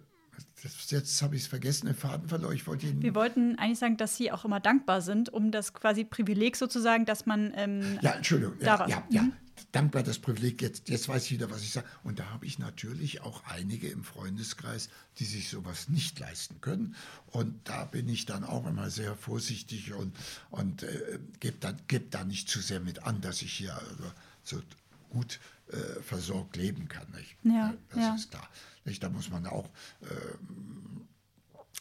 das, 0.62 0.90
jetzt 0.90 1.22
habe 1.22 1.36
ich 1.36 1.42
es 1.42 1.48
vergessen, 1.48 1.86
den 1.86 1.94
Faden 1.94 2.28
verloren. 2.28 2.54
Ich 2.54 2.66
wollte 2.66 2.86
Wir 3.00 3.14
wollten 3.14 3.58
eigentlich 3.58 3.78
sagen, 3.78 3.96
dass 3.96 4.18
Sie 4.18 4.30
auch 4.30 4.44
immer 4.44 4.60
dankbar 4.60 5.00
sind, 5.00 5.32
um 5.32 5.50
das 5.50 5.72
quasi 5.72 6.04
Privileg 6.04 6.54
sozusagen, 6.54 7.06
dass 7.06 7.24
man. 7.24 7.52
Ähm, 7.56 7.98
ja, 8.02 8.10
Entschuldigung. 8.12 8.56
Ja, 8.60 8.86
ja, 8.86 9.02
ja, 9.08 9.22
mhm 9.22 9.32
dankbar 9.72 10.02
das 10.02 10.18
Privileg, 10.18 10.62
jetzt, 10.62 10.88
jetzt 10.88 11.08
weiß 11.08 11.24
ich 11.26 11.32
wieder, 11.32 11.50
was 11.50 11.62
ich 11.62 11.72
sage. 11.72 11.86
Und 12.02 12.18
da 12.18 12.30
habe 12.30 12.46
ich 12.46 12.58
natürlich 12.58 13.20
auch 13.22 13.44
einige 13.44 13.88
im 13.88 14.04
Freundeskreis, 14.04 14.88
die 15.18 15.24
sich 15.24 15.48
sowas 15.48 15.88
nicht 15.88 16.18
leisten 16.18 16.60
können. 16.60 16.94
Und 17.26 17.68
da 17.68 17.84
bin 17.84 18.08
ich 18.08 18.26
dann 18.26 18.44
auch 18.44 18.66
immer 18.66 18.90
sehr 18.90 19.16
vorsichtig 19.16 19.92
und, 19.92 20.16
und 20.50 20.82
äh, 20.82 21.18
gebe 21.40 21.56
da, 21.60 21.72
geb 21.88 22.10
da 22.10 22.24
nicht 22.24 22.48
zu 22.48 22.60
sehr 22.60 22.80
mit 22.80 23.04
an, 23.04 23.20
dass 23.20 23.42
ich 23.42 23.52
hier 23.52 23.74
also 23.74 24.12
so 24.42 24.62
gut 25.10 25.40
äh, 25.68 26.00
versorgt 26.02 26.56
leben 26.56 26.88
kann. 26.88 27.06
Nicht? 27.12 27.36
Ja, 27.42 27.74
das 27.90 27.98
ja. 27.98 28.14
ist 28.14 28.30
klar. 28.30 28.48
Nicht? 28.84 29.02
Da 29.02 29.08
muss 29.08 29.30
man 29.30 29.46
auch. 29.46 29.68
Äh, 30.02 30.06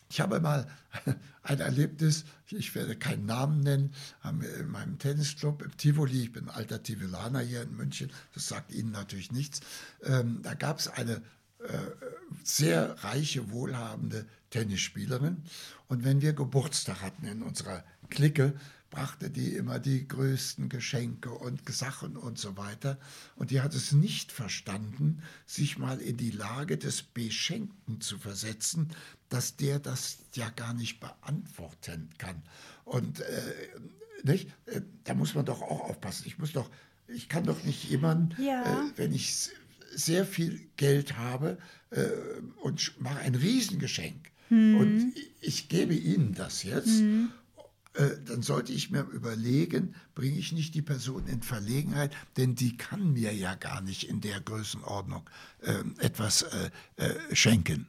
Ich 0.09 0.19
habe 0.19 0.39
mal 0.39 0.67
ein 1.43 1.59
Erlebnis, 1.59 2.25
ich 2.47 2.73
werde 2.73 2.95
keinen 2.95 3.25
Namen 3.25 3.61
nennen, 3.61 3.93
in 4.59 4.69
meinem 4.69 4.97
Tennisclub 4.97 5.61
im 5.61 5.77
Tivoli, 5.77 6.23
ich 6.23 6.31
bin 6.31 6.49
alter 6.49 6.81
Tivolaner 6.81 7.41
hier 7.41 7.61
in 7.61 7.75
München, 7.75 8.11
das 8.33 8.47
sagt 8.47 8.71
Ihnen 8.71 8.91
natürlich 8.91 9.31
nichts, 9.31 9.61
ähm, 10.03 10.39
da 10.41 10.55
gab 10.55 10.79
es 10.79 10.87
eine 10.87 11.21
äh, 11.59 11.77
sehr 12.43 13.03
reiche, 13.03 13.51
wohlhabende 13.51 14.25
Tennisspielerin. 14.49 15.43
Und 15.87 16.03
wenn 16.03 16.21
wir 16.21 16.33
Geburtstag 16.33 17.01
hatten 17.01 17.25
in 17.25 17.43
unserer 17.43 17.83
Clique, 18.09 18.53
brachte 18.89 19.29
die 19.29 19.53
immer 19.53 19.79
die 19.79 20.07
größten 20.07 20.69
Geschenke 20.69 21.29
und 21.31 21.67
Sachen 21.69 22.17
und 22.17 22.39
so 22.39 22.57
weiter. 22.57 22.97
Und 23.35 23.51
die 23.51 23.61
hat 23.61 23.75
es 23.75 23.91
nicht 23.91 24.31
verstanden, 24.31 25.21
sich 25.45 25.77
mal 25.77 25.99
in 25.99 26.17
die 26.17 26.31
Lage 26.31 26.77
des 26.77 27.03
Beschenkten 27.03 28.01
zu 28.01 28.17
versetzen, 28.17 28.89
dass 29.29 29.55
der 29.55 29.79
das 29.79 30.19
ja 30.33 30.49
gar 30.49 30.73
nicht 30.73 30.99
beantworten 30.99 32.09
kann. 32.17 32.43
Und 32.83 33.21
äh, 33.21 33.53
nicht? 34.23 34.49
Äh, 34.65 34.81
da 35.03 35.13
muss 35.13 35.35
man 35.35 35.45
doch 35.45 35.61
auch 35.61 35.89
aufpassen. 35.89 36.23
Ich 36.27 36.37
muss 36.37 36.51
doch, 36.51 36.69
ich 37.07 37.29
kann 37.29 37.43
doch 37.43 37.63
nicht 37.63 37.83
jemanden, 37.85 38.41
ja. 38.41 38.63
äh, 38.63 38.91
wenn 38.95 39.13
ich 39.13 39.49
sehr 39.91 40.25
viel 40.25 40.69
Geld 40.77 41.17
habe 41.17 41.57
äh, 41.91 42.07
und 42.61 42.99
mache 42.99 43.19
ein 43.19 43.35
Riesengeschenk 43.35 44.31
hm. 44.49 44.75
und 44.75 45.13
ich 45.41 45.69
gebe 45.69 45.93
Ihnen 45.93 46.33
das 46.33 46.63
jetzt. 46.63 46.99
Hm 46.99 47.31
äh, 47.93 48.17
dann 48.25 48.43
sollte 48.43 48.71
ich 48.71 48.91
mir 48.91 49.01
überlegen, 49.01 49.95
bringe 50.13 50.37
ich 50.37 50.51
nicht 50.51 50.75
die 50.75 50.81
Person 50.81 51.27
in 51.27 51.41
Verlegenheit, 51.41 52.15
denn 52.37 52.55
die 52.55 52.77
kann 52.77 53.13
mir 53.13 53.33
ja 53.33 53.55
gar 53.55 53.81
nicht 53.81 54.03
in 54.03 54.21
der 54.21 54.39
Größenordnung 54.39 55.27
äh, 55.61 55.83
etwas 55.97 56.43
äh, 56.43 56.69
äh, 56.97 57.35
schenken. 57.35 57.87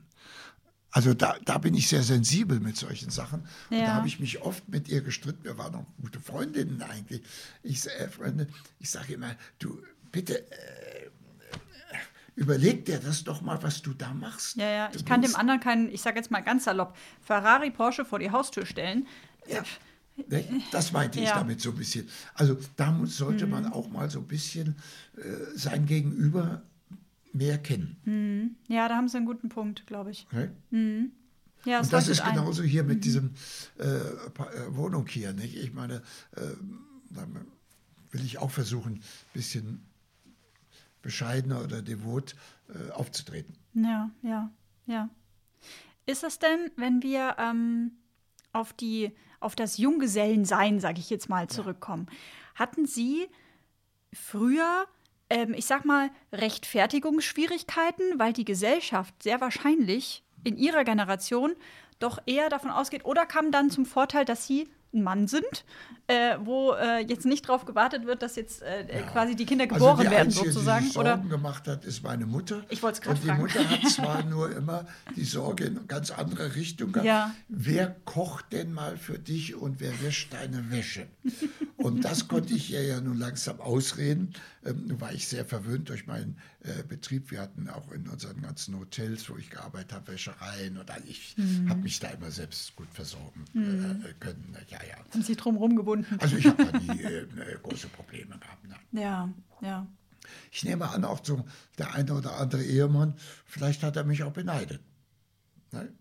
Also 0.93 1.15
da, 1.15 1.37
da 1.45 1.59
bin 1.59 1.75
ich 1.75 1.89
sehr 1.89 2.03
sensibel 2.03 2.59
mit 2.61 2.77
solchen 2.77 3.11
Sachen. 3.11 3.47
Ja. 3.71 3.79
Und 3.79 3.85
da 3.85 3.95
habe 3.95 4.09
ich 4.09 4.19
mich 4.19 4.43
oft 4.43 4.69
mit 4.69 4.89
ihr 4.89 5.03
gestritten. 5.03 5.45
Wir 5.45 5.57
waren 5.57 5.75
auch 5.75 5.87
gute 6.01 6.21
Freundinnen 6.21 6.83
eigentlich. 6.83 7.23
Ich, 7.62 7.87
äh, 7.87 8.09
Freunde, 8.09 8.49
ich 8.81 8.91
sage 8.91 9.15
immer, 9.15 9.37
du, 9.59 9.81
bitte, 10.11 10.51
äh, 10.51 11.11
überleg 12.35 12.85
dir 12.87 12.99
das 12.99 13.23
doch 13.23 13.41
mal, 13.41 13.62
was 13.62 13.83
du 13.83 13.93
da 13.93 14.12
machst. 14.12 14.57
Ja, 14.57 14.71
ja, 14.71 14.91
ich 14.95 15.05
kann 15.05 15.23
dem 15.23 15.37
anderen 15.37 15.61
keinen, 15.61 15.91
ich 15.91 16.01
sage 16.01 16.17
jetzt 16.17 16.31
mal 16.31 16.41
ganz 16.41 16.65
salopp, 16.65 16.97
Ferrari, 17.21 17.71
Porsche 17.71 18.05
vor 18.05 18.19
die 18.19 18.31
Haustür 18.31 18.67
stellen. 18.67 19.07
Ja. 19.47 19.62
Das 20.71 20.93
meinte 20.93 21.19
ich 21.19 21.27
ja. 21.27 21.39
damit 21.39 21.61
so 21.61 21.71
ein 21.71 21.77
bisschen. 21.77 22.09
Also 22.35 22.59
da 22.77 22.99
sollte 23.05 23.47
mhm. 23.47 23.53
man 23.53 23.73
auch 23.73 23.89
mal 23.89 24.11
so 24.11 24.19
ein 24.19 24.27
bisschen 24.27 24.77
äh, 25.17 25.23
sein 25.55 25.87
Gegenüber 25.87 26.62
mehr 27.32 27.59
kennen. 27.59 27.97
Mhm. 28.05 28.57
Ja, 28.69 28.89
da 28.89 28.97
haben 28.97 29.09
Sie 29.09 29.16
einen 29.16 29.27
guten 29.27 29.48
Punkt, 29.48 29.86
glaube 29.86 30.11
ich. 30.11 30.27
Okay? 30.27 30.51
Mhm. 30.70 31.12
Ja, 31.65 31.78
das 31.78 31.89
Und 31.89 31.93
das 31.93 32.09
ist 32.09 32.24
genauso 32.24 32.62
hier 32.62 32.85
mit 32.85 32.98
mhm. 32.98 33.01
diesem 33.02 33.35
äh, 33.78 33.85
äh, 33.85 34.77
Wohnung 34.77 35.07
hier. 35.07 35.32
Nicht? 35.32 35.57
Ich 35.57 35.73
meine, 35.73 36.02
äh, 36.36 36.43
da 37.11 37.27
will 38.11 38.24
ich 38.24 38.39
auch 38.39 38.51
versuchen, 38.51 38.94
ein 38.94 39.02
bisschen 39.32 39.86
bescheidener 41.02 41.62
oder 41.62 41.82
devot 41.82 42.35
äh, 42.69 42.90
aufzutreten. 42.93 43.55
Ja, 43.74 44.11
ja, 44.23 44.51
ja. 44.86 45.09
Ist 46.07 46.24
es 46.24 46.39
denn, 46.39 46.70
wenn 46.77 47.02
wir 47.02 47.36
ähm, 47.39 47.93
auf 48.52 48.73
die 48.73 49.12
auf 49.40 49.57
das 49.57 49.78
Junggesellensein, 49.78 50.81
sage 50.81 51.01
ich 51.01 51.09
jetzt 51.09 51.28
mal, 51.31 51.48
zurückkommen. 51.48 52.07
Hatten 52.55 52.86
Sie 52.86 53.27
früher, 54.12 54.86
ähm, 55.31 55.55
ich 55.55 55.66
sag 55.66 55.85
mal, 55.85 56.11
Rechtfertigungsschwierigkeiten, 56.32 58.19
weil 58.19 58.32
die 58.32 58.44
Gesellschaft 58.44 59.23
sehr 59.23 59.40
wahrscheinlich 59.40 60.23
in 60.44 60.57
Ihrer 60.57 60.85
Generation 60.85 61.52
doch 61.98 62.19
eher 62.27 62.48
davon 62.48 62.70
ausgeht, 62.70 63.05
oder 63.05 63.27
kam 63.27 63.52
dann 63.52 63.70
zum 63.70 63.86
Vorteil, 63.86 64.24
dass 64.24 64.47
Sie 64.47 64.69
ein 64.93 65.03
Mann 65.03 65.29
sind, 65.29 65.65
äh, 66.07 66.37
wo 66.43 66.73
äh, 66.73 67.05
jetzt 67.07 67.25
nicht 67.25 67.49
darauf 67.49 67.65
gewartet 67.65 68.07
wird, 68.07 68.23
dass 68.23 68.37
jetzt 68.37 68.62
äh, 68.62 68.87
ja. 68.93 69.03
quasi 69.07 69.37
die 69.37 69.47
Kinder 69.47 69.65
also 69.65 69.75
geboren 69.75 69.99
also 69.99 70.03
die 70.03 70.17
werden, 70.17 70.29
Einzige, 70.29 70.53
sozusagen. 70.53 70.85
Die 70.87 70.93
Sorgen 70.93 71.09
oder? 71.09 71.29
gemacht 71.29 71.69
hat, 71.69 71.85
ist 71.85 72.03
meine 72.03 72.27
Mutter. 72.27 72.65
Ich 72.69 72.83
wollte 72.83 72.99
es 72.99 73.01
gerade 73.01 73.21
fragen. 73.21 73.43
Und 73.43 73.55
die 73.55 73.59
Mutter 73.59 73.71
hat 73.71 73.91
zwar 73.91 74.25
nur 74.25 74.55
immer 74.55 74.87
die 75.17 75.25
Sorge 75.25 75.65
in 75.65 75.87
ganz 75.87 76.11
andere 76.11 76.57
Richtung 76.57 76.93
gehabt. 76.93 77.07
Ja. 77.07 77.35
Wer 77.49 77.97
kocht 78.05 78.53
denn 78.53 78.73
mal 78.73 78.97
für 78.97 79.19
dich 79.19 79.55
und 79.55 79.81
wer 79.81 80.03
wäscht 80.03 80.33
deine 80.33 80.71
Wäsche? 80.71 81.07
und 81.77 82.05
das 82.05 82.27
konnte 82.27 82.55
ich 82.55 82.73
ihr 82.73 82.85
ja 82.85 83.01
nun 83.01 83.19
langsam 83.19 83.61
ausreden. 83.61 84.35
Ähm, 84.65 84.87
nun 84.89 85.01
war 85.01 85.12
ich 85.12 85.29
sehr 85.29 85.45
verwöhnt 85.45 85.89
durch 85.89 86.07
meinen 86.07 86.39
äh, 86.62 86.83
Betrieb. 86.83 87.31
Wir 87.31 87.41
hatten 87.41 87.69
auch 87.71 87.93
in 87.93 88.09
unseren 88.09 88.43
ganzen 88.43 88.79
Hotels, 88.79 89.31
wo 89.31 89.37
ich 89.37 89.51
gearbeitet 89.51 89.93
habe, 89.93 90.12
Wäschereien. 90.12 90.77
Und 90.77 90.91
ich 91.07 91.35
mhm. 91.37 91.71
habe 91.71 91.81
mich 91.81 92.01
da 92.01 92.09
immer 92.09 92.31
selbst 92.31 92.75
gut 92.77 92.89
versorgen 92.93 93.45
mhm. 93.53 94.05
äh, 94.05 94.12
können. 94.19 94.57
Ja, 94.69 94.80
ja. 94.89 94.97
Haben 95.12 95.23
Sie 95.23 95.36
drumherum 95.36 95.77
gebunden? 95.77 96.19
Also 96.20 96.36
ich 96.36 96.47
habe 96.47 96.65
da 96.65 96.78
nie 96.78 97.01
äh, 97.02 97.20
äh, 97.23 97.59
große 97.62 97.89
Probleme 97.89 98.39
gehabt. 98.39 98.66
Ne? 98.69 99.01
Ja, 99.01 99.28
ja. 99.61 99.86
Ich 100.51 100.65
nehme 100.65 100.89
an, 100.89 101.05
auch 101.05 101.20
so 101.23 101.44
der 101.78 101.94
eine 101.94 102.15
oder 102.15 102.36
andere 102.36 102.62
Ehemann, 102.62 103.15
vielleicht 103.47 103.82
hat 103.82 103.97
er 103.97 104.05
mich 104.05 104.23
auch 104.23 104.32
beneidet. 104.32 104.81
Ne? 105.73 105.93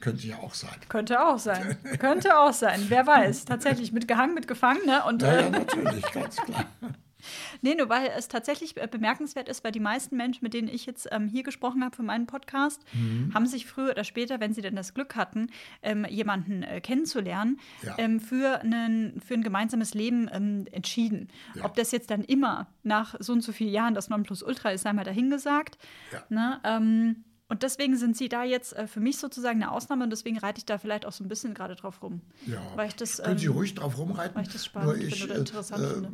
Könnte 0.00 0.26
ja 0.26 0.38
auch 0.38 0.54
sein. 0.54 0.74
Könnte 0.88 1.24
auch 1.24 1.38
sein. 1.38 1.78
Könnte 2.00 2.36
auch 2.36 2.52
sein. 2.52 2.86
Wer 2.88 3.06
weiß. 3.06 3.44
Tatsächlich 3.44 3.92
mit 3.92 4.08
gehangen, 4.08 4.34
mit 4.34 4.48
gefangen. 4.48 4.84
Ne? 4.84 5.04
Und, 5.04 5.22
ja, 5.22 5.42
ja, 5.42 5.50
natürlich, 5.50 6.02
ganz 6.12 6.36
klar. 6.36 6.66
Nee, 7.60 7.74
nur 7.74 7.88
weil 7.88 8.10
es 8.16 8.28
tatsächlich 8.28 8.76
äh, 8.76 8.88
bemerkenswert 8.90 9.48
ist, 9.48 9.64
weil 9.64 9.72
die 9.72 9.80
meisten 9.80 10.16
Menschen, 10.16 10.40
mit 10.42 10.54
denen 10.54 10.68
ich 10.68 10.86
jetzt 10.86 11.08
ähm, 11.10 11.28
hier 11.28 11.42
gesprochen 11.42 11.84
habe 11.84 11.94
für 11.94 12.02
meinen 12.02 12.26
Podcast, 12.26 12.82
mhm. 12.92 13.32
haben 13.34 13.46
sich 13.46 13.66
früher 13.66 13.90
oder 13.90 14.04
später, 14.04 14.40
wenn 14.40 14.52
sie 14.52 14.62
denn 14.62 14.76
das 14.76 14.94
Glück 14.94 15.16
hatten, 15.16 15.48
ähm, 15.82 16.06
jemanden 16.08 16.62
äh, 16.62 16.80
kennenzulernen, 16.80 17.60
ja. 17.82 17.94
ähm, 17.98 18.20
für, 18.20 18.60
einen, 18.60 19.20
für 19.20 19.34
ein 19.34 19.42
gemeinsames 19.42 19.94
Leben 19.94 20.28
ähm, 20.32 20.66
entschieden. 20.72 21.28
Ja. 21.54 21.64
Ob 21.64 21.74
das 21.74 21.90
jetzt 21.92 22.10
dann 22.10 22.22
immer 22.22 22.68
nach 22.82 23.14
so 23.18 23.32
und 23.32 23.42
so 23.42 23.52
vielen 23.52 23.72
Jahren 23.72 23.94
das 23.94 24.08
Nonplusultra 24.08 24.70
ist, 24.70 24.82
sei 24.82 24.92
mal 24.92 25.04
dahingesagt. 25.04 25.78
Ja. 26.12 26.22
Ne? 26.28 26.60
Ähm, 26.64 27.24
und 27.52 27.62
deswegen 27.62 27.98
sind 27.98 28.16
sie 28.16 28.30
da 28.30 28.44
jetzt 28.44 28.74
äh, 28.74 28.86
für 28.86 29.00
mich 29.00 29.18
sozusagen 29.18 29.62
eine 29.62 29.72
Ausnahme 29.72 30.04
und 30.04 30.10
deswegen 30.10 30.38
reite 30.38 30.56
ich 30.56 30.64
da 30.64 30.78
vielleicht 30.78 31.04
auch 31.04 31.12
so 31.12 31.22
ein 31.22 31.28
bisschen 31.28 31.52
gerade 31.52 31.76
drauf 31.76 32.02
rum. 32.02 32.22
Ja, 32.46 32.62
weil 32.76 32.88
ich 32.88 32.96
das, 32.96 33.22
können 33.22 33.36
Sie 33.36 33.44
ähm, 33.44 33.52
ruhig 33.52 33.74
drauf 33.74 33.98
rumreiten. 33.98 34.34
Weil 34.34 34.44
ich 34.44 34.52
das 34.52 34.64
spannend 34.64 35.02
ich, 35.02 35.18
finde 35.18 35.34
oder 35.34 35.40
interessant 35.40 35.84
äh, 35.84 35.92
finde 35.92 36.10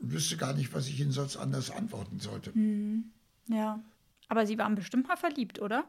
wüsste 0.00 0.36
gar 0.36 0.52
nicht, 0.54 0.72
was 0.72 0.88
ich 0.88 1.00
Ihnen 1.00 1.12
sonst 1.12 1.36
anders 1.36 1.70
antworten 1.70 2.20
sollte. 2.20 2.52
Hm. 2.54 3.12
Ja, 3.48 3.82
aber 4.28 4.46
Sie 4.46 4.58
waren 4.58 4.74
bestimmt 4.74 5.08
mal 5.08 5.16
verliebt, 5.16 5.60
oder? 5.60 5.84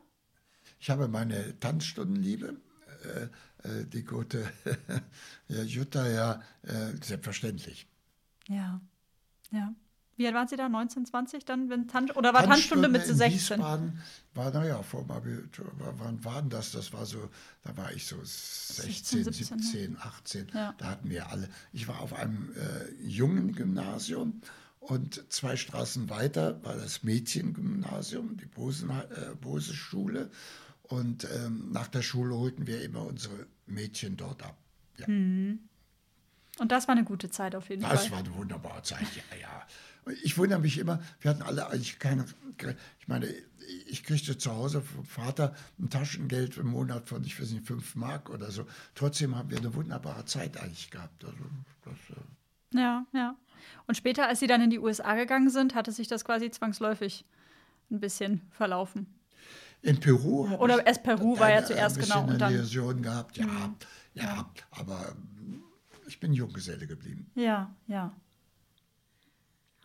Ich 0.79 0.89
habe 0.89 1.07
meine 1.07 1.59
Tanzstundenliebe, 1.59 2.57
äh, 3.03 3.67
äh, 3.67 3.85
die 3.85 4.03
gute 4.03 4.51
ja, 5.47 5.63
Jutta, 5.63 6.07
ja, 6.07 6.41
äh, 6.63 6.93
selbstverständlich. 7.01 7.87
Ja, 8.47 8.81
ja. 9.51 9.73
Wie 10.17 10.25
alt 10.25 10.35
waren 10.35 10.47
Sie 10.47 10.57
da? 10.57 10.67
19, 10.67 11.05
20 11.05 11.45
dann? 11.45 11.69
Wenn 11.69 11.87
Tan 11.87 12.09
oder 12.11 12.33
war 12.33 12.43
Tanzstunde, 12.43 12.89
mit 12.89 13.05
16? 13.05 13.59
Wiesbaden 13.59 14.01
war, 14.33 14.51
naja, 14.51 14.81
vor 14.81 15.03
dem 15.03 15.11
Abitur, 15.11 15.71
wann 15.77 16.23
war 16.25 16.41
denn 16.41 16.49
das? 16.49 16.71
Das 16.71 16.91
war 16.91 17.05
so, 17.05 17.29
da 17.63 17.77
war 17.77 17.91
ich 17.93 18.05
so 18.07 18.17
16, 18.23 19.23
16 19.23 19.33
17, 19.33 19.59
17, 19.59 19.97
18. 19.99 20.47
Ja. 20.53 20.73
Da 20.77 20.85
hatten 20.87 21.09
wir 21.09 21.31
alle. 21.31 21.47
Ich 21.71 21.87
war 21.87 22.01
auf 22.01 22.13
einem 22.13 22.51
äh, 22.55 23.03
jungen 23.03 23.53
Gymnasium 23.53 24.41
und 24.79 25.31
zwei 25.31 25.55
Straßen 25.55 26.09
weiter 26.09 26.63
war 26.63 26.75
das 26.75 27.03
Mädchengymnasium, 27.03 28.37
die 28.37 28.45
Bose, 28.45 28.87
äh, 28.87 29.35
Bose 29.35 29.73
Schule. 29.73 30.31
Und 30.83 31.27
ähm, 31.35 31.71
nach 31.71 31.89
der 31.89 32.01
Schule 32.01 32.35
holten 32.35 32.65
wir 32.65 32.81
immer 32.81 33.05
unsere 33.05 33.45
Mädchen 33.65 34.17
dort 34.17 34.41
ab. 34.43 34.57
Ja. 34.97 35.07
Mhm. 35.07 35.59
Und 36.59 36.71
das 36.71 36.87
war 36.87 36.95
eine 36.95 37.03
gute 37.03 37.29
Zeit 37.29 37.55
auf 37.55 37.69
jeden 37.69 37.81
das 37.81 37.91
Fall. 37.91 37.97
Das 37.97 38.11
war 38.11 38.19
eine 38.19 38.33
wunderbare 38.35 38.81
Zeit, 38.81 39.05
ja, 39.15 39.37
ja. 39.39 39.67
Ich 40.23 40.37
wundere 40.37 40.59
mich 40.59 40.77
immer, 40.77 41.01
wir 41.21 41.31
hatten 41.31 41.41
alle 41.41 41.67
eigentlich 41.67 41.99
keine, 41.99 42.25
ich 42.99 43.07
meine, 43.07 43.27
ich 43.87 44.03
kriegte 44.03 44.37
zu 44.37 44.51
Hause 44.51 44.81
vom 44.81 45.05
Vater 45.05 45.55
ein 45.79 45.89
Taschengeld 45.89 46.57
im 46.57 46.67
Monat 46.67 47.07
von, 47.07 47.23
ich 47.23 47.39
weiß 47.39 47.51
nicht, 47.51 47.65
fünf 47.65 47.95
Mark 47.95 48.29
oder 48.29 48.51
so. 48.51 48.65
Trotzdem 48.95 49.35
haben 49.35 49.49
wir 49.49 49.57
eine 49.57 49.73
wunderbare 49.73 50.25
Zeit 50.25 50.57
eigentlich 50.57 50.89
gehabt. 50.89 51.25
Also 51.25 51.43
das, 51.83 52.17
äh 52.17 52.79
ja, 52.79 53.05
ja. 53.13 53.35
Und 53.87 53.95
später, 53.95 54.27
als 54.27 54.39
Sie 54.39 54.47
dann 54.47 54.61
in 54.61 54.69
die 54.69 54.79
USA 54.79 55.15
gegangen 55.15 55.49
sind, 55.49 55.75
hatte 55.75 55.91
sich 55.91 56.07
das 56.07 56.23
quasi 56.25 56.51
zwangsläufig 56.51 57.25
ein 57.89 57.99
bisschen 57.99 58.41
verlaufen. 58.51 59.07
In 59.81 59.99
Peru. 59.99 60.47
Oder 60.57 60.85
erst 60.85 61.03
Peru 61.03 61.37
war 61.39 61.51
ja 61.51 61.63
zuerst 61.63 61.99
genau. 61.99 62.25
Und 62.25 62.39
dann 62.39 62.53
Illusion 62.53 63.01
gehabt, 63.01 63.37
ja, 63.37 63.45
mhm. 63.45 63.75
ja, 64.13 64.49
aber 64.71 65.15
ich 66.07 66.19
bin 66.19 66.33
Junggeselle 66.33 66.87
geblieben. 66.87 67.29
Ja, 67.35 67.75
ja. 67.87 68.15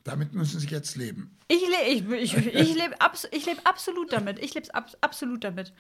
Damit 0.05 0.33
müssen 0.33 0.59
Sie 0.59 0.67
jetzt 0.67 0.97
leben. 0.97 1.39
Ich, 1.49 1.61
le 1.61 1.89
ich, 1.89 2.09
ich, 2.11 2.37
ich 2.37 2.75
lebe 2.75 3.01
abs 3.01 3.29
leb 3.31 3.61
absolut 3.65 4.13
damit. 4.13 4.39
Ich 4.41 4.55
lebe 4.55 4.75
ab 4.75 4.91
absolut 5.01 5.45
damit. 5.45 5.73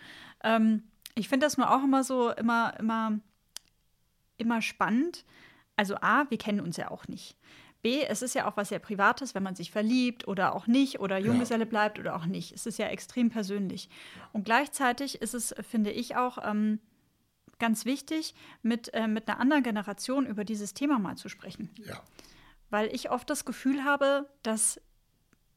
Ähm, 0.44 0.85
ich 1.15 1.28
finde 1.28 1.47
das 1.47 1.57
nur 1.57 1.70
auch 1.70 1.82
immer 1.82 2.05
so, 2.05 2.31
immer, 2.31 2.74
immer, 2.78 3.19
immer 4.39 4.62
spannend. 4.62 5.24
Also 5.77 5.97
A, 5.97 6.31
wir 6.31 6.39
kennen 6.39 6.61
uns 6.61 6.77
ja 6.77 6.90
auch 6.90 7.09
nicht. 7.09 7.36
B, 7.82 8.05
es 8.05 8.23
ist 8.23 8.35
ja 8.35 8.49
auch 8.49 8.57
was 8.57 8.69
sehr 8.69 8.78
Privates, 8.78 9.35
wenn 9.35 9.43
man 9.43 9.57
sich 9.57 9.73
verliebt 9.73 10.28
oder 10.28 10.55
auch 10.55 10.69
nicht 10.69 11.01
oder 11.01 11.19
Junggeselle 11.19 11.65
ja. 11.65 11.69
bleibt 11.69 11.99
oder 11.99 12.15
auch 12.15 12.27
nicht. 12.27 12.53
Es 12.53 12.65
ist 12.65 12.78
ja 12.78 12.86
extrem 12.86 13.28
persönlich. 13.28 13.89
Und 14.32 14.44
gleichzeitig 14.44 15.20
ist 15.20 15.35
es, 15.35 15.53
finde 15.69 15.90
ich, 15.90 16.15
auch 16.15 16.39
ähm, 16.44 16.78
ganz 17.59 17.85
wichtig, 17.85 18.35
mit, 18.62 18.94
äh, 18.94 19.09
mit 19.09 19.28
einer 19.28 19.40
anderen 19.40 19.65
Generation 19.65 20.27
über 20.27 20.44
dieses 20.44 20.74
Thema 20.74 21.01
mal 21.01 21.16
zu 21.16 21.28
sprechen. 21.28 21.70
Ja. 21.85 22.01
Weil 22.73 22.89
ich 22.94 23.11
oft 23.11 23.28
das 23.28 23.44
Gefühl 23.44 23.85
habe, 23.85 24.27
dass 24.43 24.81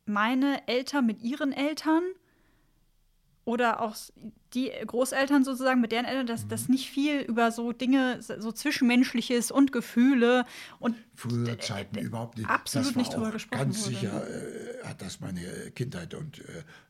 meine 0.06 0.68
Eltern 0.68 1.06
mit 1.06 1.22
ihren 1.22 1.54
Eltern 1.54 2.04
oder 3.46 3.80
auch 3.80 3.96
die 4.54 4.70
Großeltern 4.86 5.46
sozusagen 5.46 5.80
mit 5.80 5.94
deren 5.94 6.04
Eltern, 6.06 6.28
dass 6.28 6.46
das 6.48 6.68
nicht 6.68 6.90
viel 6.90 7.22
über 7.22 7.52
so 7.52 7.72
Dinge, 7.72 8.22
so 8.22 8.52
Zwischenmenschliches 8.52 9.50
und 9.50 9.72
Gefühle 9.72 10.44
und 10.80 10.98
Frühere 11.14 11.58
Zeiten 11.60 12.00
überhaupt 12.00 12.38
nicht. 12.38 12.50
absolut 12.50 12.98
nicht 12.98 13.14
drüber 13.14 13.32
gesprochen 13.32 13.60
Ganz 13.62 13.86
wurde. 13.86 13.96
sicher 13.96 14.28
äh, 14.28 14.65
hat 14.88 15.02
das 15.02 15.20
meine 15.20 15.72
Kindheit 15.72 16.14
und 16.14 16.42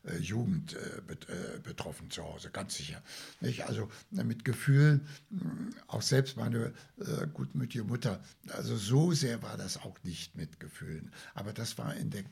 äh, 0.04 0.18
Jugend 0.18 0.74
äh, 0.74 1.00
bet, 1.06 1.28
äh, 1.28 1.58
betroffen 1.62 2.10
zu 2.10 2.22
Hause, 2.22 2.50
ganz 2.50 2.76
sicher. 2.76 3.02
Nicht? 3.40 3.66
Also 3.66 3.88
äh, 4.16 4.24
mit 4.24 4.44
Gefühlen, 4.44 5.06
mh, 5.30 5.70
auch 5.86 6.02
selbst 6.02 6.36
meine 6.36 6.72
äh, 6.98 7.26
gutmütige 7.32 7.84
Mutter, 7.84 8.20
also 8.48 8.76
so 8.76 9.12
sehr 9.12 9.42
war 9.42 9.56
das 9.56 9.78
auch 9.78 9.96
nicht 10.02 10.36
mit 10.36 10.60
Gefühlen. 10.60 11.12
Aber 11.34 11.52
das 11.52 11.78
war 11.78 11.94
in 11.94 12.10
der 12.10 12.24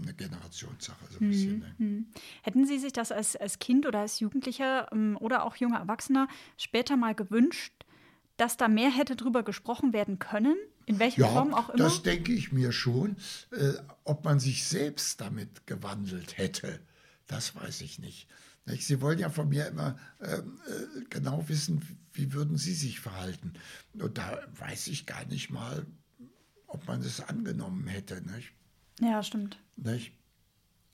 eine 0.00 0.12
Generationssache 0.12 1.04
so 1.10 1.18
ein 1.20 1.30
bisschen. 1.30 1.74
Ne? 1.78 2.04
Hätten 2.42 2.66
Sie 2.66 2.78
sich 2.78 2.92
das 2.92 3.10
als, 3.10 3.36
als 3.36 3.58
Kind 3.58 3.86
oder 3.86 4.00
als 4.00 4.20
Jugendlicher 4.20 4.92
ähm, 4.92 5.16
oder 5.18 5.44
auch 5.44 5.56
junger 5.56 5.78
Erwachsener 5.78 6.28
später 6.58 6.96
mal 6.96 7.14
gewünscht, 7.14 7.72
dass 8.36 8.56
da 8.56 8.68
mehr 8.68 8.90
hätte 8.90 9.16
drüber 9.16 9.42
gesprochen 9.42 9.92
werden 9.92 10.18
können? 10.18 10.56
In 10.86 10.98
welcher 10.98 11.26
Form 11.28 11.54
auch 11.54 11.68
immer? 11.70 11.84
das 11.84 12.02
denke 12.02 12.32
ich 12.32 12.52
mir 12.52 12.72
schon. 12.72 13.16
Äh, 13.50 13.72
ob 14.04 14.24
man 14.24 14.40
sich 14.40 14.64
selbst 14.66 15.20
damit 15.20 15.66
gewandelt 15.66 16.38
hätte, 16.38 16.80
das 17.26 17.54
weiß 17.54 17.80
ich 17.82 17.98
nicht. 17.98 18.28
Sie 18.66 19.00
wollen 19.00 19.18
ja 19.18 19.28
von 19.28 19.48
mir 19.48 19.66
immer 19.66 19.98
ähm, 20.20 20.60
äh, 20.68 21.04
genau 21.10 21.48
wissen, 21.48 21.84
wie 22.12 22.32
würden 22.32 22.56
Sie 22.56 22.74
sich 22.74 23.00
verhalten. 23.00 23.54
Und 23.94 24.18
da 24.18 24.38
weiß 24.56 24.86
ich 24.88 25.06
gar 25.06 25.24
nicht 25.24 25.50
mal, 25.50 25.84
ob 26.68 26.86
man 26.86 27.00
es 27.00 27.20
angenommen 27.20 27.86
hätte. 27.88 28.22
Nicht? 28.22 28.52
ja, 29.00 29.22
stimmt. 29.22 29.58
Nicht? 29.76 30.12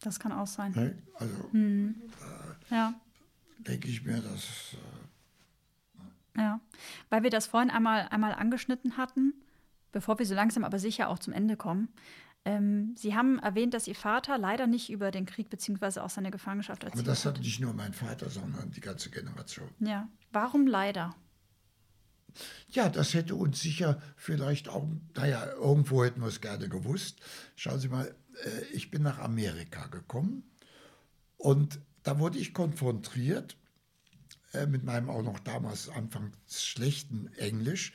Das 0.01 0.19
kann 0.21 0.33
auch 0.33 0.47
sein. 0.47 0.73
Nicht? 0.73 0.95
Also 1.15 1.35
Ja. 2.71 2.95
denke 3.59 3.89
ich 3.89 4.03
mir, 4.05 4.21
dass 4.23 4.75
äh, 6.37 6.41
Ja, 6.41 6.61
weil 7.11 7.23
wir 7.23 7.31
das 7.31 7.47
vorhin 7.49 7.71
einmal, 7.71 8.09
einmal 8.09 8.33
angeschnitten 8.33 8.97
hatten, 8.97 9.35
bevor 9.93 10.19
wir 10.19 10.27
so 10.27 10.35
langsam 10.35 10.65
aber 10.65 10.79
sicher 10.79 11.09
auch 11.09 11.19
zum 11.19 11.33
Ende 11.33 11.57
kommen. 11.57 11.89
Ähm, 12.45 12.95
Sie 12.97 13.15
haben 13.15 13.39
erwähnt, 13.39 13.75
dass 13.75 13.89
Ihr 13.89 13.95
Vater 13.95 14.39
leider 14.39 14.67
nicht 14.67 14.91
über 14.91 15.11
den 15.11 15.27
Krieg 15.27 15.51
bzw. 15.51 16.01
auch 16.01 16.11
seine 16.11 16.31
Gefangenschaft 16.31 16.85
aber 16.85 16.91
erzählt 16.91 17.09
das 17.09 17.25
hat. 17.25 17.37
hat 17.37 17.43
nicht 17.43 17.61
nur 17.61 17.75
mein 17.75 17.93
Vater, 17.93 18.31
sondern 18.31 18.71
die 18.71 18.81
ganze 18.81 19.11
Generation. 19.11 19.69
Ja, 19.81 20.09
warum 20.33 20.67
leider? 20.67 21.15
Ja, 22.69 22.89
das 22.89 23.15
hätte 23.15 23.35
uns 23.35 23.61
sicher 23.61 24.01
vielleicht 24.17 24.69
auch, 24.69 24.87
naja, 25.15 25.47
irgendwo 25.55 26.05
hätten 26.05 26.21
wir 26.21 26.29
es 26.29 26.41
gerne 26.41 26.69
gewusst. 26.69 27.21
Schauen 27.57 27.81
Sie 27.81 27.89
mal, 27.89 28.15
äh, 28.45 28.65
ich 28.73 28.91
bin 28.91 29.03
nach 29.03 29.19
Amerika 29.19 29.87
gekommen 29.89 30.45
und 31.37 31.81
da 32.03 32.19
wurde 32.19 32.39
ich 32.39 32.55
konfrontiert 32.55 33.57
äh, 34.53 34.67
mit 34.67 34.85
meinem 34.85 35.11
auch 35.11 35.23
noch 35.23 35.39
damals 35.41 35.89
anfangs 35.89 36.37
schlechten 36.49 37.29
Englisch. 37.37 37.93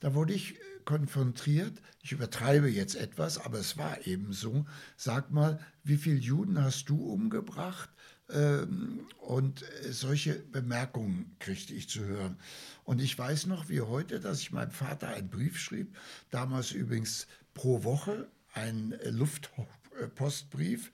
Da 0.00 0.14
wurde 0.14 0.34
ich 0.34 0.56
äh, 0.56 0.58
konfrontiert, 0.84 1.80
ich 2.02 2.12
übertreibe 2.12 2.68
jetzt 2.68 2.96
etwas, 2.96 3.38
aber 3.38 3.58
es 3.58 3.76
war 3.76 4.06
eben 4.06 4.32
so, 4.32 4.66
sag 4.96 5.30
mal, 5.30 5.58
wie 5.82 5.96
viele 5.96 6.18
Juden 6.18 6.62
hast 6.62 6.88
du 6.88 6.96
umgebracht? 6.96 7.90
Ähm, 8.30 9.06
und 9.18 9.62
äh, 9.62 9.92
solche 9.92 10.34
Bemerkungen 10.34 11.36
kriegte 11.40 11.74
ich 11.74 11.88
zu 11.88 12.04
hören. 12.04 12.38
Und 12.84 13.02
ich 13.02 13.18
weiß 13.18 13.46
noch 13.46 13.68
wie 13.68 13.82
heute, 13.82 14.18
dass 14.18 14.40
ich 14.40 14.50
meinem 14.50 14.70
Vater 14.70 15.08
einen 15.08 15.28
Brief 15.28 15.58
schrieb, 15.58 15.94
damals 16.30 16.72
übrigens 16.72 17.26
pro 17.52 17.84
Woche 17.84 18.28
ein 18.54 18.92
äh, 18.92 19.10
Luftpostbrief 19.10 20.90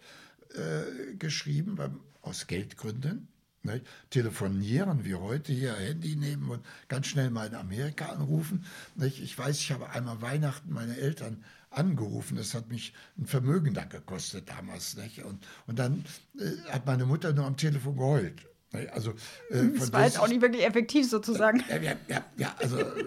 äh, 0.55 1.15
geschrieben, 1.15 1.79
aus 2.23 2.47
Geldgründen. 2.47 3.29
Nicht? 3.63 3.85
Telefonieren 4.09 5.05
wie 5.05 5.15
heute 5.15 5.53
hier, 5.53 5.75
Handy 5.75 6.17
nehmen 6.17 6.51
und 6.51 6.65
ganz 6.89 7.07
schnell 7.07 7.31
mal 7.31 7.47
in 7.47 7.55
Amerika 7.55 8.07
anrufen. 8.07 8.65
Nicht? 8.95 9.21
Ich 9.21 9.37
weiß, 9.37 9.59
ich 9.59 9.71
habe 9.73 9.91
einmal 9.91 10.23
Weihnachten 10.23 10.73
meine 10.73 10.97
Eltern 10.97 11.45
angerufen. 11.71 12.37
Das 12.37 12.55
hat 12.55 12.69
mich 12.71 12.95
ein 13.19 13.27
Vermögen 13.27 13.75
da 13.75 13.85
gekostet 13.85 14.49
damals. 14.49 14.97
Nicht? 14.97 15.23
Und, 15.25 15.47
und 15.67 15.79
dann 15.79 16.05
äh, 16.39 16.71
hat 16.71 16.87
meine 16.87 17.05
Mutter 17.05 17.33
nur 17.33 17.45
am 17.45 17.57
Telefon 17.57 17.97
geheult. 17.97 18.47
Nicht? 18.73 18.93
Also, 18.93 19.11
äh, 19.51 19.69
Das 19.79 19.93
war 19.93 20.05
jetzt 20.05 20.19
auch 20.19 20.29
nicht 20.29 20.41
wirklich 20.41 20.65
effektiv 20.65 21.09
sozusagen. 21.09 21.63
ja, 21.69 21.77
ja, 21.77 21.97
ja, 22.09 22.25
ja 22.37 22.55
also 22.59 22.79
äh, 22.79 23.01
äh, 23.01 23.07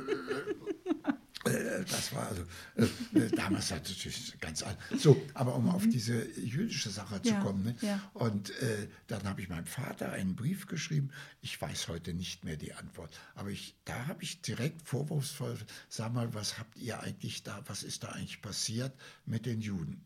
das 1.43 2.13
war 2.13 2.27
also 2.27 2.43
äh, 2.75 3.19
äh, 3.19 3.29
damals 3.31 3.69
natürlich 3.69 4.39
ganz 4.39 4.63
alt. 4.63 4.77
So, 4.97 5.21
aber 5.33 5.55
um 5.55 5.69
auf 5.69 5.83
diese 5.83 6.25
jüdische 6.39 6.89
Sache 6.89 7.21
zu 7.21 7.31
Ja, 7.31 7.41
kommen. 7.41 7.63
Ne? 7.63 7.75
ja. 7.81 7.99
Und 8.13 8.49
äh, 8.61 8.87
dann 9.07 9.23
habe 9.23 9.41
ich 9.41 9.49
meinem 9.49 9.65
Vater 9.65 10.11
einen 10.13 10.35
Brief 10.35 10.67
geschrieben. 10.67 11.09
Ich 11.41 11.59
weiß 11.61 11.89
heute 11.89 12.13
nicht 12.13 12.43
mehr 12.45 12.55
die 12.55 12.73
Antwort, 12.73 13.19
aber 13.35 13.49
ich, 13.49 13.75
da 13.85 14.07
habe 14.07 14.23
ich 14.23 14.41
direkt 14.41 14.87
vorwurfsvoll, 14.87 15.57
sag 15.89 16.13
mal, 16.13 16.33
was 16.33 16.57
habt 16.59 16.77
ihr 16.77 16.99
eigentlich 17.01 17.43
da, 17.43 17.61
was 17.67 17.83
ist 17.83 18.03
da 18.03 18.09
eigentlich 18.09 18.41
passiert 18.41 18.93
mit 19.25 19.45
den 19.45 19.61
Juden? 19.61 20.05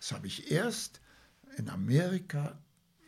Das 0.00 0.12
habe 0.12 0.26
ich 0.26 0.50
erst 0.50 1.00
in 1.56 1.68
Amerika 1.68 2.58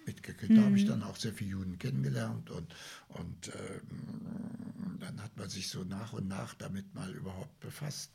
mitgekriegt. 0.06 0.56
Da 0.56 0.62
habe 0.62 0.76
ich 0.76 0.86
dann 0.86 1.02
auch 1.02 1.16
sehr 1.16 1.32
viele 1.32 1.50
Juden 1.50 1.78
kennengelernt 1.78 2.50
und, 2.50 2.74
und 3.08 3.48
ähm, 3.54 4.98
dann 5.00 5.22
hat 5.22 5.36
man 5.36 5.48
sich 5.48 5.68
so 5.68 5.84
nach 5.84 6.12
und 6.12 6.28
nach 6.28 6.54
damit 6.54 6.94
mal 6.94 7.10
überhaupt 7.12 7.58
befasst. 7.60 8.10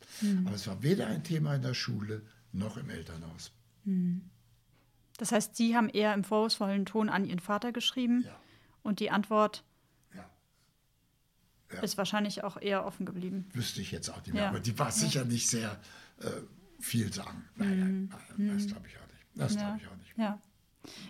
Aber 0.46 0.56
es 0.56 0.68
war 0.68 0.82
weder 0.84 1.08
ein 1.08 1.24
Thema 1.24 1.56
in 1.56 1.62
der 1.62 1.74
Schule 1.74 2.24
noch 2.54 2.78
im 2.78 2.90
Elternhaus. 2.90 3.52
Das 5.18 5.32
heißt, 5.32 5.56
Sie 5.56 5.76
haben 5.76 5.90
eher 5.90 6.14
im 6.14 6.24
vorwurfsvollen 6.24 6.86
Ton 6.86 7.10
an 7.10 7.26
Ihren 7.26 7.40
Vater 7.40 7.72
geschrieben 7.72 8.24
Ja. 8.26 8.36
und 8.84 9.00
die 9.00 9.12
Antwort 9.12 9.64
Ja. 10.16 10.30
Ja. 11.74 11.80
ist 11.82 11.98
wahrscheinlich 11.98 12.44
auch 12.44 12.60
eher 12.62 12.86
offen 12.86 13.06
geblieben. 13.06 13.48
Wüsste 13.54 13.82
ich 13.82 13.92
jetzt 13.92 14.10
auch 14.10 14.18
nicht 14.18 14.34
mehr, 14.34 14.44
Ja. 14.44 14.50
aber 14.50 14.60
die 14.60 14.78
war 14.80 14.92
sicher 14.92 15.26
nicht 15.26 15.50
sehr 15.50 15.80
äh, 16.20 16.28
viel 16.80 17.12
sagen. 17.14 17.44
Nein, 17.56 17.80
nein, 17.80 18.14
nein 18.38 18.58
das 18.58 18.68
glaube 18.68 18.88
ich 18.88 18.98
auch 18.98 19.08
nicht. 19.08 19.26
Das 19.36 19.58
glaube 19.58 19.80
ich 19.82 19.88
auch 19.88 19.98
nicht. 19.98 20.18
Ja. 20.18 20.40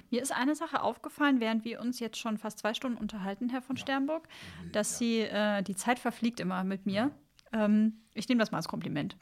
Mir 0.10 0.22
ist 0.22 0.32
eine 0.32 0.56
Sache 0.56 0.82
aufgefallen, 0.82 1.40
während 1.40 1.66
wir 1.66 1.82
uns 1.82 2.00
jetzt 2.00 2.18
schon 2.18 2.38
fast 2.38 2.60
zwei 2.60 2.74
Stunden 2.74 2.98
unterhalten, 2.98 3.50
Herr 3.50 3.62
von 3.62 3.78
Sternburg, 3.78 4.28
dass 4.72 4.98
Sie, 4.98 5.20
äh, 5.20 5.62
die 5.64 5.76
Zeit 5.76 6.00
verfliegt 6.00 6.40
immer 6.40 6.64
mit 6.64 6.86
mir. 6.86 7.12
Ähm, 7.54 8.02
ich 8.14 8.28
nehme 8.28 8.40
das 8.40 8.52
mal 8.52 8.58
als 8.58 8.68
Kompliment. 8.68 9.18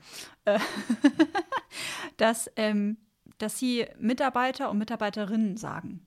Äh, 0.45 0.59
dass, 2.17 2.49
ähm, 2.55 2.97
dass 3.37 3.59
Sie 3.59 3.85
Mitarbeiter 3.99 4.69
und 4.69 4.77
Mitarbeiterinnen 4.77 5.57
sagen, 5.57 6.05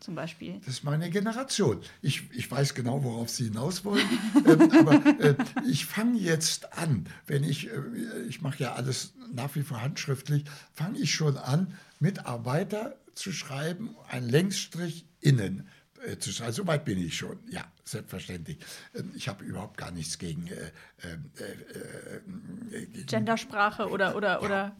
zum 0.00 0.14
Beispiel. 0.14 0.58
Das 0.60 0.68
ist 0.68 0.84
meine 0.84 1.10
Generation. 1.10 1.80
Ich, 2.02 2.30
ich 2.32 2.50
weiß 2.50 2.74
genau, 2.74 3.04
worauf 3.04 3.28
Sie 3.30 3.44
hinaus 3.44 3.84
wollen. 3.84 4.08
ähm, 4.46 4.70
aber 4.72 5.20
äh, 5.20 5.34
ich 5.68 5.86
fange 5.86 6.18
jetzt 6.18 6.72
an, 6.78 7.06
wenn 7.26 7.44
ich, 7.44 7.68
äh, 7.68 8.22
ich 8.28 8.40
mache 8.40 8.62
ja 8.62 8.74
alles 8.74 9.14
nach 9.32 9.54
wie 9.54 9.62
vor 9.62 9.80
handschriftlich, 9.80 10.44
fange 10.72 10.98
ich 10.98 11.14
schon 11.14 11.36
an, 11.36 11.74
Mitarbeiter 12.00 12.96
zu 13.14 13.32
schreiben, 13.32 13.96
ein 14.08 14.28
Längsstrich 14.28 15.06
innen 15.20 15.68
äh, 16.06 16.16
zu 16.18 16.32
schreiben. 16.32 16.52
So 16.52 16.66
weit 16.66 16.84
bin 16.84 16.98
ich 16.98 17.16
schon, 17.16 17.38
ja, 17.50 17.64
selbstverständlich. 17.84 18.58
Ähm, 18.94 19.12
ich 19.14 19.28
habe 19.28 19.44
überhaupt 19.44 19.76
gar 19.76 19.90
nichts 19.90 20.18
gegen, 20.18 20.46
äh, 20.46 20.70
ähm, 21.04 21.30
äh, 21.38 22.76
äh, 22.76 22.86
gegen 22.86 23.06
Gendersprache 23.06 23.88
oder, 23.88 24.16
oder, 24.16 24.42
oder. 24.42 24.76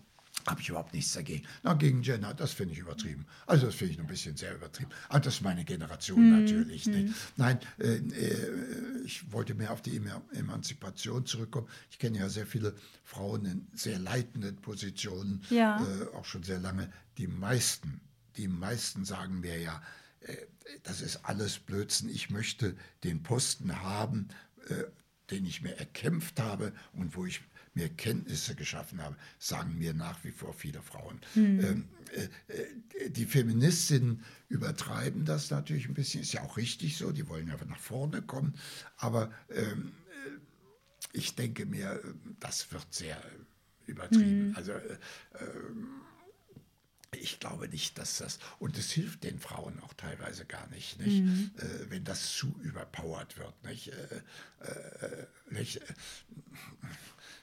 habe 0.47 0.61
ich 0.63 0.69
überhaupt 0.71 0.95
nichts 0.95 1.13
dagegen. 1.13 1.47
Na, 1.63 1.75
gegen 1.75 2.01
Gender, 2.01 2.33
das 2.33 2.53
finde 2.53 2.73
ich 2.73 2.79
übertrieben. 2.81 3.27
Also 3.47 3.67
das 3.67 3.75
finde 3.75 3.93
ich 3.93 3.99
noch 3.99 4.07
ein 4.07 4.09
bisschen 4.09 4.37
sehr 4.37 4.55
übertrieben. 4.55 4.91
Aber 5.11 5.21
das 5.21 5.35
ist 5.35 5.43
meine 5.43 5.65
Generation 5.65 6.31
natürlich. 6.41 6.87
Nicht? 6.87 7.15
Nein, 7.37 7.59
äh, 7.79 7.97
äh, 7.97 9.03
ich 9.05 9.31
wollte 9.33 9.55
mehr 9.55 9.71
auf 9.73 9.83
die 9.83 9.99
Eman- 9.99 10.23
Emanzipation 10.33 11.27
zurückkommen. 11.27 11.69
Ich 11.91 11.99
kenne 11.99 12.19
ja 12.19 12.29
sehr 12.31 12.47
viele 12.47 12.75
Frauen 13.05 13.45
in 13.45 13.67
sehr 13.75 13.99
leitenden 13.99 14.57
Positionen, 14.57 15.43
Ja. 15.51 15.85
äh, 15.85 16.17
auch 16.17 16.25
schon 16.25 16.43
sehr 16.43 16.59
lange. 16.61 16.91
Die 17.19 17.27
meisten, 17.27 18.01
die 18.37 18.49
meisten 18.49 19.05
sagen 19.05 19.41
mir 19.41 19.59
ja, 19.59 19.83
äh, 20.21 20.37
das 20.83 21.01
ist 21.01 21.25
alles 21.25 21.59
Blödsinn. 21.59 22.09
Ich 22.09 22.31
möchte 22.31 22.77
den 23.05 23.23
Posten 23.23 23.81
haben, 23.81 24.29
äh, 24.69 24.85
den 25.31 25.47
ich 25.47 25.63
mir 25.63 25.77
erkämpft 25.79 26.41
habe 26.41 26.73
und 26.93 27.17
wo 27.17 27.25
ich 27.25 27.41
mir 27.75 27.89
Kenntnisse 27.89 28.55
geschaffen 28.55 29.01
habe, 29.01 29.17
sagen 29.39 29.79
mir 29.79 29.95
nach 29.95 30.25
wie 30.25 30.33
vor 30.33 30.53
viele 30.53 30.83
Frauen. 30.83 31.21
Ähm, 31.65 31.89
äh, 32.13 33.11
die 33.11 33.27
Feministinnen 33.27 34.25
übertreiben 34.49 35.25
das 35.25 35.51
natürlich 35.51 35.87
ein 35.87 35.95
bisschen, 35.95 36.23
ist 36.23 36.33
ja 36.33 36.43
auch 36.43 36.57
richtig 36.57 36.97
so, 36.97 37.13
die 37.13 37.29
wollen 37.29 37.47
ja 37.47 37.57
nach 37.69 37.79
vorne 37.79 38.23
kommen, 38.23 38.55
aber 38.97 39.31
ähm, 39.51 39.93
äh, 40.09 40.31
ich 41.13 41.37
denke 41.37 41.65
mir, 41.65 42.03
das 42.41 42.73
wird 42.73 42.93
sehr 42.93 43.23
übertrieben. 43.87 44.55
Also 44.57 44.73
äh, 44.73 44.99
ich 47.17 47.41
glaube 47.41 47.69
nicht, 47.69 47.99
dass 47.99 48.19
das, 48.19 48.39
und 48.59 48.79
es 48.79 48.91
hilft 48.93 49.25
den 49.25 49.39
Frauen 49.39 49.79
auch 49.81 49.95
teilweise 49.95 50.45
gar 50.45 50.69
nicht, 50.69 50.99
nicht? 51.01 51.23
Mhm. 51.23 51.51
Äh, 51.57 51.91
wenn 51.91 52.05
das 52.05 52.33
zu 52.33 52.55
überpowered 52.63 53.37
wird. 53.39 53.65
Nicht? 53.65 53.89
Äh, 53.89 54.65
äh, 54.65 55.27
nicht? 55.51 55.81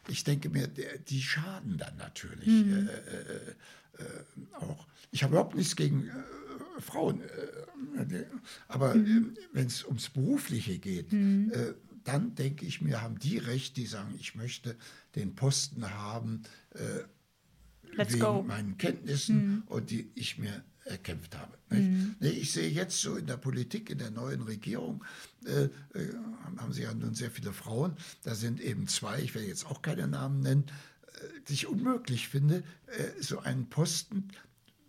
Ich 0.07 0.23
denke 0.23 0.49
mir, 0.49 0.67
die 0.67 1.21
schaden 1.21 1.77
dann 1.77 1.97
natürlich 1.97 2.47
mhm. 2.47 2.87
Äh, 2.87 4.01
äh, 4.01 4.15
auch. 4.53 4.87
Ich 5.11 5.23
habe 5.23 5.33
überhaupt 5.33 5.55
nichts 5.55 5.75
gegen 5.75 6.07
äh, 6.07 6.81
Frauen, 6.81 7.23
aber 8.67 8.93
mhm. 8.93 9.35
wenn 9.51 9.65
es 9.65 9.83
ums 9.83 10.09
Berufliche 10.09 10.77
geht, 10.77 11.11
mhm. 11.11 11.51
dann 12.03 12.35
denke 12.35 12.65
ich 12.67 12.81
mir, 12.81 13.01
haben 13.01 13.17
die 13.17 13.39
recht, 13.39 13.75
die 13.77 13.87
sagen, 13.87 14.13
ich 14.19 14.35
möchte 14.35 14.75
den 15.15 15.33
Posten 15.33 15.89
haben, 15.89 16.43
Let's 17.95 18.13
wegen 18.13 18.23
go. 18.23 18.43
meinen 18.43 18.77
Kenntnissen 18.77 19.47
mhm. 19.47 19.63
und 19.67 19.89
die 19.89 20.11
ich 20.15 20.37
mir 20.37 20.63
erkämpft 20.85 21.35
habe. 21.35 21.57
Mhm. 21.69 22.15
Ich 22.19 22.51
sehe 22.51 22.69
jetzt 22.69 23.01
so 23.01 23.15
in 23.17 23.27
der 23.27 23.37
Politik, 23.37 23.89
in 23.89 23.97
der 23.97 24.11
neuen 24.11 24.41
Regierung, 24.41 25.03
äh, 25.45 25.65
äh, 25.97 26.13
haben 26.57 26.71
Sie 26.71 26.83
ja 26.83 26.93
nun 26.93 27.13
sehr 27.13 27.31
viele 27.31 27.53
Frauen, 27.53 27.93
da 28.23 28.35
sind 28.35 28.61
eben 28.61 28.87
zwei, 28.87 29.19
ich 29.19 29.35
werde 29.35 29.47
jetzt 29.47 29.65
auch 29.65 29.81
keine 29.81 30.07
Namen 30.07 30.39
nennen, 30.39 30.65
äh, 31.07 31.41
die 31.47 31.53
ich 31.53 31.67
unmöglich 31.67 32.29
finde, 32.29 32.63
äh, 32.87 33.21
so 33.21 33.39
einen 33.39 33.69
Posten, 33.69 34.29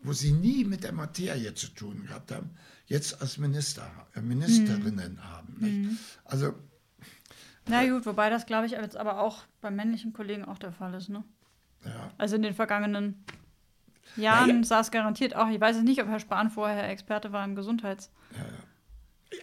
wo 0.02 0.12
sie 0.12 0.32
nie 0.32 0.64
mit 0.64 0.84
der 0.84 0.92
Materie 0.92 1.54
zu 1.54 1.68
tun 1.68 2.04
gehabt 2.06 2.30
haben, 2.30 2.50
jetzt 2.86 3.20
als 3.20 3.38
Minister, 3.38 3.90
äh, 4.14 4.20
Ministerinnen 4.20 5.14
mhm. 5.14 5.24
haben. 5.24 5.56
Mhm. 5.58 5.98
Also 6.24 6.54
na 7.70 7.86
gut, 7.86 8.06
wobei 8.06 8.30
das, 8.30 8.46
glaube 8.46 8.64
ich, 8.64 8.72
jetzt 8.72 8.96
aber 8.96 9.20
auch 9.20 9.42
bei 9.60 9.70
männlichen 9.70 10.14
Kollegen 10.14 10.44
auch 10.44 10.58
der 10.58 10.72
Fall 10.72 10.94
ist, 10.94 11.10
ne? 11.10 11.22
Ja. 11.84 12.10
Also 12.18 12.36
in 12.36 12.42
den 12.42 12.54
vergangenen 12.54 13.24
Jahren 14.16 14.58
ja. 14.58 14.64
sah 14.64 14.80
es 14.80 14.90
garantiert 14.90 15.36
auch. 15.36 15.48
Ich 15.48 15.60
weiß 15.60 15.76
es 15.76 15.82
nicht, 15.82 16.02
ob 16.02 16.08
Herr 16.08 16.20
Spahn 16.20 16.50
vorher 16.50 16.88
Experte 16.88 17.32
war 17.32 17.44
im 17.44 17.54
Gesundheits. 17.54 18.10
Ja, 18.32 18.44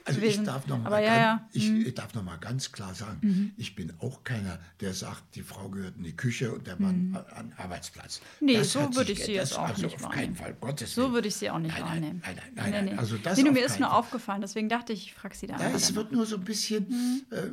also 0.04 0.22
ich 0.22 0.42
darf, 0.44 0.66
noch 0.68 0.82
mal 0.82 1.04
ja, 1.04 1.36
ganz, 1.36 1.56
ich, 1.56 1.70
mhm. 1.70 1.86
ich, 1.86 1.94
darf 1.94 2.14
noch 2.16 2.24
mal 2.24 2.38
ganz 2.38 2.72
klar 2.72 2.96
sagen, 2.96 3.20
mhm. 3.22 3.54
ich 3.58 3.76
bin 3.76 3.94
auch 4.00 4.24
keiner, 4.24 4.60
der 4.80 4.94
sagt, 4.94 5.36
die 5.36 5.44
Frau 5.44 5.70
gehört 5.70 5.98
in 5.98 6.04
die 6.04 6.16
Küche 6.16 6.52
und 6.54 6.66
der 6.66 6.80
Mann 6.80 7.10
mhm. 7.10 7.18
an 7.36 7.50
den 7.50 7.58
Arbeitsplatz. 7.58 8.22
Nee, 8.40 8.58
das 8.58 8.74
so 8.74 8.96
würde 8.96 9.12
ich 9.12 9.24
sie 9.24 9.34
jetzt 9.34 9.58
auch 9.58 9.70
also 9.70 9.84
nicht 9.84 10.04
auf 10.04 10.10
keinen 10.10 10.36
Fall, 10.36 10.56
Gottes 10.60 10.96
So 10.96 11.12
würde 11.12 11.28
ich 11.28 11.36
sie 11.36 11.52
auch 11.52 11.60
nicht 11.60 11.78
nein, 11.78 11.84
wahrnehmen. 11.84 12.22
Nein, 12.26 12.36
nein, 12.36 12.52
nein, 12.56 12.72
nein, 12.72 12.86
nein. 12.86 13.00
Also 13.00 13.18
das 13.18 13.38
nee, 13.38 13.50
mir 13.50 13.64
ist 13.64 13.80
nur 13.80 13.90
Fall. 13.90 14.00
aufgefallen, 14.00 14.42
deswegen 14.42 14.70
dachte 14.70 14.92
ich, 14.92 15.08
ich 15.08 15.14
frage 15.14 15.36
sie 15.36 15.48
da. 15.48 15.58
Ja, 15.58 15.70
es 15.70 15.94
wird 15.94 16.12
nur 16.12 16.26
so 16.26 16.38
ein 16.38 16.44
bisschen, 16.44 16.88
mhm. 16.90 17.26
äh, 17.30 17.52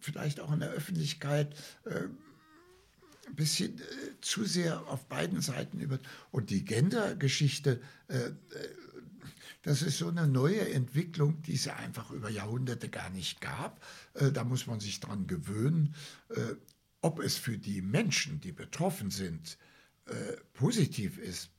vielleicht 0.00 0.40
auch 0.40 0.52
in 0.52 0.60
der 0.60 0.70
Öffentlichkeit, 0.70 1.54
äh, 1.86 2.00
ein 3.26 3.34
bisschen 3.34 3.78
äh, 3.78 3.82
zu 4.20 4.44
sehr 4.44 4.86
auf 4.88 5.06
beiden 5.06 5.40
Seiten 5.40 5.80
über. 5.80 5.98
Und 6.30 6.50
die 6.50 6.64
Gender-Geschichte, 6.64 7.80
äh, 8.08 8.16
äh, 8.16 8.32
das 9.62 9.82
ist 9.82 9.98
so 9.98 10.08
eine 10.08 10.28
neue 10.28 10.70
Entwicklung, 10.70 11.42
die 11.42 11.54
es 11.54 11.68
einfach 11.68 12.10
über 12.10 12.28
Jahrhunderte 12.28 12.88
gar 12.88 13.10
nicht 13.10 13.40
gab. 13.40 13.82
Äh, 14.14 14.30
da 14.30 14.44
muss 14.44 14.66
man 14.66 14.80
sich 14.80 15.00
dran 15.00 15.26
gewöhnen. 15.26 15.94
Äh, 16.28 16.54
ob 17.00 17.20
es 17.20 17.36
für 17.36 17.58
die 17.58 17.82
Menschen, 17.82 18.40
die 18.40 18.52
betroffen 18.52 19.10
sind, 19.10 19.58
äh, 20.06 20.36
positiv 20.52 21.18
ist, 21.18 21.50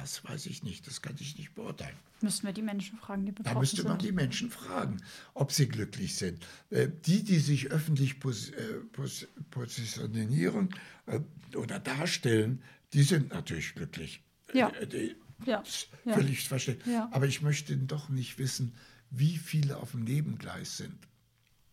das 0.00 0.24
weiß 0.24 0.46
ich 0.46 0.62
nicht, 0.62 0.86
das 0.86 1.02
kann 1.02 1.14
ich 1.20 1.36
nicht 1.36 1.54
beurteilen. 1.54 1.96
Müssten 2.20 2.46
wir 2.46 2.52
die 2.52 2.62
Menschen 2.62 2.98
fragen, 2.98 3.26
die 3.26 3.32
betroffen. 3.32 3.54
Da 3.54 3.60
müsste 3.60 3.82
man 3.82 3.92
sind. 3.92 4.02
die 4.02 4.12
Menschen 4.12 4.50
fragen, 4.50 4.98
ob 5.34 5.52
sie 5.52 5.68
glücklich 5.68 6.16
sind. 6.16 6.44
Äh, 6.70 6.88
die, 7.06 7.22
die 7.22 7.38
sich 7.38 7.70
öffentlich 7.70 8.20
pos 8.20 8.50
äh, 8.50 8.74
pos 8.92 9.26
positionieren 9.50 10.70
äh, 11.06 11.20
oder 11.56 11.78
darstellen, 11.78 12.62
die 12.92 13.02
sind 13.02 13.30
natürlich 13.30 13.74
glücklich. 13.74 14.22
Ja. 14.52 14.70
Die, 14.70 15.16
ja. 15.46 15.62
Völlig 16.04 16.42
ja. 16.42 16.48
verständlich. 16.48 16.94
Ja. 16.94 17.08
Aber 17.12 17.26
ich 17.26 17.42
möchte 17.42 17.76
doch 17.76 18.08
nicht 18.08 18.38
wissen, 18.38 18.74
wie 19.10 19.36
viele 19.36 19.76
auf 19.78 19.92
dem 19.92 20.04
Nebengleis 20.04 20.76
sind. 20.76 20.98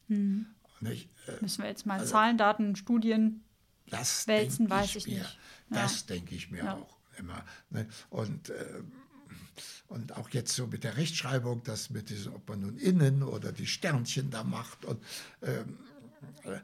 Mhm. 0.07 0.47
Müssen 1.41 1.63
wir 1.63 1.69
jetzt 1.69 1.85
mal 1.85 1.99
also, 1.99 2.11
Zahlen, 2.11 2.37
Daten, 2.37 2.75
Studien 2.75 3.43
das 3.89 4.27
wälzen, 4.27 4.69
weiß 4.69 4.95
ich, 4.95 5.07
ich 5.07 5.13
nicht. 5.15 5.39
Das 5.69 6.05
denke 6.05 6.35
ich 6.35 6.51
mir 6.51 6.75
auch 6.75 6.96
immer. 7.17 7.43
Ne? 7.69 7.87
Und, 8.09 8.49
äh, 8.49 8.81
und 9.87 10.15
auch 10.15 10.29
jetzt 10.29 10.53
so 10.53 10.67
mit 10.67 10.83
der 10.83 10.97
Rechtschreibung, 10.97 11.63
das 11.63 11.89
mit 11.89 12.09
diesem, 12.09 12.33
ob 12.35 12.47
man 12.49 12.61
nun 12.61 12.77
innen 12.77 13.23
oder 13.23 13.51
die 13.51 13.67
Sternchen 13.67 14.29
da 14.29 14.43
macht. 14.43 14.85
Und 14.85 15.03
ähm, 15.41 15.77
äh, 16.43 16.59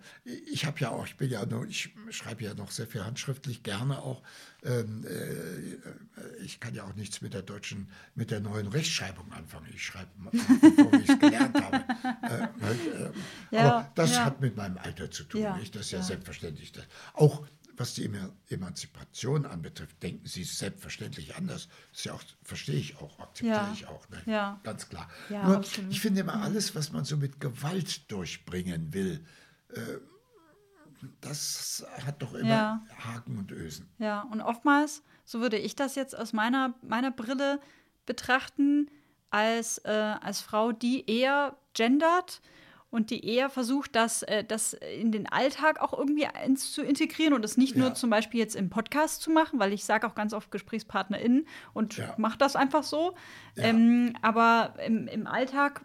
ich 0.52 0.66
habe 0.66 0.80
ja 0.80 0.90
auch, 0.90 1.06
ich 1.06 1.18
bin 1.18 1.30
ja 1.30 1.46
noch, 1.46 1.66
ich 1.66 1.90
schreibe 2.10 2.44
ja 2.44 2.54
noch 2.54 2.72
sehr 2.72 2.88
viel 2.88 3.04
handschriftlich, 3.04 3.64
gerne 3.64 4.00
auch. 4.00 4.22
Ähm, 4.64 5.06
äh, 5.06 6.44
ich 6.44 6.60
kann 6.60 6.74
ja 6.74 6.84
auch 6.84 6.96
nichts 6.96 7.22
mit 7.22 7.34
der 7.34 7.42
deutschen, 7.42 7.90
mit 8.16 8.32
der 8.32 8.40
neuen 8.40 8.68
Rechtschreibung 8.68 9.32
anfangen. 9.32 9.68
Ich 9.74 9.86
schreibe, 9.86 10.10
bevor 10.32 10.94
ich 10.94 11.10
es 11.10 11.20
gelernt 11.20 11.62
habe. 11.62 11.86
Äh, 12.24 12.44
äh, 12.44 13.12
ja, 13.52 13.62
aber 13.62 13.92
das 13.96 14.12
ja. 14.12 14.26
hat 14.26 14.42
mit 14.42 14.56
meinem 14.56 14.78
Alter 14.78 15.12
zu 15.12 15.24
tun. 15.24 15.42
Ja, 15.42 15.58
nicht? 15.58 15.76
Das 15.76 15.84
ist 15.84 15.92
ja, 15.92 16.02
selbstverständlich. 16.02 16.72
Dass 16.72 16.86
auch 17.14 17.46
was 17.76 17.96
die 17.96 18.10
Emanzipation 18.50 19.46
anbetrifft, 19.46 20.02
denken 20.04 20.28
sie 20.28 20.44
selbstverständlich 20.44 21.36
anders. 21.36 21.68
Das 21.92 22.04
ja 22.04 22.14
auch, 22.14 22.24
verstehe 22.44 22.76
ich 22.76 22.98
auch, 22.98 23.20
akzeptiere 23.20 23.56
ja. 23.56 23.74
ich 23.74 23.88
auch. 23.88 24.08
Ne? 24.10 24.22
Ja. 24.26 24.60
Ganz 24.64 24.90
klar. 24.90 25.10
Ja, 25.30 25.48
Nur, 25.48 25.62
ich 25.90 26.02
finde 26.02 26.22
immer 26.22 26.42
alles, 26.42 26.76
was 26.76 26.92
man 26.92 27.06
so 27.06 27.18
mit 27.18 27.40
Gewalt 27.40 28.12
durchbringen 28.12 28.94
will, 28.94 29.26
äh, 29.70 29.80
das 31.22 31.86
hat 32.06 32.22
doch 32.22 32.34
immer 32.34 32.50
ja. 32.50 32.82
Haken 32.98 33.38
und 33.38 33.52
Ösen. 33.52 33.90
Ja, 33.98 34.22
und 34.22 34.42
oftmals, 34.42 35.04
so 35.26 35.42
würde 35.42 35.58
ich 35.58 35.76
das 35.76 35.96
jetzt 35.96 36.18
aus 36.18 36.32
meiner, 36.32 36.76
meiner 36.82 37.12
Brille 37.12 37.60
betrachten, 38.06 38.90
als, 39.30 39.80
äh, 39.80 39.90
als 39.90 40.42
Frau, 40.42 40.72
die 40.72 41.10
eher 41.10 41.58
gendert, 41.74 42.42
und 42.94 43.10
die 43.10 43.26
eher 43.26 43.50
versucht, 43.50 43.96
das, 43.96 44.22
äh, 44.22 44.44
das 44.44 44.74
in 44.74 45.12
den 45.12 45.26
Alltag 45.26 45.82
auch 45.82 45.98
irgendwie 45.98 46.28
zu 46.58 46.84
integrieren 46.84 47.34
und 47.34 47.44
es 47.44 47.58
nicht 47.58 47.76
ja. 47.76 47.82
nur 47.82 47.96
zum 47.96 48.12
Beispiel 48.12 48.40
jetzt 48.40 48.56
im 48.56 48.70
Podcast 48.70 49.24
zu 49.24 49.32
machen, 49.32 49.60
weil 49.60 49.74
ich 49.74 49.84
sage 49.84 50.06
auch 50.06 50.14
ganz 50.14 50.32
oft 50.32 50.52
GesprächspartnerInnen 50.52 51.48
und 51.74 51.98
ja. 51.98 52.14
mache 52.18 52.38
das 52.38 52.56
einfach 52.56 52.84
so. 52.84 53.16
Ja. 53.56 53.64
Ähm, 53.64 54.16
aber 54.22 54.76
im, 54.86 55.08
im 55.08 55.26
Alltag 55.26 55.84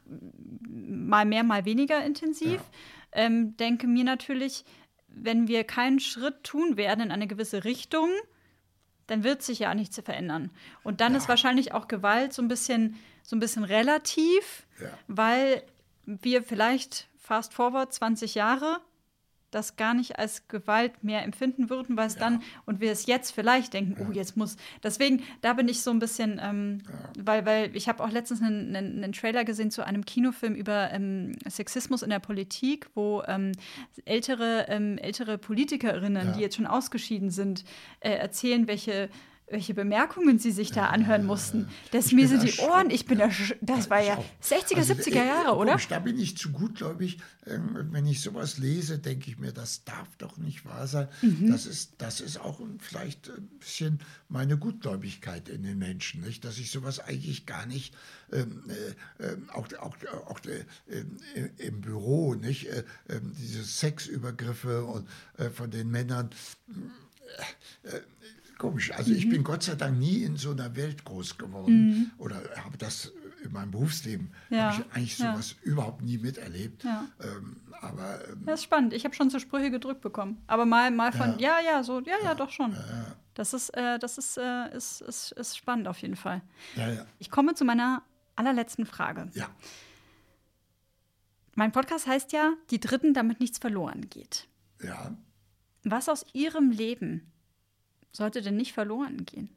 mal 0.69 1.25
mehr, 1.25 1.45
mal 1.45 1.65
weniger 1.65 2.05
intensiv. 2.05 2.61
Ähm, 3.13 3.57
denke 3.57 3.87
mir 3.87 4.05
natürlich, 4.05 4.67
wenn 5.07 5.49
wir 5.49 5.65
keinen 5.65 6.01
Schritt 6.01 6.45
tun 6.45 6.77
werden 6.77 7.05
in 7.05 7.11
eine 7.11 7.27
gewisse 7.27 7.65
Richtung, 7.65 8.11
dann 9.07 9.25
wird 9.25 9.41
sich 9.41 9.61
ja 9.61 9.75
nichts 9.75 9.99
verändern. 9.99 10.51
Und 10.83 11.01
dann 11.01 11.15
ist 11.15 11.27
wahrscheinlich 11.27 11.73
auch 11.73 11.89
Gewalt 11.89 12.35
so 12.35 12.43
ein 12.43 12.49
bisschen, 12.49 12.97
so 13.23 13.35
ein 13.35 13.41
bisschen 13.41 13.65
relativ, 13.65 14.67
weil 15.07 15.63
wir 16.09 16.43
vielleicht 16.43 17.09
fast 17.19 17.53
forward 17.53 17.93
20 17.93 18.35
Jahre 18.35 18.81
das 19.51 19.77
gar 19.77 19.95
nicht 19.95 20.19
als 20.19 20.47
Gewalt 20.49 21.03
mehr 21.03 21.23
empfinden 21.23 21.71
würden, 21.71 21.97
weil 21.97 22.07
es 22.07 22.15
ja. 22.15 22.21
dann 22.21 22.43
und 22.67 22.81
wir 22.81 22.93
es 22.93 23.07
jetzt 23.07 23.31
vielleicht 23.31 23.73
denken, 23.73 23.97
oh, 23.99 24.03
ja. 24.03 24.09
oh, 24.11 24.13
jetzt 24.13 24.37
muss. 24.37 24.57
Deswegen, 24.83 25.23
da 25.41 25.55
bin 25.55 25.69
ich 25.69 25.81
so 25.81 25.91
ein 25.91 25.99
bisschen, 25.99 26.39
ähm, 26.43 26.83
ja. 26.87 27.25
weil, 27.25 27.47
weil 27.47 27.77
ich 27.77 27.89
habe 27.89 28.05
auch 28.05 28.11
letztens 28.11 28.43
einen, 28.43 28.77
einen, 28.77 29.03
einen, 29.03 29.13
Trailer 29.13 29.45
gesehen 29.45 29.71
zu 29.71 29.87
einem 29.87 30.05
Kinofilm 30.05 30.55
über 30.55 30.91
ähm, 30.93 31.33
Sexismus 31.49 32.03
in 32.03 32.11
der 32.11 32.19
Politik, 32.19 32.91
wo 32.95 33.23
ähm, 33.27 33.53
ältere, 34.05 34.67
ähm, 34.69 34.99
ältere 34.99 35.39
Politikerinnen, 35.39 36.35
die 36.35 36.41
jetzt 36.41 36.57
schon 36.57 36.67
ausgeschieden 36.67 37.31
sind, 37.31 37.65
äh, 38.01 38.11
erzählen, 38.11 38.69
welche 38.69 39.09
welche 39.51 39.75
Bemerkungen 39.75 40.39
sie 40.39 40.51
sich 40.51 40.73
da 40.73 40.87
anhören 40.87 41.25
mussten. 41.25 41.69
Das 41.91 42.13
mir 42.13 42.29
sind 42.29 42.43
die 42.43 42.59
Ohren, 42.61 42.91
ich 42.91 43.07
bin 43.07 43.19
ja, 43.19 43.31
das 43.61 43.91
war 43.91 44.01
ja 44.01 44.23
60er, 44.43 44.77
also, 44.77 44.95
70er 44.95 45.23
äh, 45.23 45.27
Jahre, 45.27 45.57
oder? 45.57 45.79
Da 45.89 45.99
bin 46.01 46.19
ich 46.19 46.37
zu 46.37 46.51
gut, 46.51 46.77
glaube 46.77 47.05
ich. 47.05 47.19
Ähm, 47.47 47.89
wenn 47.91 48.07
ich 48.07 48.21
sowas 48.21 48.59
lese, 48.59 48.99
denke 48.99 49.31
ich 49.31 49.39
mir, 49.39 49.53
das 49.53 49.85
darf 49.85 50.09
doch 50.19 50.37
nicht 50.37 50.65
wahr 50.65 50.87
sein. 50.87 51.09
Mhm. 51.23 51.51
Das, 51.51 51.67
ist, 51.67 51.95
das 51.99 52.21
ist 52.21 52.39
auch 52.39 52.61
vielleicht 52.79 53.31
ein 53.31 53.49
bisschen 53.59 54.01
meine 54.29 54.59
Gutgläubigkeit 54.59 55.49
in 55.49 55.63
den 55.63 55.79
Menschen, 55.79 56.21
nicht? 56.21 56.45
dass 56.45 56.59
ich 56.59 56.71
sowas 56.71 57.01
eigentlich 57.01 57.47
gar 57.47 57.67
nicht, 57.67 57.95
ähm, 58.33 58.65
äh, 58.69 59.25
ähm, 59.33 59.49
auch, 59.51 59.67
auch, 59.81 59.97
auch 60.27 60.41
äh, 60.45 61.05
im 61.57 61.81
Büro, 61.81 62.35
nicht? 62.35 62.67
Äh, 62.67 62.85
ähm, 63.09 63.33
diese 63.39 63.65
Sexübergriffe 63.65 64.85
und, 64.85 65.09
äh, 65.39 65.49
von 65.51 65.71
den 65.71 65.91
Männern 65.91 66.31
äh, 67.85 68.01
Komisch. 68.59 68.93
Also 68.93 69.11
mhm. 69.11 69.17
ich 69.17 69.29
bin 69.29 69.45
Gott 69.45 69.63
sei 69.63 69.77
Dank 69.77 69.99
nie 69.99 70.23
in 70.25 70.37
so 70.37 70.51
einer 70.51 70.75
Welt 70.77 71.05
groß 71.05 71.39
geworden 71.39 71.87
mhm. 71.87 72.11
oder 72.19 72.43
habe 72.65 72.77
das 72.77 73.13
in 73.45 73.53
meinem 73.53 73.71
Berufsleben 73.71 74.33
ja. 74.51 74.73
habe 74.73 74.83
ich 74.83 74.97
eigentlich 74.97 75.17
sowas 75.17 75.57
ja. 75.63 75.71
überhaupt 75.71 76.03
nie 76.03 76.19
miterlebt. 76.19 76.83
Ja. 76.83 77.07
Ähm, 77.21 77.57
aber 77.81 78.29
ähm, 78.29 78.43
das 78.45 78.61
ist 78.61 78.65
spannend. 78.65 78.93
Ich 78.93 79.05
habe 79.05 79.15
schon 79.15 79.31
so 79.31 79.39
Sprüche 79.39 79.71
gedrückt 79.71 80.01
bekommen. 80.01 80.43
Aber 80.49 80.67
mal, 80.67 80.91
mal 80.91 81.13
von 81.13 81.39
ja, 81.39 81.61
ja, 81.61 81.85
so, 81.85 82.01
ja, 82.01 82.17
ja, 82.25 82.35
doch 82.35 82.51
schon. 82.51 82.77
Das 83.35 83.55
ist, 83.55 83.71
äh, 83.71 84.01
das 84.01 84.19
ist, 84.19 84.37
äh, 84.37 84.77
ist, 84.77 85.01
ist, 85.03 85.33
ist 85.33 85.57
spannend 85.57 85.87
auf 85.87 85.99
jeden 85.99 86.17
Fall. 86.17 86.43
Ich 87.21 87.31
komme 87.31 87.55
zu 87.55 87.65
meiner 87.65 88.03
allerletzten 88.35 88.87
Frage. 88.87 89.31
Ja. 89.35 89.49
Mein 91.55 91.73
Podcast 91.73 92.07
heißt 92.07 92.33
ja, 92.33 92.55
die 92.71 92.81
Dritten, 92.81 93.15
damit 93.15 93.41
nichts 93.41 93.59
verloren 93.59 94.09
geht. 94.11 94.49
Ja. 94.83 95.17
Was 95.85 96.09
aus 96.09 96.25
Ihrem 96.33 96.71
Leben 96.71 97.33
sollte 98.13 98.43
denn 98.43 98.57
nicht 98.57 98.73
verloren 98.73 99.25
gehen? 99.25 99.49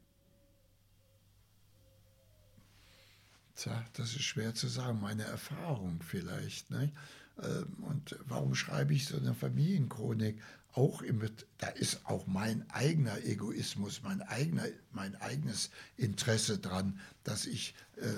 Tja, 3.56 3.84
das 3.92 4.10
ist 4.10 4.22
schwer 4.22 4.54
zu 4.54 4.68
sagen. 4.68 5.00
Meine 5.00 5.24
Erfahrung 5.24 6.00
vielleicht. 6.02 6.70
Ne? 6.70 6.90
Und 7.36 8.16
warum 8.26 8.54
schreibe 8.54 8.94
ich 8.94 9.06
so 9.06 9.16
eine 9.16 9.34
Familienchronik? 9.34 10.40
Auch 10.74 11.02
im, 11.02 11.20
da 11.58 11.68
ist 11.68 12.06
auch 12.06 12.26
mein 12.26 12.68
eigener 12.70 13.22
Egoismus, 13.24 14.00
mein, 14.02 14.22
eigener, 14.22 14.64
mein 14.90 15.14
eigenes 15.16 15.70
Interesse 15.98 16.58
dran, 16.58 16.98
dass 17.24 17.44
ich 17.44 17.74
äh, 17.96 18.08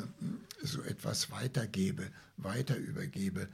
so 0.62 0.80
etwas 0.82 1.32
weitergebe, 1.32 2.08
weiter 2.36 2.76
übergebe, 2.76 3.48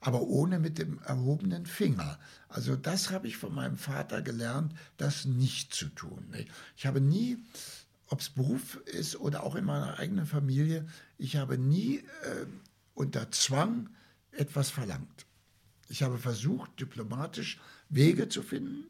aber 0.00 0.22
ohne 0.22 0.58
mit 0.58 0.78
dem 0.78 1.00
erhobenen 1.02 1.66
Finger. 1.66 2.18
Also 2.48 2.76
das 2.76 3.10
habe 3.10 3.28
ich 3.28 3.36
von 3.36 3.54
meinem 3.54 3.76
Vater 3.76 4.22
gelernt, 4.22 4.74
das 4.96 5.24
nicht 5.24 5.74
zu 5.74 5.88
tun. 5.88 6.34
Ich 6.76 6.86
habe 6.86 7.00
nie 7.00 7.38
ob 8.08 8.20
es 8.20 8.30
Beruf 8.30 8.76
ist 8.86 9.16
oder 9.16 9.42
auch 9.42 9.54
in 9.54 9.64
meiner 9.64 9.98
eigenen 9.98 10.26
Familie, 10.26 10.86
ich 11.18 11.36
habe 11.36 11.58
nie 11.58 11.98
äh, 11.98 12.46
unter 12.94 13.30
Zwang 13.30 13.90
etwas 14.30 14.70
verlangt. 14.70 15.26
Ich 15.88 16.02
habe 16.02 16.18
versucht, 16.18 16.78
diplomatisch 16.80 17.60
Wege 17.88 18.28
zu 18.28 18.42
finden. 18.42 18.86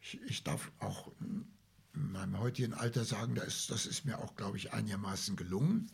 Ich, 0.00 0.20
ich 0.26 0.44
darf 0.44 0.70
auch 0.78 1.12
meinem 1.96 2.38
heutigen 2.38 2.74
Alter 2.74 3.04
sagen, 3.04 3.34
das 3.34 3.46
ist, 3.46 3.70
das 3.70 3.86
ist 3.86 4.04
mir 4.04 4.18
auch, 4.18 4.36
glaube 4.36 4.56
ich, 4.56 4.72
einigermaßen 4.72 5.36
gelungen. 5.36 5.90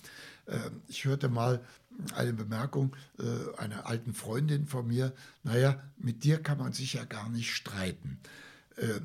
Äh, 0.46 0.58
ich 0.88 1.04
hörte 1.04 1.28
mal 1.28 1.64
eine 2.14 2.32
Bemerkung 2.32 2.96
äh, 3.18 3.56
einer 3.58 3.86
alten 3.86 4.14
Freundin 4.14 4.66
von 4.66 4.86
mir, 4.86 5.12
naja, 5.42 5.82
mit 5.96 6.24
dir 6.24 6.42
kann 6.42 6.58
man 6.58 6.72
sich 6.72 6.94
ja 6.94 7.04
gar 7.04 7.28
nicht 7.28 7.54
streiten. 7.54 8.18
Äh, 8.76 9.00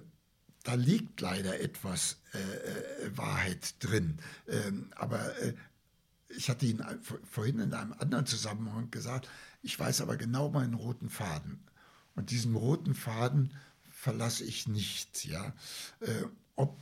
da 0.63 0.73
liegt 0.73 1.21
leider 1.21 1.59
etwas 1.61 2.17
äh, 2.33 3.17
Wahrheit 3.17 3.75
drin. 3.79 4.17
Ähm, 4.47 4.89
aber 4.95 5.31
ich 6.29 6.49
hatte 6.49 6.65
Ihnen 6.65 6.83
vorhin 7.29 7.59
in 7.59 7.73
einem 7.73 7.93
anderen 7.93 8.25
Zusammenhang 8.25 8.91
gesagt, 8.91 9.29
ich 9.61 9.79
weiß 9.79 10.01
aber 10.01 10.17
genau 10.17 10.49
meinen 10.49 10.73
roten 10.73 11.09
Faden. 11.09 11.59
Und 12.15 12.31
diesen 12.31 12.55
roten 12.55 12.95
Faden 12.95 13.53
verlasse 13.91 14.43
ich 14.43 14.67
nicht. 14.67 15.25
Ja? 15.25 15.53
Äh, 15.99 16.23
ob, 16.55 16.77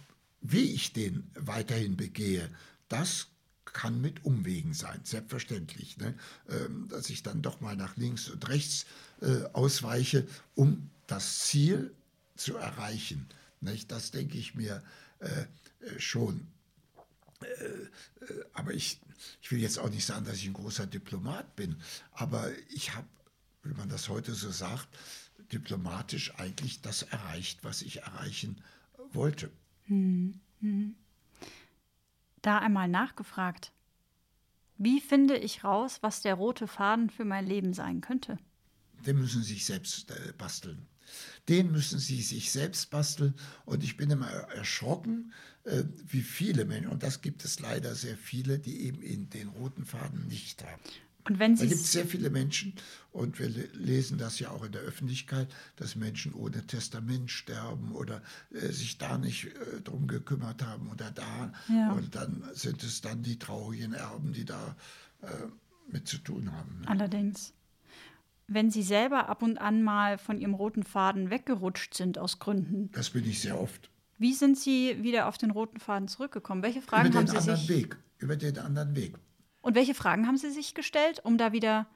wie 0.51 0.73
ich 0.73 0.93
den 0.93 1.29
weiterhin 1.35 1.97
begehe, 1.97 2.49
das 2.87 3.27
kann 3.65 3.99
mit 3.99 4.23
Umwegen 4.23 4.73
sein, 4.73 5.01
selbstverständlich. 5.03 5.97
Ne? 5.97 6.15
Ähm, 6.49 6.87
dass 6.89 7.09
ich 7.09 7.23
dann 7.23 7.41
doch 7.41 7.61
mal 7.61 7.75
nach 7.75 7.97
links 7.97 8.29
und 8.29 8.47
rechts 8.47 8.85
äh, 9.21 9.43
ausweiche, 9.53 10.25
um 10.55 10.89
das 11.07 11.39
Ziel 11.39 11.93
zu 12.35 12.55
erreichen. 12.57 13.27
Das 13.87 14.11
denke 14.11 14.37
ich 14.37 14.55
mir 14.55 14.83
äh, 15.19 15.45
äh 15.81 15.99
schon. 15.99 16.47
Aber 18.53 18.73
ich, 18.73 18.99
ich 19.41 19.51
will 19.51 19.59
jetzt 19.59 19.79
auch 19.79 19.89
nicht 19.89 20.05
sagen, 20.05 20.25
dass 20.25 20.37
ich 20.37 20.45
ein 20.45 20.53
großer 20.53 20.87
Diplomat 20.87 21.55
bin, 21.55 21.75
aber 22.13 22.49
ich 22.69 22.95
habe, 22.95 23.07
wie 23.63 23.73
man 23.73 23.89
das 23.89 24.09
heute 24.09 24.33
so 24.33 24.51
sagt, 24.51 24.87
diplomatisch 25.51 26.33
eigentlich 26.35 26.81
das 26.81 27.03
erreicht, 27.03 27.59
was 27.63 27.81
ich 27.81 28.03
erreichen 28.03 28.61
wollte. 29.11 29.51
Hm, 29.85 30.39
hm. 30.61 30.95
Da 32.41 32.59
einmal 32.59 32.87
nachgefragt. 32.87 33.71
Wie 34.77 34.99
finde 34.99 35.37
ich 35.37 35.63
raus, 35.63 35.99
was 36.01 36.21
der 36.21 36.35
rote 36.35 36.67
Faden 36.67 37.09
für 37.09 37.25
mein 37.25 37.47
Leben 37.47 37.73
sein 37.73 38.01
könnte? 38.01 38.37
Den 39.05 39.17
müssen 39.17 39.41
Sie 39.41 39.53
sich 39.53 39.65
selbst 39.65 40.11
äh, 40.11 40.33
basteln. 40.37 40.87
Den 41.47 41.71
müssen 41.71 41.99
sie 41.99 42.21
sich 42.21 42.51
selbst 42.51 42.89
basteln. 42.89 43.35
Und 43.65 43.83
ich 43.83 43.97
bin 43.97 44.09
immer 44.09 44.27
erschrocken, 44.27 45.33
äh, 45.63 45.83
wie 46.07 46.21
viele 46.21 46.65
Menschen, 46.65 46.89
und 46.89 47.03
das 47.03 47.21
gibt 47.21 47.45
es 47.45 47.59
leider 47.59 47.95
sehr 47.95 48.17
viele, 48.17 48.59
die 48.59 48.87
eben 48.87 49.29
den 49.29 49.49
roten 49.49 49.85
Faden 49.85 50.27
nicht 50.27 50.63
haben. 50.63 50.81
Und 51.27 51.39
wenn 51.39 51.55
Sie 51.55 51.63
da 51.63 51.69
gibt 51.69 51.81
es 51.81 51.91
sehr 51.91 52.05
viele 52.05 52.29
Menschen, 52.29 52.73
und 53.11 53.39
wir 53.39 53.49
lesen 53.73 54.17
das 54.17 54.39
ja 54.39 54.51
auch 54.51 54.63
in 54.63 54.71
der 54.71 54.81
Öffentlichkeit, 54.81 55.47
dass 55.75 55.95
Menschen 55.95 56.33
ohne 56.33 56.65
Testament 56.67 57.31
sterben 57.31 57.91
oder 57.93 58.21
äh, 58.51 58.67
sich 58.67 58.97
da 58.97 59.17
nicht 59.17 59.45
äh, 59.45 59.81
drum 59.83 60.07
gekümmert 60.07 60.63
haben 60.63 60.89
oder 60.89 61.11
da. 61.11 61.53
Ja. 61.69 61.91
Und 61.93 62.13
dann 62.15 62.43
sind 62.53 62.83
es 62.83 63.01
dann 63.01 63.23
die 63.23 63.39
traurigen 63.39 63.93
Erben, 63.93 64.33
die 64.33 64.45
da 64.45 64.75
äh, 65.21 65.27
mit 65.91 66.07
zu 66.07 66.17
tun 66.17 66.51
haben. 66.51 66.81
Ne? 66.81 66.87
Allerdings 66.87 67.53
wenn 68.47 68.69
Sie 68.69 68.83
selber 68.83 69.29
ab 69.29 69.41
und 69.41 69.57
an 69.57 69.81
mal 69.81 70.17
von 70.17 70.39
Ihrem 70.39 70.53
roten 70.53 70.83
Faden 70.83 71.29
weggerutscht 71.29 71.93
sind 71.95 72.17
aus 72.17 72.39
Gründen. 72.39 72.91
Das 72.93 73.09
bin 73.09 73.25
ich 73.25 73.41
sehr 73.41 73.59
oft. 73.59 73.89
Wie 74.17 74.33
sind 74.33 74.57
Sie 74.57 75.03
wieder 75.03 75.27
auf 75.27 75.37
den 75.37 75.51
roten 75.51 75.79
Faden 75.79 76.07
zurückgekommen? 76.07 76.61
Welche 76.63 76.81
Fragen 76.81 77.13
haben 77.13 77.27
Sie 77.27 77.39
sich 77.39 77.67
Weg, 77.67 77.97
über 78.19 78.35
den 78.35 78.57
anderen 78.59 78.95
Weg. 78.95 79.15
Und 79.65 79.73
welche 79.73 79.95
Fragen 79.95 80.27
haben 80.27 80.37
Sie 80.37 80.51
sich 80.51 80.75
gestellt, 80.75 81.21
um 81.23 81.39
da 81.39 81.51
wieder 81.51 81.87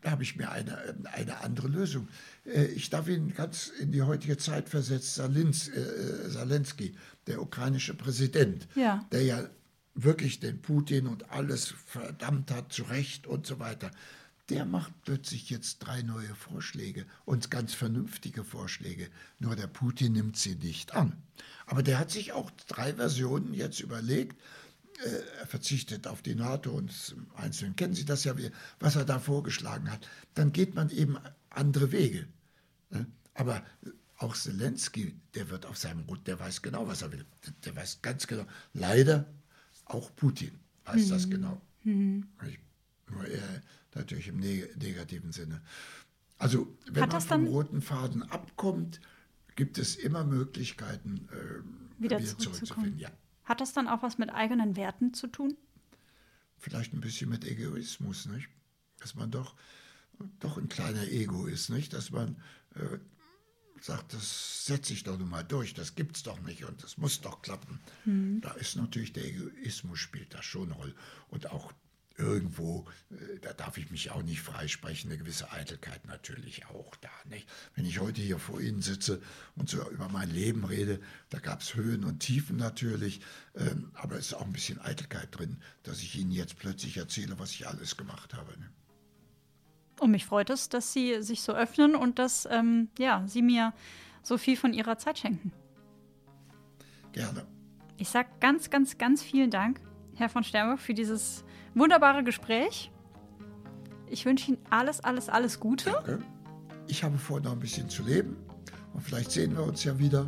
da 0.00 0.10
habe 0.10 0.24
ich 0.24 0.34
mir 0.34 0.50
eine, 0.50 0.96
eine 1.12 1.42
andere 1.42 1.68
Lösung. 1.68 2.08
Äh, 2.44 2.64
ich 2.64 2.90
darf 2.90 3.06
Ihnen 3.06 3.32
ganz 3.34 3.68
in 3.68 3.92
die 3.92 4.02
heutige 4.02 4.36
Zeit 4.36 4.68
versetzen, 4.68 5.32
Zelensky, 5.32 6.86
äh, 6.86 6.92
der 7.28 7.40
ukrainische 7.40 7.94
Präsident, 7.94 8.66
ja. 8.74 9.06
der 9.12 9.22
ja 9.22 9.48
wirklich 9.94 10.40
den 10.40 10.60
Putin 10.60 11.06
und 11.06 11.30
alles 11.30 11.72
verdammt 11.86 12.50
hat, 12.50 12.72
zu 12.72 12.82
Recht 12.82 13.28
und 13.28 13.46
so 13.46 13.60
weiter 13.60 13.92
der 14.52 14.64
macht 14.66 14.92
plötzlich 15.02 15.50
jetzt 15.50 15.78
drei 15.78 16.02
neue 16.02 16.34
Vorschläge 16.34 17.06
und 17.24 17.50
ganz 17.50 17.72
vernünftige 17.74 18.44
Vorschläge. 18.44 19.08
Nur 19.38 19.56
der 19.56 19.66
Putin 19.66 20.12
nimmt 20.12 20.36
sie 20.36 20.56
nicht 20.56 20.94
an. 20.94 21.16
Aber 21.64 21.82
der 21.82 21.98
hat 21.98 22.10
sich 22.10 22.32
auch 22.32 22.50
drei 22.66 22.94
Versionen 22.94 23.54
jetzt 23.54 23.80
überlegt. 23.80 24.38
Äh, 25.04 25.40
er 25.40 25.46
verzichtet 25.46 26.06
auf 26.06 26.22
die 26.22 26.34
NATO 26.34 26.70
und 26.70 26.92
im 27.16 27.26
Einzelnen 27.36 27.76
kennen 27.76 27.94
Sie 27.94 28.04
das 28.04 28.24
ja, 28.24 28.34
was 28.80 28.96
er 28.96 29.04
da 29.04 29.18
vorgeschlagen 29.18 29.90
hat. 29.90 30.08
Dann 30.34 30.52
geht 30.52 30.74
man 30.74 30.90
eben 30.90 31.18
andere 31.50 31.92
Wege. 31.92 32.26
Ne? 32.90 33.06
Aber 33.34 33.64
auch 34.18 34.36
Zelensky, 34.36 35.16
der 35.34 35.50
wird 35.50 35.66
auf 35.66 35.76
seinem 35.76 36.00
Rut, 36.00 36.26
der 36.26 36.38
weiß 36.38 36.62
genau, 36.62 36.86
was 36.86 37.02
er 37.02 37.12
will. 37.12 37.24
Der 37.64 37.74
weiß 37.74 38.02
ganz 38.02 38.26
genau. 38.26 38.46
Leider 38.72 39.26
auch 39.86 40.14
Putin 40.14 40.52
weiß 40.84 41.06
mhm. 41.06 41.10
das 41.10 41.30
genau. 41.30 41.60
Mhm. 41.84 42.28
Nur 43.10 43.26
er 43.26 43.62
natürlich 43.94 44.28
im 44.28 44.38
negativen 44.38 45.32
Sinne. 45.32 45.60
Also 46.38 46.76
wenn 46.90 47.08
man 47.08 47.20
vom 47.20 47.46
roten 47.46 47.82
Faden 47.82 48.22
abkommt, 48.22 49.00
gibt 49.54 49.78
es 49.78 49.96
immer 49.96 50.24
Möglichkeiten, 50.24 51.28
äh, 51.30 52.02
wieder, 52.02 52.18
wieder 52.18 52.38
zurückzufinden. 52.38 52.98
Ja. 52.98 53.10
Hat 53.44 53.60
das 53.60 53.72
dann 53.72 53.88
auch 53.88 54.02
was 54.02 54.18
mit 54.18 54.30
eigenen 54.30 54.76
Werten 54.76 55.14
zu 55.14 55.26
tun? 55.26 55.56
Vielleicht 56.58 56.92
ein 56.92 57.00
bisschen 57.00 57.28
mit 57.28 57.44
Egoismus, 57.44 58.26
nicht? 58.26 58.48
Dass 59.00 59.14
man 59.14 59.30
doch, 59.30 59.56
doch 60.38 60.58
ein 60.58 60.68
kleiner 60.68 61.02
Ego 61.08 61.46
ist, 61.46 61.70
nicht? 61.70 61.92
Dass 61.92 62.10
man 62.10 62.36
äh, 62.76 62.98
sagt, 63.80 64.12
das 64.12 64.66
setze 64.66 64.92
ich 64.92 65.02
doch 65.02 65.18
nun 65.18 65.28
mal 65.28 65.42
durch, 65.42 65.74
das 65.74 65.94
gibt 65.94 66.16
es 66.16 66.22
doch 66.22 66.40
nicht 66.42 66.64
und 66.64 66.82
das 66.84 66.98
muss 66.98 67.20
doch 67.20 67.42
klappen. 67.42 67.80
Mhm. 68.04 68.40
Da 68.40 68.52
ist 68.52 68.76
natürlich 68.76 69.12
der 69.12 69.24
Egoismus 69.24 69.98
spielt 69.98 70.32
da 70.34 70.42
schon 70.42 70.70
eine 70.70 70.74
Rolle 70.74 70.94
und 71.28 71.50
auch 71.50 71.72
irgendwo, 72.16 72.86
äh, 73.10 73.38
da 73.40 73.52
darf 73.52 73.78
ich 73.78 73.90
mich 73.90 74.10
auch 74.10 74.22
nicht 74.22 74.40
freisprechen, 74.40 75.10
eine 75.10 75.18
gewisse 75.18 75.50
Eitelkeit 75.52 76.06
natürlich 76.06 76.66
auch 76.66 76.94
da. 76.96 77.10
Nicht? 77.28 77.48
Wenn 77.74 77.84
ich 77.84 78.00
heute 78.00 78.20
hier 78.20 78.38
vor 78.38 78.60
Ihnen 78.60 78.82
sitze 78.82 79.20
und 79.56 79.68
so 79.68 79.88
über 79.90 80.08
mein 80.08 80.30
Leben 80.30 80.64
rede, 80.64 81.00
da 81.30 81.38
gab 81.38 81.60
es 81.60 81.74
Höhen 81.74 82.04
und 82.04 82.20
Tiefen 82.20 82.56
natürlich, 82.56 83.20
ähm, 83.54 83.90
aber 83.94 84.16
es 84.16 84.26
ist 84.26 84.34
auch 84.34 84.46
ein 84.46 84.52
bisschen 84.52 84.80
Eitelkeit 84.80 85.36
drin, 85.36 85.58
dass 85.82 86.00
ich 86.00 86.18
Ihnen 86.18 86.30
jetzt 86.30 86.58
plötzlich 86.58 86.96
erzähle, 86.96 87.38
was 87.38 87.50
ich 87.52 87.66
alles 87.66 87.96
gemacht 87.96 88.34
habe. 88.34 88.58
Ne? 88.58 88.70
Und 90.00 90.10
mich 90.10 90.26
freut 90.26 90.50
es, 90.50 90.68
dass 90.68 90.92
Sie 90.92 91.22
sich 91.22 91.42
so 91.42 91.52
öffnen 91.52 91.94
und 91.94 92.18
dass 92.18 92.48
ähm, 92.50 92.88
ja, 92.98 93.24
Sie 93.26 93.42
mir 93.42 93.72
so 94.22 94.38
viel 94.38 94.56
von 94.56 94.72
Ihrer 94.72 94.98
Zeit 94.98 95.18
schenken. 95.18 95.52
Gerne. 97.12 97.46
Ich 97.98 98.08
sage 98.08 98.28
ganz, 98.40 98.70
ganz, 98.70 98.98
ganz 98.98 99.22
vielen 99.22 99.50
Dank, 99.50 99.80
Herr 100.16 100.28
von 100.28 100.42
Sternburg, 100.44 100.80
für 100.80 100.94
dieses 100.94 101.44
wunderbare 101.74 102.24
Gespräch. 102.24 102.90
Ich 104.08 104.24
wünsche 104.26 104.48
Ihnen 104.48 104.58
alles, 104.70 105.00
alles, 105.00 105.28
alles 105.28 105.58
Gute. 105.58 105.90
Danke. 105.90 106.18
Ich 106.86 107.02
habe 107.02 107.16
vor, 107.18 107.40
noch 107.40 107.52
ein 107.52 107.60
bisschen 107.60 107.88
zu 107.88 108.02
leben. 108.02 108.36
Und 108.92 109.00
vielleicht 109.02 109.30
sehen 109.30 109.56
wir 109.56 109.64
uns 109.64 109.84
ja 109.84 109.98
wieder. 109.98 110.26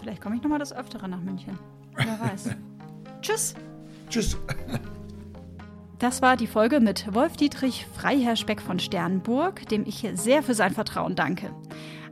Vielleicht 0.00 0.20
komme 0.20 0.36
ich 0.36 0.42
noch 0.42 0.50
mal 0.50 0.58
das 0.58 0.72
Öftere 0.72 1.08
nach 1.08 1.20
München. 1.20 1.58
Wer 1.94 2.18
weiß. 2.18 2.50
Tschüss. 3.22 3.54
Tschüss. 4.08 4.36
Das 6.00 6.20
war 6.20 6.36
die 6.36 6.48
Folge 6.48 6.80
mit 6.80 7.14
Wolf 7.14 7.36
Dietrich 7.36 7.86
Freiherr 7.94 8.34
Speck 8.34 8.60
von 8.60 8.80
Sternburg, 8.80 9.68
dem 9.68 9.86
ich 9.86 10.04
sehr 10.14 10.42
für 10.42 10.54
sein 10.54 10.74
Vertrauen 10.74 11.14
danke. 11.14 11.54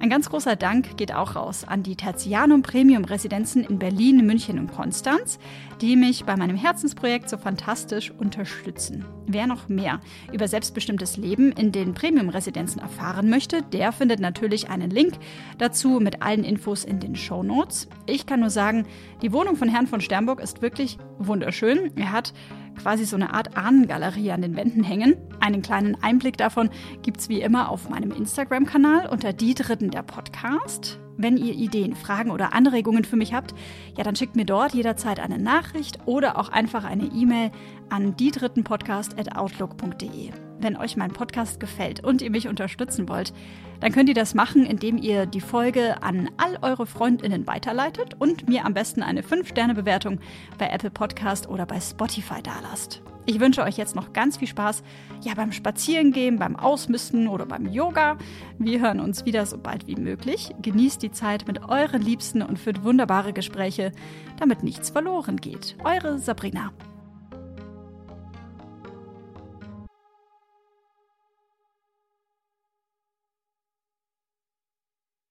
Ein 0.01 0.09
ganz 0.09 0.31
großer 0.31 0.57
Dank 0.57 0.97
geht 0.97 1.15
auch 1.15 1.37
raus 1.37 1.65
an 1.69 1.83
die 1.83 1.95
Tertianum 1.95 2.63
Premium 2.63 3.05
Residenzen 3.05 3.65
in 3.65 3.79
Berlin, 3.79 4.25
München 4.25 4.59
und 4.59 4.73
Konstanz, 4.73 5.39
die 5.83 5.95
mich 5.95 6.25
bei 6.25 6.37
meinem 6.37 6.57
Herzensprojekt 6.57 7.29
so 7.29 7.37
fantastisch 7.37 8.11
unterstützen. 8.11 9.05
Wer 9.27 9.47
noch 9.47 9.69
mehr 9.69 10.01
über 10.33 10.49
selbstbestimmtes 10.49 11.19
Leben 11.19 11.53
in 11.53 11.71
den 11.71 11.93
Premium 11.93 12.31
Residenzen 12.31 12.81
erfahren 12.81 13.29
möchte, 13.29 13.61
der 13.61 13.93
findet 13.93 14.21
natürlich 14.21 14.71
einen 14.71 14.89
Link 14.89 15.19
dazu 15.59 16.01
mit 16.01 16.23
allen 16.23 16.45
Infos 16.45 16.85
in 16.85 16.99
den 16.99 17.15
Show 17.15 17.43
Notes. 17.43 17.87
Ich 18.07 18.25
kann 18.25 18.41
nur 18.41 18.49
sagen, 18.49 18.87
die 19.21 19.35
Wohnung 19.35 19.57
von 19.57 19.69
Herrn 19.69 19.87
von 19.87 20.01
Sternburg 20.01 20.41
ist 20.41 20.63
wirklich 20.63 20.97
wunderschön. 21.19 21.95
Er 21.97 22.13
hat 22.13 22.33
quasi 22.81 23.05
so 23.05 23.17
eine 23.17 23.35
Art 23.35 23.57
Ahnengalerie 23.57 24.31
an 24.33 24.43
den 24.43 24.57
Wänden 24.57 24.83
hängen. 24.83 25.17
Einen 25.41 25.63
kleinen 25.63 25.97
Einblick 26.03 26.37
davon 26.37 26.71
gibt 27.03 27.21
es 27.21 27.29
wie 27.29 27.41
immer 27.41 27.69
auf 27.69 27.91
meinem 27.91 28.13
Instagram-Kanal 28.13 29.09
unter 29.09 29.33
die 29.33 29.55
Dritten 29.55 29.91
der 29.91 30.03
Podcast. 30.03 30.99
Wenn 31.17 31.37
ihr 31.37 31.55
Ideen, 31.55 31.95
Fragen 31.95 32.31
oder 32.31 32.55
Anregungen 32.55 33.05
für 33.05 33.17
mich 33.17 33.35
habt, 33.35 33.55
ja, 33.97 34.05
dann 34.05 34.17
schickt 34.17 34.37
mir 34.37 34.47
dort 34.47 34.73
jederzeit 34.73 35.21
eine 35.21 35.39
Nachricht 35.39 35.99
oder 36.07 36.39
auch 36.39 36.49
einfach 36.49 36.85
eine 36.85 37.05
E-Mail 37.05 37.51
an 37.91 38.17
diedrittenpodcast.outlook.de. 38.17 40.31
Wenn 40.59 40.77
euch 40.77 40.97
mein 40.97 41.13
Podcast 41.13 41.61
gefällt 41.61 42.03
und 42.03 42.23
ihr 42.23 42.31
mich 42.31 42.49
unterstützen 42.49 43.07
wollt, 43.09 43.35
dann 43.81 43.93
könnt 43.93 44.09
ihr 44.09 44.15
das 44.15 44.35
machen, 44.35 44.65
indem 44.65 44.99
ihr 44.99 45.27
die 45.27 45.41
Folge 45.41 46.03
an 46.03 46.31
all 46.37 46.59
eure 46.63 46.87
Freundinnen 46.87 47.47
weiterleitet 47.47 48.15
und 48.19 48.49
mir 48.49 48.65
am 48.65 48.75
besten 48.75 49.03
eine 49.03 49.23
5-Sterne-Bewertung 49.23 50.21
bei 50.59 50.69
Apple 50.69 50.91
Podcast 50.91 51.49
oder 51.49 51.67
bei 51.67 51.81
Spotify 51.81 52.43
dalasst. 52.43 53.03
Ich 53.27 53.39
wünsche 53.39 53.63
euch 53.63 53.77
jetzt 53.77 53.95
noch 53.95 54.13
ganz 54.13 54.39
viel 54.39 54.49
Spaß, 54.49 54.83
ja 55.23 55.35
beim 55.35 55.53
Spazierengehen, 55.53 56.39
beim 56.39 56.57
Ausmisten 56.57 57.29
oder 57.29 57.47
beim 57.47 57.67
Yoga. 57.67 58.17
Wir 58.59 58.81
hören 58.81 58.99
uns 58.99 59.25
wieder 59.25 59.47
so 59.47 59.59
bald 59.59 59.87
wie 59.87 59.97
möglich. 59.97 60.51
Genießt 60.63 61.03
die 61.03 61.13
Zeit 61.13 61.47
mit 61.47 61.69
euren 61.69 62.03
Liebsten 62.03 62.43
und 62.43 62.59
führt 62.59 62.83
wunderbare 62.83 63.33
Gespräche, 63.33 63.93
damit 64.39 64.63
nichts 64.63 64.91
verloren 64.91 65.37
geht. 65.37 65.77
Eure 65.85 66.19
Sabrina. 66.19 66.73